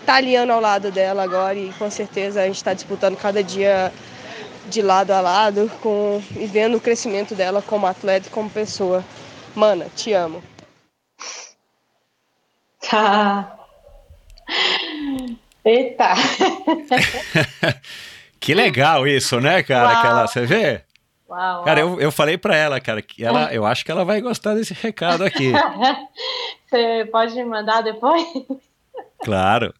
estar 0.00 0.06
tá 0.06 0.14
alinhando 0.14 0.52
ao 0.52 0.60
lado 0.60 0.90
dela 0.90 1.22
agora 1.22 1.54
e 1.54 1.72
com 1.78 1.90
certeza 1.90 2.42
a 2.42 2.46
gente 2.46 2.56
está 2.56 2.72
disputando 2.72 3.16
cada 3.16 3.42
dia 3.42 3.92
de 4.68 4.82
lado 4.82 5.12
a 5.12 5.20
lado 5.20 5.70
com, 5.80 6.22
e 6.36 6.46
vendo 6.46 6.76
o 6.76 6.80
crescimento 6.80 7.34
dela 7.34 7.62
como 7.62 7.86
atleta 7.86 8.28
e 8.28 8.30
como 8.30 8.50
pessoa. 8.50 9.04
Mana, 9.54 9.86
te 9.94 10.12
amo. 10.12 10.42
Tá. 12.80 13.56
Eita. 15.64 16.14
que 18.38 18.54
legal 18.54 19.06
isso, 19.06 19.40
né, 19.40 19.62
cara? 19.62 19.98
Aquela, 19.98 20.26
você 20.26 20.46
vê? 20.46 20.85
Uau, 21.28 21.64
cara, 21.64 21.80
eu, 21.80 22.00
eu 22.00 22.12
falei 22.12 22.38
para 22.38 22.54
ela, 22.54 22.80
cara, 22.80 23.02
que 23.02 23.24
ela, 23.24 23.52
eu 23.52 23.66
acho 23.66 23.84
que 23.84 23.90
ela 23.90 24.04
vai 24.04 24.20
gostar 24.20 24.54
desse 24.54 24.72
recado 24.74 25.24
aqui. 25.24 25.52
Você 26.70 27.08
pode 27.10 27.34
me 27.34 27.44
mandar 27.44 27.82
depois? 27.82 28.24
Claro. 29.24 29.74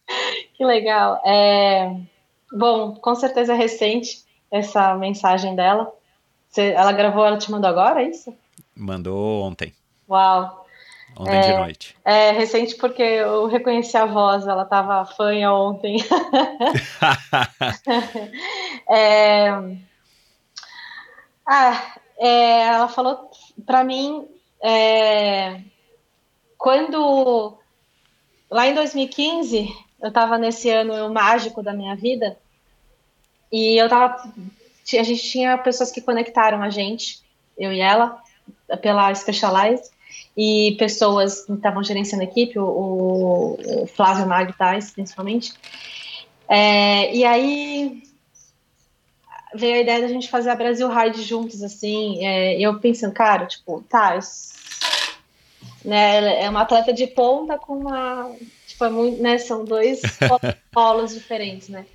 Que 0.54 0.64
legal. 0.64 1.22
É... 1.24 1.94
Bom, 2.52 2.94
com 2.94 3.14
certeza 3.14 3.52
é 3.52 3.56
recente 3.56 4.24
essa 4.50 4.94
mensagem 4.94 5.54
dela. 5.54 5.92
Você, 6.48 6.72
ela 6.72 6.92
gravou, 6.92 7.24
ela 7.24 7.38
te 7.38 7.50
mandou 7.50 7.70
agora, 7.70 8.02
é 8.02 8.08
isso? 8.08 8.34
Mandou 8.74 9.42
ontem. 9.42 9.72
Uau. 10.08 10.66
Ontem 11.18 11.36
é, 11.36 11.40
de 11.40 11.56
noite. 11.58 11.96
É 12.04 12.30
recente 12.32 12.74
porque 12.76 13.02
eu 13.02 13.46
reconheci 13.46 13.96
a 13.96 14.04
voz, 14.04 14.46
ela 14.46 14.64
estava 14.64 15.04
fanha 15.06 15.52
ontem. 15.52 15.96
é, 18.88 19.50
ah, 21.46 21.96
é, 22.18 22.62
ela 22.62 22.88
falou 22.88 23.30
para 23.64 23.84
mim 23.84 24.26
é, 24.62 25.60
quando 26.58 27.56
lá 28.50 28.66
em 28.66 28.74
2015 28.74 29.68
eu 30.02 30.08
estava 30.08 30.38
nesse 30.38 30.68
ano 30.70 31.12
mágico 31.12 31.62
da 31.62 31.72
minha 31.72 31.94
vida 31.94 32.38
e 33.52 33.76
eu 33.76 33.88
tava 33.88 34.16
a 34.98 35.02
gente 35.02 35.22
tinha 35.22 35.58
pessoas 35.58 35.90
que 35.90 36.00
conectaram 36.00 36.62
a 36.62 36.70
gente, 36.70 37.20
eu 37.58 37.72
e 37.72 37.80
ela, 37.80 38.22
pela 38.80 39.12
Specialize 39.14 39.90
e 40.36 40.76
pessoas 40.78 41.44
que 41.44 41.52
estavam 41.52 41.82
gerenciando 41.82 42.22
a 42.22 42.26
equipe, 42.26 42.58
o, 42.58 43.58
o 43.58 43.86
Flávio 43.88 44.26
Magtais, 44.28 44.92
principalmente. 44.92 45.52
É, 46.48 47.12
e 47.12 47.24
aí 47.24 48.02
veio 49.56 49.76
a 49.76 49.80
ideia 49.80 50.00
da 50.00 50.08
gente 50.08 50.28
fazer 50.28 50.50
a 50.50 50.56
Brasil 50.56 50.88
Ride 50.88 51.22
juntos, 51.22 51.62
assim, 51.62 52.24
é, 52.24 52.58
eu 52.60 52.78
pensando, 52.78 53.12
cara, 53.12 53.46
tipo, 53.46 53.82
tá, 53.88 54.14
eu, 54.16 54.20
né, 55.84 56.42
é 56.42 56.50
uma 56.50 56.62
atleta 56.62 56.92
de 56.92 57.06
ponta 57.06 57.58
com 57.58 57.78
uma, 57.78 58.34
tipo, 58.66 58.84
é 58.84 58.90
muito, 58.90 59.22
né, 59.22 59.38
são 59.38 59.64
dois 59.64 60.00
polos 60.72 61.14
diferentes, 61.14 61.68
né, 61.68 61.86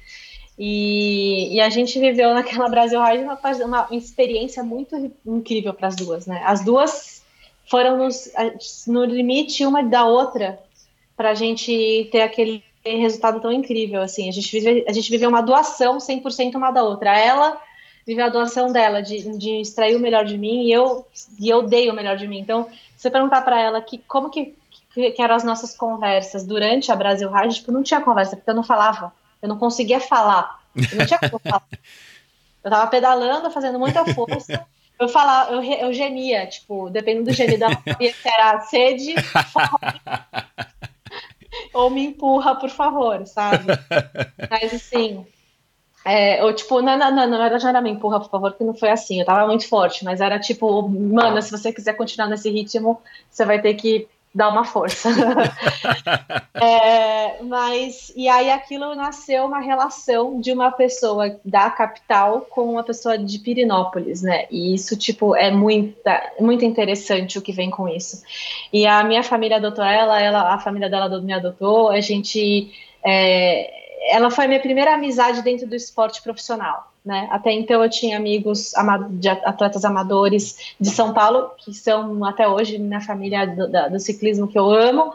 e, 0.57 1.55
e, 1.55 1.61
a 1.61 1.69
gente 1.69 1.99
viveu 1.99 2.33
naquela 2.33 2.69
Brasil 2.69 3.01
Ride 3.03 3.23
uma, 3.23 3.39
uma 3.65 3.88
experiência 3.91 4.63
muito 4.63 5.11
incrível 5.25 5.73
para 5.73 5.88
as 5.88 5.95
duas, 5.95 6.27
né, 6.27 6.41
as 6.45 6.63
duas 6.63 7.21
foram 7.69 7.97
nos, 7.97 8.31
no 8.85 9.05
limite 9.05 9.65
uma 9.65 9.81
da 9.81 10.05
outra 10.05 10.59
para 11.15 11.31
a 11.31 11.35
gente 11.35 12.09
ter 12.11 12.21
aquele 12.21 12.63
resultado 12.84 13.40
tão 13.40 13.52
incrível, 13.52 14.02
assim, 14.02 14.28
a 14.28 14.32
gente, 14.32 14.52
vive, 14.52 14.86
a 14.88 14.94
gente 14.94 15.10
viveu 15.10 15.30
uma 15.30 15.41
doação 15.41 15.98
100% 15.98 16.56
uma 16.56 16.72
da 16.72 16.84
outra, 16.84 17.18
ela 17.18 17.62
viveu 18.06 18.26
a 18.26 18.30
doação 18.30 18.72
dela, 18.72 19.02
de, 19.02 19.38
de 19.38 19.62
extrair 19.62 19.95
o 19.95 19.99
melhor 19.99 20.26
de 20.26 20.38
mim, 20.38 20.64
e 20.64 20.72
eu, 20.72 21.06
e 21.40 21.49
eu 21.49 21.64
dei 21.64 21.90
o 21.90 21.94
melhor 21.94 22.18
de 22.18 22.28
mim, 22.28 22.40
então, 22.40 22.68
se 22.95 23.03
você 23.03 23.10
perguntar 23.12 23.41
para 23.44 23.60
ela 23.60 23.82
que, 23.82 23.99
como 23.99 24.30
que, 24.30 24.56
que, 24.94 25.12
que, 25.12 25.22
eram 25.22 25.36
as 25.36 25.44
nossas 25.44 25.76
conversas 25.76 26.45
durante 26.45 26.91
a 26.91 26.95
Brasil 26.95 27.32
Ride, 27.32 27.56
tipo, 27.56 27.72
não 27.72 27.84
tinha 27.84 28.02
conversa, 28.02 28.36
porque 28.36 28.49
eu 28.49 28.56
não 28.56 28.64
falava, 28.64 29.14
eu 29.41 29.48
não 29.48 29.58
conseguia 29.58 29.99
falar, 29.99 30.60
eu 30.76 30.98
não 30.98 31.06
tinha 31.06 31.20
como 31.20 31.40
falar. 31.40 31.64
Eu 32.64 32.70
tava 32.70 32.86
pedalando, 32.91 33.49
fazendo 33.49 33.80
muita 33.80 34.06
força, 34.14 34.68
eu 34.99 35.10
falava, 35.10 35.52
eu, 35.52 35.64
eu 35.64 35.91
gemia, 35.91 36.45
tipo, 36.45 36.91
dependendo 36.91 37.32
do 37.32 37.34
gemido, 37.34 37.66
se 37.98 38.14
era 38.30 38.62
sede, 38.62 39.16
ou 41.73 41.90
me 41.90 42.06
empurra, 42.06 42.56
por 42.56 42.69
favor, 42.69 43.26
sabe? 43.26 43.65
Mas 44.49 44.73
assim, 44.73 45.26
é, 46.03 46.44
ou 46.44 46.53
tipo, 46.53 46.82
não, 46.82 46.98
não, 46.98 47.15
não, 47.15 47.28
na 47.28 47.38
verdade 47.38 47.64
não 47.64 47.69
era 47.69 47.82
me 47.82 47.91
empurra, 47.91 48.19
por 48.19 48.30
favor, 48.30 48.53
que 48.53 48.64
não 48.64 48.73
foi 48.73 48.90
assim, 48.90 49.19
eu 49.19 49.26
tava 49.26 49.45
muito 49.45 49.68
forte, 49.68 50.03
mas 50.03 50.19
era 50.19 50.40
tipo, 50.40 50.88
mano, 50.90 51.40
se 51.41 51.52
você 51.52 51.72
quiser 51.72 51.94
continuar 51.94 52.28
nesse 52.28 52.49
ritmo, 52.49 52.99
você 53.30 53.45
vai 53.45 53.61
ter 53.61 53.76
que 53.76 54.07
dá 54.34 54.49
uma 54.49 54.64
força. 54.64 55.10
é, 56.56 57.44
mas, 57.44 58.12
e 58.16 58.28
aí 58.28 58.49
aquilo 58.49 58.95
nasceu 58.95 59.45
uma 59.45 59.60
relação 59.60 60.40
de 60.40 60.52
uma 60.52 60.72
pessoa 60.72 61.40
da 61.44 61.70
capital 61.70 62.41
com 62.49 62.72
uma 62.72 62.84
pessoa 62.84 63.18
de 63.18 63.40
Pirinópolis, 63.40 64.22
né? 64.22 64.45
E 64.49 64.74
isso, 64.74 64.98
tipo, 64.98 65.36
é 65.36 65.52
muita, 65.52 66.32
muito 66.40 66.64
interessante 66.64 67.38
o 67.38 67.41
que 67.41 67.52
vem 67.52 67.70
com 67.70 67.88
isso. 67.88 68.24
E 68.72 68.88
a 68.88 69.03
minha 69.03 69.24
família 69.24 69.58
adotou 69.58 69.84
ela, 69.84 70.22
ela 70.22 70.53
a 70.53 70.60
família 70.60 70.90
dela 70.90 71.22
me 71.22 71.34
adotou, 71.34 71.90
a 71.90 71.99
gente. 71.99 72.72
É, 73.03 73.82
ela 74.10 74.32
foi 74.32 74.45
a 74.45 74.48
minha 74.48 74.60
primeira 74.60 74.94
amizade 74.95 75.41
dentro 75.41 75.68
do 75.68 75.76
esporte 75.76 76.22
profissional. 76.22 76.90
Né? 77.03 77.28
Até 77.32 77.52
então 77.52 77.84
eu 77.84 77.90
tinha 77.90 78.15
amigos 78.15 78.73
de 79.11 79.28
atletas 79.28 79.84
amadores 79.84 80.76
de 80.80 80.90
São 80.90 81.14
Paulo, 81.14 81.49
que 81.57 81.73
são 81.73 82.23
até 82.23 82.48
hoje 82.48 82.78
minha 82.78 83.02
família 83.02 83.48
do, 83.48 83.90
do, 83.90 83.99
ciclismo 83.99 84.48
que 84.48 84.57
eu 84.57 84.69
amo, 84.69 85.11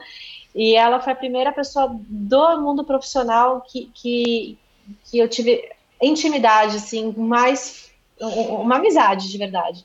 e 0.52 0.74
ela 0.74 1.00
foi 1.00 1.12
a 1.12 1.16
primeira 1.16 1.52
pessoa 1.52 1.96
do 1.96 2.60
mundo 2.60 2.82
profissional 2.82 3.60
que, 3.60 3.88
que, 3.94 4.58
que 5.04 5.18
eu 5.18 5.28
tive 5.28 5.62
intimidade, 6.02 6.76
assim, 6.76 7.14
mais 7.16 7.88
uma 8.20 8.76
amizade 8.76 9.30
de 9.30 9.38
verdade. 9.38 9.84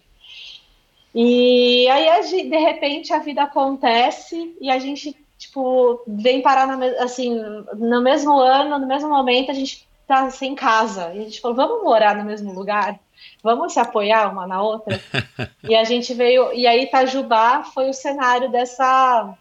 E 1.14 1.88
aí, 1.90 2.50
de 2.50 2.58
repente, 2.58 3.14
a 3.14 3.20
vida 3.20 3.44
acontece 3.44 4.56
e 4.60 4.72
a 4.72 4.80
gente, 4.80 5.16
tipo, 5.38 6.02
vem 6.08 6.42
parar, 6.42 6.66
na, 6.66 6.84
assim, 7.04 7.40
no 7.76 8.02
mesmo 8.02 8.40
ano, 8.40 8.80
no 8.80 8.88
mesmo 8.88 9.10
momento, 9.10 9.52
a 9.52 9.54
gente 9.54 9.86
tá 10.12 10.30
sem 10.30 10.56
casa. 10.56 11.14
E 11.14 11.20
a 11.20 11.24
gente 11.24 11.40
falou, 11.42 11.56
vamos 11.56 11.84
morar 11.84 12.16
no 12.16 12.24
mesmo 12.24 12.54
lugar? 12.54 13.00
Vamos 13.44 13.74
se 13.74 13.80
apoiar 13.80 14.32
uma 14.32 14.46
na 14.46 14.62
outra? 14.62 15.00
e 15.64 15.76
a 15.76 15.84
gente 15.84 16.14
veio, 16.14 16.54
e 16.54 16.68
aí 16.68 16.84
Itajubá 16.84 17.64
foi 17.64 17.90
o 17.90 17.94
cenário 17.94 18.52
dessa 18.52 19.36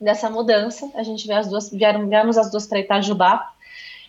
dessa 0.00 0.28
mudança. 0.28 0.90
A 0.96 1.02
gente 1.04 1.26
veio 1.26 1.38
as 1.38 1.48
duas, 1.48 1.70
vieram, 1.70 2.08
viemos 2.08 2.36
as 2.36 2.50
duas 2.50 2.66
para 2.66 2.80
Itajubá. 2.80 3.52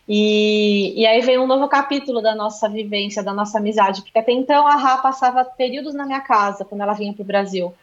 E, 0.07 0.99
e 0.99 1.05
aí 1.05 1.21
veio 1.21 1.43
um 1.43 1.47
novo 1.47 1.67
capítulo 1.69 2.21
da 2.21 2.35
nossa 2.35 2.67
vivência, 2.67 3.23
da 3.23 3.33
nossa 3.33 3.57
amizade, 3.57 4.01
porque 4.01 4.19
até 4.19 4.33
então 4.33 4.67
a 4.67 4.75
Rá 4.75 4.97
passava 4.97 5.45
períodos 5.45 5.93
na 5.93 6.05
minha 6.05 6.19
casa 6.19 6.65
quando 6.65 6.81
ela 6.81 6.93
vinha 6.93 7.13
para 7.13 7.21
o 7.21 7.25
Brasil. 7.25 7.73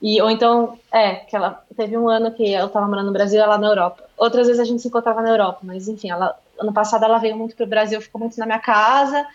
E, 0.00 0.20
ou 0.22 0.30
então, 0.30 0.78
é, 0.90 1.16
que 1.16 1.36
ela 1.36 1.62
teve 1.76 1.96
um 1.96 2.08
ano 2.08 2.30
que 2.30 2.52
eu 2.52 2.66
estava 2.66 2.86
morando 2.86 3.06
no 3.06 3.12
Brasil, 3.12 3.40
ela 3.40 3.58
na 3.58 3.66
Europa. 3.66 4.04
Outras 4.16 4.46
vezes 4.46 4.60
a 4.60 4.64
gente 4.64 4.80
se 4.80 4.88
encontrava 4.88 5.20
na 5.20 5.30
Europa, 5.30 5.58
mas 5.62 5.88
enfim, 5.88 6.10
ela 6.10 6.38
ano 6.60 6.72
passado 6.72 7.04
ela 7.04 7.18
veio 7.18 7.36
muito 7.36 7.56
para 7.56 7.64
o 7.64 7.68
Brasil, 7.68 8.00
ficou 8.00 8.20
muito 8.20 8.38
na 8.38 8.46
minha 8.46 8.58
casa. 8.58 9.26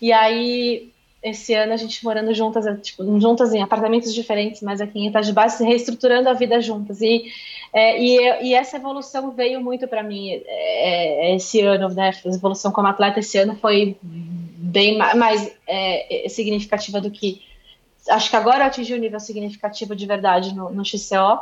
E 0.00 0.12
aí, 0.12 0.90
esse 1.22 1.54
ano 1.54 1.72
a 1.72 1.76
gente 1.76 2.04
morando 2.04 2.32
juntas, 2.34 2.66
é, 2.66 2.74
tipo, 2.76 3.02
juntas 3.20 3.52
em 3.52 3.62
apartamentos 3.62 4.14
diferentes, 4.14 4.62
mas 4.62 4.80
aqui 4.80 4.98
em 4.98 5.08
Itajubá, 5.08 5.48
se 5.48 5.64
reestruturando 5.64 6.28
a 6.28 6.34
vida 6.34 6.60
juntas. 6.60 7.00
E, 7.00 7.24
é, 7.72 8.00
e, 8.00 8.48
e, 8.48 8.54
essa 8.54 8.76
evolução 8.76 9.30
veio 9.32 9.60
muito 9.60 9.88
para 9.88 10.02
mim 10.02 10.30
é, 10.30 11.30
é, 11.30 11.34
esse 11.34 11.60
ano, 11.60 11.88
né? 11.88 12.12
A 12.24 12.28
evolução 12.28 12.70
como 12.70 12.88
atleta 12.88 13.20
esse 13.20 13.38
ano 13.38 13.56
foi 13.56 13.96
bem 14.02 14.98
mais 14.98 15.52
é, 15.66 16.28
significativa 16.28 17.00
do 17.00 17.10
que. 17.10 17.42
Acho 18.08 18.30
que 18.30 18.36
agora 18.36 18.58
eu 18.58 18.66
atingi 18.66 18.94
um 18.94 18.98
nível 18.98 19.18
significativo 19.18 19.96
de 19.96 20.06
verdade 20.06 20.54
no, 20.54 20.70
no 20.70 20.84
XCO. 20.84 21.40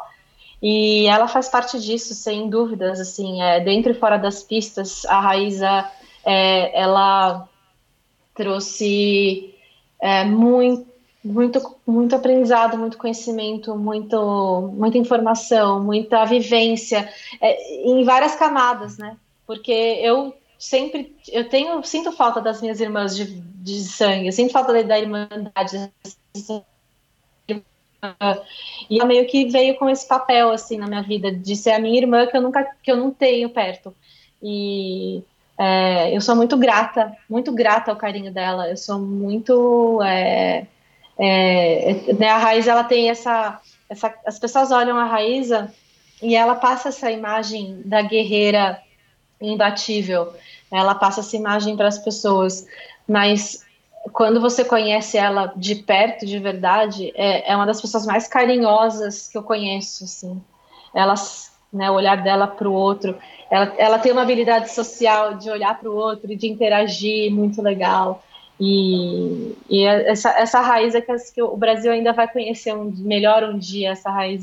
E 0.67 1.07
ela 1.09 1.29
faz 1.29 1.47
parte 1.47 1.79
disso, 1.79 2.15
sem 2.15 2.49
dúvidas, 2.49 2.99
assim, 2.99 3.43
é, 3.43 3.61
dentro 3.61 3.93
e 3.93 3.95
fora 3.95 4.17
das 4.17 4.43
pistas, 4.43 5.05
a 5.05 5.21
Raíza, 5.21 5.87
é, 6.25 6.81
ela 6.81 7.47
trouxe 8.35 9.55
é, 10.01 10.25
muito, 10.25 10.87
muito, 11.23 11.77
muito 11.87 12.17
aprendizado, 12.17 12.79
muito 12.79 12.97
conhecimento, 12.97 13.77
muito, 13.77 14.73
muita 14.73 14.97
informação, 14.97 15.85
muita 15.85 16.25
vivência, 16.25 17.13
é, 17.43 17.87
em 17.87 18.03
várias 18.03 18.35
camadas, 18.35 18.97
né? 18.97 19.19
Porque 19.47 19.71
eu 19.71 20.35
sempre, 20.59 21.15
eu 21.31 21.47
tenho, 21.47 21.83
sinto 21.83 22.11
falta 22.11 22.41
das 22.41 22.63
minhas 22.63 22.81
irmãs 22.81 23.15
de, 23.15 23.27
de 23.27 23.83
sangue, 23.83 24.29
eu 24.29 24.33
sinto 24.33 24.51
falta 24.51 24.73
da, 24.73 24.81
da 24.81 24.99
irmandade, 24.99 25.93
e 28.91 28.99
ela 28.99 29.07
meio 29.07 29.27
que 29.27 29.47
veio 29.47 29.77
com 29.77 29.89
esse 29.89 30.07
papel 30.07 30.51
assim 30.51 30.77
na 30.77 30.87
minha 30.87 31.03
vida 31.03 31.33
de 31.33 31.57
ser 31.57 31.73
a 31.73 31.79
minha 31.79 31.99
irmã 31.99 32.27
que 32.27 32.37
eu 32.37 32.43
nunca 32.43 32.65
que 32.83 32.91
eu 32.91 32.97
não 32.97 33.11
tenho 33.11 33.49
perto. 33.51 33.95
E 34.43 35.23
é, 35.59 36.15
eu 36.15 36.21
sou 36.21 36.37
muito 36.37 36.57
grata, 36.57 37.13
muito 37.29 37.53
grata 37.53 37.91
ao 37.91 37.97
carinho 37.97 38.33
dela. 38.33 38.69
Eu 38.69 38.77
sou 38.77 38.99
muito 38.99 40.03
é, 40.03 40.67
é, 41.19 42.13
né, 42.19 42.29
a 42.29 42.39
Raiz 42.39 42.67
ela 42.67 42.85
tem 42.85 43.11
essa, 43.11 43.61
essa 43.89 44.13
as 44.27 44.39
pessoas 44.39 44.71
olham 44.71 44.99
a 44.99 45.05
Raíza 45.05 45.73
e 46.23 46.35
ela 46.35 46.55
passa 46.55 46.89
essa 46.89 47.11
imagem 47.11 47.83
da 47.85 48.03
guerreira 48.03 48.81
imbatível. 49.41 50.33
Ela 50.71 50.95
passa 50.95 51.21
essa 51.21 51.37
imagem 51.37 51.77
para 51.77 51.89
as 51.89 51.99
pessoas, 51.99 52.67
mas 53.07 53.64
quando 54.13 54.41
você 54.41 54.65
conhece 54.65 55.17
ela 55.17 55.53
de 55.57 55.77
perto, 55.77 56.27
de 56.27 56.39
verdade, 56.39 57.13
é, 57.15 57.53
é 57.53 57.57
uma 57.57 57.67
das 57.67 57.81
pessoas 57.81 58.07
mais 58.07 58.29
carinhosas 58.29 59.29
que 59.29 59.39
eu 59.39 59.43
conheço, 59.43 60.05
assim. 60.05 60.43
Ela, 60.95 61.15
né, 61.73 61.91
o 61.91 61.95
olhar 61.95 62.23
dela 62.23 62.47
para 62.47 62.69
o 62.69 62.73
outro, 62.73 63.17
ela, 63.51 63.75
ela 63.79 63.99
tem 63.99 64.13
uma 64.13 64.23
habilidade 64.23 64.73
social 64.73 65.35
de 65.35 65.51
olhar 65.51 65.79
para 65.79 65.91
o 65.91 65.97
outro 65.97 66.31
e 66.31 66.37
de 66.37 66.47
interagir 66.47 67.33
muito 67.33 67.63
legal. 67.63 68.23
E, 68.61 69.57
e 69.69 69.85
essa, 69.85 70.31
essa 70.39 70.61
raiz 70.61 70.95
é 70.95 71.01
que, 71.01 71.13
que, 71.35 71.43
o 71.43 71.57
Brasil 71.57 71.91
ainda 71.91 72.13
vai 72.13 72.29
conhecer 72.29 72.75
um, 72.75 72.93
melhor 72.99 73.43
um 73.43 73.59
dia, 73.59 73.93
essa 73.93 74.11
raiz 74.11 74.43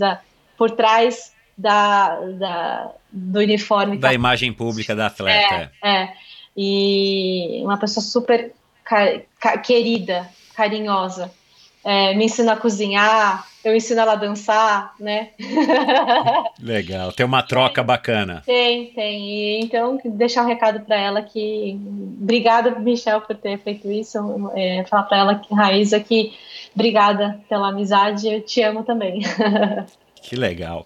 por 0.57 0.71
trás 0.71 1.33
da, 1.57 2.19
da 2.37 2.91
do 3.11 3.39
uniforme. 3.39 3.97
Da 3.97 4.13
imagem 4.13 4.51
pública 4.51 4.95
da 4.95 5.05
atleta. 5.07 5.71
É, 5.83 6.03
é. 6.03 6.13
E 6.57 7.61
uma 7.63 7.77
pessoa 7.77 8.03
super 8.03 8.53
querida, 9.63 10.29
carinhosa. 10.55 11.31
É, 11.83 12.13
me 12.13 12.25
ensina 12.25 12.53
a 12.53 12.57
cozinhar, 12.57 13.47
eu 13.63 13.75
ensino 13.75 14.01
ela 14.01 14.13
a 14.13 14.15
dançar, 14.15 14.93
né? 14.99 15.29
Legal, 16.61 17.11
tem 17.11 17.25
uma 17.25 17.41
troca 17.41 17.81
bacana. 17.81 18.43
Tem, 18.45 18.87
tem. 18.91 19.29
E, 19.29 19.59
então, 19.61 19.99
deixar 20.05 20.43
um 20.43 20.47
recado 20.47 20.81
para 20.81 20.95
ela 20.95 21.21
que. 21.23 21.79
Obrigada, 22.21 22.71
Michel, 22.79 23.21
por 23.21 23.35
ter 23.35 23.57
feito 23.59 23.91
isso. 23.91 24.51
É, 24.55 24.83
falar 24.87 25.03
para 25.03 25.17
ela, 25.17 25.35
que 25.35 25.53
Raíza, 25.53 25.99
que 25.99 26.33
obrigada 26.75 27.39
pela 27.49 27.69
amizade, 27.69 28.27
eu 28.27 28.41
te 28.41 28.61
amo 28.61 28.83
também. 28.83 29.21
que 30.21 30.35
legal. 30.35 30.85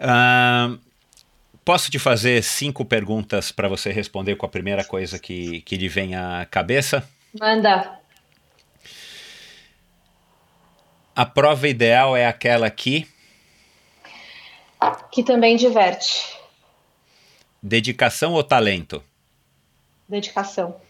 Uh, 0.00 0.78
Posso 1.66 1.90
te 1.90 1.98
fazer 1.98 2.44
cinco 2.44 2.84
perguntas 2.84 3.50
para 3.50 3.66
você 3.66 3.90
responder 3.90 4.36
com 4.36 4.46
a 4.46 4.48
primeira 4.48 4.84
coisa 4.84 5.18
que, 5.18 5.62
que 5.62 5.76
lhe 5.76 5.88
vem 5.88 6.14
à 6.14 6.46
cabeça? 6.48 7.10
Manda. 7.36 7.98
A 11.12 11.26
prova 11.26 11.66
ideal 11.66 12.16
é 12.16 12.24
aquela 12.24 12.70
que. 12.70 13.08
Que 15.10 15.24
também 15.24 15.56
diverte. 15.56 16.38
Dedicação 17.60 18.34
ou 18.34 18.44
talento? 18.44 19.02
Dedicação. 20.08 20.80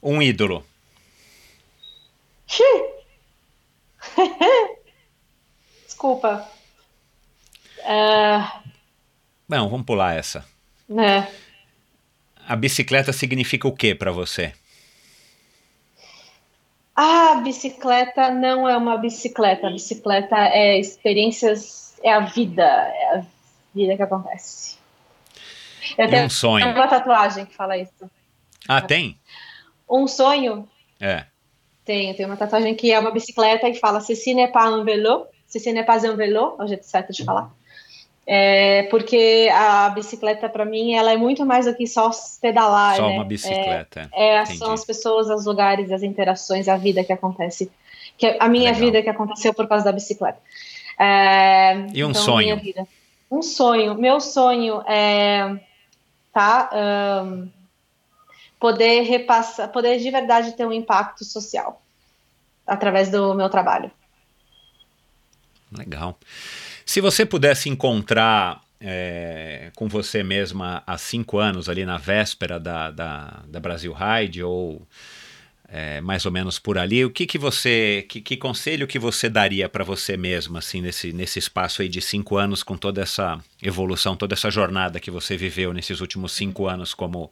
Um 0.00 0.22
ídolo. 0.22 0.64
Desculpa. 5.84 6.48
Uh, 7.80 8.70
não, 9.50 9.68
vamos 9.68 9.84
pular 9.84 10.16
essa. 10.16 10.44
É. 10.90 11.26
A 12.46 12.56
bicicleta 12.56 13.12
significa 13.12 13.66
o 13.66 13.72
que 13.72 13.94
para 13.94 14.12
você? 14.12 14.52
A 16.94 17.36
bicicleta 17.36 18.30
não 18.30 18.68
é 18.68 18.76
uma 18.76 18.96
bicicleta. 18.96 19.66
A 19.66 19.70
bicicleta 19.70 20.36
é 20.36 20.78
experiências, 20.78 21.96
é 22.02 22.12
a 22.12 22.20
vida, 22.20 22.62
é 22.62 23.18
a 23.18 23.24
vida 23.74 23.96
que 23.96 24.02
acontece. 24.02 24.78
Eu 25.98 26.08
tenho 26.08 26.26
um 26.26 26.30
sonho. 26.30 26.68
uma 26.68 26.88
tatuagem 26.88 27.46
que 27.46 27.54
fala 27.54 27.76
isso. 27.76 28.10
Ah, 28.68 28.80
tem? 28.80 29.18
Um 29.88 30.06
sonho? 30.06 30.68
É. 31.00 31.24
Tenho, 31.84 32.14
tem 32.14 32.26
uma 32.26 32.36
tatuagem 32.36 32.74
que 32.74 32.92
é 32.92 32.98
uma 32.98 33.10
bicicleta 33.10 33.68
e 33.68 33.74
fala 33.74 34.00
Ceci 34.00 34.34
n'est 34.34 34.52
pas 34.52 34.66
un 34.66 34.84
vélo, 34.84 35.26
Ceci 35.46 35.72
n'est 35.72 35.86
pas 35.86 36.04
un 36.04 36.14
vélo, 36.14 36.56
é 36.60 36.64
o 36.64 36.66
jeito 36.68 36.84
certo 36.84 37.12
de 37.12 37.24
falar. 37.24 37.50
É, 38.32 38.84
porque 38.84 39.50
a 39.52 39.88
bicicleta, 39.88 40.48
para 40.48 40.64
mim, 40.64 40.94
ela 40.94 41.10
é 41.10 41.16
muito 41.16 41.44
mais 41.44 41.66
do 41.66 41.74
que 41.74 41.84
só 41.84 42.12
pedalar. 42.40 42.94
Só 42.94 43.08
né? 43.08 43.14
uma 43.14 43.24
bicicleta. 43.24 44.08
É, 44.12 44.36
é 44.36 44.46
são 44.46 44.70
as 44.70 44.84
pessoas, 44.84 45.28
os 45.28 45.46
lugares, 45.46 45.90
as 45.90 46.04
interações, 46.04 46.68
a 46.68 46.76
vida 46.76 47.02
que 47.02 47.12
acontece. 47.12 47.72
Que 48.16 48.36
a 48.38 48.46
minha 48.46 48.70
Legal. 48.70 48.80
vida 48.86 49.02
que 49.02 49.08
aconteceu 49.08 49.52
por 49.52 49.66
causa 49.66 49.86
da 49.86 49.90
bicicleta. 49.90 50.38
É, 50.96 51.74
e 51.92 52.04
um 52.04 52.10
então, 52.10 52.22
sonho? 52.22 52.60
Um 53.28 53.42
sonho. 53.42 53.96
Meu 53.96 54.20
sonho 54.20 54.80
é 54.86 55.58
tá, 56.32 56.70
um, 57.26 57.48
poder 58.60 59.00
repassar, 59.00 59.72
poder 59.72 59.98
de 59.98 60.08
verdade 60.08 60.52
ter 60.52 60.64
um 60.64 60.72
impacto 60.72 61.24
social 61.24 61.82
através 62.64 63.10
do 63.10 63.34
meu 63.34 63.50
trabalho. 63.50 63.90
Legal. 65.76 66.16
Se 66.90 67.00
você 67.00 67.24
pudesse 67.24 67.68
encontrar 67.68 68.64
é, 68.80 69.70
com 69.76 69.86
você 69.86 70.24
mesma 70.24 70.82
há 70.84 70.98
cinco 70.98 71.38
anos, 71.38 71.68
ali 71.68 71.86
na 71.86 71.96
véspera 71.96 72.58
da, 72.58 72.90
da, 72.90 73.44
da 73.46 73.60
Brasil 73.60 73.94
Ride, 73.94 74.42
ou 74.42 74.84
é, 75.68 76.00
mais 76.00 76.26
ou 76.26 76.32
menos 76.32 76.58
por 76.58 76.76
ali, 76.76 77.04
o 77.04 77.10
que, 77.10 77.28
que 77.28 77.38
você, 77.38 78.04
que, 78.08 78.20
que 78.20 78.36
conselho 78.36 78.88
que 78.88 78.98
você 78.98 79.28
daria 79.28 79.68
para 79.68 79.84
você 79.84 80.16
mesma, 80.16 80.58
assim, 80.58 80.80
nesse, 80.80 81.12
nesse 81.12 81.38
espaço 81.38 81.80
aí 81.80 81.88
de 81.88 82.00
cinco 82.00 82.36
anos, 82.36 82.64
com 82.64 82.76
toda 82.76 83.00
essa 83.00 83.38
evolução, 83.62 84.16
toda 84.16 84.34
essa 84.34 84.50
jornada 84.50 84.98
que 84.98 85.12
você 85.12 85.36
viveu 85.36 85.72
nesses 85.72 86.00
últimos 86.00 86.32
cinco 86.32 86.66
anos 86.66 86.92
como, 86.92 87.30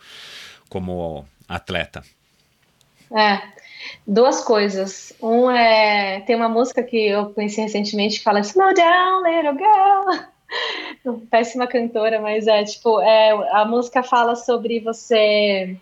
como 0.68 1.26
atleta? 1.48 2.04
É, 3.10 3.40
duas 4.06 4.42
coisas. 4.42 5.12
Um 5.22 5.50
é. 5.50 6.20
Tem 6.20 6.36
uma 6.36 6.48
música 6.48 6.82
que 6.82 7.08
eu 7.08 7.30
conheci 7.30 7.60
recentemente 7.60 8.18
que 8.18 8.24
fala 8.24 8.40
Slow 8.40 8.74
down, 8.74 9.22
little 9.22 9.56
girl. 9.56 11.18
Péssima 11.30 11.66
cantora, 11.66 12.20
mas 12.20 12.46
é 12.46 12.64
tipo, 12.64 13.00
é, 13.00 13.30
a 13.52 13.64
música 13.64 14.02
fala 14.02 14.34
sobre 14.34 14.80
você. 14.80 15.76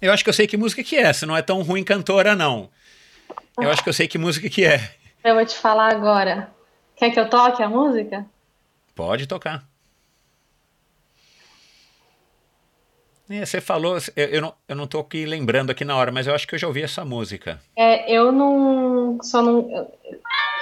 Eu 0.00 0.12
acho 0.12 0.24
que 0.24 0.30
eu 0.30 0.34
sei 0.34 0.46
que 0.46 0.56
música 0.56 0.82
que 0.82 0.96
é, 0.96 1.12
se 1.12 1.26
não 1.26 1.36
é 1.36 1.42
tão 1.42 1.62
ruim 1.62 1.84
cantora, 1.84 2.34
não. 2.34 2.70
Eu 3.60 3.70
acho 3.70 3.82
que 3.82 3.88
eu 3.88 3.92
sei 3.92 4.08
que 4.08 4.16
música 4.16 4.48
que 4.48 4.64
é. 4.64 4.94
Eu 5.22 5.34
vou 5.34 5.44
te 5.44 5.54
falar 5.54 5.92
agora. 5.92 6.50
Quer 6.96 7.10
que 7.10 7.20
eu 7.20 7.28
toque 7.28 7.62
a 7.62 7.68
música? 7.68 8.24
Pode 8.94 9.26
tocar. 9.26 9.69
Você 13.38 13.60
falou, 13.60 13.96
eu, 14.16 14.26
eu, 14.26 14.42
não, 14.42 14.54
eu 14.68 14.74
não 14.74 14.88
tô 14.88 14.98
aqui 14.98 15.24
lembrando 15.24 15.70
aqui 15.70 15.84
na 15.84 15.96
hora, 15.96 16.10
mas 16.10 16.26
eu 16.26 16.34
acho 16.34 16.48
que 16.48 16.56
eu 16.56 16.58
já 16.58 16.66
ouvi 16.66 16.82
essa 16.82 17.04
música. 17.04 17.60
É, 17.76 18.10
eu 18.12 18.32
não. 18.32 19.18
Só 19.22 19.40
não. 19.40 19.88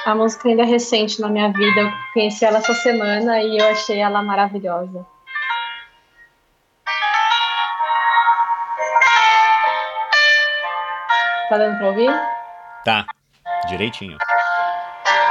A 0.04 0.14
música 0.14 0.48
ainda 0.48 0.64
é 0.64 0.66
recente 0.66 1.18
na 1.18 1.28
minha 1.28 1.48
vida. 1.50 1.80
Eu 1.80 1.90
conheci 2.12 2.44
ela 2.44 2.58
essa 2.58 2.74
semana 2.74 3.40
e 3.42 3.56
eu 3.56 3.66
achei 3.68 3.98
ela 3.98 4.22
maravilhosa. 4.22 5.06
Tá 11.48 11.56
dando 11.56 11.78
pra 11.78 11.86
ouvir? 11.88 12.10
Tá, 12.84 13.06
direitinho. 13.68 14.18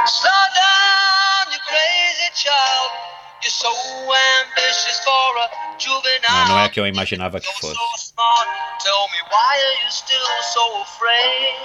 Slow 0.06 0.32
down, 0.54 1.52
you 1.52 1.60
crazy 1.68 2.30
child. 2.34 2.92
You're 3.40 3.52
so 3.52 3.70
ambitious 3.70 4.98
for 5.04 5.38
a 5.38 5.67
juvenile. 5.78 6.20
Não, 6.30 6.48
não 6.48 6.58
é 6.60 6.68
que 6.68 6.80
eu 6.80 6.86
imaginava 6.86 7.40
que 7.40 7.46
fosse. 7.54 7.74
so 7.74 7.96
smart. 7.96 8.48
Tell 8.82 9.08
me 9.12 9.22
why 9.30 9.56
are 9.56 9.84
you 9.84 9.90
still 9.90 10.18
so 10.42 10.82
afraid? 10.82 11.56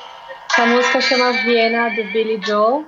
Essa 0.52 0.66
música 0.66 1.02
chama 1.02 1.32
Viena 1.44 1.90
do 1.90 2.04
Billy 2.12 2.40
Joel 2.46 2.86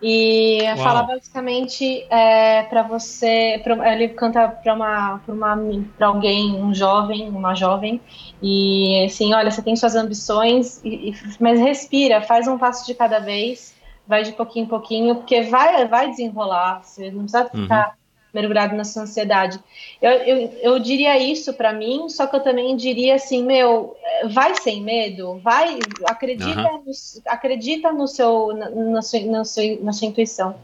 e 0.00 0.62
Uau. 0.66 0.76
fala 0.78 1.02
basicamente 1.04 2.06
é, 2.10 2.62
para 2.64 2.82
você, 2.82 3.60
pra, 3.62 3.92
ele 3.92 4.08
canta 4.08 4.48
para 4.48 4.74
uma, 4.74 5.18
para 5.24 5.34
uma, 5.34 5.56
para 5.96 6.06
alguém, 6.08 6.54
um 6.60 6.74
jovem, 6.74 7.28
uma 7.28 7.54
jovem 7.54 8.00
e 8.40 9.04
assim, 9.04 9.32
olha, 9.32 9.50
você 9.50 9.62
tem 9.62 9.76
suas 9.76 9.94
ambições, 9.94 10.80
e, 10.84 11.10
e- 11.10 11.16
mas 11.38 11.60
respira, 11.60 12.20
faz 12.22 12.48
um 12.48 12.58
passo 12.58 12.84
de 12.84 12.94
cada 12.94 13.20
vez, 13.20 13.74
vai 14.06 14.24
de 14.24 14.32
pouquinho 14.32 14.64
em 14.64 14.68
pouquinho, 14.68 15.14
porque 15.16 15.42
vai, 15.42 15.86
vai 15.86 16.10
desenrolar, 16.10 16.82
você 16.82 17.10
não 17.12 17.20
precisa 17.24 17.48
Uhum. 17.54 17.68
Mergulhado 18.32 18.74
na 18.74 18.84
sua 18.84 19.02
ansiedade. 19.02 19.60
Eu, 20.00 20.10
eu, 20.10 20.52
eu 20.62 20.78
diria 20.78 21.18
isso 21.18 21.52
para 21.52 21.72
mim, 21.72 22.08
só 22.08 22.26
que 22.26 22.34
eu 22.34 22.40
também 22.40 22.74
diria 22.76 23.16
assim, 23.16 23.44
meu, 23.44 23.94
vai 24.30 24.54
sem 24.54 24.82
medo, 24.82 25.38
vai, 25.40 25.78
acredita, 26.06 26.60
Aham. 26.60 26.82
no, 26.84 26.92
acredita 27.26 27.92
no 27.92 28.08
seu, 28.08 28.54
na, 28.56 28.70
na 28.70 29.02
sua, 29.02 29.20
na, 29.20 29.44
sua, 29.44 29.62
na 29.82 29.92
sua 29.92 30.08
intuição. 30.08 30.54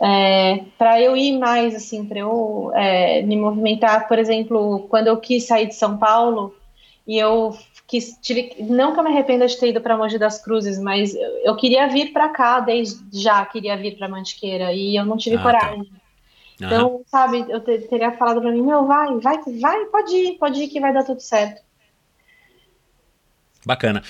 É, 0.00 0.60
para 0.78 1.00
eu 1.00 1.16
ir 1.16 1.36
mais, 1.38 1.74
assim, 1.74 2.04
para 2.04 2.20
eu 2.20 2.70
é, 2.74 3.20
me 3.22 3.34
movimentar, 3.36 4.06
por 4.06 4.18
exemplo, 4.18 4.86
quando 4.88 5.08
eu 5.08 5.16
quis 5.16 5.46
sair 5.46 5.66
de 5.66 5.74
São 5.74 5.98
Paulo 5.98 6.54
e 7.04 7.18
eu 7.18 7.52
quis, 7.88 8.16
tive, 8.22 8.54
não 8.60 8.92
que 8.92 9.00
eu 9.00 9.02
me 9.02 9.10
arrependa 9.10 9.48
de 9.48 9.58
ter 9.58 9.70
ido 9.70 9.80
para 9.80 9.96
Mogi 9.96 10.16
das 10.16 10.40
Cruzes, 10.40 10.78
mas 10.78 11.14
eu, 11.14 11.38
eu 11.38 11.56
queria 11.56 11.88
vir 11.88 12.12
para 12.12 12.28
cá 12.28 12.60
desde 12.60 13.20
já, 13.20 13.44
queria 13.44 13.76
vir 13.76 13.98
para 13.98 14.08
Mantiqueira 14.08 14.72
e 14.72 14.94
eu 14.94 15.04
não 15.04 15.16
tive 15.16 15.36
Ah, 15.36 15.40
tá. 15.40 15.42
coragem. 15.42 15.80
Aham. 15.80 16.07
Então, 16.60 17.02
sabe, 17.06 17.46
eu 17.48 17.60
te- 17.60 17.78
teria 17.88 18.12
falado 18.12 18.40
pra 18.40 18.50
mim, 18.52 18.62
meu, 18.62 18.86
vai, 18.86 19.18
vai, 19.20 19.38
vai, 19.60 19.84
pode 19.86 20.14
ir, 20.14 20.38
pode 20.38 20.62
ir 20.62 20.68
que 20.68 20.80
vai 20.80 20.92
dar 20.92 21.04
tudo 21.04 21.20
certo. 21.20 21.62
Bacana. 23.64 24.02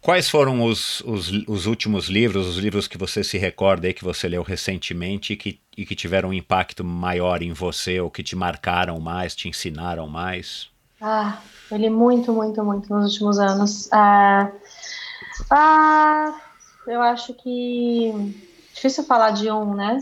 Quais 0.00 0.28
foram 0.30 0.62
os, 0.62 1.00
os, 1.00 1.30
os 1.48 1.66
últimos 1.66 2.06
livros, 2.08 2.46
os 2.46 2.58
livros 2.58 2.86
que 2.86 2.96
você 2.96 3.24
se 3.24 3.36
recorda 3.38 3.88
aí 3.88 3.94
que 3.94 4.04
você 4.04 4.28
leu 4.28 4.42
recentemente 4.42 5.32
e 5.32 5.36
que, 5.36 5.60
e 5.76 5.84
que 5.84 5.96
tiveram 5.96 6.28
um 6.28 6.32
impacto 6.32 6.84
maior 6.84 7.42
em 7.42 7.52
você 7.52 8.00
ou 8.00 8.08
que 8.10 8.22
te 8.22 8.36
marcaram 8.36 9.00
mais, 9.00 9.34
te 9.34 9.48
ensinaram 9.48 10.06
mais? 10.06 10.68
Ah, 11.00 11.42
eu 11.70 11.76
li 11.76 11.90
muito, 11.90 12.32
muito, 12.32 12.64
muito 12.64 12.88
nos 12.94 13.12
últimos 13.12 13.38
anos. 13.40 13.92
Ah, 13.92 14.52
ah, 15.50 16.40
eu 16.86 17.02
acho 17.02 17.34
que 17.34 18.12
difícil 18.72 19.02
falar 19.04 19.30
de 19.32 19.50
um, 19.50 19.74
né? 19.74 19.98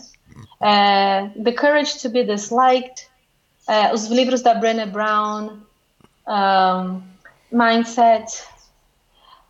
É, 0.63 1.29
The 1.43 1.53
Courage 1.53 2.01
to 2.01 2.09
Be 2.11 2.25
Disliked, 2.25 3.07
é, 3.69 3.93
os 3.93 4.07
livros 4.07 4.43
da 4.43 4.55
Brené 4.55 4.87
Brown, 4.87 5.59
um, 6.29 7.03
Mindset. 7.53 8.43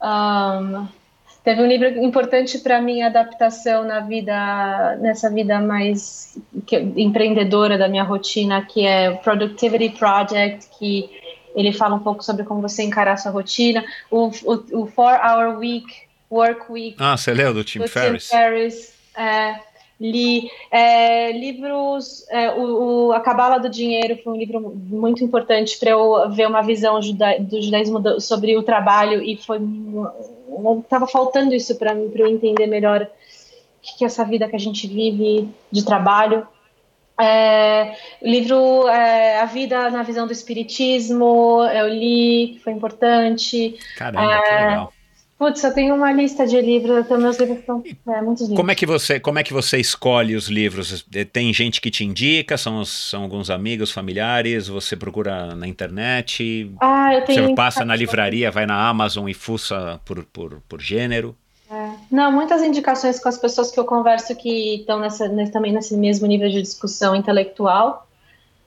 um, 0.02 0.86
teve 1.42 1.62
um 1.62 1.66
livro 1.66 1.86
importante 2.02 2.58
para 2.58 2.80
minha 2.80 3.06
adaptação 3.06 3.84
na 3.84 4.00
vida, 4.00 4.96
nessa 5.00 5.30
vida 5.30 5.60
mais 5.60 6.38
que- 6.66 6.78
empreendedora 6.96 7.76
da 7.78 7.88
minha 7.88 8.02
rotina, 8.04 8.62
que 8.62 8.86
é 8.86 9.10
o 9.10 9.18
Productivity 9.18 9.90
Project, 9.90 10.68
que 10.78 11.10
ele 11.54 11.72
fala 11.72 11.94
um 11.94 12.00
pouco 12.00 12.22
sobre 12.24 12.44
como 12.44 12.60
você 12.60 12.82
encarar 12.82 13.12
a 13.12 13.16
sua 13.16 13.30
rotina. 13.30 13.84
O, 14.10 14.26
o, 14.44 14.82
o 14.82 14.86
Four 14.86 15.14
Hour 15.24 15.58
Week, 15.58 15.86
Work 16.30 16.70
Week, 16.72 16.96
Ah, 16.98 17.16
você 17.16 17.32
leu 17.32 17.54
do 17.54 17.62
Tim 17.62 17.80
do 17.80 17.88
Ferriss? 17.88 18.28
Tim 18.28 18.36
Ferriss. 18.36 18.94
é, 19.16 19.54
li 20.00 20.50
é, 20.70 21.32
livros. 21.32 22.26
é, 22.28 22.50
o, 22.50 23.08
o 23.08 23.12
A 23.12 23.20
Cabala 23.20 23.58
do 23.58 23.68
Dinheiro 23.68 24.18
foi 24.22 24.32
um 24.32 24.36
livro 24.36 24.60
muito 24.60 25.22
importante 25.24 25.78
para 25.78 25.90
eu 25.90 26.30
ver 26.30 26.46
uma 26.46 26.62
visão 26.62 27.00
juda, 27.00 27.36
do 27.38 27.60
judaísmo 27.62 28.00
do- 28.00 28.20
sobre 28.20 28.56
o 28.56 28.62
trabalho 28.62 29.22
e 29.22 29.36
foi. 29.36 29.58
Estava 30.82 31.06
faltando 31.06 31.54
isso 31.54 31.76
para 31.76 31.94
mim, 31.94 32.08
para 32.10 32.22
eu 32.22 32.28
entender 32.28 32.66
melhor 32.66 33.02
o 33.02 33.06
que, 33.82 33.98
que 33.98 34.04
é 34.04 34.06
essa 34.06 34.24
vida 34.24 34.48
que 34.48 34.56
a 34.56 34.60
gente 34.60 34.86
vive 34.86 35.48
de 35.70 35.84
trabalho. 35.84 36.46
É, 37.20 37.94
o 38.20 38.26
livro 38.26 38.88
é, 38.88 39.38
A 39.40 39.44
Vida 39.44 39.88
na 39.90 40.02
Visão 40.02 40.26
do 40.26 40.32
Espiritismo, 40.32 41.62
eu 41.72 41.88
li, 41.88 42.54
que 42.54 42.60
foi 42.60 42.72
importante. 42.72 43.78
Caramba, 43.96 44.42
que 44.42 44.50
legal. 44.50 44.92
Putz, 45.44 45.62
eu 45.62 45.74
tenho 45.74 45.94
uma 45.94 46.10
lista 46.12 46.46
de 46.46 46.60
livros, 46.60 47.04
então 47.04 47.18
meus 47.18 47.38
livros 47.38 47.64
são 47.66 47.82
é, 48.08 48.22
muitos 48.22 48.42
livros. 48.42 48.56
Como 48.56 48.70
é 48.70 48.74
que 48.74 48.86
você, 48.86 49.20
como 49.20 49.38
é 49.38 49.42
que 49.42 49.52
você 49.52 49.78
escolhe 49.78 50.34
os 50.34 50.48
livros? 50.48 51.04
Eh, 51.14 51.24
Tem 51.24 51.52
gente 51.52 51.80
que 51.80 51.90
te 51.90 52.04
indica? 52.04 52.56
São, 52.56 52.84
são 52.84 53.22
alguns 53.24 53.50
amigos, 53.50 53.90
familiares? 53.90 54.68
Você 54.68 54.96
procura 54.96 55.54
na 55.54 55.66
internet? 55.68 56.70
Ah, 56.80 57.14
eu 57.14 57.24
tenho. 57.24 57.48
Você 57.48 57.54
passa 57.54 57.84
na 57.84 57.94
livraria, 57.94 58.50
vai 58.50 58.64
na 58.66 58.88
Amazon 58.88 59.28
e 59.28 59.34
fuça 59.34 60.00
por, 60.04 60.24
por, 60.24 60.60
por 60.68 60.80
gênero? 60.80 61.36
É. 61.70 61.90
Não, 62.10 62.30
muitas 62.32 62.62
indicações 62.62 63.18
com 63.18 63.28
as 63.28 63.36
pessoas 63.36 63.70
que 63.70 63.78
eu 63.80 63.84
converso 63.84 64.34
que 64.36 64.76
estão 64.76 64.98
nessa, 65.00 65.28
nesse- 65.28 65.52
também 65.52 65.72
nesse 65.72 65.96
mesmo 65.96 66.26
nível 66.26 66.48
de 66.48 66.62
discussão 66.62 67.14
intelectual. 67.16 68.06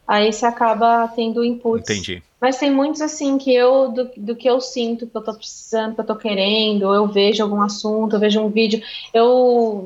Aí 0.08 0.32
você 0.32 0.46
acaba 0.46 1.08
tendo 1.10 1.44
inputs. 1.44 1.90
Entendi. 1.90 2.24
Mas 2.40 2.58
tem 2.58 2.72
muitos 2.72 3.02
assim 3.02 3.38
que 3.38 3.54
eu, 3.54 3.90
do, 3.92 4.12
do 4.16 4.36
que 4.36 4.48
eu 4.48 4.62
sinto, 4.62 5.08
que 5.08 5.18
eu 5.18 5.24
tô 5.24 5.34
precisando, 5.34 5.96
que 5.96 6.02
eu 6.02 6.06
tô 6.06 6.16
querendo, 6.16 6.94
eu 6.94 7.08
vejo 7.08 7.42
algum 7.44 7.62
assunto, 7.62 8.16
eu 8.16 8.20
vejo 8.20 8.40
um 8.40 8.50
vídeo. 8.50 8.82
Eu 9.12 9.26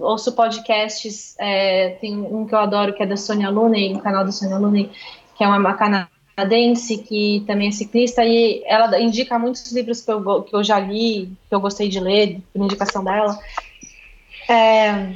ouço 0.02 0.34
podcasts, 0.34 1.34
é, 1.40 1.92
tem 2.02 2.14
um 2.18 2.46
que 2.46 2.54
eu 2.54 2.60
adoro, 2.60 2.94
que 2.94 3.02
é 3.02 3.06
da 3.06 3.16
Sonia 3.16 3.50
Looney, 3.50 3.96
o 3.96 4.00
canal 4.02 4.26
da 4.26 4.34
Sonia 4.34 4.58
Looney, 4.58 4.92
que 5.38 5.44
é 5.44 5.48
uma 5.48 5.74
canadense 5.74 6.98
que 6.98 7.42
também 7.48 7.70
é 7.70 7.72
ciclista, 7.72 8.24
e 8.26 8.62
ela 8.66 9.00
indica 9.00 9.40
muitos 9.40 9.72
livros 9.72 10.02
que 10.02 10.12
eu, 10.12 10.44
que 10.44 10.54
eu 10.56 10.64
já 10.64 10.78
li, 10.78 11.32
que 11.48 11.56
eu 11.56 11.60
gostei 11.62 11.88
de 11.88 12.02
ler, 12.02 12.42
por 12.54 12.62
indicação 12.62 13.02
dela. 13.02 13.40
É, 14.50 15.16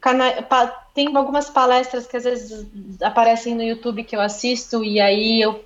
cana- 0.00 0.42
pa- 0.42 0.85
tem 0.96 1.14
algumas 1.14 1.50
palestras 1.50 2.06
que 2.06 2.16
às 2.16 2.24
vezes 2.24 2.66
aparecem 3.02 3.54
no 3.54 3.62
YouTube 3.62 4.02
que 4.02 4.16
eu 4.16 4.20
assisto 4.20 4.82
e 4.82 4.98
aí 4.98 5.42
eu 5.42 5.62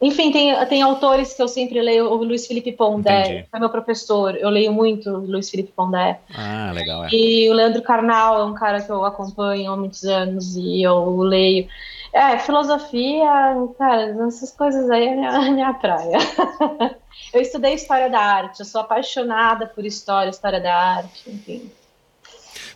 enfim, 0.00 0.30
tem, 0.30 0.54
tem 0.66 0.80
autores 0.80 1.34
que 1.34 1.42
eu 1.42 1.48
sempre 1.48 1.80
leio, 1.80 2.08
o 2.08 2.22
Luiz 2.22 2.46
Felipe 2.46 2.70
Pondé, 2.70 3.20
Entendi. 3.20 3.48
é 3.52 3.58
meu 3.58 3.68
professor, 3.68 4.36
eu 4.36 4.48
leio 4.48 4.72
muito 4.72 5.10
o 5.10 5.26
Luiz 5.26 5.50
Felipe 5.50 5.72
Pondé. 5.74 6.20
Ah, 6.36 6.70
legal. 6.72 7.04
É. 7.04 7.08
E 7.10 7.50
o 7.50 7.52
Leandro 7.52 7.82
Carnal 7.82 8.40
é 8.40 8.44
um 8.44 8.54
cara 8.54 8.80
que 8.80 8.90
eu 8.90 9.04
acompanho 9.04 9.72
há 9.72 9.76
muitos 9.76 10.04
anos 10.04 10.56
e 10.56 10.82
eu 10.82 11.16
leio. 11.16 11.66
É, 12.12 12.38
filosofia, 12.38 13.28
cara, 13.76 14.26
essas 14.28 14.52
coisas 14.52 14.88
aí 14.88 15.08
é 15.08 15.16
minha, 15.16 15.30
é 15.46 15.50
minha 15.50 15.74
praia. 15.74 16.18
eu 17.34 17.40
estudei 17.40 17.74
história 17.74 18.08
da 18.08 18.20
arte, 18.20 18.60
eu 18.60 18.66
sou 18.66 18.80
apaixonada 18.80 19.66
por 19.66 19.84
história, 19.84 20.30
história 20.30 20.60
da 20.60 20.76
arte, 20.76 21.28
enfim. 21.28 21.72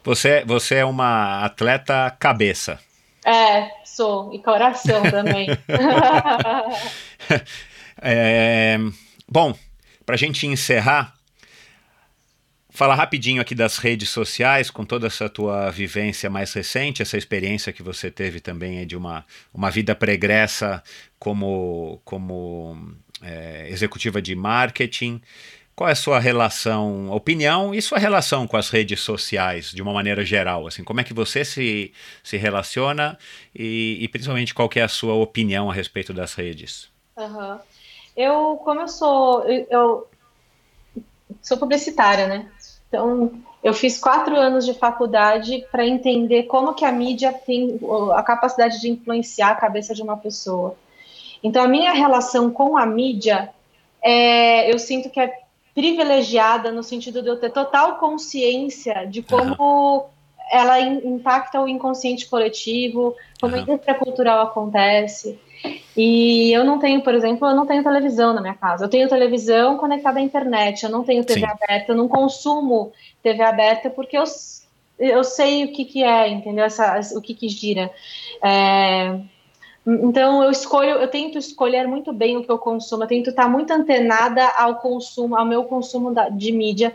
Você, 0.04 0.44
você 0.44 0.76
é 0.76 0.84
uma 0.84 1.44
atleta 1.44 2.10
cabeça. 2.18 2.78
É, 3.24 3.70
sou. 3.84 4.32
E 4.34 4.42
coração 4.42 5.02
também. 5.02 5.48
é, 8.02 8.78
bom, 9.28 9.54
para 10.04 10.16
a 10.16 10.18
gente 10.18 10.46
encerrar, 10.46 11.14
falar 12.68 12.96
rapidinho 12.96 13.40
aqui 13.40 13.54
das 13.54 13.78
redes 13.78 14.08
sociais, 14.08 14.70
com 14.70 14.84
toda 14.84 15.06
essa 15.06 15.28
tua 15.28 15.70
vivência 15.70 16.28
mais 16.28 16.52
recente, 16.52 17.02
essa 17.02 17.16
experiência 17.16 17.72
que 17.72 17.82
você 17.82 18.10
teve 18.10 18.40
também 18.40 18.84
de 18.86 18.96
uma, 18.96 19.24
uma 19.54 19.70
vida 19.70 19.94
pregressa 19.94 20.82
como, 21.18 22.00
como 22.04 22.96
é, 23.22 23.68
executiva 23.70 24.20
de 24.20 24.34
marketing. 24.34 25.22
Qual 25.74 25.88
é 25.88 25.92
a 25.92 25.96
sua 25.96 26.18
relação, 26.18 27.10
opinião 27.10 27.74
e 27.74 27.80
sua 27.80 27.98
relação 27.98 28.46
com 28.46 28.56
as 28.56 28.68
redes 28.68 29.00
sociais, 29.00 29.70
de 29.70 29.80
uma 29.80 29.92
maneira 29.92 30.24
geral? 30.24 30.66
Assim, 30.66 30.84
como 30.84 31.00
é 31.00 31.04
que 31.04 31.14
você 31.14 31.44
se, 31.44 31.92
se 32.22 32.36
relaciona 32.36 33.18
e, 33.54 33.98
e 34.00 34.08
principalmente 34.08 34.54
qual 34.54 34.68
é 34.76 34.82
a 34.82 34.88
sua 34.88 35.14
opinião 35.14 35.70
a 35.70 35.74
respeito 35.74 36.12
das 36.12 36.34
redes? 36.34 36.88
Uhum. 37.16 37.58
Eu, 38.14 38.60
como 38.62 38.80
eu 38.82 38.88
sou, 38.88 39.44
eu, 39.44 39.66
eu 39.70 40.08
sou 41.40 41.56
publicitária, 41.56 42.26
né? 42.26 42.50
Então, 42.88 43.32
eu 43.64 43.72
fiz 43.72 43.98
quatro 43.98 44.36
anos 44.36 44.66
de 44.66 44.74
faculdade 44.74 45.64
para 45.72 45.86
entender 45.86 46.42
como 46.42 46.74
que 46.74 46.84
a 46.84 46.92
mídia 46.92 47.32
tem 47.32 47.80
a 48.14 48.22
capacidade 48.22 48.78
de 48.78 48.90
influenciar 48.90 49.52
a 49.52 49.54
cabeça 49.54 49.94
de 49.94 50.02
uma 50.02 50.18
pessoa. 50.18 50.76
Então, 51.42 51.62
a 51.62 51.68
minha 51.68 51.92
relação 51.92 52.50
com 52.50 52.76
a 52.76 52.84
mídia, 52.84 53.48
é, 54.02 54.70
eu 54.70 54.78
sinto 54.78 55.08
que 55.08 55.18
é 55.18 55.41
privilegiada 55.74 56.70
no 56.70 56.82
sentido 56.82 57.22
de 57.22 57.28
eu 57.28 57.36
ter 57.36 57.50
total 57.50 57.96
consciência 57.96 59.06
de 59.06 59.22
como 59.22 59.96
uhum. 59.96 60.04
ela 60.50 60.80
impacta 60.80 61.60
o 61.60 61.68
inconsciente 61.68 62.26
coletivo, 62.26 63.16
como 63.40 63.54
uhum. 63.54 63.60
a 63.60 63.62
indústria 63.62 63.94
cultural 63.94 64.42
acontece. 64.42 65.38
E 65.96 66.52
eu 66.52 66.64
não 66.64 66.78
tenho, 66.78 67.02
por 67.02 67.14
exemplo, 67.14 67.48
eu 67.48 67.54
não 67.54 67.66
tenho 67.66 67.82
televisão 67.82 68.34
na 68.34 68.40
minha 68.40 68.54
casa. 68.54 68.84
Eu 68.84 68.88
tenho 68.88 69.08
televisão 69.08 69.76
conectada 69.76 70.18
à 70.18 70.22
internet, 70.22 70.82
eu 70.82 70.90
não 70.90 71.04
tenho 71.04 71.24
TV 71.24 71.40
Sim. 71.40 71.46
aberta, 71.46 71.92
eu 71.92 71.96
não 71.96 72.08
consumo 72.08 72.92
TV 73.22 73.42
aberta 73.42 73.88
porque 73.88 74.16
eu, 74.16 74.24
eu 74.98 75.22
sei 75.22 75.64
o 75.64 75.72
que, 75.72 75.84
que 75.84 76.02
é, 76.02 76.28
entendeu? 76.28 76.64
Essa, 76.64 76.98
o 77.16 77.20
que, 77.20 77.34
que 77.34 77.48
gira. 77.48 77.90
É, 78.42 79.18
então 79.86 80.42
eu 80.42 80.50
escolho, 80.50 80.90
eu 80.90 81.08
tento 81.08 81.38
escolher 81.38 81.86
muito 81.88 82.12
bem 82.12 82.36
o 82.36 82.44
que 82.44 82.50
eu 82.50 82.58
consumo, 82.58 83.02
eu 83.02 83.08
tento 83.08 83.30
estar 83.30 83.48
muito 83.48 83.72
antenada 83.72 84.46
ao 84.56 84.76
consumo, 84.76 85.36
ao 85.36 85.44
meu 85.44 85.64
consumo 85.64 86.12
da, 86.12 86.28
de 86.28 86.52
mídia, 86.52 86.94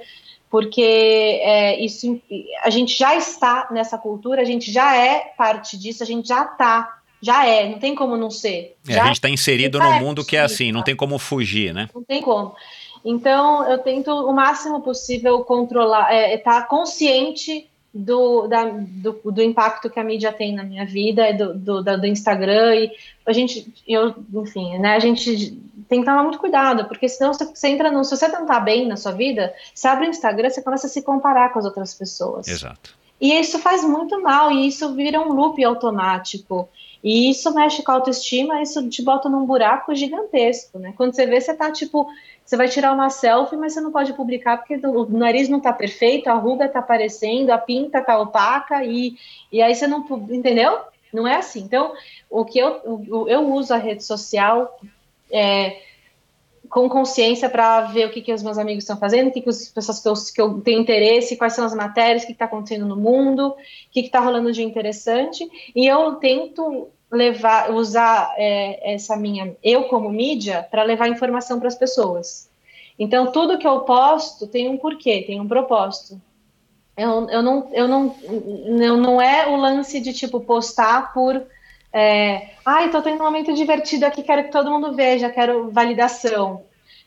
porque 0.50 0.82
é, 0.82 1.84
isso 1.84 2.22
a 2.64 2.70
gente 2.70 2.98
já 2.98 3.16
está 3.16 3.68
nessa 3.72 3.98
cultura, 3.98 4.42
a 4.42 4.46
gente 4.46 4.72
já 4.72 4.96
é 4.96 5.34
parte 5.38 5.78
disso, 5.78 6.02
a 6.02 6.06
gente 6.06 6.28
já 6.28 6.44
está 6.44 6.98
já 7.22 7.46
é, 7.46 7.68
não 7.68 7.80
tem 7.80 7.96
como 7.96 8.16
não 8.16 8.30
ser. 8.30 8.76
É, 8.88 9.00
a 9.00 9.06
gente 9.06 9.16
está 9.16 9.30
inserido 9.30 9.80
num 9.80 10.00
mundo 10.00 10.24
que 10.24 10.38
é 10.38 10.42
assim, 10.42 10.72
não 10.72 10.84
tem 10.84 10.96
como 10.96 11.18
fugir, 11.18 11.74
né? 11.74 11.90
Não 11.94 12.04
tem 12.04 12.22
como. 12.22 12.56
Então, 13.04 13.68
eu 13.70 13.80
tento 13.80 14.12
o 14.12 14.34
máximo 14.34 14.82
possível 14.82 15.44
controlar, 15.44 16.14
estar 16.14 16.22
é, 16.22 16.38
tá 16.38 16.62
consciente 16.62 17.68
do, 17.98 18.48
da, 18.48 18.66
do, 18.66 19.20
do, 19.26 19.42
impacto 19.42 19.90
que 19.90 20.00
a 20.00 20.04
mídia 20.04 20.32
tem 20.32 20.54
na 20.54 20.64
minha 20.64 20.86
vida, 20.86 21.34
do, 21.34 21.54
do, 21.54 21.84
do 21.84 22.06
Instagram, 22.06 22.76
e 22.76 22.92
a 23.26 23.34
gente, 23.34 23.74
eu, 23.88 24.16
enfim, 24.34 24.78
né, 24.78 24.96
a 24.96 25.00
gente 25.00 25.60
tem 25.90 26.00
que 26.00 26.06
tomar 26.06 26.24
muito 26.24 26.40
cuidado, 26.40 26.86
porque 26.86 27.08
senão 27.08 27.34
você, 27.34 27.46
você 27.46 27.70
entra 27.70 27.92
no, 27.92 28.04
se 28.04 28.16
você 28.16 28.28
não 28.28 28.46
tá 28.46 28.60
bem 28.60 28.88
na 28.88 28.96
sua 28.96 29.12
vida, 29.12 29.54
você 29.74 29.88
abre 29.88 30.08
o 30.08 30.10
Instagram, 30.10 30.50
você 30.50 30.62
começa 30.62 30.88
a 30.88 30.90
se 30.90 31.02
comparar 31.02 31.52
com 31.52 31.60
as 31.60 31.66
outras 31.66 31.94
pessoas. 31.94 32.48
Exato. 32.48 32.96
E 33.20 33.34
isso 33.34 33.58
faz 33.60 33.84
muito 33.84 34.22
mal, 34.22 34.52
e 34.52 34.68
isso 34.68 34.94
vira 34.94 35.20
um 35.20 35.34
loop 35.34 35.64
automático. 35.64 36.70
E 37.08 37.30
isso 37.30 37.54
mexe 37.54 37.82
com 37.82 37.94
a 37.94 37.96
autoestima, 37.96 38.62
isso 38.62 38.90
te 38.90 39.02
bota 39.02 39.30
num 39.30 39.46
buraco 39.46 39.96
gigantesco, 39.96 40.78
né? 40.78 40.94
Quando 40.98 41.16
você 41.16 41.26
vê, 41.26 41.40
você 41.40 41.54
tá 41.54 41.72
tipo, 41.72 42.06
você 42.44 42.58
vai 42.58 42.68
tirar 42.68 42.92
uma 42.92 43.10
selfie, 43.10 43.56
mas 43.56 43.72
você 43.72 43.80
não 43.80 43.94
pode 43.94 44.12
publicar 44.12 44.58
porque 44.58 44.76
o 44.86 45.06
nariz 45.06 45.48
não 45.48 45.62
tá 45.62 45.72
perfeito, 45.72 46.28
a 46.28 46.34
ruga 46.34 46.68
tá 46.68 46.80
aparecendo, 46.80 47.52
a 47.52 47.58
pinta 47.58 48.02
tá 48.02 48.20
opaca 48.20 48.84
e, 48.84 49.16
e 49.50 49.62
aí 49.62 49.74
você 49.74 49.88
não, 49.88 50.06
entendeu? 50.30 50.80
Não 51.14 51.26
é 51.26 51.38
assim. 51.38 51.62
Então, 51.62 51.94
o 52.30 52.44
que 52.44 52.60
eu, 52.60 53.06
eu 53.30 53.54
uso 53.54 53.74
a 53.74 53.78
rede 53.78 54.04
social 54.04 54.78
é, 55.32 55.80
com 56.68 56.90
consciência 56.90 57.50
para 57.50 57.84
ver 57.84 58.08
o 58.08 58.12
que, 58.12 58.22
que 58.22 58.34
os 58.34 58.44
meus 58.44 58.58
amigos 58.58 58.84
estão 58.84 58.98
fazendo, 58.98 59.30
o 59.30 59.32
que, 59.32 59.40
que 59.40 59.50
as 59.50 59.70
pessoas 59.70 60.02
que 60.02 60.10
eu, 60.10 60.14
que 60.34 60.42
eu 60.42 60.62
tenho 60.62 60.82
interesse, 60.82 61.38
quais 61.38 61.54
são 61.54 61.64
as 61.64 61.74
matérias, 61.74 62.24
o 62.24 62.26
que 62.26 62.34
está 62.34 62.44
acontecendo 62.44 62.86
no 62.86 62.98
mundo, 62.98 63.52
o 63.52 63.56
que 63.92 64.02
está 64.02 64.20
rolando 64.20 64.52
de 64.52 64.62
interessante, 64.62 65.50
e 65.74 65.88
eu 65.88 66.16
tento 66.16 66.90
levar, 67.12 67.72
usar 67.72 68.34
é, 68.38 68.94
essa 68.94 69.16
minha, 69.16 69.56
eu 69.64 69.84
como 69.86 70.10
mídia, 70.10 70.68
para 70.70 70.84
levar 70.84 71.08
informação 71.08 71.60
para 71.60 71.68
as 71.68 71.76
pessoas. 71.76 72.50
Então, 73.00 73.32
tudo 73.32 73.58
que 73.58 73.68
eu 73.68 73.82
posto 73.82 74.48
tem 74.48 74.68
um 74.68 74.78
porquê, 74.78 75.24
tem 75.26 75.40
um 75.40 75.48
propósito. 75.48 76.20
Eu, 76.98 77.30
eu, 77.30 77.44
não, 77.44 77.70
eu, 77.74 77.88
não, 77.88 78.16
eu 78.24 78.98
não 78.98 79.22
é 79.22 79.48
o 79.48 79.56
lance 79.56 80.00
de, 80.00 80.14
tipo, 80.14 80.40
postar 80.40 81.14
por 81.14 81.46
é, 81.94 82.50
ai, 82.66 82.92
tô 82.92 83.02
tendo 83.02 83.22
um 83.22 83.26
momento 83.26 83.54
divertido 83.54 84.06
aqui, 84.06 84.22
quero 84.22 84.44
que 84.44 84.52
todo 84.52 84.70
mundo 84.70 84.94
veja, 84.94 85.30
quero 85.30 85.72
validação. 85.72 86.64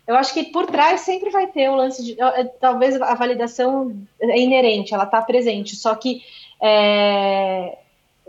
Eu 0.06 0.16
acho 0.16 0.34
que 0.34 0.44
por 0.44 0.66
trás 0.66 1.02
sempre 1.02 1.30
vai 1.30 1.46
ter 1.46 1.68
o 1.68 1.76
lance 1.76 2.04
de. 2.04 2.16
Talvez 2.58 3.00
a 3.00 3.14
validação 3.14 3.96
é 4.20 4.40
inerente, 4.40 4.92
ela 4.92 5.04
está 5.04 5.22
presente, 5.22 5.76
só 5.76 5.94
que 5.94 6.22
é, 6.60 7.78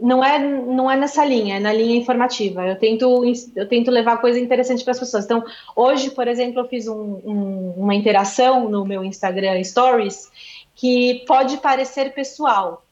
não, 0.01 0.23
é, 0.23 0.39
não 0.39 0.89
é 0.89 0.97
nessa 0.97 1.23
linha, 1.23 1.57
é 1.57 1.59
na 1.59 1.71
linha 1.71 1.95
informativa. 1.95 2.65
Eu 2.65 2.75
tento, 2.77 3.23
eu 3.55 3.67
tento 3.67 3.91
levar 3.91 4.17
coisa 4.17 4.39
interessante 4.39 4.83
para 4.83 4.91
as 4.91 4.99
pessoas. 4.99 5.25
Então, 5.25 5.43
hoje, 5.75 6.09
por 6.09 6.27
exemplo, 6.27 6.59
eu 6.59 6.67
fiz 6.67 6.87
um, 6.87 7.21
um, 7.23 7.73
uma 7.77 7.93
interação 7.93 8.67
no 8.67 8.83
meu 8.83 9.03
Instagram 9.03 9.63
Stories 9.63 10.29
que 10.75 11.23
pode 11.27 11.57
parecer 11.57 12.13
pessoal, 12.13 12.83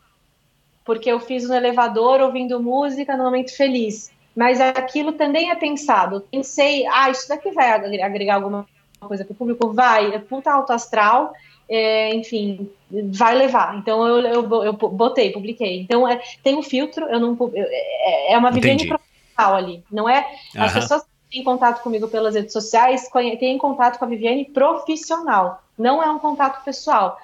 porque 0.85 1.11
eu 1.11 1.19
fiz 1.19 1.47
no 1.47 1.55
elevador 1.55 2.21
ouvindo 2.21 2.61
música 2.61 3.17
no 3.17 3.23
momento 3.23 3.55
feliz. 3.55 4.11
Mas 4.35 4.61
aquilo 4.61 5.13
também 5.13 5.49
é 5.49 5.55
pensado. 5.55 6.21
Pensei, 6.31 6.85
ah, 6.87 7.09
isso 7.09 7.27
daqui 7.27 7.51
vai 7.51 7.71
agregar 7.71 8.35
alguma 8.35 8.67
coisa 9.07 9.25
para 9.25 9.33
o 9.33 9.35
público? 9.35 9.73
Vai, 9.73 10.13
é 10.13 10.19
puta 10.19 10.51
alto 10.51 10.71
astral, 10.71 11.33
é, 11.69 12.13
enfim, 12.15 12.69
vai 13.11 13.35
levar. 13.35 13.77
Então 13.77 14.05
eu, 14.07 14.19
eu, 14.25 14.63
eu 14.63 14.73
botei, 14.73 15.31
publiquei. 15.31 15.81
Então 15.81 16.07
é, 16.07 16.21
tem 16.43 16.55
um 16.55 16.63
filtro, 16.63 17.05
eu 17.05 17.19
não 17.19 17.37
eu, 17.53 17.65
é, 17.67 18.33
é 18.33 18.37
uma 18.37 18.51
vivência 18.51 18.87
profissional 18.87 19.55
ali, 19.55 19.83
não 19.91 20.09
é? 20.09 20.25
As 20.55 20.73
pessoas 20.73 21.03
que 21.03 21.09
têm 21.37 21.43
contato 21.43 21.81
comigo 21.81 22.07
pelas 22.07 22.35
redes 22.35 22.53
sociais 22.53 23.09
têm 23.39 23.57
contato 23.57 23.99
com 23.99 24.05
a 24.05 24.07
Viviane 24.07 24.45
profissional, 24.45 25.63
não 25.77 26.01
é 26.01 26.09
um 26.09 26.19
contato 26.19 26.63
pessoal 26.63 27.17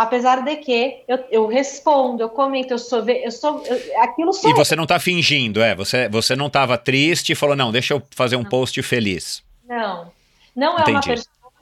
apesar 0.00 0.42
de 0.42 0.56
que 0.56 1.02
eu, 1.06 1.18
eu 1.30 1.46
respondo, 1.46 2.22
eu 2.22 2.30
comento, 2.30 2.72
eu 2.72 2.78
sou, 2.78 3.06
eu 3.06 3.30
sou, 3.30 3.62
eu, 3.66 4.02
aquilo 4.02 4.32
sou. 4.32 4.50
E 4.50 4.54
você 4.54 4.74
não 4.74 4.84
está 4.84 4.98
fingindo, 4.98 5.60
é? 5.60 5.74
Você, 5.74 6.08
você 6.08 6.34
não 6.34 6.46
estava 6.46 6.78
triste 6.78 7.32
e 7.32 7.34
falou, 7.34 7.54
não, 7.54 7.70
deixa 7.70 7.92
eu 7.92 8.02
fazer 8.10 8.36
um 8.36 8.42
não. 8.42 8.48
post 8.48 8.80
feliz. 8.82 9.42
Não, 9.68 10.10
não 10.54 10.78
é 10.78 10.82
Entendi. 10.82 10.92
uma 10.92 11.02
pessoa, 11.02 11.52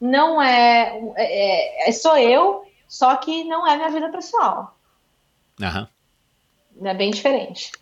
não 0.00 0.42
é, 0.42 1.00
é, 1.16 1.88
é, 1.88 1.92
sou 1.92 2.16
eu, 2.16 2.64
só 2.86 3.16
que 3.16 3.44
não 3.44 3.66
é 3.66 3.76
minha 3.76 3.90
vida 3.90 4.10
pessoal. 4.10 4.76
Aham. 5.60 5.88
É 6.82 6.94
bem 6.94 7.10
diferente. 7.10 7.72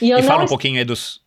E, 0.00 0.12
e 0.12 0.22
fala 0.22 0.44
um 0.44 0.48
pouquinho 0.48 0.78
aí 0.78 0.84
dos. 0.84 1.20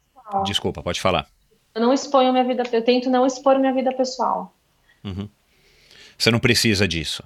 Desculpa, 0.46 0.82
pode 0.82 1.02
falar. 1.02 1.28
Eu 1.74 1.82
não 1.82 1.94
exponho 1.94 2.32
minha 2.32 2.44
vida, 2.44 2.64
eu 2.72 2.82
tento 2.82 3.10
não 3.10 3.26
expor 3.26 3.60
minha 3.60 3.74
vida 3.74 3.92
pessoal. 3.94 4.56
Uhum. 5.04 5.30
Você 6.18 6.32
não 6.32 6.40
precisa 6.40 6.88
disso. 6.88 7.24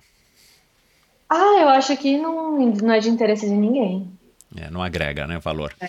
Ah, 1.29 1.59
eu 1.61 1.69
acho 1.69 1.95
que 1.95 2.17
não, 2.17 2.57
não 2.59 2.91
é 2.91 2.99
de 2.99 3.09
interesse 3.09 3.45
de 3.45 3.53
ninguém. 3.53 4.11
É, 4.57 4.69
não 4.71 4.81
agrega, 4.81 5.27
né, 5.27 5.37
valor. 5.37 5.75
É. 5.79 5.87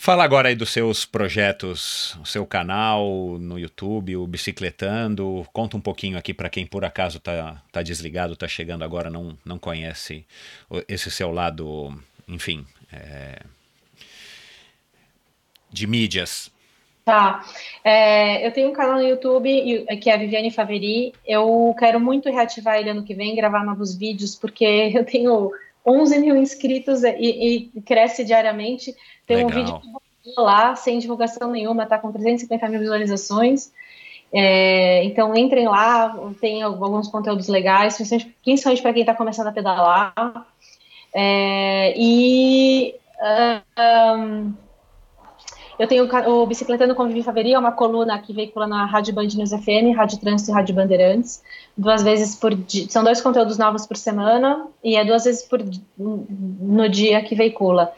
Fala 0.00 0.22
agora 0.22 0.48
aí 0.48 0.54
dos 0.54 0.70
seus 0.70 1.04
projetos, 1.04 2.16
o 2.22 2.24
seu 2.24 2.46
canal 2.46 3.36
no 3.40 3.58
YouTube, 3.58 4.16
o 4.16 4.28
Bicicletando. 4.28 5.44
Conta 5.52 5.76
um 5.76 5.80
pouquinho 5.80 6.16
aqui 6.16 6.32
para 6.32 6.48
quem 6.48 6.64
por 6.64 6.84
acaso 6.84 7.18
tá, 7.18 7.60
tá 7.72 7.82
desligado, 7.82 8.36
tá 8.36 8.46
chegando 8.46 8.84
agora, 8.84 9.10
não, 9.10 9.36
não 9.44 9.58
conhece 9.58 10.24
esse 10.86 11.10
seu 11.10 11.32
lado, 11.32 11.92
enfim, 12.28 12.64
é, 12.92 13.40
de 15.68 15.84
mídias. 15.88 16.48
Tá. 17.04 17.44
É, 17.82 18.46
eu 18.46 18.52
tenho 18.52 18.70
um 18.70 18.72
canal 18.72 18.98
no 18.98 19.08
YouTube 19.08 19.84
que 20.00 20.08
é 20.08 20.14
a 20.14 20.16
Viviane 20.16 20.52
Faveri. 20.52 21.12
Eu 21.26 21.74
quero 21.76 21.98
muito 21.98 22.30
reativar 22.30 22.78
ele 22.78 22.90
ano 22.90 23.02
que 23.02 23.14
vem, 23.14 23.34
gravar 23.34 23.64
novos 23.64 23.96
vídeos, 23.96 24.36
porque 24.36 24.64
eu 24.94 25.04
tenho 25.04 25.50
11 25.88 26.18
mil 26.18 26.36
inscritos 26.36 27.02
e, 27.02 27.70
e 27.74 27.80
cresce 27.82 28.24
diariamente. 28.24 28.94
Tem 29.26 29.44
Legal. 29.44 29.50
um 29.50 29.64
vídeo 29.64 29.80
lá, 30.36 30.76
sem 30.76 30.98
divulgação 30.98 31.50
nenhuma, 31.50 31.86
tá 31.86 31.98
com 31.98 32.12
350 32.12 32.68
mil 32.68 32.80
visualizações. 32.80 33.72
É, 34.32 35.02
então 35.04 35.34
entrem 35.34 35.66
lá, 35.66 36.14
tem 36.40 36.62
alguns 36.62 37.08
conteúdos 37.08 37.48
legais, 37.48 37.96
principalmente 37.96 38.82
para 38.82 38.92
quem 38.92 39.00
está 39.00 39.14
começando 39.14 39.46
a 39.46 39.52
pedalar. 39.52 40.12
É, 41.14 41.94
e 41.96 42.94
um, 43.20 44.52
eu 45.78 45.86
tenho 45.86 46.08
o 46.28 46.46
Bicicletando 46.46 46.94
com 46.94 47.06
Vivi 47.06 47.22
Faveri, 47.22 47.52
é 47.52 47.58
uma 47.58 47.72
coluna 47.72 48.18
que 48.18 48.32
veicula 48.32 48.66
na 48.66 48.84
Rádio 48.84 49.14
Band 49.14 49.28
News 49.34 49.50
FM, 49.50 49.96
Rádio 49.96 50.18
Trânsito 50.18 50.50
e 50.50 50.54
Rádio 50.54 50.74
Bandeirantes, 50.74 51.42
duas 51.76 52.02
vezes 52.02 52.34
por 52.34 52.54
dia, 52.54 52.86
são 52.88 53.04
dois 53.04 53.20
conteúdos 53.20 53.56
novos 53.56 53.86
por 53.86 53.96
semana, 53.96 54.66
e 54.82 54.96
é 54.96 55.04
duas 55.04 55.24
vezes 55.24 55.42
por, 55.42 55.60
no 55.96 56.88
dia 56.88 57.22
que 57.22 57.34
veicula, 57.34 57.92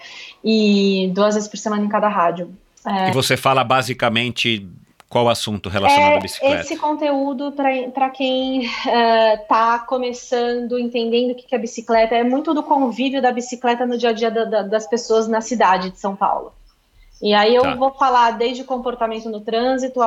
e 0.45 1.11
duas 1.15 1.35
vezes 1.35 1.49
por 1.49 1.57
semana 1.57 1.85
em 1.85 1.89
cada 1.89 2.09
rádio. 2.09 2.53
É, 2.87 3.09
e 3.09 3.13
você 3.13 3.37
fala 3.37 3.65
basicamente 3.65 4.69
qual 5.11 5.29
assunto 5.29 5.69
relacionado 5.69 6.13
é 6.13 6.17
à 6.17 6.21
bicicleta? 6.21 6.61
Esse 6.61 6.77
conteúdo 6.77 7.53
para 7.53 8.11
quem 8.11 8.63
está 8.63 9.83
uh, 9.83 9.87
começando, 9.87 10.79
entendendo 10.79 11.33
o 11.33 11.35
que 11.35 11.53
é 11.53 11.59
bicicleta, 11.59 12.15
é 12.15 12.23
muito 12.23 12.55
do 12.55 12.63
convívio 12.63 13.21
da 13.21 13.33
bicicleta 13.33 13.85
no 13.85 13.99
dia 13.99 14.11
a 14.11 14.13
dia 14.13 14.31
da, 14.31 14.45
da, 14.45 14.63
das 14.63 14.87
pessoas 14.87 15.27
na 15.27 15.41
cidade 15.41 15.91
de 15.91 15.99
São 15.99 16.15
Paulo. 16.15 16.53
E 17.23 17.35
aí 17.35 17.55
eu 17.55 17.63
tá. 17.63 17.75
vou 17.75 17.93
falar 17.93 18.33
desde 18.33 18.65
comportamento 18.65 19.29
no 19.29 19.41
trânsito, 19.41 20.01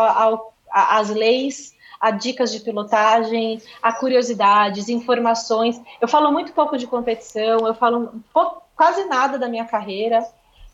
às 0.72 1.10
leis, 1.10 1.76
a 2.00 2.12
dicas 2.12 2.52
de 2.52 2.60
pilotagem, 2.60 3.62
a 3.82 3.94
curiosidades, 3.94 4.90
informações. 4.90 5.80
Eu 6.02 6.08
falo 6.08 6.32
muito 6.32 6.52
pouco 6.54 6.78
de 6.78 6.88
competição, 6.88 7.68
eu 7.68 7.74
falo 7.76 8.14
pouco, 8.34 8.64
quase 8.76 9.06
nada 9.06 9.38
da 9.38 9.48
minha 9.48 9.66
carreira 9.66 10.26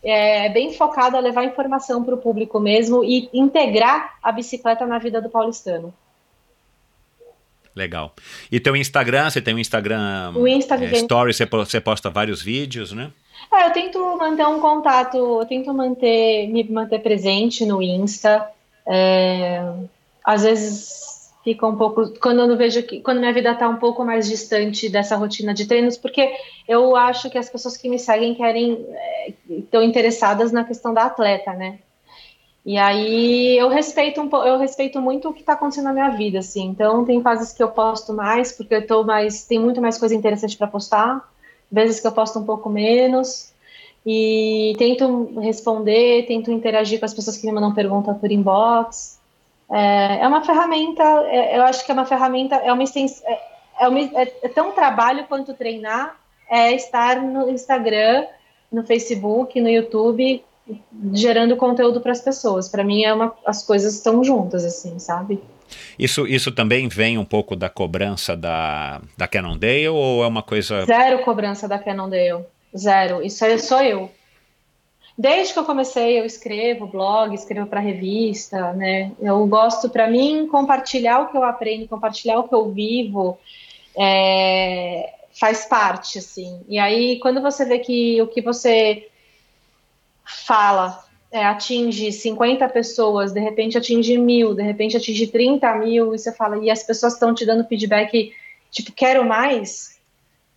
é 0.04 0.50
bem 0.50 0.74
focado 0.74 1.18
a 1.18 1.20
levar 1.20 1.44
informação 1.44 2.04
para 2.04 2.16
o 2.16 2.18
público 2.18 2.60
mesmo 2.60 3.04
e 3.04 3.30
integrar 3.34 4.18
a 4.24 4.32
bicicleta 4.32 4.86
na 4.86 4.98
vida 4.98 5.22
do 5.22 5.30
paulistano. 5.30 5.94
Legal. 7.76 8.14
E 8.52 8.60
teu 8.60 8.76
Instagram, 8.76 9.30
você 9.30 9.42
tem 9.42 9.54
um 9.54 9.60
Instagram 9.60 10.34
o 10.36 10.48
Instagram 10.48 10.90
é, 10.90 10.98
Story, 10.98 11.34
você 11.34 11.80
posta 11.80 12.10
vários 12.10 12.42
vídeos, 12.42 12.92
né? 12.92 13.12
É, 13.52 13.68
eu 13.68 13.72
tento 13.72 14.00
manter 14.18 14.46
um 14.48 14.60
contato, 14.60 15.18
eu 15.18 15.46
tento 15.46 15.74
manter, 15.74 16.48
me 16.48 16.64
manter 16.66 17.00
presente 17.00 17.66
no 17.66 17.82
Insta. 17.82 18.50
É, 18.86 19.64
às 20.24 20.44
vezes 20.44 21.10
fica 21.44 21.66
um 21.66 21.76
pouco 21.76 22.20
quando 22.20 22.42
eu 22.42 22.48
não 22.48 22.58
vejo 22.58 22.84
que 22.84 23.02
quando 23.02 23.20
minha 23.20 23.34
vida 23.34 23.52
está 23.52 23.68
um 23.68 23.78
pouco 23.78 24.04
mais 24.04 24.28
distante 24.28 24.90
dessa 24.90 25.16
rotina 25.16 25.54
de 25.54 25.66
treinos 25.66 25.98
porque 25.98 26.32
eu 26.68 26.96
acho 26.96 27.30
que 27.30 27.38
as 27.38 27.50
pessoas 27.50 27.78
que 27.78 27.90
me 27.90 27.98
seguem 27.98 28.36
querem 28.36 28.86
estão 29.50 29.82
é, 29.82 29.86
interessadas 29.86 30.52
na 30.52 30.64
questão 30.64 30.94
da 30.94 31.06
atleta 31.06 31.54
né? 31.54 31.80
E 32.66 32.78
aí 32.78 33.58
eu 33.58 33.70
respeito 33.70 34.22
um 34.22 34.30
eu 34.46 34.60
respeito 34.60 35.02
muito 35.02 35.30
o 35.30 35.34
que 35.34 35.40
está 35.40 35.54
acontecendo 35.54 35.86
na 35.86 35.94
minha 35.94 36.10
vida 36.10 36.40
assim. 36.40 36.66
Então 36.66 37.06
tem 37.06 37.22
fases 37.22 37.54
que 37.54 37.64
eu 37.64 37.70
posto 37.70 38.14
mais 38.14 38.52
porque 38.52 38.76
eu 38.76 38.86
tô 38.86 39.04
mais 39.04 39.46
tem 39.46 39.60
muito 39.60 39.82
mais 39.82 39.98
coisa 39.98 40.14
interessante 40.14 40.58
para 40.58 40.68
postar 40.68 41.28
vezes 41.72 42.00
que 42.00 42.08
eu 42.08 42.12
posto 42.12 42.40
um 42.40 42.46
pouco 42.46 42.70
menos 42.70 43.54
e 44.06 44.74
tento 44.78 45.40
responder 45.40 46.26
tento 46.26 46.52
interagir 46.52 47.00
com 47.00 47.06
as 47.06 47.14
pessoas 47.14 47.38
que 47.38 47.46
me 47.46 47.52
mandam 47.52 47.74
pergunta 47.74 48.14
por 48.14 48.32
inbox 48.32 49.20
é, 49.70 50.22
é 50.22 50.28
uma 50.28 50.44
ferramenta, 50.44 51.04
é, 51.04 51.58
eu 51.58 51.64
acho 51.64 51.86
que 51.86 51.92
é 51.92 51.94
uma 51.94 52.06
ferramenta, 52.06 52.56
é 52.56 52.74
uma 52.74 52.84
extensão, 52.84 53.24
é, 53.28 53.40
é, 53.82 53.88
uma, 53.88 54.00
é, 54.00 54.34
é 54.44 54.50
tão 54.50 54.72
trabalho 54.72 55.26
quanto 55.28 55.54
treinar, 55.54 56.20
é 56.50 56.74
estar 56.74 57.22
no 57.22 57.50
Instagram, 57.50 58.26
no 58.72 58.84
Facebook, 58.84 59.62
no 59.62 59.70
YouTube, 59.70 60.44
gerando 61.14 61.56
conteúdo 61.56 62.02
para 62.02 62.12
as 62.12 62.22
pessoas. 62.22 62.68
Para 62.68 62.84
mim, 62.84 63.04
é 63.04 63.14
uma, 63.14 63.36
as 63.46 63.64
coisas 63.64 63.96
estão 63.96 64.24
juntas, 64.24 64.66
assim, 64.66 64.98
sabe? 64.98 65.40
Isso, 65.98 66.28
isso 66.28 66.52
também 66.52 66.88
vem 66.88 67.18
um 67.18 67.26
pouco 67.26 67.56
da 67.56 67.70
cobrança 67.70 68.36
da, 68.36 69.02
da 69.18 69.28
Cannondale 69.28 69.90
ou 69.90 70.24
é 70.24 70.28
uma 70.28 70.44
coisa. 70.44 70.86
Zero 70.86 71.20
cobrança 71.20 71.68
da 71.68 71.80
Cannondale. 71.80 72.46
Zero. 72.76 73.22
Isso 73.24 73.44
é 73.46 73.58
só 73.58 73.84
eu. 73.84 74.12
Desde 75.18 75.52
que 75.52 75.60
eu 75.60 75.66
comecei, 75.66 76.18
eu 76.18 76.26
escrevo 76.26 76.88
blog, 76.88 77.36
escrevo 77.36 77.68
para 77.68 77.82
revista, 77.82 78.72
né? 78.72 79.12
Eu 79.20 79.46
gosto, 79.48 79.90
para 79.90 80.08
mim, 80.08 80.48
compartilhar 80.48 81.20
o 81.20 81.28
que 81.28 81.36
eu 81.36 81.44
aprendo, 81.44 81.90
compartilhar 81.90 82.40
o 82.40 82.48
que 82.48 82.56
eu 82.56 82.72
vivo, 82.72 83.38
é, 83.98 85.14
faz 85.38 85.66
parte, 85.66 86.20
assim. 86.20 86.62
E 86.70 86.80
aí, 86.80 87.20
quando 87.20 87.42
você 87.42 87.66
vê 87.66 87.80
que 87.80 88.22
o 88.22 88.28
que 88.28 88.42
você 88.42 89.10
fala 90.24 91.04
é, 91.32 91.44
atinge 91.46 92.12
50 92.12 92.68
pessoas, 92.70 93.32
de 93.32 93.40
repente 93.40 93.78
atinge 93.78 94.18
mil, 94.18 94.54
de 94.54 94.64
repente 94.64 94.98
atinge 94.98 95.28
30 95.28 95.76
mil, 95.76 96.14
e 96.14 96.18
você 96.18 96.32
fala, 96.32 96.58
e 96.64 96.70
as 96.70 96.84
pessoas 96.84 97.14
estão 97.14 97.34
te 97.34 97.46
dando 97.46 97.68
feedback, 97.68 98.34
tipo, 98.72 98.92
quero 98.92 99.24
mais, 99.26 100.00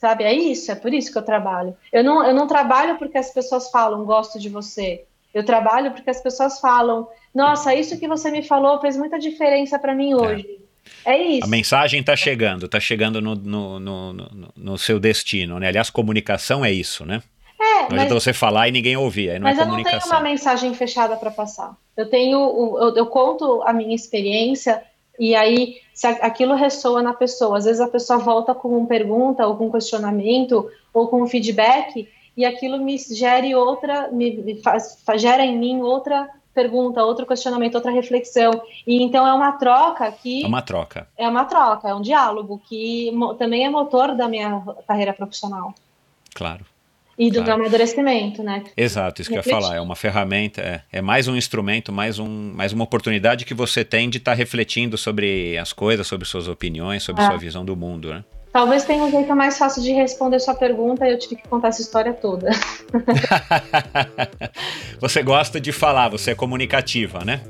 Sabe? 0.03 0.25
É 0.25 0.35
isso, 0.35 0.73
é 0.73 0.75
por 0.75 0.93
isso 0.93 1.13
que 1.13 1.19
eu 1.19 1.23
trabalho. 1.23 1.77
Eu 1.93 2.03
não, 2.03 2.27
eu 2.27 2.35
não 2.35 2.49
trabalho 2.49 2.99
porque 2.99 3.17
as 3.17 3.33
pessoas 3.33 3.71
falam, 3.71 4.05
gosto 4.05 4.37
de 4.37 4.49
você. 4.49 5.05
Eu 5.33 5.45
trabalho 5.45 5.93
porque 5.93 6.11
as 6.11 6.21
pessoas 6.21 6.59
falam, 6.59 7.07
nossa, 7.33 7.73
isso 7.73 7.97
que 7.97 8.09
você 8.09 8.29
me 8.29 8.43
falou 8.43 8.81
fez 8.81 8.97
muita 8.97 9.17
diferença 9.17 9.79
para 9.79 9.95
mim 9.95 10.13
hoje. 10.13 10.59
É. 11.05 11.13
é. 11.13 11.23
isso. 11.35 11.45
A 11.45 11.49
mensagem 11.49 12.01
está 12.01 12.17
chegando, 12.17 12.67
está 12.67 12.81
chegando 12.81 13.21
no, 13.21 13.37
no, 13.37 13.79
no, 13.79 14.13
no, 14.13 14.53
no 14.57 14.77
seu 14.77 14.99
destino, 14.99 15.61
né? 15.61 15.69
Aliás, 15.69 15.89
comunicação 15.89 16.65
é 16.65 16.73
isso, 16.73 17.07
né? 17.07 17.23
É, 17.85 17.89
não 17.89 17.97
adianta 17.97 18.15
você 18.15 18.33
falar 18.33 18.69
e 18.69 18.73
ninguém 18.73 18.97
ouvir, 18.97 19.31
aí 19.31 19.39
não 19.39 19.45
mas 19.45 19.59
é 19.59 19.63
eu 19.63 19.67
não 19.67 19.83
tenho 19.83 20.01
uma 20.07 20.21
mensagem 20.21 20.73
fechada 20.75 21.17
para 21.17 21.31
passar. 21.31 21.77
Eu 21.97 22.09
tenho, 22.09 22.39
eu, 22.81 22.97
eu, 22.97 23.07
conto 23.07 23.63
a 23.63 23.73
minha 23.73 23.95
experiência 23.95 24.83
e 25.19 25.35
aí, 25.35 25.77
se 25.93 26.07
aquilo 26.07 26.55
ressoa 26.55 27.03
na 27.03 27.13
pessoa, 27.13 27.59
às 27.59 27.65
vezes 27.65 27.81
a 27.81 27.89
pessoa 27.89 28.19
volta 28.19 28.55
com 28.55 28.69
uma 28.69 28.87
pergunta, 28.87 29.47
ou 29.47 29.57
com 29.57 29.67
um 29.67 29.71
questionamento, 29.71 30.69
ou 30.93 31.09
com 31.09 31.23
um 31.23 31.29
feedback, 31.29 32.09
e 32.37 32.45
aquilo 32.45 32.79
me 32.79 32.97
gere 32.99 33.55
outra, 33.55 34.09
me 34.11 34.61
faz, 34.63 34.99
gera 35.19 35.45
em 35.45 35.57
mim 35.59 35.81
outra 35.83 36.29
pergunta, 36.55 37.05
outro 37.05 37.27
questionamento, 37.27 37.75
outra 37.75 37.91
reflexão. 37.91 38.63
E 38.87 39.03
então 39.03 39.27
é 39.27 39.33
uma 39.33 39.53
troca 39.53 40.11
que. 40.11 40.45
É 40.45 40.47
uma 40.47 40.63
troca. 40.63 41.09
É 41.17 41.29
uma 41.29 41.45
troca, 41.45 41.89
é 41.89 41.95
um 41.95 42.03
diálogo 42.03 42.61
que 42.67 43.13
também 43.39 43.65
é 43.65 43.71
motor 43.71 44.15
da 44.15 44.29
minha 44.29 44.63
carreira 44.87 45.13
profissional. 45.13 45.75
Claro. 46.35 46.65
E 47.19 47.31
do 47.31 47.43
claro. 47.43 47.61
amadurecimento, 47.61 48.43
né? 48.43 48.65
Exato, 48.77 49.21
isso 49.21 49.31
Refletir. 49.31 49.51
que 49.51 49.55
eu 49.55 49.59
ia 49.59 49.63
falar. 49.63 49.77
É 49.77 49.81
uma 49.81 49.95
ferramenta, 49.97 50.61
é, 50.61 50.83
é, 50.91 51.03
mais 51.03 51.29
um 51.29 51.37
instrumento, 51.37 51.93
mais, 51.93 52.19
um, 52.19 52.53
mais 52.55 52.73
uma 52.73 52.85
oportunidade 52.85 53.45
que 53.45 53.55
você 53.55 53.85
tem 53.85 54.09
de 54.09 54.19
estar 54.19 54.33
tá 54.33 54.37
refletindo 54.37 54.97
sobre 54.97 55.57
as 55.59 55.73
coisas, 55.73 56.07
sobre 56.07 56.27
suas 56.27 56.49
opiniões, 56.49 57.03
sobre 57.03 57.23
é. 57.23 57.27
sua 57.27 57.37
visão 57.37 57.65
do 57.65 57.77
mundo, 57.77 58.13
né? 58.13 58.25
Talvez 58.53 58.85
tenha 58.85 59.03
um 59.03 59.11
jeito 59.11 59.35
mais 59.35 59.57
fácil 59.57 59.83
de 59.83 59.93
responder 59.93 60.39
sua 60.39 60.55
pergunta 60.55 61.09
e 61.09 61.13
eu 61.13 61.19
tive 61.19 61.37
que 61.37 61.49
contar 61.49 61.69
essa 61.69 61.81
história 61.81 62.13
toda. 62.13 62.51
você 65.01 65.23
gosta 65.23 65.59
de 65.59 65.73
falar, 65.73 66.11
você 66.11 66.33
é 66.33 66.35
comunicativa, 66.35 67.25
né? 67.25 67.41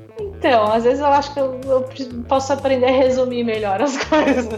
Então, 0.43 0.73
às 0.73 0.83
vezes 0.83 0.99
eu 0.99 1.07
acho 1.07 1.33
que 1.33 1.39
eu, 1.39 1.61
eu 1.65 1.83
posso 2.29 2.53
aprender 2.53 2.87
a 2.87 2.91
resumir 2.91 3.45
melhor 3.45 3.81
as 3.81 3.97
coisas. 4.05 4.49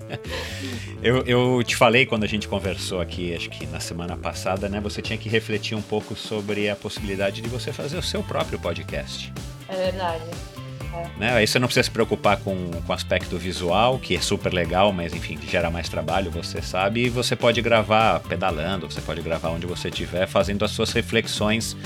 eu, 1.02 1.22
eu 1.26 1.62
te 1.62 1.76
falei 1.76 2.06
quando 2.06 2.24
a 2.24 2.26
gente 2.26 2.48
conversou 2.48 2.98
aqui, 2.98 3.36
acho 3.36 3.50
que 3.50 3.66
na 3.66 3.80
semana 3.80 4.16
passada, 4.16 4.70
né? 4.70 4.80
Você 4.80 5.02
tinha 5.02 5.18
que 5.18 5.28
refletir 5.28 5.74
um 5.74 5.82
pouco 5.82 6.16
sobre 6.16 6.70
a 6.70 6.74
possibilidade 6.74 7.42
de 7.42 7.50
você 7.50 7.70
fazer 7.70 7.98
o 7.98 8.02
seu 8.02 8.22
próprio 8.22 8.58
podcast. 8.58 9.30
É 9.68 9.76
verdade. 9.76 10.24
É. 10.94 11.18
Né? 11.18 11.32
Aí 11.34 11.46
você 11.46 11.58
não 11.58 11.68
precisa 11.68 11.84
se 11.84 11.90
preocupar 11.90 12.38
com, 12.38 12.70
com 12.70 12.92
o 12.92 12.94
aspecto 12.94 13.36
visual, 13.36 13.98
que 13.98 14.16
é 14.16 14.20
super 14.22 14.54
legal, 14.54 14.90
mas 14.90 15.12
enfim, 15.12 15.38
gera 15.46 15.70
mais 15.70 15.90
trabalho, 15.90 16.30
você 16.30 16.62
sabe. 16.62 17.04
E 17.04 17.08
você 17.10 17.36
pode 17.36 17.60
gravar 17.60 18.20
pedalando, 18.20 18.90
você 18.90 19.02
pode 19.02 19.20
gravar 19.20 19.50
onde 19.50 19.66
você 19.66 19.90
estiver, 19.90 20.26
fazendo 20.26 20.64
as 20.64 20.70
suas 20.70 20.92
reflexões 20.92 21.76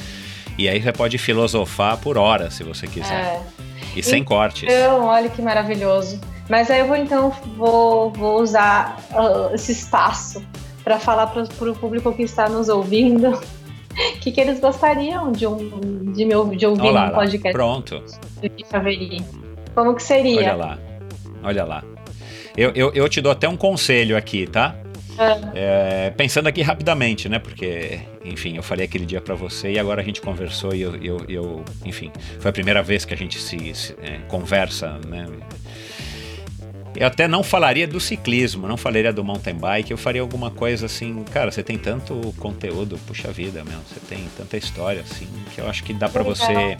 e 0.58 0.68
aí 0.68 0.80
você 0.80 0.92
pode 0.92 1.18
filosofar 1.18 1.98
por 1.98 2.16
horas, 2.16 2.54
se 2.54 2.62
você 2.62 2.86
quiser. 2.86 3.12
É. 3.12 3.42
E 3.94 4.02
sem 4.02 4.20
então, 4.20 4.36
cortes. 4.36 4.64
Então, 4.64 5.06
olha 5.06 5.28
que 5.28 5.40
maravilhoso. 5.40 6.20
Mas 6.48 6.70
aí 6.70 6.80
eu 6.80 6.86
vou 6.86 6.96
então 6.96 7.30
vou, 7.56 8.10
vou 8.12 8.40
usar 8.40 8.98
uh, 9.10 9.54
esse 9.54 9.72
espaço 9.72 10.44
para 10.84 11.00
falar 11.00 11.26
para 11.26 11.42
o 11.42 11.74
público 11.74 12.12
que 12.12 12.22
está 12.22 12.48
nos 12.48 12.68
ouvindo 12.68 13.30
o 13.30 13.40
que, 14.20 14.30
que 14.30 14.40
eles 14.40 14.60
gostariam 14.60 15.32
de, 15.32 15.46
um, 15.46 16.12
de, 16.12 16.24
me, 16.24 16.56
de 16.56 16.66
ouvir 16.66 16.88
Olá, 16.88 17.08
um 17.08 17.10
podcast. 17.10 17.52
Pronto. 17.52 18.02
Como 19.74 19.94
que 19.94 20.02
seria? 20.02 20.38
Olha 20.38 20.54
lá. 20.54 20.78
Olha 21.42 21.64
lá. 21.64 21.84
Eu, 22.56 22.70
eu, 22.74 22.92
eu 22.94 23.08
te 23.08 23.20
dou 23.20 23.32
até 23.32 23.48
um 23.48 23.56
conselho 23.56 24.16
aqui, 24.16 24.46
tá? 24.46 24.74
É, 25.54 26.10
pensando 26.16 26.46
aqui 26.46 26.62
rapidamente, 26.62 27.28
né? 27.28 27.38
Porque, 27.38 28.00
enfim, 28.24 28.56
eu 28.56 28.62
falei 28.62 28.84
aquele 28.84 29.06
dia 29.06 29.20
para 29.20 29.34
você 29.34 29.72
e 29.72 29.78
agora 29.78 30.00
a 30.00 30.04
gente 30.04 30.20
conversou 30.20 30.74
e 30.74 30.82
eu, 30.82 30.96
eu, 30.96 31.24
eu, 31.28 31.64
enfim, 31.84 32.12
foi 32.38 32.50
a 32.50 32.52
primeira 32.52 32.82
vez 32.82 33.04
que 33.04 33.14
a 33.14 33.16
gente 33.16 33.40
se, 33.40 33.74
se 33.74 33.94
é, 34.02 34.18
conversa, 34.28 34.98
né? 35.06 35.26
Eu 36.94 37.06
até 37.06 37.28
não 37.28 37.42
falaria 37.42 37.86
do 37.86 38.00
ciclismo, 38.00 38.66
não 38.66 38.76
falaria 38.78 39.12
do 39.12 39.22
mountain 39.22 39.54
bike, 39.54 39.90
eu 39.90 39.98
faria 39.98 40.22
alguma 40.22 40.50
coisa 40.50 40.86
assim, 40.86 41.24
cara, 41.24 41.50
você 41.50 41.62
tem 41.62 41.76
tanto 41.76 42.34
conteúdo, 42.38 42.98
puxa 43.06 43.30
vida, 43.30 43.62
meu, 43.64 43.78
você 43.80 44.00
tem 44.08 44.26
tanta 44.34 44.56
história 44.56 45.02
assim, 45.02 45.28
que 45.54 45.60
eu 45.60 45.68
acho 45.68 45.84
que 45.84 45.92
dá 45.92 46.08
para 46.08 46.22
você 46.22 46.78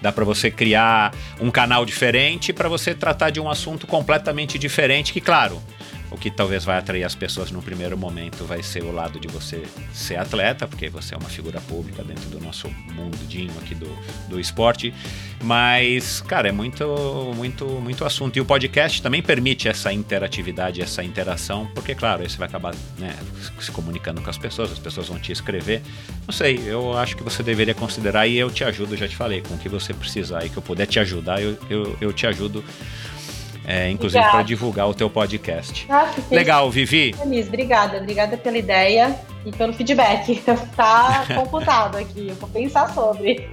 dá 0.00 0.10
para 0.10 0.24
você 0.24 0.50
criar 0.50 1.14
um 1.40 1.48
canal 1.48 1.84
diferente 1.84 2.52
para 2.52 2.68
você 2.68 2.92
tratar 2.92 3.30
de 3.30 3.38
um 3.38 3.48
assunto 3.48 3.86
completamente 3.86 4.58
diferente, 4.58 5.12
que 5.12 5.20
claro, 5.20 5.62
o 6.12 6.18
que 6.18 6.30
talvez 6.30 6.64
vai 6.64 6.78
atrair 6.78 7.04
as 7.04 7.14
pessoas 7.14 7.50
no 7.50 7.62
primeiro 7.62 7.96
momento 7.96 8.44
vai 8.44 8.62
ser 8.62 8.82
o 8.82 8.92
lado 8.92 9.18
de 9.18 9.28
você 9.28 9.62
ser 9.92 10.16
atleta, 10.16 10.68
porque 10.68 10.88
você 10.88 11.14
é 11.14 11.18
uma 11.18 11.28
figura 11.28 11.60
pública 11.62 12.04
dentro 12.04 12.28
do 12.28 12.40
nosso 12.40 12.68
mundinho 12.92 13.52
aqui 13.62 13.74
do, 13.74 13.88
do 14.28 14.38
esporte. 14.38 14.92
Mas, 15.42 16.20
cara, 16.20 16.48
é 16.48 16.52
muito, 16.52 16.84
muito, 17.34 17.66
muito 17.66 18.04
assunto. 18.04 18.36
E 18.36 18.40
o 18.40 18.44
podcast 18.44 19.02
também 19.02 19.22
permite 19.22 19.68
essa 19.68 19.92
interatividade, 19.92 20.80
essa 20.80 21.02
interação, 21.02 21.68
porque, 21.74 21.94
claro, 21.94 22.22
aí 22.22 22.28
você 22.28 22.36
vai 22.36 22.46
acabar 22.46 22.74
né, 22.98 23.16
se 23.58 23.72
comunicando 23.72 24.20
com 24.20 24.30
as 24.30 24.38
pessoas, 24.38 24.70
as 24.70 24.78
pessoas 24.78 25.08
vão 25.08 25.18
te 25.18 25.32
escrever. 25.32 25.82
Não 26.26 26.32
sei, 26.32 26.62
eu 26.64 26.96
acho 26.96 27.16
que 27.16 27.22
você 27.22 27.42
deveria 27.42 27.74
considerar 27.74 28.26
e 28.26 28.36
eu 28.36 28.50
te 28.50 28.62
ajudo, 28.64 28.96
já 28.96 29.08
te 29.08 29.16
falei, 29.16 29.40
com 29.40 29.54
o 29.54 29.58
que 29.58 29.68
você 29.68 29.92
precisar 29.92 30.44
e 30.44 30.50
que 30.50 30.56
eu 30.56 30.62
puder 30.62 30.86
te 30.86 31.00
ajudar, 31.00 31.42
eu, 31.42 31.58
eu, 31.68 31.96
eu 32.00 32.12
te 32.12 32.26
ajudo 32.26 32.62
é, 33.66 33.90
inclusive 33.90 34.24
para 34.24 34.42
divulgar 34.42 34.88
o 34.88 34.94
teu 34.94 35.08
podcast. 35.08 35.86
Ah, 35.88 36.10
Legal, 36.30 36.70
Vivi. 36.70 37.12
Feliz, 37.12 37.48
obrigada, 37.48 37.98
obrigada 37.98 38.36
pela 38.36 38.58
ideia 38.58 39.16
e 39.44 39.52
pelo 39.52 39.72
feedback. 39.72 40.42
Tá 40.76 41.24
computado 41.34 41.96
aqui, 41.96 42.28
eu 42.28 42.34
vou 42.36 42.48
pensar 42.48 42.92
sobre. 42.92 43.46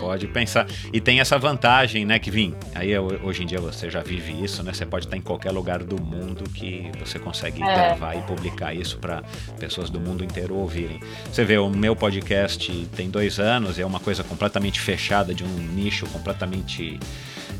Pode 0.00 0.26
pensar. 0.28 0.66
E 0.92 1.00
tem 1.00 1.20
essa 1.20 1.38
vantagem, 1.38 2.04
né, 2.04 2.18
que 2.18 2.30
vim. 2.30 2.54
Aí 2.74 2.96
hoje 2.98 3.42
em 3.42 3.46
dia 3.46 3.60
você 3.60 3.90
já 3.90 4.02
vive 4.02 4.32
isso, 4.42 4.62
né? 4.62 4.72
Você 4.72 4.84
pode 4.84 5.06
estar 5.06 5.16
em 5.16 5.20
qualquer 5.20 5.50
lugar 5.52 5.82
do 5.82 6.00
mundo 6.00 6.44
que 6.50 6.90
você 6.98 7.18
consegue 7.18 7.62
é. 7.62 7.66
gravar 7.66 8.14
e 8.14 8.22
publicar 8.22 8.74
isso 8.74 8.98
para 8.98 9.22
pessoas 9.58 9.90
do 9.90 10.00
mundo 10.00 10.24
inteiro 10.24 10.56
ouvirem. 10.56 11.00
Você 11.30 11.44
vê, 11.44 11.58
o 11.58 11.70
meu 11.70 11.94
podcast 11.94 12.88
tem 12.96 13.10
dois 13.10 13.38
anos, 13.38 13.78
é 13.78 13.86
uma 13.86 14.00
coisa 14.00 14.24
completamente 14.24 14.80
fechada, 14.80 15.34
de 15.34 15.44
um 15.44 15.48
nicho 15.48 16.06
completamente 16.06 16.98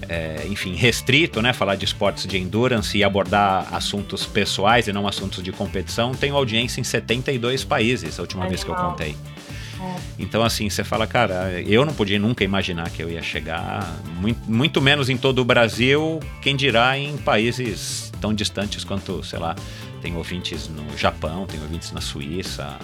é, 0.09 0.47
enfim, 0.49 0.75
restrito, 0.75 1.41
né? 1.43 1.53
Falar 1.53 1.77
de 1.77 1.85
esportes 1.85 2.27
de 2.27 2.39
endurance 2.39 2.97
e 2.97 3.05
abordar 3.05 3.73
assuntos 3.73 4.27
pessoais 4.27 4.89
e 4.89 4.93
não 4.93 5.07
assuntos 5.07 5.43
de 5.43 5.53
competição, 5.53 6.13
tenho 6.13 6.37
audiência 6.37 6.81
em 6.81 6.85
72 6.85 7.65
países, 7.65 8.19
a 8.19 8.23
última 8.23 8.49
vez 8.49 8.65
que 8.65 8.71
eu 8.71 8.75
contei. 8.75 9.17
É. 9.81 10.01
Então, 10.19 10.43
assim, 10.43 10.69
você 10.69 10.85
fala, 10.85 11.07
cara, 11.07 11.63
eu 11.63 11.85
não 11.87 11.95
podia 11.95 12.19
nunca 12.19 12.45
imaginar 12.45 12.91
que 12.91 13.03
eu 13.03 13.11
ia 13.11 13.23
chegar, 13.23 13.99
muito, 14.19 14.51
muito 14.51 14.81
menos 14.81 15.09
em 15.09 15.17
todo 15.17 15.39
o 15.41 15.45
Brasil, 15.45 16.21
quem 16.43 16.55
dirá 16.55 16.99
em 16.99 17.17
países 17.17 18.13
tão 18.21 18.35
distantes 18.35 18.85
quanto, 18.85 19.25
sei 19.25 19.39
lá, 19.39 19.57
tem 20.03 20.17
ouvintes 20.17 20.69
no 20.69 20.97
Japão, 20.97 21.47
tem 21.47 21.61
ouvintes 21.61 21.93
na 21.93 22.01
Suíça, 22.01 22.79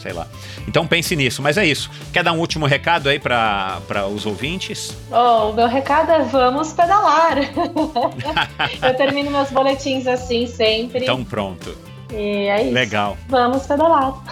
sei 0.00 0.12
lá. 0.12 0.26
Então 0.66 0.86
pense 0.86 1.14
nisso, 1.16 1.42
mas 1.42 1.56
é 1.58 1.66
isso. 1.66 1.90
Quer 2.12 2.22
dar 2.22 2.32
um 2.32 2.38
último 2.38 2.66
recado 2.66 3.08
aí 3.08 3.18
para 3.18 4.06
os 4.12 4.26
ouvintes? 4.26 4.96
Oh, 5.10 5.50
o 5.50 5.52
meu 5.52 5.66
recado 5.66 6.12
é 6.12 6.22
vamos 6.22 6.72
pedalar. 6.72 7.38
eu 8.82 8.94
termino 8.96 9.30
meus 9.30 9.50
boletins 9.50 10.06
assim 10.06 10.46
sempre. 10.46 11.00
Então 11.00 11.24
pronto. 11.24 11.76
E 12.12 12.48
é 12.48 12.62
isso. 12.62 12.74
Legal. 12.74 13.16
Vamos 13.28 13.66
pedalar. 13.66 14.22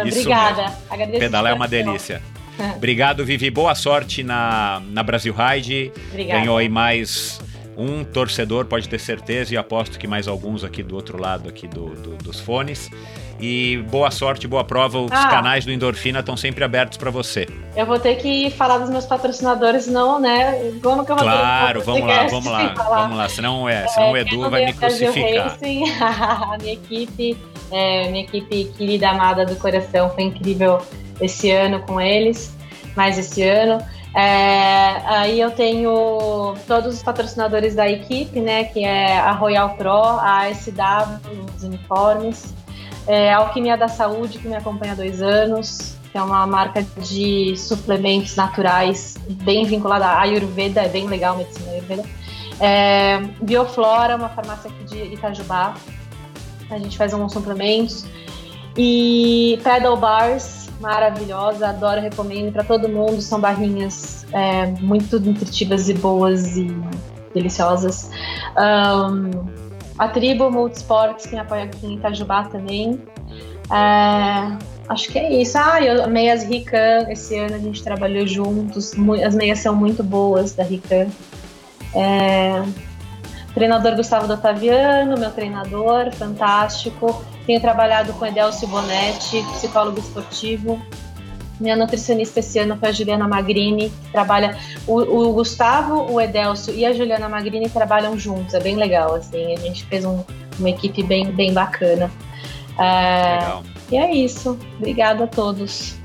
Obrigada. 0.00 0.72
Agradeço 0.88 1.18
Pedalar 1.20 1.52
é 1.52 1.54
uma 1.54 1.68
delícia. 1.68 2.20
Obrigado, 2.76 3.24
Vivi. 3.24 3.50
Boa 3.50 3.74
sorte 3.74 4.22
na, 4.22 4.82
na 4.90 5.02
Brasil 5.02 5.34
Ride. 5.34 5.92
Obrigada. 6.10 6.40
Ganhou 6.40 6.58
aí 6.58 6.68
mais 6.68 7.40
um 7.80 8.04
torcedor, 8.04 8.66
pode 8.66 8.88
ter 8.88 8.98
certeza, 8.98 9.54
e 9.54 9.56
aposto 9.56 9.98
que 9.98 10.06
mais 10.06 10.28
alguns 10.28 10.64
aqui 10.64 10.82
do 10.82 10.94
outro 10.94 11.20
lado 11.20 11.48
aqui 11.48 11.66
do, 11.66 11.86
do 11.94 12.16
dos 12.16 12.40
fones. 12.40 12.90
E 13.40 13.78
boa 13.90 14.10
sorte, 14.10 14.46
boa 14.46 14.62
prova. 14.62 14.98
Os 14.98 15.10
ah, 15.10 15.28
canais 15.28 15.64
do 15.64 15.72
Endorfina 15.72 16.20
estão 16.20 16.36
sempre 16.36 16.62
abertos 16.62 16.98
para 16.98 17.10
você. 17.10 17.48
Eu 17.74 17.86
vou 17.86 17.98
ter 17.98 18.16
que 18.16 18.50
falar 18.50 18.78
dos 18.78 18.90
meus 18.90 19.06
patrocinadores, 19.06 19.86
não, 19.86 20.20
né? 20.20 20.72
Como 20.82 21.04
que 21.04 21.12
eu 21.12 21.16
vou 21.16 21.24
Claro, 21.24 21.80
vamos 21.80 22.06
lá, 22.06 22.26
vamos 22.26 22.44
lá, 22.52 22.74
vamos 22.74 23.16
lá. 23.16 23.28
Senão, 23.30 23.68
é, 23.68 23.88
senão 23.88 24.08
é, 24.08 24.12
o 24.12 24.16
Edu 24.18 24.50
vai 24.50 24.66
me 24.66 24.72
crucificar. 24.74 25.48
Racing, 25.52 25.84
a 26.00 26.56
minha 26.60 26.74
equipe, 26.74 27.36
é, 27.70 28.10
minha 28.10 28.24
equipe 28.24 28.64
querida, 28.76 29.08
amada 29.08 29.46
do 29.46 29.56
coração, 29.56 30.10
foi 30.10 30.24
incrível 30.24 30.78
esse 31.18 31.50
ano 31.50 31.80
com 31.80 31.98
eles, 31.98 32.54
mais 32.94 33.18
esse 33.18 33.42
ano. 33.42 33.82
É, 34.14 35.02
aí 35.06 35.38
eu 35.40 35.50
tenho 35.52 36.54
todos 36.66 36.94
os 36.94 37.02
patrocinadores 37.02 37.74
da 37.74 37.88
equipe, 37.88 38.40
né? 38.40 38.64
Que 38.64 38.84
é 38.84 39.18
a 39.18 39.32
Royal 39.32 39.76
Pro, 39.76 39.90
a 39.90 40.48
ASW, 40.48 41.20
os 41.56 41.62
uniformes, 41.62 42.54
é, 43.06 43.32
Alquimia 43.32 43.76
da 43.76 43.88
Saúde, 43.88 44.38
que 44.38 44.48
me 44.48 44.56
acompanha 44.56 44.92
há 44.92 44.96
dois 44.96 45.22
anos, 45.22 45.96
que 46.10 46.18
é 46.18 46.22
uma 46.22 46.46
marca 46.46 46.82
de 46.98 47.56
suplementos 47.56 48.34
naturais, 48.34 49.16
bem 49.28 49.64
vinculada 49.64 50.06
à 50.06 50.22
Ayurveda, 50.22 50.82
é 50.82 50.88
bem 50.88 51.06
legal 51.06 51.34
a 51.34 51.38
medicina 51.38 51.70
Ayurveda. 51.70 52.04
É, 52.60 53.20
Bioflora, 53.40 54.16
uma 54.16 54.28
farmácia 54.28 54.70
aqui 54.70 54.84
de 54.84 55.14
Itajubá, 55.14 55.74
a 56.68 56.78
gente 56.78 56.96
faz 56.96 57.14
alguns 57.14 57.32
suplementos. 57.32 58.04
E 58.76 59.58
Pedal 59.64 59.96
Bars, 59.96 60.69
maravilhosa, 60.80 61.68
adoro, 61.68 62.00
recomendo 62.00 62.52
para 62.52 62.64
todo 62.64 62.88
mundo. 62.88 63.20
São 63.20 63.40
barrinhas 63.40 64.26
é, 64.32 64.66
muito 64.80 65.20
nutritivas 65.20 65.88
e 65.88 65.94
boas 65.94 66.56
e 66.56 66.74
deliciosas. 67.34 68.10
Um, 68.56 69.30
a 69.98 70.08
tribo 70.08 70.50
Multisports, 70.50 71.26
que 71.26 71.34
me 71.34 71.40
apoia 71.40 71.64
aqui 71.64 71.86
em 71.86 71.96
Itajubá 71.96 72.44
também. 72.44 73.00
É, 73.70 74.56
acho 74.88 75.12
que 75.12 75.18
é 75.18 75.40
isso. 75.40 75.58
Ah, 75.58 75.80
eu, 75.82 76.08
meias 76.08 76.42
Rican, 76.42 77.06
esse 77.08 77.38
ano 77.38 77.56
a 77.56 77.58
gente 77.58 77.82
trabalhou 77.82 78.26
juntos. 78.26 78.92
As 79.24 79.34
meias 79.34 79.58
são 79.58 79.76
muito 79.76 80.02
boas 80.02 80.54
da 80.54 80.64
Rican. 80.64 81.08
É, 81.94 82.62
treinador 83.54 83.96
Gustavo 83.96 84.26
Dotaviano, 84.26 85.18
meu 85.18 85.30
treinador, 85.30 86.10
fantástico. 86.12 87.22
Tenho 87.46 87.60
trabalhado 87.60 88.12
com 88.14 88.26
Edelcio 88.26 88.68
Bonetti, 88.68 89.42
psicólogo 89.54 89.98
esportivo. 89.98 90.80
Minha 91.58 91.76
nutricionista 91.76 92.40
esse 92.40 92.58
ano 92.58 92.76
foi 92.76 92.88
a 92.88 92.92
Juliana 92.92 93.28
Magrini, 93.28 93.90
que 93.90 94.10
trabalha. 94.12 94.56
O, 94.86 94.98
o, 94.98 95.32
Gustavo, 95.34 96.10
o 96.10 96.20
Edelcio 96.20 96.74
e 96.74 96.86
a 96.86 96.92
Juliana 96.92 97.28
Magrini 97.28 97.68
trabalham 97.68 98.18
juntos, 98.18 98.54
é 98.54 98.60
bem 98.60 98.76
legal, 98.76 99.14
assim. 99.14 99.54
A 99.54 99.58
gente 99.58 99.84
fez 99.84 100.04
um, 100.04 100.24
uma 100.58 100.70
equipe 100.70 101.02
bem, 101.02 101.30
bem 101.32 101.52
bacana. 101.52 102.10
É, 102.78 103.38
legal. 103.40 103.62
E 103.90 103.96
é 103.98 104.14
isso. 104.14 104.58
Obrigada 104.78 105.24
a 105.24 105.26
todos. 105.26 105.96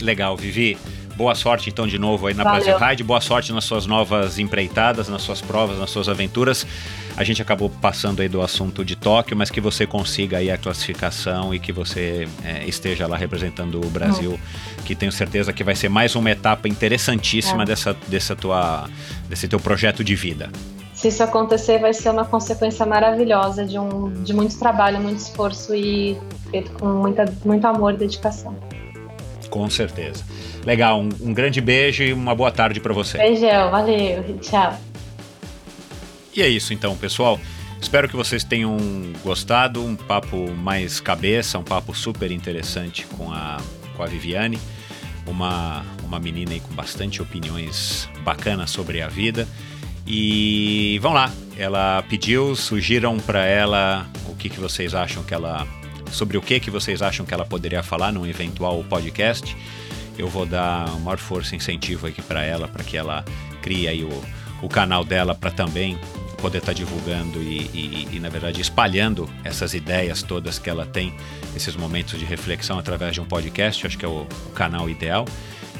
Legal, 0.00 0.36
Vivi. 0.36 0.76
Boa 1.16 1.34
sorte 1.34 1.70
então 1.70 1.86
de 1.86 1.98
novo 1.98 2.26
aí 2.26 2.34
na 2.34 2.42
Valeu. 2.42 2.64
Brasil 2.64 2.88
Ride, 2.88 3.04
boa 3.04 3.20
sorte 3.20 3.52
nas 3.52 3.64
suas 3.64 3.86
novas 3.86 4.38
empreitadas, 4.38 5.08
nas 5.08 5.22
suas 5.22 5.40
provas, 5.40 5.78
nas 5.78 5.90
suas 5.90 6.08
aventuras. 6.08 6.66
A 7.16 7.22
gente 7.22 7.40
acabou 7.40 7.70
passando 7.70 8.20
aí 8.20 8.28
do 8.28 8.42
assunto 8.42 8.84
de 8.84 8.96
Tóquio, 8.96 9.36
mas 9.36 9.48
que 9.48 9.60
você 9.60 9.86
consiga 9.86 10.38
aí 10.38 10.50
a 10.50 10.58
classificação 10.58 11.54
e 11.54 11.60
que 11.60 11.72
você 11.72 12.26
é, 12.42 12.64
esteja 12.66 13.06
lá 13.06 13.16
representando 13.16 13.76
o 13.76 13.88
Brasil, 13.88 14.32
uhum. 14.32 14.84
que 14.84 14.96
tenho 14.96 15.12
certeza 15.12 15.52
que 15.52 15.62
vai 15.62 15.76
ser 15.76 15.88
mais 15.88 16.16
uma 16.16 16.30
etapa 16.30 16.66
interessantíssima 16.68 17.62
é. 17.62 17.66
dessa, 17.66 17.96
dessa 18.08 18.34
tua, 18.34 18.88
desse 19.28 19.46
teu 19.46 19.60
projeto 19.60 20.02
de 20.02 20.16
vida. 20.16 20.50
Se 20.92 21.08
isso 21.08 21.22
acontecer, 21.22 21.78
vai 21.78 21.94
ser 21.94 22.10
uma 22.10 22.24
consequência 22.24 22.84
maravilhosa 22.84 23.64
de, 23.64 23.78
um, 23.78 24.12
de 24.24 24.32
muito 24.32 24.58
trabalho, 24.58 25.00
muito 25.00 25.18
esforço 25.18 25.74
e 25.74 26.18
feito 26.50 26.72
com 26.72 26.86
muita, 26.86 27.24
muito 27.44 27.64
amor 27.66 27.94
e 27.94 27.98
dedicação. 27.98 28.56
Com 29.50 29.70
certeza. 29.70 30.24
Legal, 30.64 31.00
um, 31.00 31.08
um 31.20 31.34
grande 31.34 31.60
beijo 31.60 32.02
e 32.02 32.12
uma 32.12 32.34
boa 32.34 32.50
tarde 32.50 32.80
para 32.80 32.92
você. 32.92 33.18
Beijão, 33.18 33.70
valeu, 33.70 34.38
tchau. 34.40 34.78
E 36.34 36.42
é 36.42 36.48
isso 36.48 36.72
então, 36.72 36.96
pessoal. 36.96 37.38
Espero 37.80 38.08
que 38.08 38.16
vocês 38.16 38.42
tenham 38.42 38.76
gostado. 39.22 39.84
Um 39.84 39.94
papo 39.94 40.50
mais 40.52 41.00
cabeça, 41.00 41.58
um 41.58 41.62
papo 41.62 41.94
super 41.94 42.30
interessante 42.30 43.06
com 43.06 43.30
a, 43.30 43.58
com 43.94 44.02
a 44.02 44.06
Viviane. 44.06 44.58
Uma, 45.26 45.84
uma 46.02 46.18
menina 46.18 46.52
aí 46.52 46.60
com 46.60 46.74
bastante 46.74 47.20
opiniões 47.20 48.08
bacanas 48.24 48.70
sobre 48.70 49.02
a 49.02 49.08
vida. 49.08 49.46
E 50.06 50.98
vão 51.00 51.12
lá, 51.12 51.30
ela 51.58 52.02
pediu, 52.08 52.56
sugiram 52.56 53.18
para 53.18 53.44
ela 53.44 54.06
o 54.28 54.34
que, 54.34 54.48
que 54.48 54.58
vocês 54.58 54.94
acham 54.94 55.22
que 55.22 55.34
ela. 55.34 55.66
sobre 56.10 56.36
o 56.36 56.42
que, 56.42 56.58
que 56.60 56.70
vocês 56.70 57.02
acham 57.02 57.24
que 57.24 57.32
ela 57.32 57.44
poderia 57.44 57.82
falar 57.82 58.12
num 58.12 58.26
eventual 58.26 58.82
podcast. 58.84 59.54
Eu 60.16 60.28
vou 60.28 60.46
dar 60.46 60.88
uma 60.90 61.00
maior 61.00 61.18
força 61.18 61.54
e 61.54 61.58
incentivo 61.58 62.06
aqui 62.06 62.22
para 62.22 62.42
ela, 62.42 62.68
para 62.68 62.84
que 62.84 62.96
ela 62.96 63.24
crie 63.62 63.88
aí 63.88 64.04
o, 64.04 64.22
o 64.62 64.68
canal 64.68 65.04
dela 65.04 65.34
para 65.34 65.50
também 65.50 65.98
poder 66.44 66.58
estar 66.58 66.72
tá 66.72 66.76
divulgando 66.76 67.42
e, 67.42 67.70
e, 67.72 68.08
e, 68.12 68.20
na 68.20 68.28
verdade, 68.28 68.60
espalhando 68.60 69.28
essas 69.42 69.72
ideias 69.72 70.22
todas 70.22 70.58
que 70.58 70.68
ela 70.68 70.84
tem, 70.84 71.14
esses 71.56 71.74
momentos 71.74 72.18
de 72.18 72.24
reflexão 72.26 72.78
através 72.78 73.14
de 73.14 73.20
um 73.20 73.24
podcast. 73.24 73.86
Acho 73.86 73.96
que 73.96 74.04
é 74.04 74.08
o, 74.08 74.26
o 74.46 74.50
canal 74.50 74.90
ideal. 74.90 75.24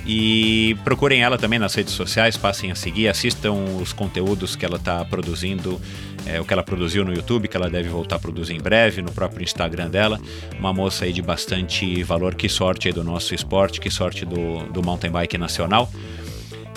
E 0.06 0.76
procurem 0.84 1.22
ela 1.22 1.38
também 1.38 1.58
nas 1.58 1.74
redes 1.74 1.94
sociais, 1.94 2.36
passem 2.36 2.70
a 2.70 2.74
seguir, 2.74 3.08
assistam 3.08 3.52
os 3.80 3.92
conteúdos 3.92 4.54
que 4.54 4.64
ela 4.64 4.76
está 4.76 5.04
produzindo, 5.04 5.80
é, 6.26 6.40
o 6.40 6.44
que 6.44 6.52
ela 6.52 6.62
produziu 6.62 7.04
no 7.04 7.12
YouTube, 7.12 7.48
que 7.48 7.56
ela 7.56 7.68
deve 7.68 7.88
voltar 7.88 8.16
a 8.16 8.18
produzir 8.18 8.54
em 8.54 8.60
breve, 8.60 9.02
no 9.02 9.12
próprio 9.12 9.42
Instagram 9.42 9.90
dela. 9.90 10.20
Uma 10.58 10.72
moça 10.72 11.04
aí 11.04 11.12
de 11.12 11.22
bastante 11.22 12.02
valor, 12.02 12.34
que 12.34 12.48
sorte 12.48 12.88
aí 12.88 12.94
do 12.94 13.04
nosso 13.04 13.34
esporte, 13.34 13.80
que 13.80 13.90
sorte 13.90 14.24
do, 14.24 14.64
do 14.72 14.82
mountain 14.82 15.10
bike 15.10 15.36
nacional. 15.38 15.90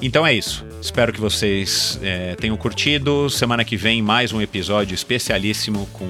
Então 0.01 0.25
é 0.25 0.33
isso. 0.33 0.65
Espero 0.81 1.11
que 1.11 1.19
vocês 1.19 1.99
é, 2.03 2.35
tenham 2.35 2.55
curtido. 2.55 3.29
Semana 3.29 3.63
que 3.63 3.75
vem, 3.75 4.01
mais 4.01 4.31
um 4.31 4.41
episódio 4.41 4.93
especialíssimo 4.93 5.87
com 5.93 6.07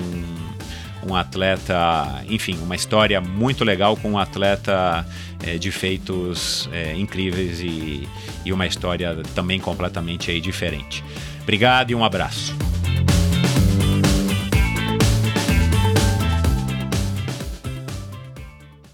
um 1.07 1.15
atleta, 1.15 2.23
enfim, 2.27 2.57
uma 2.61 2.75
história 2.75 3.21
muito 3.21 3.63
legal 3.63 3.95
com 3.95 4.11
um 4.11 4.17
atleta 4.17 5.07
é, 5.45 5.57
de 5.57 5.71
feitos 5.71 6.69
é, 6.73 6.93
incríveis 6.95 7.61
e, 7.61 8.07
e 8.43 8.51
uma 8.51 8.67
história 8.67 9.17
também 9.33 9.59
completamente 9.59 10.29
aí, 10.31 10.41
diferente. 10.41 11.01
Obrigado 11.43 11.91
e 11.91 11.95
um 11.95 12.03
abraço. 12.03 12.53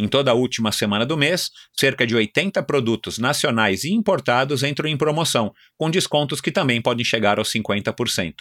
em 0.00 0.08
toda 0.08 0.30
a 0.30 0.34
última 0.34 0.72
semana 0.72 1.04
do 1.04 1.14
mês, 1.14 1.50
cerca 1.78 2.06
de 2.06 2.16
80 2.16 2.62
produtos 2.62 3.18
nacionais 3.18 3.84
e 3.84 3.92
importados 3.92 4.62
entram 4.62 4.88
em 4.88 4.96
promoção, 4.96 5.52
com 5.76 5.90
descontos 5.90 6.40
que 6.40 6.50
também 6.50 6.80
podem 6.80 7.04
chegar 7.04 7.38
aos 7.38 7.52
50%. 7.52 8.36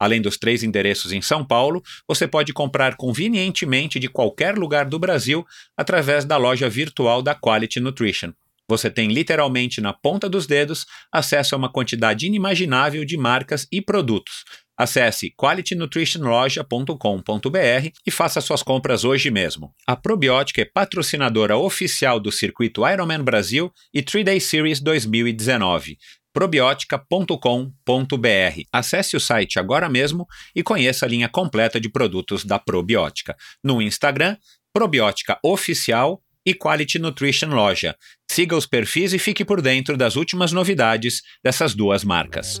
Além 0.00 0.22
dos 0.22 0.38
três 0.38 0.62
endereços 0.62 1.12
em 1.12 1.20
São 1.20 1.44
Paulo, 1.44 1.82
você 2.08 2.26
pode 2.26 2.54
comprar 2.54 2.96
convenientemente 2.96 3.98
de 3.98 4.08
qualquer 4.08 4.56
lugar 4.56 4.86
do 4.86 4.98
Brasil 4.98 5.44
através 5.76 6.24
da 6.24 6.38
loja 6.38 6.70
virtual 6.70 7.20
da 7.20 7.34
Quality 7.34 7.80
Nutrition. 7.80 8.32
Você 8.66 8.90
tem 8.90 9.08
literalmente 9.08 9.82
na 9.82 9.92
ponta 9.92 10.26
dos 10.26 10.46
dedos 10.46 10.86
acesso 11.12 11.54
a 11.54 11.58
uma 11.58 11.70
quantidade 11.70 12.26
inimaginável 12.26 13.04
de 13.04 13.18
marcas 13.18 13.66
e 13.70 13.82
produtos, 13.82 14.42
Acesse 14.76 15.32
qualitynutritionloja.com.br 15.36 17.88
e 18.06 18.10
faça 18.10 18.40
suas 18.40 18.62
compras 18.62 19.04
hoje 19.04 19.30
mesmo. 19.30 19.74
A 19.86 19.94
Probiótica 19.94 20.62
é 20.62 20.64
patrocinadora 20.64 21.56
oficial 21.56 22.18
do 22.18 22.32
circuito 22.32 22.88
Ironman 22.88 23.22
Brasil 23.22 23.70
e 23.92 24.02
3-Day 24.02 24.40
Series 24.40 24.80
2019 24.80 25.98
probiotica.com.br. 26.34 28.62
Acesse 28.72 29.16
o 29.16 29.20
site 29.20 29.60
agora 29.60 29.88
mesmo 29.88 30.26
e 30.54 30.64
conheça 30.64 31.06
a 31.06 31.08
linha 31.08 31.28
completa 31.28 31.80
de 31.80 31.88
produtos 31.88 32.44
da 32.44 32.58
Probiótica. 32.58 33.36
No 33.62 33.80
Instagram, 33.80 34.36
Probiótica 34.72 35.38
Oficial 35.44 36.20
e 36.44 36.52
Quality 36.52 36.98
Nutrition 36.98 37.50
Loja. 37.50 37.96
Siga 38.28 38.56
os 38.56 38.66
perfis 38.66 39.12
e 39.12 39.18
fique 39.18 39.44
por 39.44 39.62
dentro 39.62 39.96
das 39.96 40.16
últimas 40.16 40.50
novidades 40.50 41.22
dessas 41.42 41.74
duas 41.74 42.02
marcas. 42.02 42.60